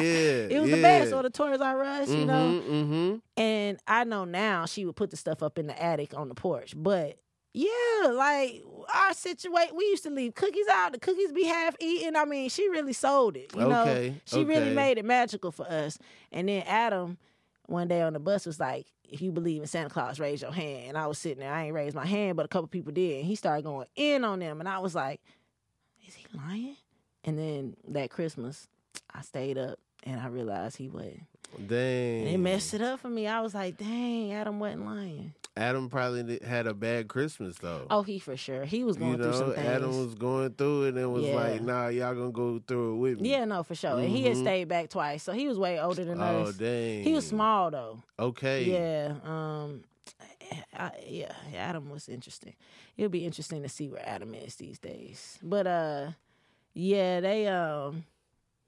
It 0.58 0.60
was 0.60 0.70
yeah. 0.70 0.76
the 0.76 0.82
best, 0.82 1.14
or 1.14 1.24
the 1.24 1.30
Toys 1.30 1.62
R 1.62 1.82
Us, 1.84 2.10
you 2.10 2.26
know. 2.26 2.62
Mm-hmm. 2.70 3.16
And 3.42 3.80
I 3.88 4.04
know 4.04 4.26
now 4.26 4.66
she 4.66 4.86
would 4.86 4.96
put 4.98 5.12
the 5.12 5.18
stuff 5.18 5.44
up 5.44 5.58
in 5.58 5.68
the 5.68 5.82
attic 5.82 6.14
on 6.18 6.28
the 6.28 6.36
porch, 6.36 6.74
but 6.76 7.18
Yeah, 7.58 8.10
like 8.12 8.64
our 8.94 9.14
situation, 9.14 9.78
we 9.78 9.86
used 9.86 10.04
to 10.04 10.10
leave 10.10 10.36
cookies 10.36 10.68
out. 10.70 10.92
The 10.92 11.00
cookies 11.00 11.32
be 11.32 11.46
half 11.46 11.74
eaten. 11.80 12.18
I 12.18 12.26
mean, 12.26 12.50
she 12.50 12.68
really 12.68 12.92
sold 12.92 13.38
it. 13.38 13.56
You 13.56 13.62
know, 13.66 13.82
Okay, 13.84 14.22
she 14.26 14.44
really 14.44 14.74
made 14.74 14.98
it 14.98 15.06
magical 15.06 15.54
for 15.54 15.66
us. 15.66 15.98
And 16.34 16.50
then 16.50 16.64
Adam, 16.68 17.18
one 17.68 17.88
day 17.88 18.02
on 18.02 18.12
the 18.12 18.20
bus, 18.20 18.46
was 18.46 18.60
like, 18.60 18.88
"If 19.10 19.22
you 19.22 19.32
believe 19.32 19.62
in 19.62 19.68
Santa 19.68 19.90
Claus, 19.90 20.20
raise 20.20 20.42
your 20.42 20.52
hand." 20.52 20.90
And 20.90 20.98
I 20.98 21.08
was 21.08 21.18
sitting 21.18 21.40
there. 21.40 21.54
I 21.54 21.64
ain't 21.64 21.74
raised 21.74 21.96
my 21.96 22.06
hand, 22.06 22.36
but 22.36 22.46
a 22.46 22.50
couple 22.50 22.68
people 22.68 22.92
did. 22.92 23.20
And 23.20 23.26
he 23.26 23.36
started 23.36 23.64
going 23.64 23.88
in 23.96 24.26
on 24.26 24.40
them, 24.40 24.60
and 24.60 24.68
I 24.68 24.80
was 24.80 24.94
like, 24.94 25.22
"Is 26.06 26.14
he 26.14 26.26
lying?" 26.38 26.76
And 27.24 27.40
then 27.40 27.78
that 27.88 28.10
Christmas, 28.10 28.68
I 29.14 29.22
stayed 29.22 29.58
up, 29.58 29.80
and 30.06 30.20
I 30.20 30.28
realized 30.28 30.78
he 30.78 30.90
wasn't. 30.90 31.24
Dang. 31.68 32.20
And 32.22 32.28
it 32.30 32.38
messed 32.38 32.74
it 32.74 32.82
up 32.82 33.00
for 33.00 33.10
me. 33.10 33.28
I 33.28 33.40
was 33.42 33.54
like, 33.54 33.78
"Dang, 33.78 34.34
Adam 34.34 34.60
wasn't 34.60 34.86
lying." 34.86 35.34
Adam 35.58 35.90
probably 35.90 36.38
had 36.46 36.68
a 36.68 36.74
bad 36.74 37.08
Christmas 37.08 37.58
though. 37.60 37.88
Oh, 37.90 38.04
he 38.04 38.20
for 38.20 38.36
sure. 38.36 38.66
He 38.66 38.84
was 38.84 38.98
going 38.98 39.12
you 39.12 39.24
through 39.24 39.34
some 39.34 39.54
things. 39.54 39.66
Adam 39.68 39.98
was 40.06 40.14
going 40.16 40.52
through 40.52 40.84
it 40.88 40.96
and 40.96 41.14
was 41.14 41.24
Yeah. 41.24 41.36
like, 41.36 41.62
"Nah, 41.62 41.88
y'all 41.88 42.14
gonna 42.14 42.32
go 42.32 42.60
through 42.68 42.96
it 42.96 42.98
with 42.98 43.22
me." 43.22 43.30
Yeah, 43.32 43.46
no, 43.46 43.64
for 43.64 43.74
sure. 43.74 43.98
And 44.00 44.10
he 44.10 44.26
had 44.26 44.36
Mhm. 44.36 44.42
stayed 44.42 44.68
back 44.68 44.90
twice, 44.90 45.24
so 45.24 45.32
he 45.32 45.48
was 45.48 45.58
way 45.58 45.80
older 45.80 46.04
than 46.04 46.20
Oh 46.22 46.42
us. 46.42 46.48
Oh, 46.50 46.52
dang. 46.60 47.04
He 47.04 47.14
was 47.14 47.26
small 47.26 47.72
though. 47.72 48.04
Okay. 48.20 48.64
Yeah. 48.66 49.16
Um. 49.24 49.84
I, 50.78 50.92
yeah, 51.08 51.34
Adam 51.56 51.90
was 51.90 52.08
interesting. 52.08 52.54
It'll 52.98 53.10
be 53.10 53.26
interesting 53.26 53.64
to 53.64 53.70
see 53.70 53.88
where 53.90 54.08
Adam 54.08 54.36
is 54.36 54.56
these 54.58 54.78
days. 54.78 55.40
But 55.42 55.66
uh, 55.68 56.12
yeah, 56.74 57.20
they 57.22 57.48
um, 57.48 58.04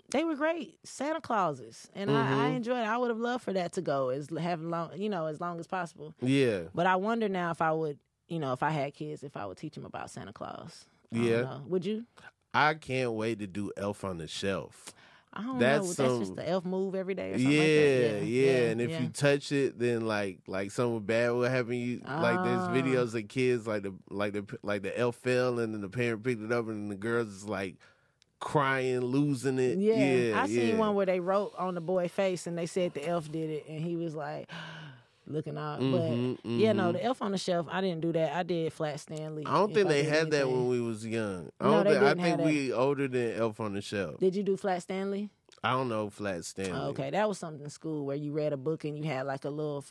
they 0.10 0.24
were 0.24 0.36
great 0.36 0.80
Santa 0.84 1.20
Clauses, 1.22 1.89
and 1.93 2.10
I, 2.10 2.47
I 2.47 2.49
Mhm. 2.51 2.55
enjoyed. 2.58 2.78
it. 2.80 2.88
I 2.88 2.97
would 2.97 3.10
have 3.10 3.20
loved 3.20 3.43
for 3.43 3.53
that 3.53 3.74
to 3.74 3.82
go 3.82 4.10
as 4.10 4.30
have 4.39 4.62
long, 4.62 4.91
you 4.95 5.10
know, 5.10 5.26
as 5.26 5.39
long 5.41 5.60
as 5.60 5.68
possible. 5.68 6.14
Yeah. 6.22 6.64
But 6.74 6.88
I 6.88 6.95
wonder 6.95 7.28
now 7.30 7.51
if 7.51 7.62
I 7.62 7.72
would, 7.72 7.99
you 8.28 8.39
know, 8.39 8.53
if 8.53 8.64
I 8.64 8.70
had 8.70 8.93
kids, 8.93 9.24
if 9.24 9.36
I 9.38 9.45
would 9.45 9.58
teach 9.58 9.76
them 9.76 9.86
about 9.86 10.10
Santa 10.10 10.34
Claus. 10.34 10.86
I 11.14 11.18
Yeah. 11.18 11.60
Would 11.68 11.86
you? 11.86 12.05
I 12.53 12.74
can't 12.76 13.14
wait 13.14 13.39
to 13.39 13.47
do 13.47 13.72
Elf 13.78 14.03
on 14.03 14.18
the 14.18 14.28
Shelf. 14.28 14.93
I 15.34 15.43
don't 15.43 15.60
That's 15.60 15.86
know. 15.86 15.93
some- 15.93 16.05
That's 16.08 16.20
just 16.20 16.36
the 16.38 16.49
elf 16.49 16.66
move 16.66 16.95
every 16.95 17.14
day 17.14 17.32
or 17.32 17.38
something 17.38 17.51
Yeah, 17.51 17.60
like 17.60 18.22
that. 18.22 18.26
yeah, 18.26 18.70
And 18.72 18.82
if 18.82 18.89
yeah. 18.89 19.01
you 19.01 19.10
touch 19.10 19.51
it, 19.51 19.78
then 19.78 20.08
like 20.08 20.39
like 20.47 20.72
something 20.72 21.01
bad 21.05 21.32
will 21.32 21.43
happen. 21.43 21.74
You 21.74 21.99
like 22.08 22.43
there's 22.43 22.62
Ah. 22.62 22.74
videos 22.74 23.14
of 23.14 23.28
kids 23.28 23.68
like 23.68 23.84
the 23.84 23.93
like 24.10 24.34
the 24.34 24.45
like 24.64 24.82
the 24.82 24.97
elf 24.97 25.18
fell 25.18 25.60
and 25.60 25.74
then 25.76 25.82
the 25.82 25.89
parent 25.89 26.24
picked 26.24 26.41
it 26.41 26.51
up 26.51 26.68
and 26.70 26.89
the 26.89 26.95
girls 26.95 27.28
is 27.28 27.45
like 27.47 27.76
crying, 28.40 29.00
losing 29.02 29.60
it. 29.60 29.78
Yeah, 29.78 29.96
Yeah, 29.96 30.42
I 30.42 30.48
seen 30.48 30.70
yeah. 30.70 30.78
one 30.78 30.96
where 30.96 31.06
they 31.06 31.20
wrote 31.20 31.54
on 31.58 31.76
the 31.76 31.82
boy 31.82 32.08
face 32.08 32.48
and 32.48 32.58
they 32.58 32.66
said 32.66 32.94
the 32.94 33.08
elf 33.08 33.32
did 33.32 33.50
it, 33.50 33.66
and 33.68 33.80
he 33.82 33.96
was 33.96 34.16
like 34.16 34.50
looking 35.28 35.58
out. 35.58 35.80
Mhm, 35.82 36.38
but 36.44 36.50
yeah, 36.50 36.74
no, 36.74 36.90
mhm. 36.90 36.94
the 36.94 37.04
elf 37.04 37.22
on 37.22 37.32
the 37.32 37.38
shelf. 37.38 37.68
I 37.70 37.82
didn't 37.82 38.02
do 38.02 38.12
that. 38.14 38.34
I 38.34 38.44
did 38.44 38.72
Flat 38.74 39.00
Stanley. 39.00 39.44
I 39.46 39.54
don't 39.56 39.74
think 39.74 39.88
they 39.90 40.04
did 40.04 40.14
had 40.14 40.32
that 40.32 40.48
when 40.48 40.68
we 40.70 40.80
was 40.80 41.06
young. 41.06 41.52
I 41.60 41.66
No, 41.66 41.84
they 41.84 41.90
think, 41.92 42.04
didn't 42.04 42.20
have 42.20 42.40
think 42.40 42.50
we 42.50 42.74
older 42.74 43.08
than 43.08 43.34
Elf 43.34 43.60
on 43.60 43.74
the 43.74 43.82
Shelf. 43.82 44.20
Did 44.20 44.36
you 44.36 44.44
do 44.44 44.56
Flat 44.58 44.82
Stanley? 44.84 45.30
I 45.64 45.72
don't 45.72 45.90
know 45.90 46.10
Flat 46.10 46.46
Stanley. 46.46 46.72
Oh, 46.74 46.90
okay, 46.90 47.10
that 47.10 47.28
was 47.28 47.40
something 47.40 47.64
in 47.64 47.70
school 47.70 48.06
where 48.06 48.16
you 48.16 48.32
read 48.32 48.54
a 48.54 48.58
book 48.58 48.86
and 48.86 48.98
you 48.98 49.04
had 49.06 49.26
like 49.26 49.44
a 49.44 49.50
little 49.50 49.84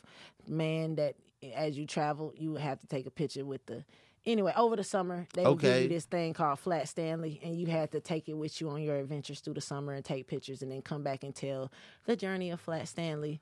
man 0.47 0.95
that, 0.95 1.15
as 1.53 1.77
you 1.77 1.85
traveled, 1.85 2.33
you 2.37 2.53
would 2.53 2.61
have 2.61 2.79
to 2.79 2.87
take 2.87 3.05
a 3.05 3.11
picture 3.11 3.45
with 3.45 3.65
the. 3.65 3.83
Anyway, 4.27 4.51
over 4.57 4.75
the 4.75 4.83
summer, 4.83 5.25
they 5.33 5.43
would 5.45 5.59
give 5.59 5.83
you 5.83 5.87
this 5.89 6.03
thing 6.05 6.33
called 6.33 6.59
Flat 6.59 6.87
Stanley, 6.89 7.39
and 7.41 7.57
you 7.57 7.65
had 7.67 7.91
to 7.93 8.01
take 8.01 8.27
it 8.27 8.33
with 8.33 8.59
you 8.59 8.69
on 8.69 8.81
your 8.83 8.97
adventures 8.97 9.39
through 9.39 9.53
the 9.53 9.61
summer 9.61 9.93
and 9.93 10.03
take 10.03 10.27
pictures, 10.27 10.61
and 10.61 10.69
then 10.71 10.81
come 10.81 11.01
back 11.01 11.23
and 11.23 11.33
tell 11.33 11.71
the 12.05 12.15
journey 12.15 12.51
of 12.51 12.59
Flat 12.59 12.87
Stanley. 12.89 13.39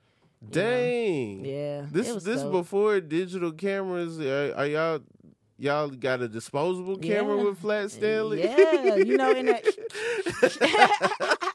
Dang. 0.48 1.44
Yeah, 1.44 1.88
This 1.92 2.24
this 2.24 2.42
dope. 2.42 2.52
before 2.52 3.00
digital 3.02 3.52
cameras. 3.52 4.20
Are, 4.20 4.54
are 4.56 4.68
y'all 4.68 5.00
y'all 5.58 5.90
got 5.90 6.22
a 6.22 6.28
disposable 6.28 6.98
camera 6.98 7.36
Yeah. 7.38 7.44
with 7.46 7.58
Flat 7.58 7.90
Stanley? 7.90 8.44
Yeah, 8.44 8.96
you 8.98 9.18
know, 9.18 9.32
in 9.32 9.48
that 9.48 9.64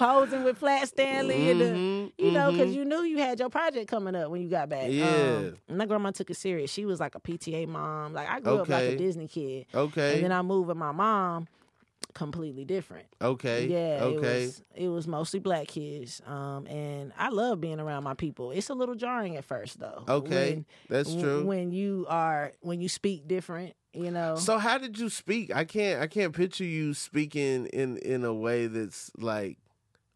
posing 0.00 0.42
with 0.44 0.58
Flat 0.58 0.88
Stanley, 0.88 1.50
and 1.50 1.60
the, 1.60 1.64
Mhm, 1.66 2.12
you 2.18 2.30
know, 2.32 2.50
because 2.50 2.70
mhm. 2.70 2.74
you 2.74 2.84
knew 2.84 3.02
you 3.02 3.18
had 3.18 3.38
your 3.38 3.50
project 3.50 3.88
coming 3.88 4.14
up 4.16 4.30
when 4.30 4.40
you 4.42 4.48
got 4.48 4.68
back. 4.68 4.90
Yeah. 4.90 5.52
um, 5.68 5.76
my 5.76 5.86
grandma 5.86 6.10
took 6.10 6.30
it 6.30 6.36
serious. 6.36 6.72
She 6.72 6.84
was 6.86 6.98
like 7.00 7.14
a 7.14 7.20
PTA 7.20 7.66
mom. 7.68 8.12
Like 8.14 8.28
I 8.28 8.40
grew 8.40 8.56
up 8.56 8.68
like 8.68 8.84
a 8.84 8.96
Disney 8.96 9.28
kid, 9.28 9.66
Okay. 9.74 10.14
and 10.16 10.24
then 10.24 10.32
I 10.32 10.42
moved 10.42 10.68
with 10.68 10.76
my 10.76 10.92
mom. 10.92 11.46
Completely 12.12 12.64
different. 12.64 13.06
okay. 13.22 13.68
Yeah, 13.68 14.02
Okay. 14.04 14.42
it 14.42 14.46
was 14.46 14.62
it 14.74 14.88
was 14.88 15.06
mostly 15.06 15.38
black 15.38 15.68
kids, 15.68 16.20
um, 16.26 16.66
and 16.66 17.12
I 17.16 17.28
love 17.28 17.60
being 17.60 17.78
around 17.78 18.02
my 18.02 18.14
people. 18.14 18.50
It's 18.50 18.68
a 18.68 18.74
little 18.74 18.96
jarring 18.96 19.36
at 19.36 19.44
first, 19.44 19.78
though. 19.78 20.02
Okay. 20.08 20.54
when, 20.54 20.66
That's 20.88 21.14
true. 21.14 21.44
When 21.44 21.70
you 21.70 22.06
are 22.08 22.50
when 22.62 22.80
you 22.80 22.88
speak 22.88 23.28
different, 23.28 23.74
you 23.92 24.10
know. 24.10 24.34
so 24.34 24.58
how 24.58 24.76
did 24.76 24.98
you 24.98 25.08
speak? 25.08 25.54
I 25.54 25.64
can't 25.64 26.02
I 26.02 26.08
can't 26.08 26.34
picture 26.34 26.64
you 26.64 26.94
speaking 26.94 27.66
in 27.66 27.96
in 27.98 28.24
a 28.24 28.34
way 28.34 28.66
that's 28.66 29.12
like 29.16 29.58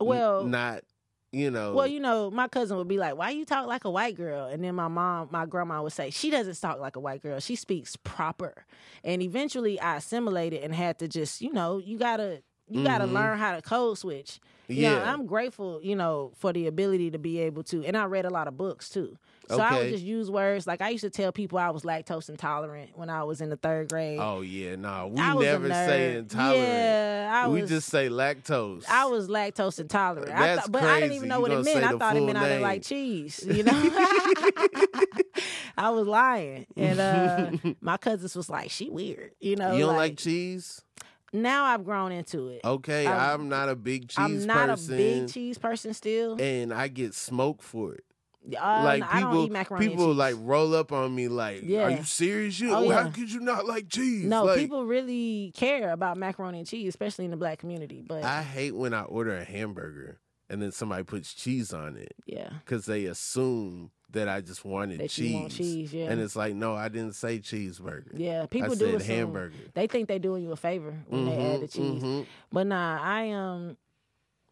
well, 0.09 0.45
not 0.49 0.85
you 1.33 1.51
know 1.51 1.75
Well, 1.75 1.87
you 1.87 1.99
know, 2.01 2.31
my 2.31 2.47
cousin 2.49 2.77
would 2.77 2.89
be 2.89 2.99
like, 2.99 3.17
"Why 3.17 3.31
you 3.31 3.45
talk 3.45 3.67
like 3.67 3.85
a 3.85 3.91
white 3.91 4.17
girl?" 4.17 4.47
And 4.47 4.63
then 4.63 4.75
my 4.77 4.89
mom, 4.89 5.29
my 5.33 5.47
grandma 5.47 5.83
would 5.83 5.93
say, 5.93 6.11
"She 6.11 6.31
doesn't 6.31 6.61
talk 6.61 6.79
like 6.79 6.97
a 6.97 7.01
white 7.01 7.23
girl. 7.23 7.41
She 7.41 7.57
speaks 7.57 7.97
proper." 7.97 8.67
And 9.03 9.23
eventually, 9.23 9.81
I 9.81 9.97
assimilated 9.97 10.63
and 10.63 10.75
had 10.75 10.99
to 11.01 11.09
just, 11.09 11.41
you 11.41 11.53
know, 11.53 11.79
you 11.79 11.99
gotta, 11.99 12.43
you 12.69 12.83
gotta 12.83 13.05
Mhm. 13.05 13.13
learn 13.13 13.39
how 13.39 13.57
to 13.57 13.63
code 13.63 13.99
switch. 13.99 14.41
Yeah. 14.69 15.13
I'm 15.13 15.27
grateful, 15.27 15.81
you 15.83 15.97
know, 15.97 16.33
for 16.39 16.53
the 16.53 16.67
ability 16.67 17.11
to 17.13 17.19
be 17.19 17.41
able 17.41 17.63
to, 17.65 17.85
and 17.85 17.97
I 17.97 18.05
read 18.05 18.25
a 18.25 18.31
lot 18.31 18.49
of 18.49 18.57
books 18.57 18.89
too. 18.89 19.17
So 19.47 19.59
I 19.59 19.79
would 19.79 19.91
just 19.91 20.03
use 20.03 20.31
words 20.31 20.67
like 20.67 20.81
I 20.81 20.89
used 20.89 21.05
to 21.05 21.11
tell 21.11 21.31
people 21.31 21.59
I 21.59 21.69
was 21.69 21.83
lactose 21.83 22.31
intolerant 22.31 22.93
when 22.97 23.11
I 23.11 23.25
was 23.25 23.43
in 23.43 23.51
the 23.51 23.59
third 23.59 23.91
grade. 23.91 24.19
oh 24.19 24.41
yeah, 24.41 24.75
nah. 24.77 25.07
We 25.07 25.21
I 25.21 25.35
never 25.35 25.69
say 25.69 26.17
intolerant. 26.17 26.67
Yeah, 26.67 27.43
I 27.45 27.49
we 27.49 27.61
was. 27.61 27.69
just 27.69 27.91
say 27.91 28.09
lactose. 28.09 28.87
I 28.89 29.05
was 29.05 29.29
lactose 29.29 29.79
intolerant. 29.79 30.33
I 30.33 30.41
That's 30.55 30.61
thought, 30.63 30.73
but 30.73 30.83
I 30.85 30.95
didn't 30.95 31.01
crazy. 31.11 31.17
even 31.17 31.29
know 31.29 31.37
You 31.37 31.43
what 31.43 31.51
it 31.53 31.65
meant. 31.67 31.85
I 31.85 31.99
thought 31.99 32.17
it 32.17 32.23
meant 32.23 32.39
I 32.39 32.43
didn't 32.43 32.57
name. 32.57 32.63
like 32.63 32.83
cheese. 32.85 33.45
You 33.47 33.65
know, 33.65 33.73
I 35.77 35.91
was 35.91 36.07
lying, 36.07 36.67
and 36.77 37.01
uh, 37.01 37.51
my 37.81 37.97
cousins 37.97 38.37
was 38.37 38.49
like, 38.49 38.71
"She 38.71 38.91
weird." 38.91 39.33
You 39.41 39.57
know, 39.57 39.73
You 39.75 39.81
don't 39.81 39.89
like, 39.97 40.13
like, 40.13 40.19
cheese? 40.19 40.83
Now 41.35 41.65
I've 41.65 41.85
grown 41.85 42.13
into 42.13 42.49
it. 42.49 42.63
Okay, 42.65 43.07
I'm- 43.07 43.41
I'm, 43.43 43.49
not 43.49 43.69
a 43.69 43.77
big 43.77 44.09
cheese 44.09 44.19
I'm 44.19 44.47
not 44.47 44.69
person. 44.69 44.95
a 44.95 44.97
big 44.97 45.29
cheese 45.33 45.59
person 45.59 45.93
still. 45.93 46.41
and 46.41 46.73
I 46.73 46.89
get 46.89 47.13
smoked 47.15 47.63
for 47.63 47.95
it. 47.95 48.05
Uh, 48.47 48.83
like 48.85 49.03
I 49.03 49.21
don't 49.21 49.37
eat 49.37 49.41
people, 49.45 49.53
macaroni. 49.55 49.89
people 49.89 50.07
cheese. 50.09 50.17
like 50.17 50.35
roll 50.39 50.75
up 50.75 50.93
on 50.93 51.15
me 51.15 51.29
like, 51.29 51.63
Yeah. 51.65 51.85
"Are 51.85 51.91
you 51.91 52.05
serious? 52.05 52.61
You, 52.61 52.75
Oh, 52.75 52.91
how 52.91 53.09
could 53.09 53.33
you 53.33 53.41
not 53.41 53.65
like 53.67 53.89
cheese?" 53.89 54.27
no, 54.27 54.45
like, 54.45 54.59
people 54.59 54.85
really 54.85 55.51
care 55.57 55.91
about 55.93 56.19
macaroni 56.19 56.59
and 56.59 56.67
cheese, 56.69 56.89
especially 56.91 57.25
in 57.25 57.31
the 57.31 57.39
black 57.39 57.59
community. 57.59 58.05
But 58.07 58.23
I 58.23 58.43
hate 58.43 58.75
when 58.75 58.93
I 58.93 59.03
order 59.05 59.35
a 59.35 59.45
hamburger 59.45 60.21
and 60.51 60.61
then 60.61 60.73
somebody 60.73 61.05
puts 61.05 61.33
cheese 61.33 61.73
on 61.73 61.97
it 61.97 62.15
yeah, 62.27 62.51
because 62.63 62.85
they 62.85 63.07
assume 63.07 63.93
that 64.15 64.29
I 64.29 64.41
just 64.41 64.65
wanted 64.65 64.99
that 65.01 65.11
cheese. 65.11 65.35
want 65.35 65.53
cheese. 65.53 65.93
Yeah, 65.95 66.11
And 66.11 66.21
it's 66.21 66.35
like, 66.35 66.55
no, 66.55 66.75
I 66.75 66.89
didn't 66.89 67.15
say 67.15 67.39
cheeseburger. 67.39 68.19
yeah. 68.19 68.47
People 68.47 68.73
I 68.73 68.75
do 68.75 68.99
said 68.99 69.03
hamburger. 69.03 69.55
They 69.75 69.87
think 69.87 70.09
they're 70.09 70.19
doing 70.19 70.43
you 70.43 70.51
a 70.53 70.57
favor 70.57 70.99
when 71.09 71.27
they 71.27 71.37
add 71.55 71.61
the 71.61 71.69
cheese. 71.69 72.03
mhm. 72.03 72.27
But 72.51 72.67
nah, 72.67 72.99
I 73.01 73.31
um 73.31 73.77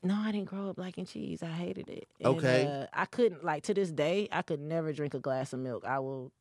no, 0.04 0.14
I 0.16 0.32
didn't 0.32 0.48
grow 0.48 0.68
up 0.68 0.78
liking 0.78 1.06
cheese. 1.06 1.42
I 1.44 1.46
hated 1.46 1.88
it. 1.88 2.08
And, 2.20 2.26
Okay. 2.36 2.66
uh, 2.66 2.86
I 2.92 3.04
couldn't 3.06 3.44
like 3.44 3.62
to 3.64 3.74
this 3.74 3.90
day, 3.92 4.28
I 4.32 4.42
could 4.42 4.60
never 4.60 4.92
drink 4.92 5.14
a 5.14 5.20
glass 5.20 5.52
of 5.52 5.60
milk. 5.60 5.84
I 5.86 5.98
will 6.00 6.32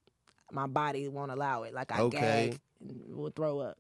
my 0.52 0.68
body 0.68 1.08
won't 1.08 1.32
allow 1.32 1.64
it. 1.64 1.74
Like 1.74 1.92
I 1.92 2.02
Okay. 2.02 2.50
gag 2.50 2.60
and 2.82 3.16
will 3.16 3.30
throw 3.32 3.60
up. 3.60 3.78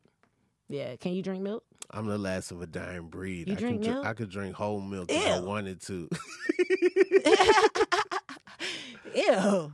Yeah. 0.69 0.95
Can 0.97 1.13
you 1.13 1.21
drink 1.21 1.41
milk? 1.43 1.63
I'm 1.93 2.05
the 2.05 2.17
last 2.17 2.51
of 2.51 2.61
a 2.61 2.67
dying 2.67 3.07
breed. 3.09 3.49
You 3.49 3.55
I 3.55 3.57
drink 3.57 3.81
can 3.83 3.91
milk? 3.93 4.05
I 4.05 4.13
could 4.13 4.29
drink 4.29 4.55
whole 4.55 4.79
milk 4.79 5.11
if 5.11 5.27
I 5.27 5.39
wanted 5.41 5.81
to. 5.81 6.07
Ew. 9.15 9.71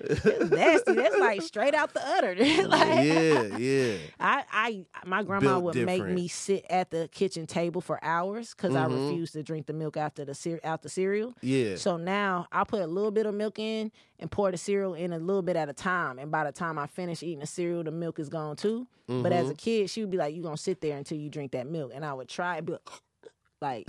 It's 0.00 0.50
nasty. 0.52 0.92
That's 0.92 1.18
like 1.18 1.42
straight 1.42 1.74
out 1.74 1.92
the 1.92 2.00
udder. 2.06 2.36
like, 2.68 3.04
yeah, 3.04 3.56
yeah. 3.56 3.96
I, 4.20 4.44
I, 4.52 4.84
my 5.04 5.24
grandma 5.24 5.58
Built 5.58 5.74
would 5.74 5.84
make 5.84 6.06
me 6.06 6.28
sit 6.28 6.64
at 6.70 6.90
the 6.92 7.08
kitchen 7.10 7.48
table 7.48 7.80
for 7.80 7.98
hours 8.04 8.54
because 8.54 8.76
I 8.76 8.84
Mhm. 8.86 9.08
refused 9.10 9.32
to 9.32 9.42
drink 9.42 9.66
the 9.66 9.72
milk 9.72 9.96
after 9.96 10.24
the 10.24 10.34
cer- 10.34 10.60
out 10.62 10.82
the 10.82 10.88
cereal. 10.88 11.34
Yeah. 11.42 11.74
So 11.74 11.96
now 11.96 12.46
I 12.52 12.62
put 12.62 12.80
a 12.80 12.86
little 12.86 13.10
bit 13.10 13.26
of 13.26 13.34
milk 13.34 13.58
in 13.58 13.90
and 14.20 14.30
pour 14.30 14.52
the 14.52 14.56
cereal 14.56 14.94
in 14.94 15.12
a 15.12 15.18
little 15.18 15.42
bit 15.42 15.56
at 15.56 15.68
a 15.68 15.72
time. 15.72 16.20
And 16.20 16.30
by 16.30 16.44
the 16.44 16.52
time 16.52 16.78
I 16.78 16.86
finish 16.86 17.24
eating 17.24 17.40
the 17.40 17.46
cereal, 17.46 17.82
the 17.82 17.90
milk 17.90 18.20
is 18.20 18.28
gone 18.28 18.54
too. 18.54 18.86
But 19.08 19.32
as 19.32 19.50
a 19.50 19.54
Mhm. 19.54 19.58
kid, 19.58 19.90
she 19.90 20.02
would 20.02 20.10
be 20.12 20.16
like, 20.18 20.32
"You 20.32 20.42
gonna 20.44 20.56
sit 20.56 20.80
there 20.80 20.96
until 20.96 21.18
you 21.18 21.28
drink 21.28 21.50
that 21.52 21.66
milk?" 21.66 21.90
And 21.92 22.04
I 22.04 22.12
would 22.14 22.28
try, 22.28 22.60
like, 22.60 22.80
like 23.60 23.88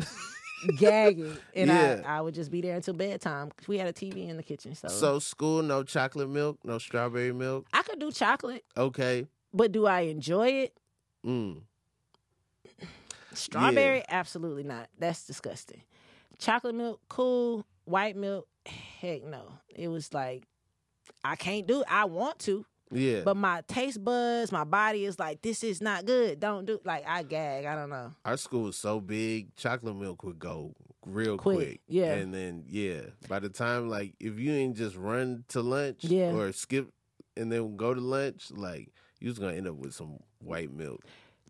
gagging, 0.78 1.38
and 1.55 1.70
Yeah. 1.70 2.01
I, 2.05 2.18
I 2.18 2.22
would 2.22 2.34
just 2.34 2.51
be 2.51 2.62
there 2.62 2.76
until 2.76 2.93
bedtime. 2.93 3.51
We 3.68 3.78
had 3.78 3.88
a 3.88 3.93
TV 3.93 4.28
in 4.30 4.38
the 4.38 4.43
kitchen, 4.43 4.76
so, 4.76 4.88
So 4.88 5.20
school, 5.20 5.62
no 5.62 5.84
chocolate 5.84 6.30
milk, 6.30 6.60
no 6.64 6.78
strawberry 6.78 7.34
milk. 7.34 7.68
I 7.74 7.82
could 7.84 7.99
do 7.99 8.12
chocolate. 8.12 8.64
Okay. 8.78 9.28
But 9.53 9.72
do 9.72 9.86
I 9.88 10.01
enjoy 10.01 10.49
it? 10.49 10.78
Mm. 11.26 11.62
Strawberry, 13.34 14.03
absolutely 14.10 14.64
not. 14.64 14.89
That's 14.97 15.26
disgusting. 15.26 15.82
Chocolate 16.38 16.76
milk, 16.76 17.01
cool. 17.10 17.66
White 17.86 18.16
milk, 18.16 18.47
heck 18.66 19.24
no. 19.24 19.53
It 19.76 19.88
was 19.88 20.14
like 20.14 20.43
I 21.24 21.36
can't 21.36 21.68
do 21.68 21.82
it. 21.82 21.88
I 21.89 22.05
want 22.05 22.39
to. 22.39 22.66
Yeah. 22.91 23.21
But 23.23 23.37
my 23.37 23.61
taste 23.67 24.03
buds, 24.03 24.51
my 24.51 24.63
body 24.63 25.05
is 25.05 25.19
like, 25.19 25.41
this 25.41 25.63
is 25.63 25.81
not 25.81 26.05
good. 26.05 26.39
Don't 26.39 26.65
do 26.65 26.79
like 26.83 27.03
I 27.07 27.23
gag. 27.23 27.65
I 27.65 27.75
don't 27.75 27.89
know. 27.89 28.13
Our 28.25 28.37
school 28.37 28.63
was 28.63 28.77
so 28.77 28.99
big, 28.99 29.55
chocolate 29.55 29.95
milk 29.95 30.23
would 30.23 30.39
go 30.39 30.73
real 31.05 31.37
Quick, 31.37 31.57
quick. 31.57 31.81
yeah. 31.87 32.13
And 32.15 32.33
then 32.33 32.63
yeah, 32.67 33.01
by 33.27 33.39
the 33.39 33.49
time 33.49 33.89
like 33.89 34.15
if 34.19 34.39
you 34.39 34.51
ain't 34.53 34.75
just 34.75 34.95
run 34.95 35.43
to 35.49 35.61
lunch 35.61 36.03
Yeah. 36.03 36.31
or 36.33 36.51
skip 36.51 36.89
and 37.37 37.51
then 37.51 37.77
go 37.77 37.93
to 37.93 38.01
lunch, 38.01 38.51
like 38.51 38.89
you 39.19 39.29
was 39.29 39.37
gonna 39.39 39.53
end 39.53 39.67
up 39.67 39.75
with 39.75 39.93
some 39.93 40.17
white 40.39 40.71
milk. 40.73 41.01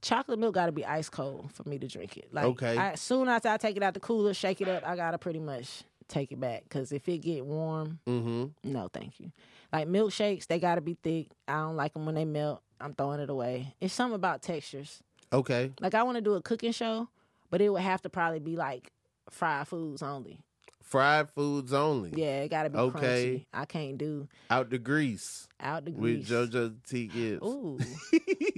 Chocolate 0.02 0.40
milk 0.40 0.56
got 0.56 0.68
to 0.68 0.72
be 0.72 0.86
ice 0.86 1.10
cold 1.10 1.52
for 1.54 1.68
me 1.68 1.78
to 1.78 1.86
drink 1.88 2.16
it. 2.16 2.30
Like, 2.34 2.46
Okay. 2.46 2.78
I, 2.78 2.92
as 2.92 3.02
soon 3.02 3.28
after 3.28 3.50
I 3.50 3.58
take 3.58 3.76
it 3.76 3.84
out 3.84 3.94
the 3.94 4.00
cooler, 4.00 4.34
shake 4.34 4.62
it 4.62 4.70
up, 4.70 4.88
I 4.88 4.96
gotta 4.96 5.18
pretty 5.18 5.40
much 5.40 5.84
take 6.08 6.32
it 6.32 6.40
back. 6.40 6.64
Cause 6.70 6.92
if 6.94 7.08
it 7.10 7.18
get 7.18 7.46
warm, 7.46 8.00
Mm-hmm. 8.08 8.72
no, 8.72 8.88
thank 8.94 9.20
you. 9.20 9.32
Like 9.72 9.88
milkshakes, 9.88 10.48
they 10.48 10.60
gotta 10.60 10.82
be 10.82 10.98
thick. 11.02 11.28
I 11.48 11.54
don't 11.62 11.76
like 11.76 11.94
them 11.94 12.06
when 12.06 12.16
they 12.16 12.26
melt. 12.26 12.62
I'm 12.82 12.94
throwing 12.94 13.20
it 13.20 13.30
away. 13.30 13.76
It's 13.80 13.94
something 13.94 14.16
about 14.16 14.42
textures. 14.42 15.02
Okay. 15.32 15.72
Like 15.80 15.94
I 15.94 16.04
want 16.04 16.16
to 16.16 16.22
do 16.22 16.34
a 16.36 16.42
cooking 16.42 16.72
show, 16.72 17.08
but 17.52 17.62
it 17.62 17.70
would 17.70 17.82
have 17.82 18.02
to 18.04 18.10
probably 18.10 18.40
be 18.40 18.56
like 18.56 18.92
fried 19.30 19.68
foods 19.68 20.02
only. 20.02 20.40
Fried 20.82 21.30
foods 21.30 21.72
only. 21.72 22.12
Yeah, 22.16 22.42
it 22.42 22.50
gotta 22.50 22.72
be 22.72 22.80
Okay. 22.80 23.00
crunchy. 23.00 23.46
I 23.54 23.66
can't 23.66 23.98
do 24.00 24.28
Out 24.50 24.72
the 24.72 24.80
grease. 24.80 25.48
out 25.60 25.86
the 25.86 25.92
grease 25.92 26.28
With. 26.28 26.52
JoJo 26.52 26.76
T 26.90 27.06
Gibbs. 27.06 27.46
Ooh, 27.46 27.78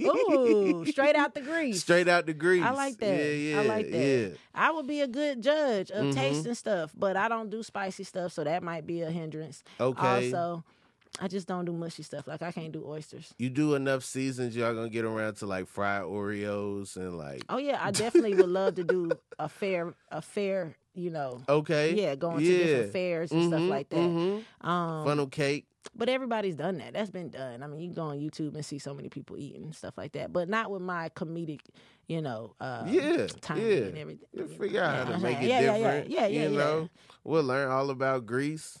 ooh, 0.00 0.84
straight 0.86 1.14
out 1.16 1.34
the 1.34 1.42
grease. 1.42 1.80
Straight 1.82 2.08
out 2.08 2.24
the 2.24 2.32
grease. 2.32 2.62
I 2.64 2.70
like 2.70 2.96
that. 2.98 3.18
Yeah, 3.18 3.32
yeah. 3.32 3.60
I 3.60 3.64
like 3.64 3.90
that. 3.90 3.98
Yeah. 3.98 4.28
I 4.54 4.70
would 4.70 4.86
be 4.86 5.00
a 5.02 5.08
good 5.08 5.42
judge 5.42 5.90
of 5.90 6.06
Mhm. 6.06 6.14
taste 6.14 6.46
and 6.46 6.56
stuff, 6.56 6.92
but 6.96 7.16
I 7.16 7.28
don't 7.28 7.50
do 7.50 7.62
spicy 7.62 8.04
stuff, 8.04 8.32
so 8.32 8.44
that 8.44 8.62
might 8.62 8.86
be 8.86 9.02
a 9.02 9.10
hindrance. 9.10 9.62
Okay. 9.78 10.26
Also, 10.32 10.64
I 11.20 11.28
just 11.28 11.46
don't 11.46 11.64
do 11.66 11.72
mushy 11.72 12.02
stuff. 12.02 12.26
Like 12.26 12.42
I 12.42 12.52
can't 12.52 12.72
do 12.72 12.84
oysters. 12.86 13.34
you 13.38 13.50
do 13.50 13.74
enough 13.74 14.02
seasons, 14.04 14.56
y'all 14.56 14.74
gonna 14.74 14.88
get 14.88 15.04
around 15.04 15.34
to 15.36 15.46
like 15.46 15.66
fried 15.66 16.02
Oreos 16.04 16.96
and 16.96 17.16
like 17.18 17.42
Oh 17.48 17.58
yeah, 17.58 17.78
I 17.82 17.90
definitely 18.04 18.34
would 18.34 18.48
love 18.48 18.76
to 18.76 18.84
do 18.84 19.12
a 19.38 19.48
fair, 19.48 19.94
a 20.10 20.22
fair, 20.22 20.74
you 20.94 21.10
know, 21.10 21.42
okay. 21.48 21.94
yeah, 21.94 22.14
going 22.14 22.38
to 22.38 22.44
different 22.64 22.92
fairs 22.92 23.30
and 23.30 23.48
stuff 23.48 23.60
Mhm, 23.60 23.68
like 23.68 23.88
that. 23.90 23.96
mhm. 23.96 24.42
Um, 24.66 25.04
Funnel 25.04 25.26
cake. 25.26 25.66
but 25.94 26.08
everybody's 26.08 26.56
done 26.56 26.78
that. 26.78 26.94
That's 26.94 27.10
been 27.10 27.28
done. 27.28 27.62
I 27.62 27.66
mean, 27.66 27.80
you 27.80 27.90
go 27.94 28.02
on 28.02 28.18
YouTube 28.18 28.54
and 28.54 28.64
see 28.64 28.78
so 28.78 28.94
many 28.94 29.08
people 29.10 29.36
eating 29.38 29.64
and 29.64 29.74
stuff 29.74 29.98
like 29.98 30.12
that, 30.12 30.32
but 30.32 30.48
not 30.48 30.70
with 30.70 30.80
my 30.82 31.10
comedic, 31.10 31.60
you 32.08 32.22
know, 32.22 32.54
uh, 32.58 32.84
Yeah, 32.86 33.26
timing 33.42 33.66
yeah. 33.66 33.76
and 33.84 33.98
everything. 33.98 34.28
You 34.32 34.42
know. 34.46 34.56
figure 34.56 34.82
out 34.82 35.06
how 35.06 35.12
to 35.12 35.18
make 35.18 35.38
it 35.42 35.48
yeah, 35.48 35.60
yeah, 35.60 35.76
different. 35.76 36.10
Yeah, 36.10 36.20
yeah, 36.20 36.26
yeah. 36.26 36.48
you 36.48 36.52
yeah. 36.54 36.58
know, 36.58 36.88
we'll 37.22 37.42
learn 37.44 37.70
all 37.70 37.90
about 37.90 38.24
grease. 38.24 38.78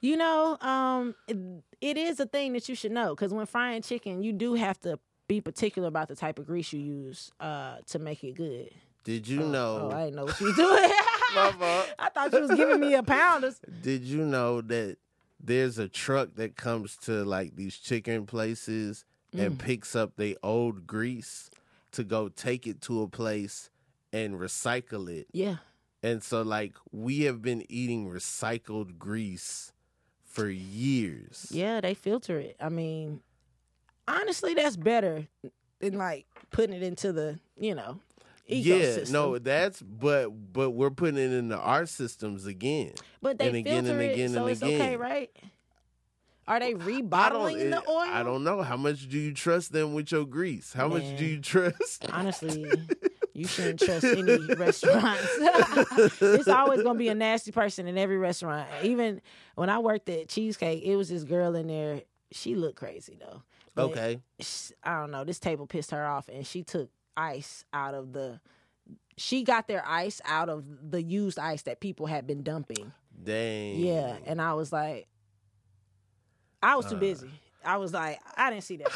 You 0.00 0.16
know, 0.16 0.56
um, 0.60 1.14
it, 1.26 1.36
it 1.80 1.96
is 1.96 2.20
a 2.20 2.26
thing 2.26 2.52
that 2.52 2.68
you 2.68 2.74
should 2.74 2.92
know 2.92 3.14
because 3.14 3.32
when 3.34 3.46
frying 3.46 3.82
chicken, 3.82 4.22
you 4.22 4.32
do 4.32 4.54
have 4.54 4.78
to 4.80 4.98
be 5.26 5.40
particular 5.40 5.88
about 5.88 6.08
the 6.08 6.16
type 6.16 6.38
of 6.38 6.46
grease 6.46 6.72
you 6.72 6.80
use 6.80 7.32
uh, 7.40 7.76
to 7.88 7.98
make 7.98 8.22
it 8.24 8.32
good. 8.34 8.70
Did 9.04 9.26
you 9.26 9.42
Oh, 9.42 9.50
know? 9.50 9.90
Oh, 9.92 9.96
I 9.96 10.04
didn't 10.04 10.16
know 10.16 10.24
what 10.26 10.38
you 10.40 10.46
was 10.46 10.56
doing. 10.56 10.90
My 11.34 11.52
fault. 11.52 11.94
I 11.98 12.08
thought 12.10 12.32
you 12.32 12.40
was 12.40 12.50
giving 12.56 12.80
me 12.80 12.94
a 12.94 13.02
pounders. 13.02 13.60
Did 13.82 14.02
you 14.04 14.24
know 14.24 14.60
that 14.62 14.96
there's 15.42 15.78
a 15.78 15.88
truck 15.88 16.34
that 16.36 16.56
comes 16.56 16.96
to 17.02 17.24
like 17.24 17.56
these 17.56 17.76
chicken 17.76 18.26
places 18.26 19.04
Mm. 19.34 19.44
and 19.46 19.58
picks 19.58 19.94
up 19.94 20.12
the 20.16 20.38
old 20.42 20.86
grease 20.86 21.50
to 21.92 22.02
go 22.02 22.30
take 22.30 22.66
it 22.66 22.80
to 22.80 23.02
a 23.02 23.08
place 23.08 23.68
and 24.10 24.36
recycle 24.40 25.06
it? 25.10 25.26
Yeah. 25.32 25.56
And 26.02 26.22
so 26.22 26.40
like 26.40 26.72
we 26.92 27.24
have 27.24 27.42
been 27.42 27.62
eating 27.68 28.08
recycled 28.08 28.96
grease 28.98 29.70
for 30.28 30.48
years. 30.48 31.48
Yeah, 31.50 31.80
they 31.80 31.94
filter 31.94 32.38
it. 32.38 32.56
I 32.60 32.68
mean, 32.68 33.20
honestly, 34.06 34.54
that's 34.54 34.76
better 34.76 35.26
than 35.80 35.98
like 35.98 36.26
putting 36.50 36.76
it 36.76 36.82
into 36.82 37.12
the, 37.12 37.38
you 37.58 37.74
know, 37.74 37.98
ecosystem. 38.48 39.06
Yeah, 39.06 39.12
no, 39.12 39.38
that's 39.38 39.82
but 39.82 40.28
but 40.52 40.70
we're 40.70 40.90
putting 40.90 41.18
it 41.18 41.32
into 41.32 41.58
our 41.58 41.86
systems 41.86 42.46
again. 42.46 42.92
but 43.22 43.38
they 43.38 43.48
and 43.48 43.56
again 43.56 43.84
filter 43.84 44.00
and 44.00 44.10
it, 44.10 44.12
again 44.14 44.30
so 44.30 44.42
and 44.42 44.50
it's 44.52 44.62
okay, 44.62 44.96
right? 44.96 45.30
Are 46.46 46.60
they 46.60 46.72
rebottling 46.72 47.60
it- 47.60 47.70
the 47.70 47.82
oil? 47.88 47.98
I 47.98 48.22
don't 48.22 48.42
know. 48.42 48.62
How 48.62 48.76
much 48.78 49.06
do 49.08 49.18
you 49.18 49.34
trust 49.34 49.70
them 49.72 49.92
with 49.92 50.10
your 50.12 50.24
grease? 50.24 50.72
How 50.72 50.88
much 50.88 51.04
do 51.18 51.24
you 51.26 51.40
trust? 51.40 52.06
Honestly, 52.10 52.72
you 53.38 53.46
shouldn't 53.46 53.80
trust 53.80 54.04
any 54.04 54.36
restaurants. 54.54 55.22
it's 56.20 56.48
always 56.48 56.82
gonna 56.82 56.98
be 56.98 57.08
a 57.08 57.14
nasty 57.14 57.52
person 57.52 57.86
in 57.86 57.96
every 57.96 58.18
restaurant. 58.18 58.68
Even 58.82 59.20
when 59.54 59.70
I 59.70 59.78
worked 59.78 60.08
at 60.08 60.28
Cheesecake, 60.28 60.82
it 60.84 60.96
was 60.96 61.08
this 61.08 61.24
girl 61.24 61.54
in 61.54 61.68
there. 61.68 62.02
She 62.32 62.54
looked 62.54 62.76
crazy 62.76 63.16
though. 63.18 63.42
But 63.74 63.84
Okay. 63.90 64.20
sh- 64.40 64.72
I 64.82 65.00
don't 65.00 65.10
know. 65.10 65.24
This 65.24 65.38
table 65.38 65.66
pissed 65.66 65.92
her 65.92 66.04
off, 66.04 66.28
and 66.28 66.46
she 66.46 66.62
took 66.64 66.90
ice 67.16 67.64
out 67.72 67.94
of 67.94 68.12
the. 68.12 68.40
She 69.16 69.42
got 69.44 69.66
their 69.68 69.82
ice 69.86 70.20
out 70.24 70.48
of 70.48 70.64
the 70.90 71.02
used 71.02 71.38
ice 71.38 71.62
that 71.62 71.80
people 71.80 72.06
had 72.06 72.26
been 72.26 72.42
dumping. 72.42 72.92
Dang. 73.22 73.78
Yeah, 73.80 74.16
and 74.26 74.40
I 74.42 74.54
was 74.54 74.72
like, 74.72 75.08
I 76.62 76.76
was 76.76 76.86
too 76.86 76.96
Uh. 76.96 77.00
busy. 77.00 77.30
I 77.64 77.76
was 77.78 77.92
like, 77.92 78.20
I 78.36 78.50
didn't 78.50 78.62
see 78.64 78.76
that. 78.78 78.90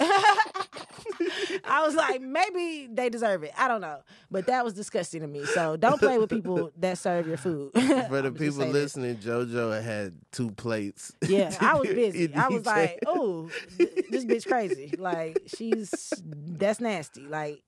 I 1.64 1.84
was 1.84 1.94
like, 1.94 2.20
maybe 2.20 2.88
they 2.90 3.08
deserve 3.08 3.42
it. 3.44 3.52
I 3.56 3.68
don't 3.68 3.80
know, 3.80 4.00
but 4.30 4.46
that 4.46 4.64
was 4.64 4.74
disgusting 4.74 5.20
to 5.22 5.26
me. 5.26 5.44
So 5.44 5.76
don't 5.76 5.98
play 5.98 6.18
with 6.18 6.30
people 6.30 6.70
that 6.78 6.98
serve 6.98 7.26
your 7.26 7.36
food. 7.36 7.72
For 8.08 8.22
the 8.22 8.32
people 8.32 8.66
listening, 8.66 9.16
JoJo 9.16 9.82
had 9.82 10.14
two 10.32 10.50
plates. 10.52 11.12
Yeah, 11.26 11.54
I 11.60 11.76
was 11.76 11.88
busy. 11.94 12.34
I 12.34 12.48
was 12.48 12.66
like, 12.66 13.00
oh, 13.06 13.50
this 13.76 14.24
bitch 14.24 14.46
crazy. 14.46 14.94
Like 14.98 15.40
she's 15.46 16.12
that's 16.24 16.80
nasty. 16.80 17.22
Like 17.22 17.62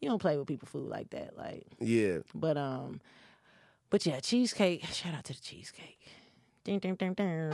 you 0.00 0.08
don't 0.08 0.20
play 0.20 0.36
with 0.36 0.46
people 0.46 0.66
food 0.66 0.88
like 0.88 1.10
that. 1.10 1.36
Like, 1.36 1.66
yeah. 1.78 2.18
but 2.34 2.56
um, 2.56 3.00
but 3.90 4.04
yeah, 4.06 4.20
cheesecake. 4.20 4.84
Shout 4.86 5.14
out 5.14 5.24
to 5.24 5.34
the 5.34 5.40
cheesecake. 5.40 5.98
Ding, 6.62 6.78
ding, 6.78 6.94
ding, 6.94 7.14
ding. 7.14 7.52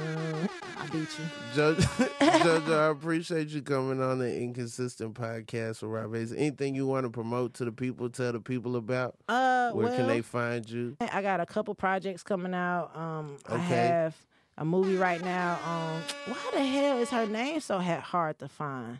I 0.78 0.86
beat 0.90 1.08
you. 1.18 1.24
JoJo, 1.54 1.76
JoJo, 2.20 2.78
I 2.78 2.86
appreciate 2.90 3.48
you 3.48 3.62
coming 3.62 4.02
on 4.02 4.18
the 4.18 4.36
Inconsistent 4.36 5.14
Podcast 5.14 5.80
with 5.82 5.92
Rob 5.92 6.12
Hayes. 6.12 6.32
Anything 6.32 6.74
you 6.74 6.86
want 6.88 7.04
to 7.06 7.10
promote 7.10 7.54
to 7.54 7.64
the 7.64 7.70
people, 7.72 8.10
tell 8.10 8.32
the 8.32 8.40
people 8.40 8.74
about? 8.74 9.14
Uh, 9.28 9.70
Where 9.70 9.86
well, 9.86 9.96
can 9.96 10.08
they 10.08 10.22
find 10.22 10.68
you? 10.68 10.96
I 11.00 11.22
got 11.22 11.38
a 11.40 11.46
couple 11.46 11.74
projects 11.76 12.24
coming 12.24 12.52
out. 12.52 12.96
Um, 12.96 13.36
I 13.48 13.54
Okay. 13.54 13.64
have 13.88 14.16
a 14.58 14.64
movie 14.64 14.96
right 14.96 15.22
now. 15.22 15.60
Um, 15.64 16.02
why 16.32 16.50
the 16.52 16.64
hell 16.66 16.98
is 16.98 17.10
her 17.10 17.26
name 17.26 17.60
so 17.60 17.78
hard 17.78 18.40
to 18.40 18.48
find? 18.48 18.98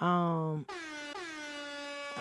Um, 0.00 0.64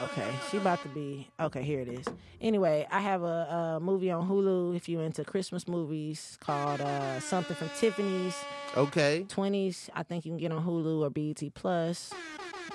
okay, 0.04 0.32
she 0.50 0.58
about 0.58 0.82
to 0.84 0.90
be 0.90 1.28
okay. 1.40 1.64
Here 1.64 1.80
it 1.82 1.88
is. 1.88 2.06
Anyway, 2.42 2.88
I 2.92 3.00
have 3.00 3.24
a, 3.24 3.78
a 3.78 3.80
movie 3.80 4.12
on 4.12 4.28
Hulu. 4.28 4.76
If 4.76 4.90
you 4.90 5.00
into 5.00 5.24
Christmas 5.24 5.68
movies, 5.68 6.38
called 6.42 6.82
uh, 6.82 7.20
something 7.20 7.56
from 7.56 7.70
Tiffany's 7.80 8.36
Okay. 8.78 9.26
Twenties. 9.30 9.90
I 9.94 10.04
think 10.04 10.26
you 10.26 10.32
can 10.32 10.38
get 10.38 10.52
on 10.52 10.64
Hulu 10.64 11.02
or 11.02 11.10
BET 11.10 11.54
Plus. 11.54 12.14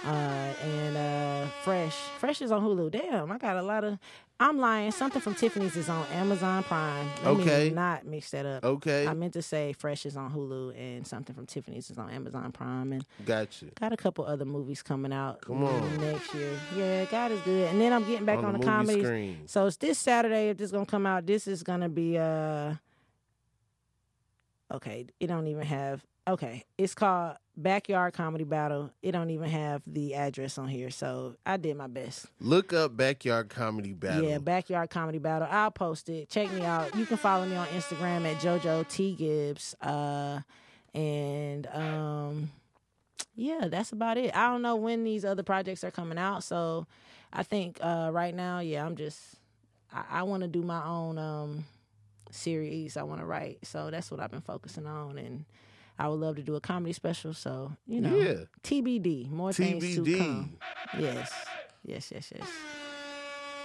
Uh, 0.04 0.08
and 0.10 0.96
uh, 0.96 1.46
Fresh. 1.62 1.94
Fresh 2.18 2.42
is 2.42 2.50
on 2.52 2.62
Hulu. 2.62 2.90
Damn, 2.90 3.30
I 3.30 3.38
got 3.38 3.56
a 3.56 3.62
lot 3.62 3.84
of. 3.84 3.98
I'm 4.42 4.58
lying. 4.58 4.90
Something 4.92 5.20
from 5.20 5.34
Tiffany's 5.34 5.76
is 5.76 5.90
on 5.90 6.06
Amazon 6.14 6.62
Prime. 6.62 7.06
Let 7.24 7.36
me 7.36 7.70
not 7.70 8.06
mix 8.06 8.30
that 8.30 8.46
up. 8.46 8.64
Okay. 8.64 9.06
I 9.06 9.12
meant 9.12 9.34
to 9.34 9.42
say 9.42 9.74
Fresh 9.74 10.06
is 10.06 10.16
on 10.16 10.32
Hulu 10.32 10.74
and 10.78 11.06
something 11.06 11.34
from 11.34 11.44
Tiffany's 11.44 11.90
is 11.90 11.98
on 11.98 12.08
Amazon 12.08 12.50
Prime 12.50 12.92
and 12.94 13.04
Got 13.26 13.60
you. 13.60 13.70
got 13.78 13.92
a 13.92 13.98
couple 13.98 14.24
other 14.24 14.46
movies 14.46 14.82
coming 14.82 15.12
out 15.12 15.42
Come 15.42 15.64
on. 15.64 16.00
next 16.00 16.32
year. 16.34 16.52
Yeah, 16.74 17.04
God 17.04 17.32
is 17.32 17.40
good. 17.42 17.68
And 17.68 17.78
then 17.78 17.92
I'm 17.92 18.04
getting 18.04 18.24
back 18.24 18.38
on, 18.38 18.46
on 18.46 18.52
the, 18.52 18.58
movie 18.60 18.70
comedies. 18.70 19.04
screen. 19.04 19.38
So 19.46 19.66
it's 19.66 19.76
this 19.76 19.98
Saturday 19.98 20.48
if 20.48 20.56
this 20.56 20.66
is 20.66 20.72
gonna 20.72 20.86
come 20.86 21.04
out. 21.04 21.26
This 21.26 21.46
is 21.46 21.62
gonna 21.62 21.90
be 21.90 22.16
uh 22.16 22.74
okay, 24.72 25.06
it 25.18 25.26
don't 25.26 25.48
even 25.48 25.66
have 25.66 26.02
okay. 26.26 26.64
It's 26.78 26.94
called 26.94 27.36
Backyard 27.62 28.14
Comedy 28.14 28.44
Battle. 28.44 28.90
It 29.02 29.12
don't 29.12 29.30
even 29.30 29.48
have 29.48 29.82
the 29.86 30.14
address 30.14 30.58
on 30.58 30.68
here. 30.68 30.90
So 30.90 31.36
I 31.44 31.56
did 31.56 31.76
my 31.76 31.86
best. 31.86 32.26
Look 32.40 32.72
up 32.72 32.96
Backyard 32.96 33.48
Comedy 33.48 33.92
Battle. 33.92 34.28
Yeah, 34.28 34.38
Backyard 34.38 34.90
Comedy 34.90 35.18
Battle. 35.18 35.48
I'll 35.50 35.70
post 35.70 36.08
it. 36.08 36.30
Check 36.30 36.50
me 36.52 36.64
out. 36.64 36.94
You 36.96 37.06
can 37.06 37.16
follow 37.16 37.46
me 37.46 37.56
on 37.56 37.66
Instagram 37.68 38.30
at 38.30 38.40
JoJo 38.40 38.88
T 38.88 39.14
Gibbs. 39.14 39.74
Uh 39.80 40.40
and 40.94 41.66
um 41.68 42.50
yeah, 43.36 43.68
that's 43.68 43.92
about 43.92 44.16
it. 44.16 44.36
I 44.36 44.48
don't 44.48 44.62
know 44.62 44.76
when 44.76 45.04
these 45.04 45.24
other 45.24 45.42
projects 45.42 45.84
are 45.84 45.90
coming 45.90 46.18
out, 46.18 46.42
so 46.42 46.86
I 47.32 47.42
think 47.42 47.78
uh 47.80 48.10
right 48.12 48.34
now, 48.34 48.60
yeah, 48.60 48.84
I'm 48.84 48.96
just 48.96 49.18
I, 49.92 50.04
I 50.10 50.22
wanna 50.22 50.48
do 50.48 50.62
my 50.62 50.84
own 50.84 51.18
um 51.18 51.64
series 52.30 52.96
I 52.96 53.02
wanna 53.02 53.26
write. 53.26 53.58
So 53.66 53.90
that's 53.90 54.10
what 54.10 54.20
I've 54.20 54.30
been 54.30 54.40
focusing 54.40 54.86
on 54.86 55.18
and 55.18 55.44
I 56.00 56.08
would 56.08 56.18
love 56.18 56.36
to 56.36 56.42
do 56.42 56.54
a 56.56 56.60
comedy 56.60 56.94
special, 56.94 57.34
so 57.34 57.72
you 57.86 58.00
know. 58.00 58.16
Yeah. 58.16 58.44
TBD. 58.62 59.30
More 59.30 59.52
things 59.52 59.94
to 59.96 60.16
come. 60.18 60.56
Yes. 60.98 61.30
Yes, 61.84 62.10
yes, 62.10 62.32
yes. 62.34 62.48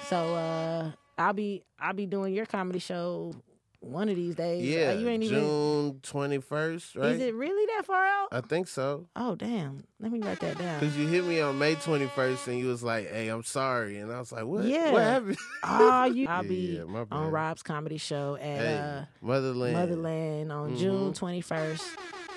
So 0.10 0.36
uh 0.36 0.92
I'll 1.18 1.34
be 1.34 1.64
I'll 1.80 1.94
be 1.94 2.06
doing 2.06 2.34
your 2.34 2.46
comedy 2.46 2.80
show 2.80 3.34
one 3.80 4.10
of 4.10 4.16
these 4.16 4.36
days. 4.36 4.64
Uh, 4.64 4.78
Yeah, 4.80 4.92
you 4.94 5.08
ain't 5.08 5.24
even. 5.24 5.40
June 5.40 6.00
twenty 6.02 6.40
first, 6.40 6.96
right? 6.96 7.12
Is 7.12 7.22
it 7.22 7.34
really 7.36 7.66
that 7.78 7.86
far 7.86 8.04
out? 8.06 8.28
I 8.32 8.42
think 8.42 8.68
so. 8.68 9.06
oh 9.16 9.36
damn! 9.36 9.84
Let 10.00 10.12
me 10.12 10.20
write 10.20 10.40
that 10.42 10.58
down. 10.58 10.80
Cause 10.80 10.96
you 10.98 11.08
hit 11.08 11.24
me 11.26 11.40
on 11.40 11.58
May 11.60 11.76
twenty 11.76 12.08
first, 12.08 12.48
and 12.48 12.58
you 12.60 12.68
was 12.68 12.84
like, 12.84 13.10
"Hey, 13.10 13.28
I'm 13.30 13.44
sorry," 13.44 13.98
and 14.00 14.12
I 14.12 14.20
was 14.20 14.32
like, 14.32 14.46
"What? 14.46 14.66
Yeah. 14.66 14.92
What 14.92 15.02
happened?" 15.04 15.38
Oh, 15.64 16.06
you! 16.06 16.28
I'll 16.30 16.44
be 16.44 16.80
yeah, 16.84 17.06
on. 17.12 17.32
Rob's 17.32 17.64
comedy 17.64 17.98
show 17.98 18.36
at 18.36 18.42
Hey, 18.60 18.78
uh, 18.78 19.06
Motherland. 19.22 19.74
Motherland 19.74 20.52
on 20.52 20.72
Mhm. 20.72 20.78
June 20.80 21.14
twenty 21.14 21.42
first. 21.42 21.86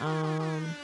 Um, 0.01 0.75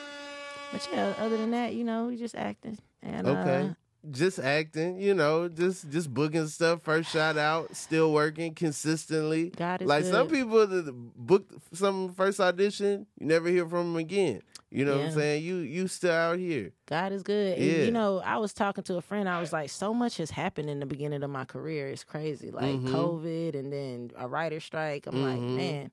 but 0.72 0.88
yeah, 0.92 1.14
other 1.18 1.36
than 1.36 1.50
that, 1.52 1.74
you 1.74 1.84
know, 1.84 2.06
we 2.06 2.16
just 2.16 2.34
acting 2.34 2.78
and 3.02 3.26
Okay. 3.26 3.68
uh, 3.70 3.74
Just 4.10 4.38
acting, 4.38 5.00
you 5.00 5.14
know, 5.14 5.48
just 5.48 5.88
just 5.90 6.12
booking 6.12 6.46
stuff. 6.48 6.82
First 6.82 7.10
shot 7.10 7.38
out, 7.38 7.74
still 7.74 8.12
working 8.12 8.54
consistently. 8.54 9.50
God 9.56 9.80
is 9.82 9.88
like 9.88 10.04
some 10.04 10.28
people 10.28 10.66
that 10.66 10.92
book 10.92 11.46
some 11.72 12.12
first 12.12 12.38
audition, 12.40 13.06
you 13.18 13.26
never 13.26 13.48
hear 13.48 13.66
from 13.68 13.92
them 13.92 13.96
again. 13.96 14.42
You 14.70 14.84
know 14.84 14.98
what 14.98 15.06
I'm 15.06 15.12
saying? 15.12 15.44
You 15.44 15.56
you 15.58 15.86
still 15.88 16.12
out 16.12 16.38
here. 16.38 16.72
God 16.86 17.12
is 17.12 17.22
good. 17.22 17.56
And, 17.56 17.64
Yeah. 17.66 17.84
you 17.84 17.90
know, 17.92 18.18
I 18.18 18.36
was 18.38 18.52
talking 18.52 18.84
to 18.84 18.96
a 18.96 19.00
friend. 19.00 19.26
I 19.28 19.38
was 19.40 19.52
like, 19.52 19.70
so 19.70 19.94
much 19.94 20.16
has 20.18 20.30
happened 20.32 20.68
in 20.68 20.80
the 20.80 20.86
beginning 20.86 21.22
of 21.22 21.30
my 21.30 21.44
career. 21.46 21.88
It's 21.88 22.04
crazy. 22.04 22.50
Like 22.50 22.80
Mhm. 22.80 22.90
COVID 22.92 23.54
and 23.58 23.72
then 23.72 24.10
a 24.18 24.26
writer 24.28 24.58
strike. 24.60 25.06
I'm 25.06 25.22
like, 25.22 25.40
Mhm. 25.40 25.54
man, 25.56 25.90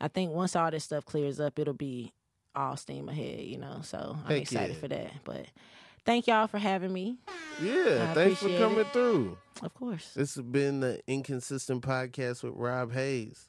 I 0.00 0.08
think 0.08 0.32
once 0.32 0.56
all 0.56 0.70
this 0.72 0.84
stuff 0.84 1.04
clears 1.04 1.38
up, 1.38 1.58
it'll 1.58 1.74
be 1.74 2.12
all 2.54 2.76
steam 2.76 3.08
ahead, 3.08 3.40
you 3.40 3.58
know? 3.58 3.80
So 3.82 4.16
I'm 4.24 4.30
Heck 4.30 4.42
excited 4.42 4.74
yeah. 4.76 4.80
for 4.80 4.88
that. 4.88 5.10
But 5.24 5.46
thank 6.04 6.26
y'all 6.26 6.46
for 6.46 6.58
having 6.58 6.92
me, 6.92 7.16
Yeah, 7.62 8.08
I 8.10 8.14
thanks 8.14 8.40
for 8.40 8.48
coming 8.58 8.80
it. 8.80 8.92
through. 8.92 9.38
of 9.62 9.72
course. 9.74 10.12
This 10.14 10.34
has 10.34 10.44
been 10.44 10.80
the 10.80 11.00
Inconsistent 11.06 11.82
Podcast 11.82 12.42
with 12.42 12.54
Rob 12.54 12.92
Hayes. 12.92 13.48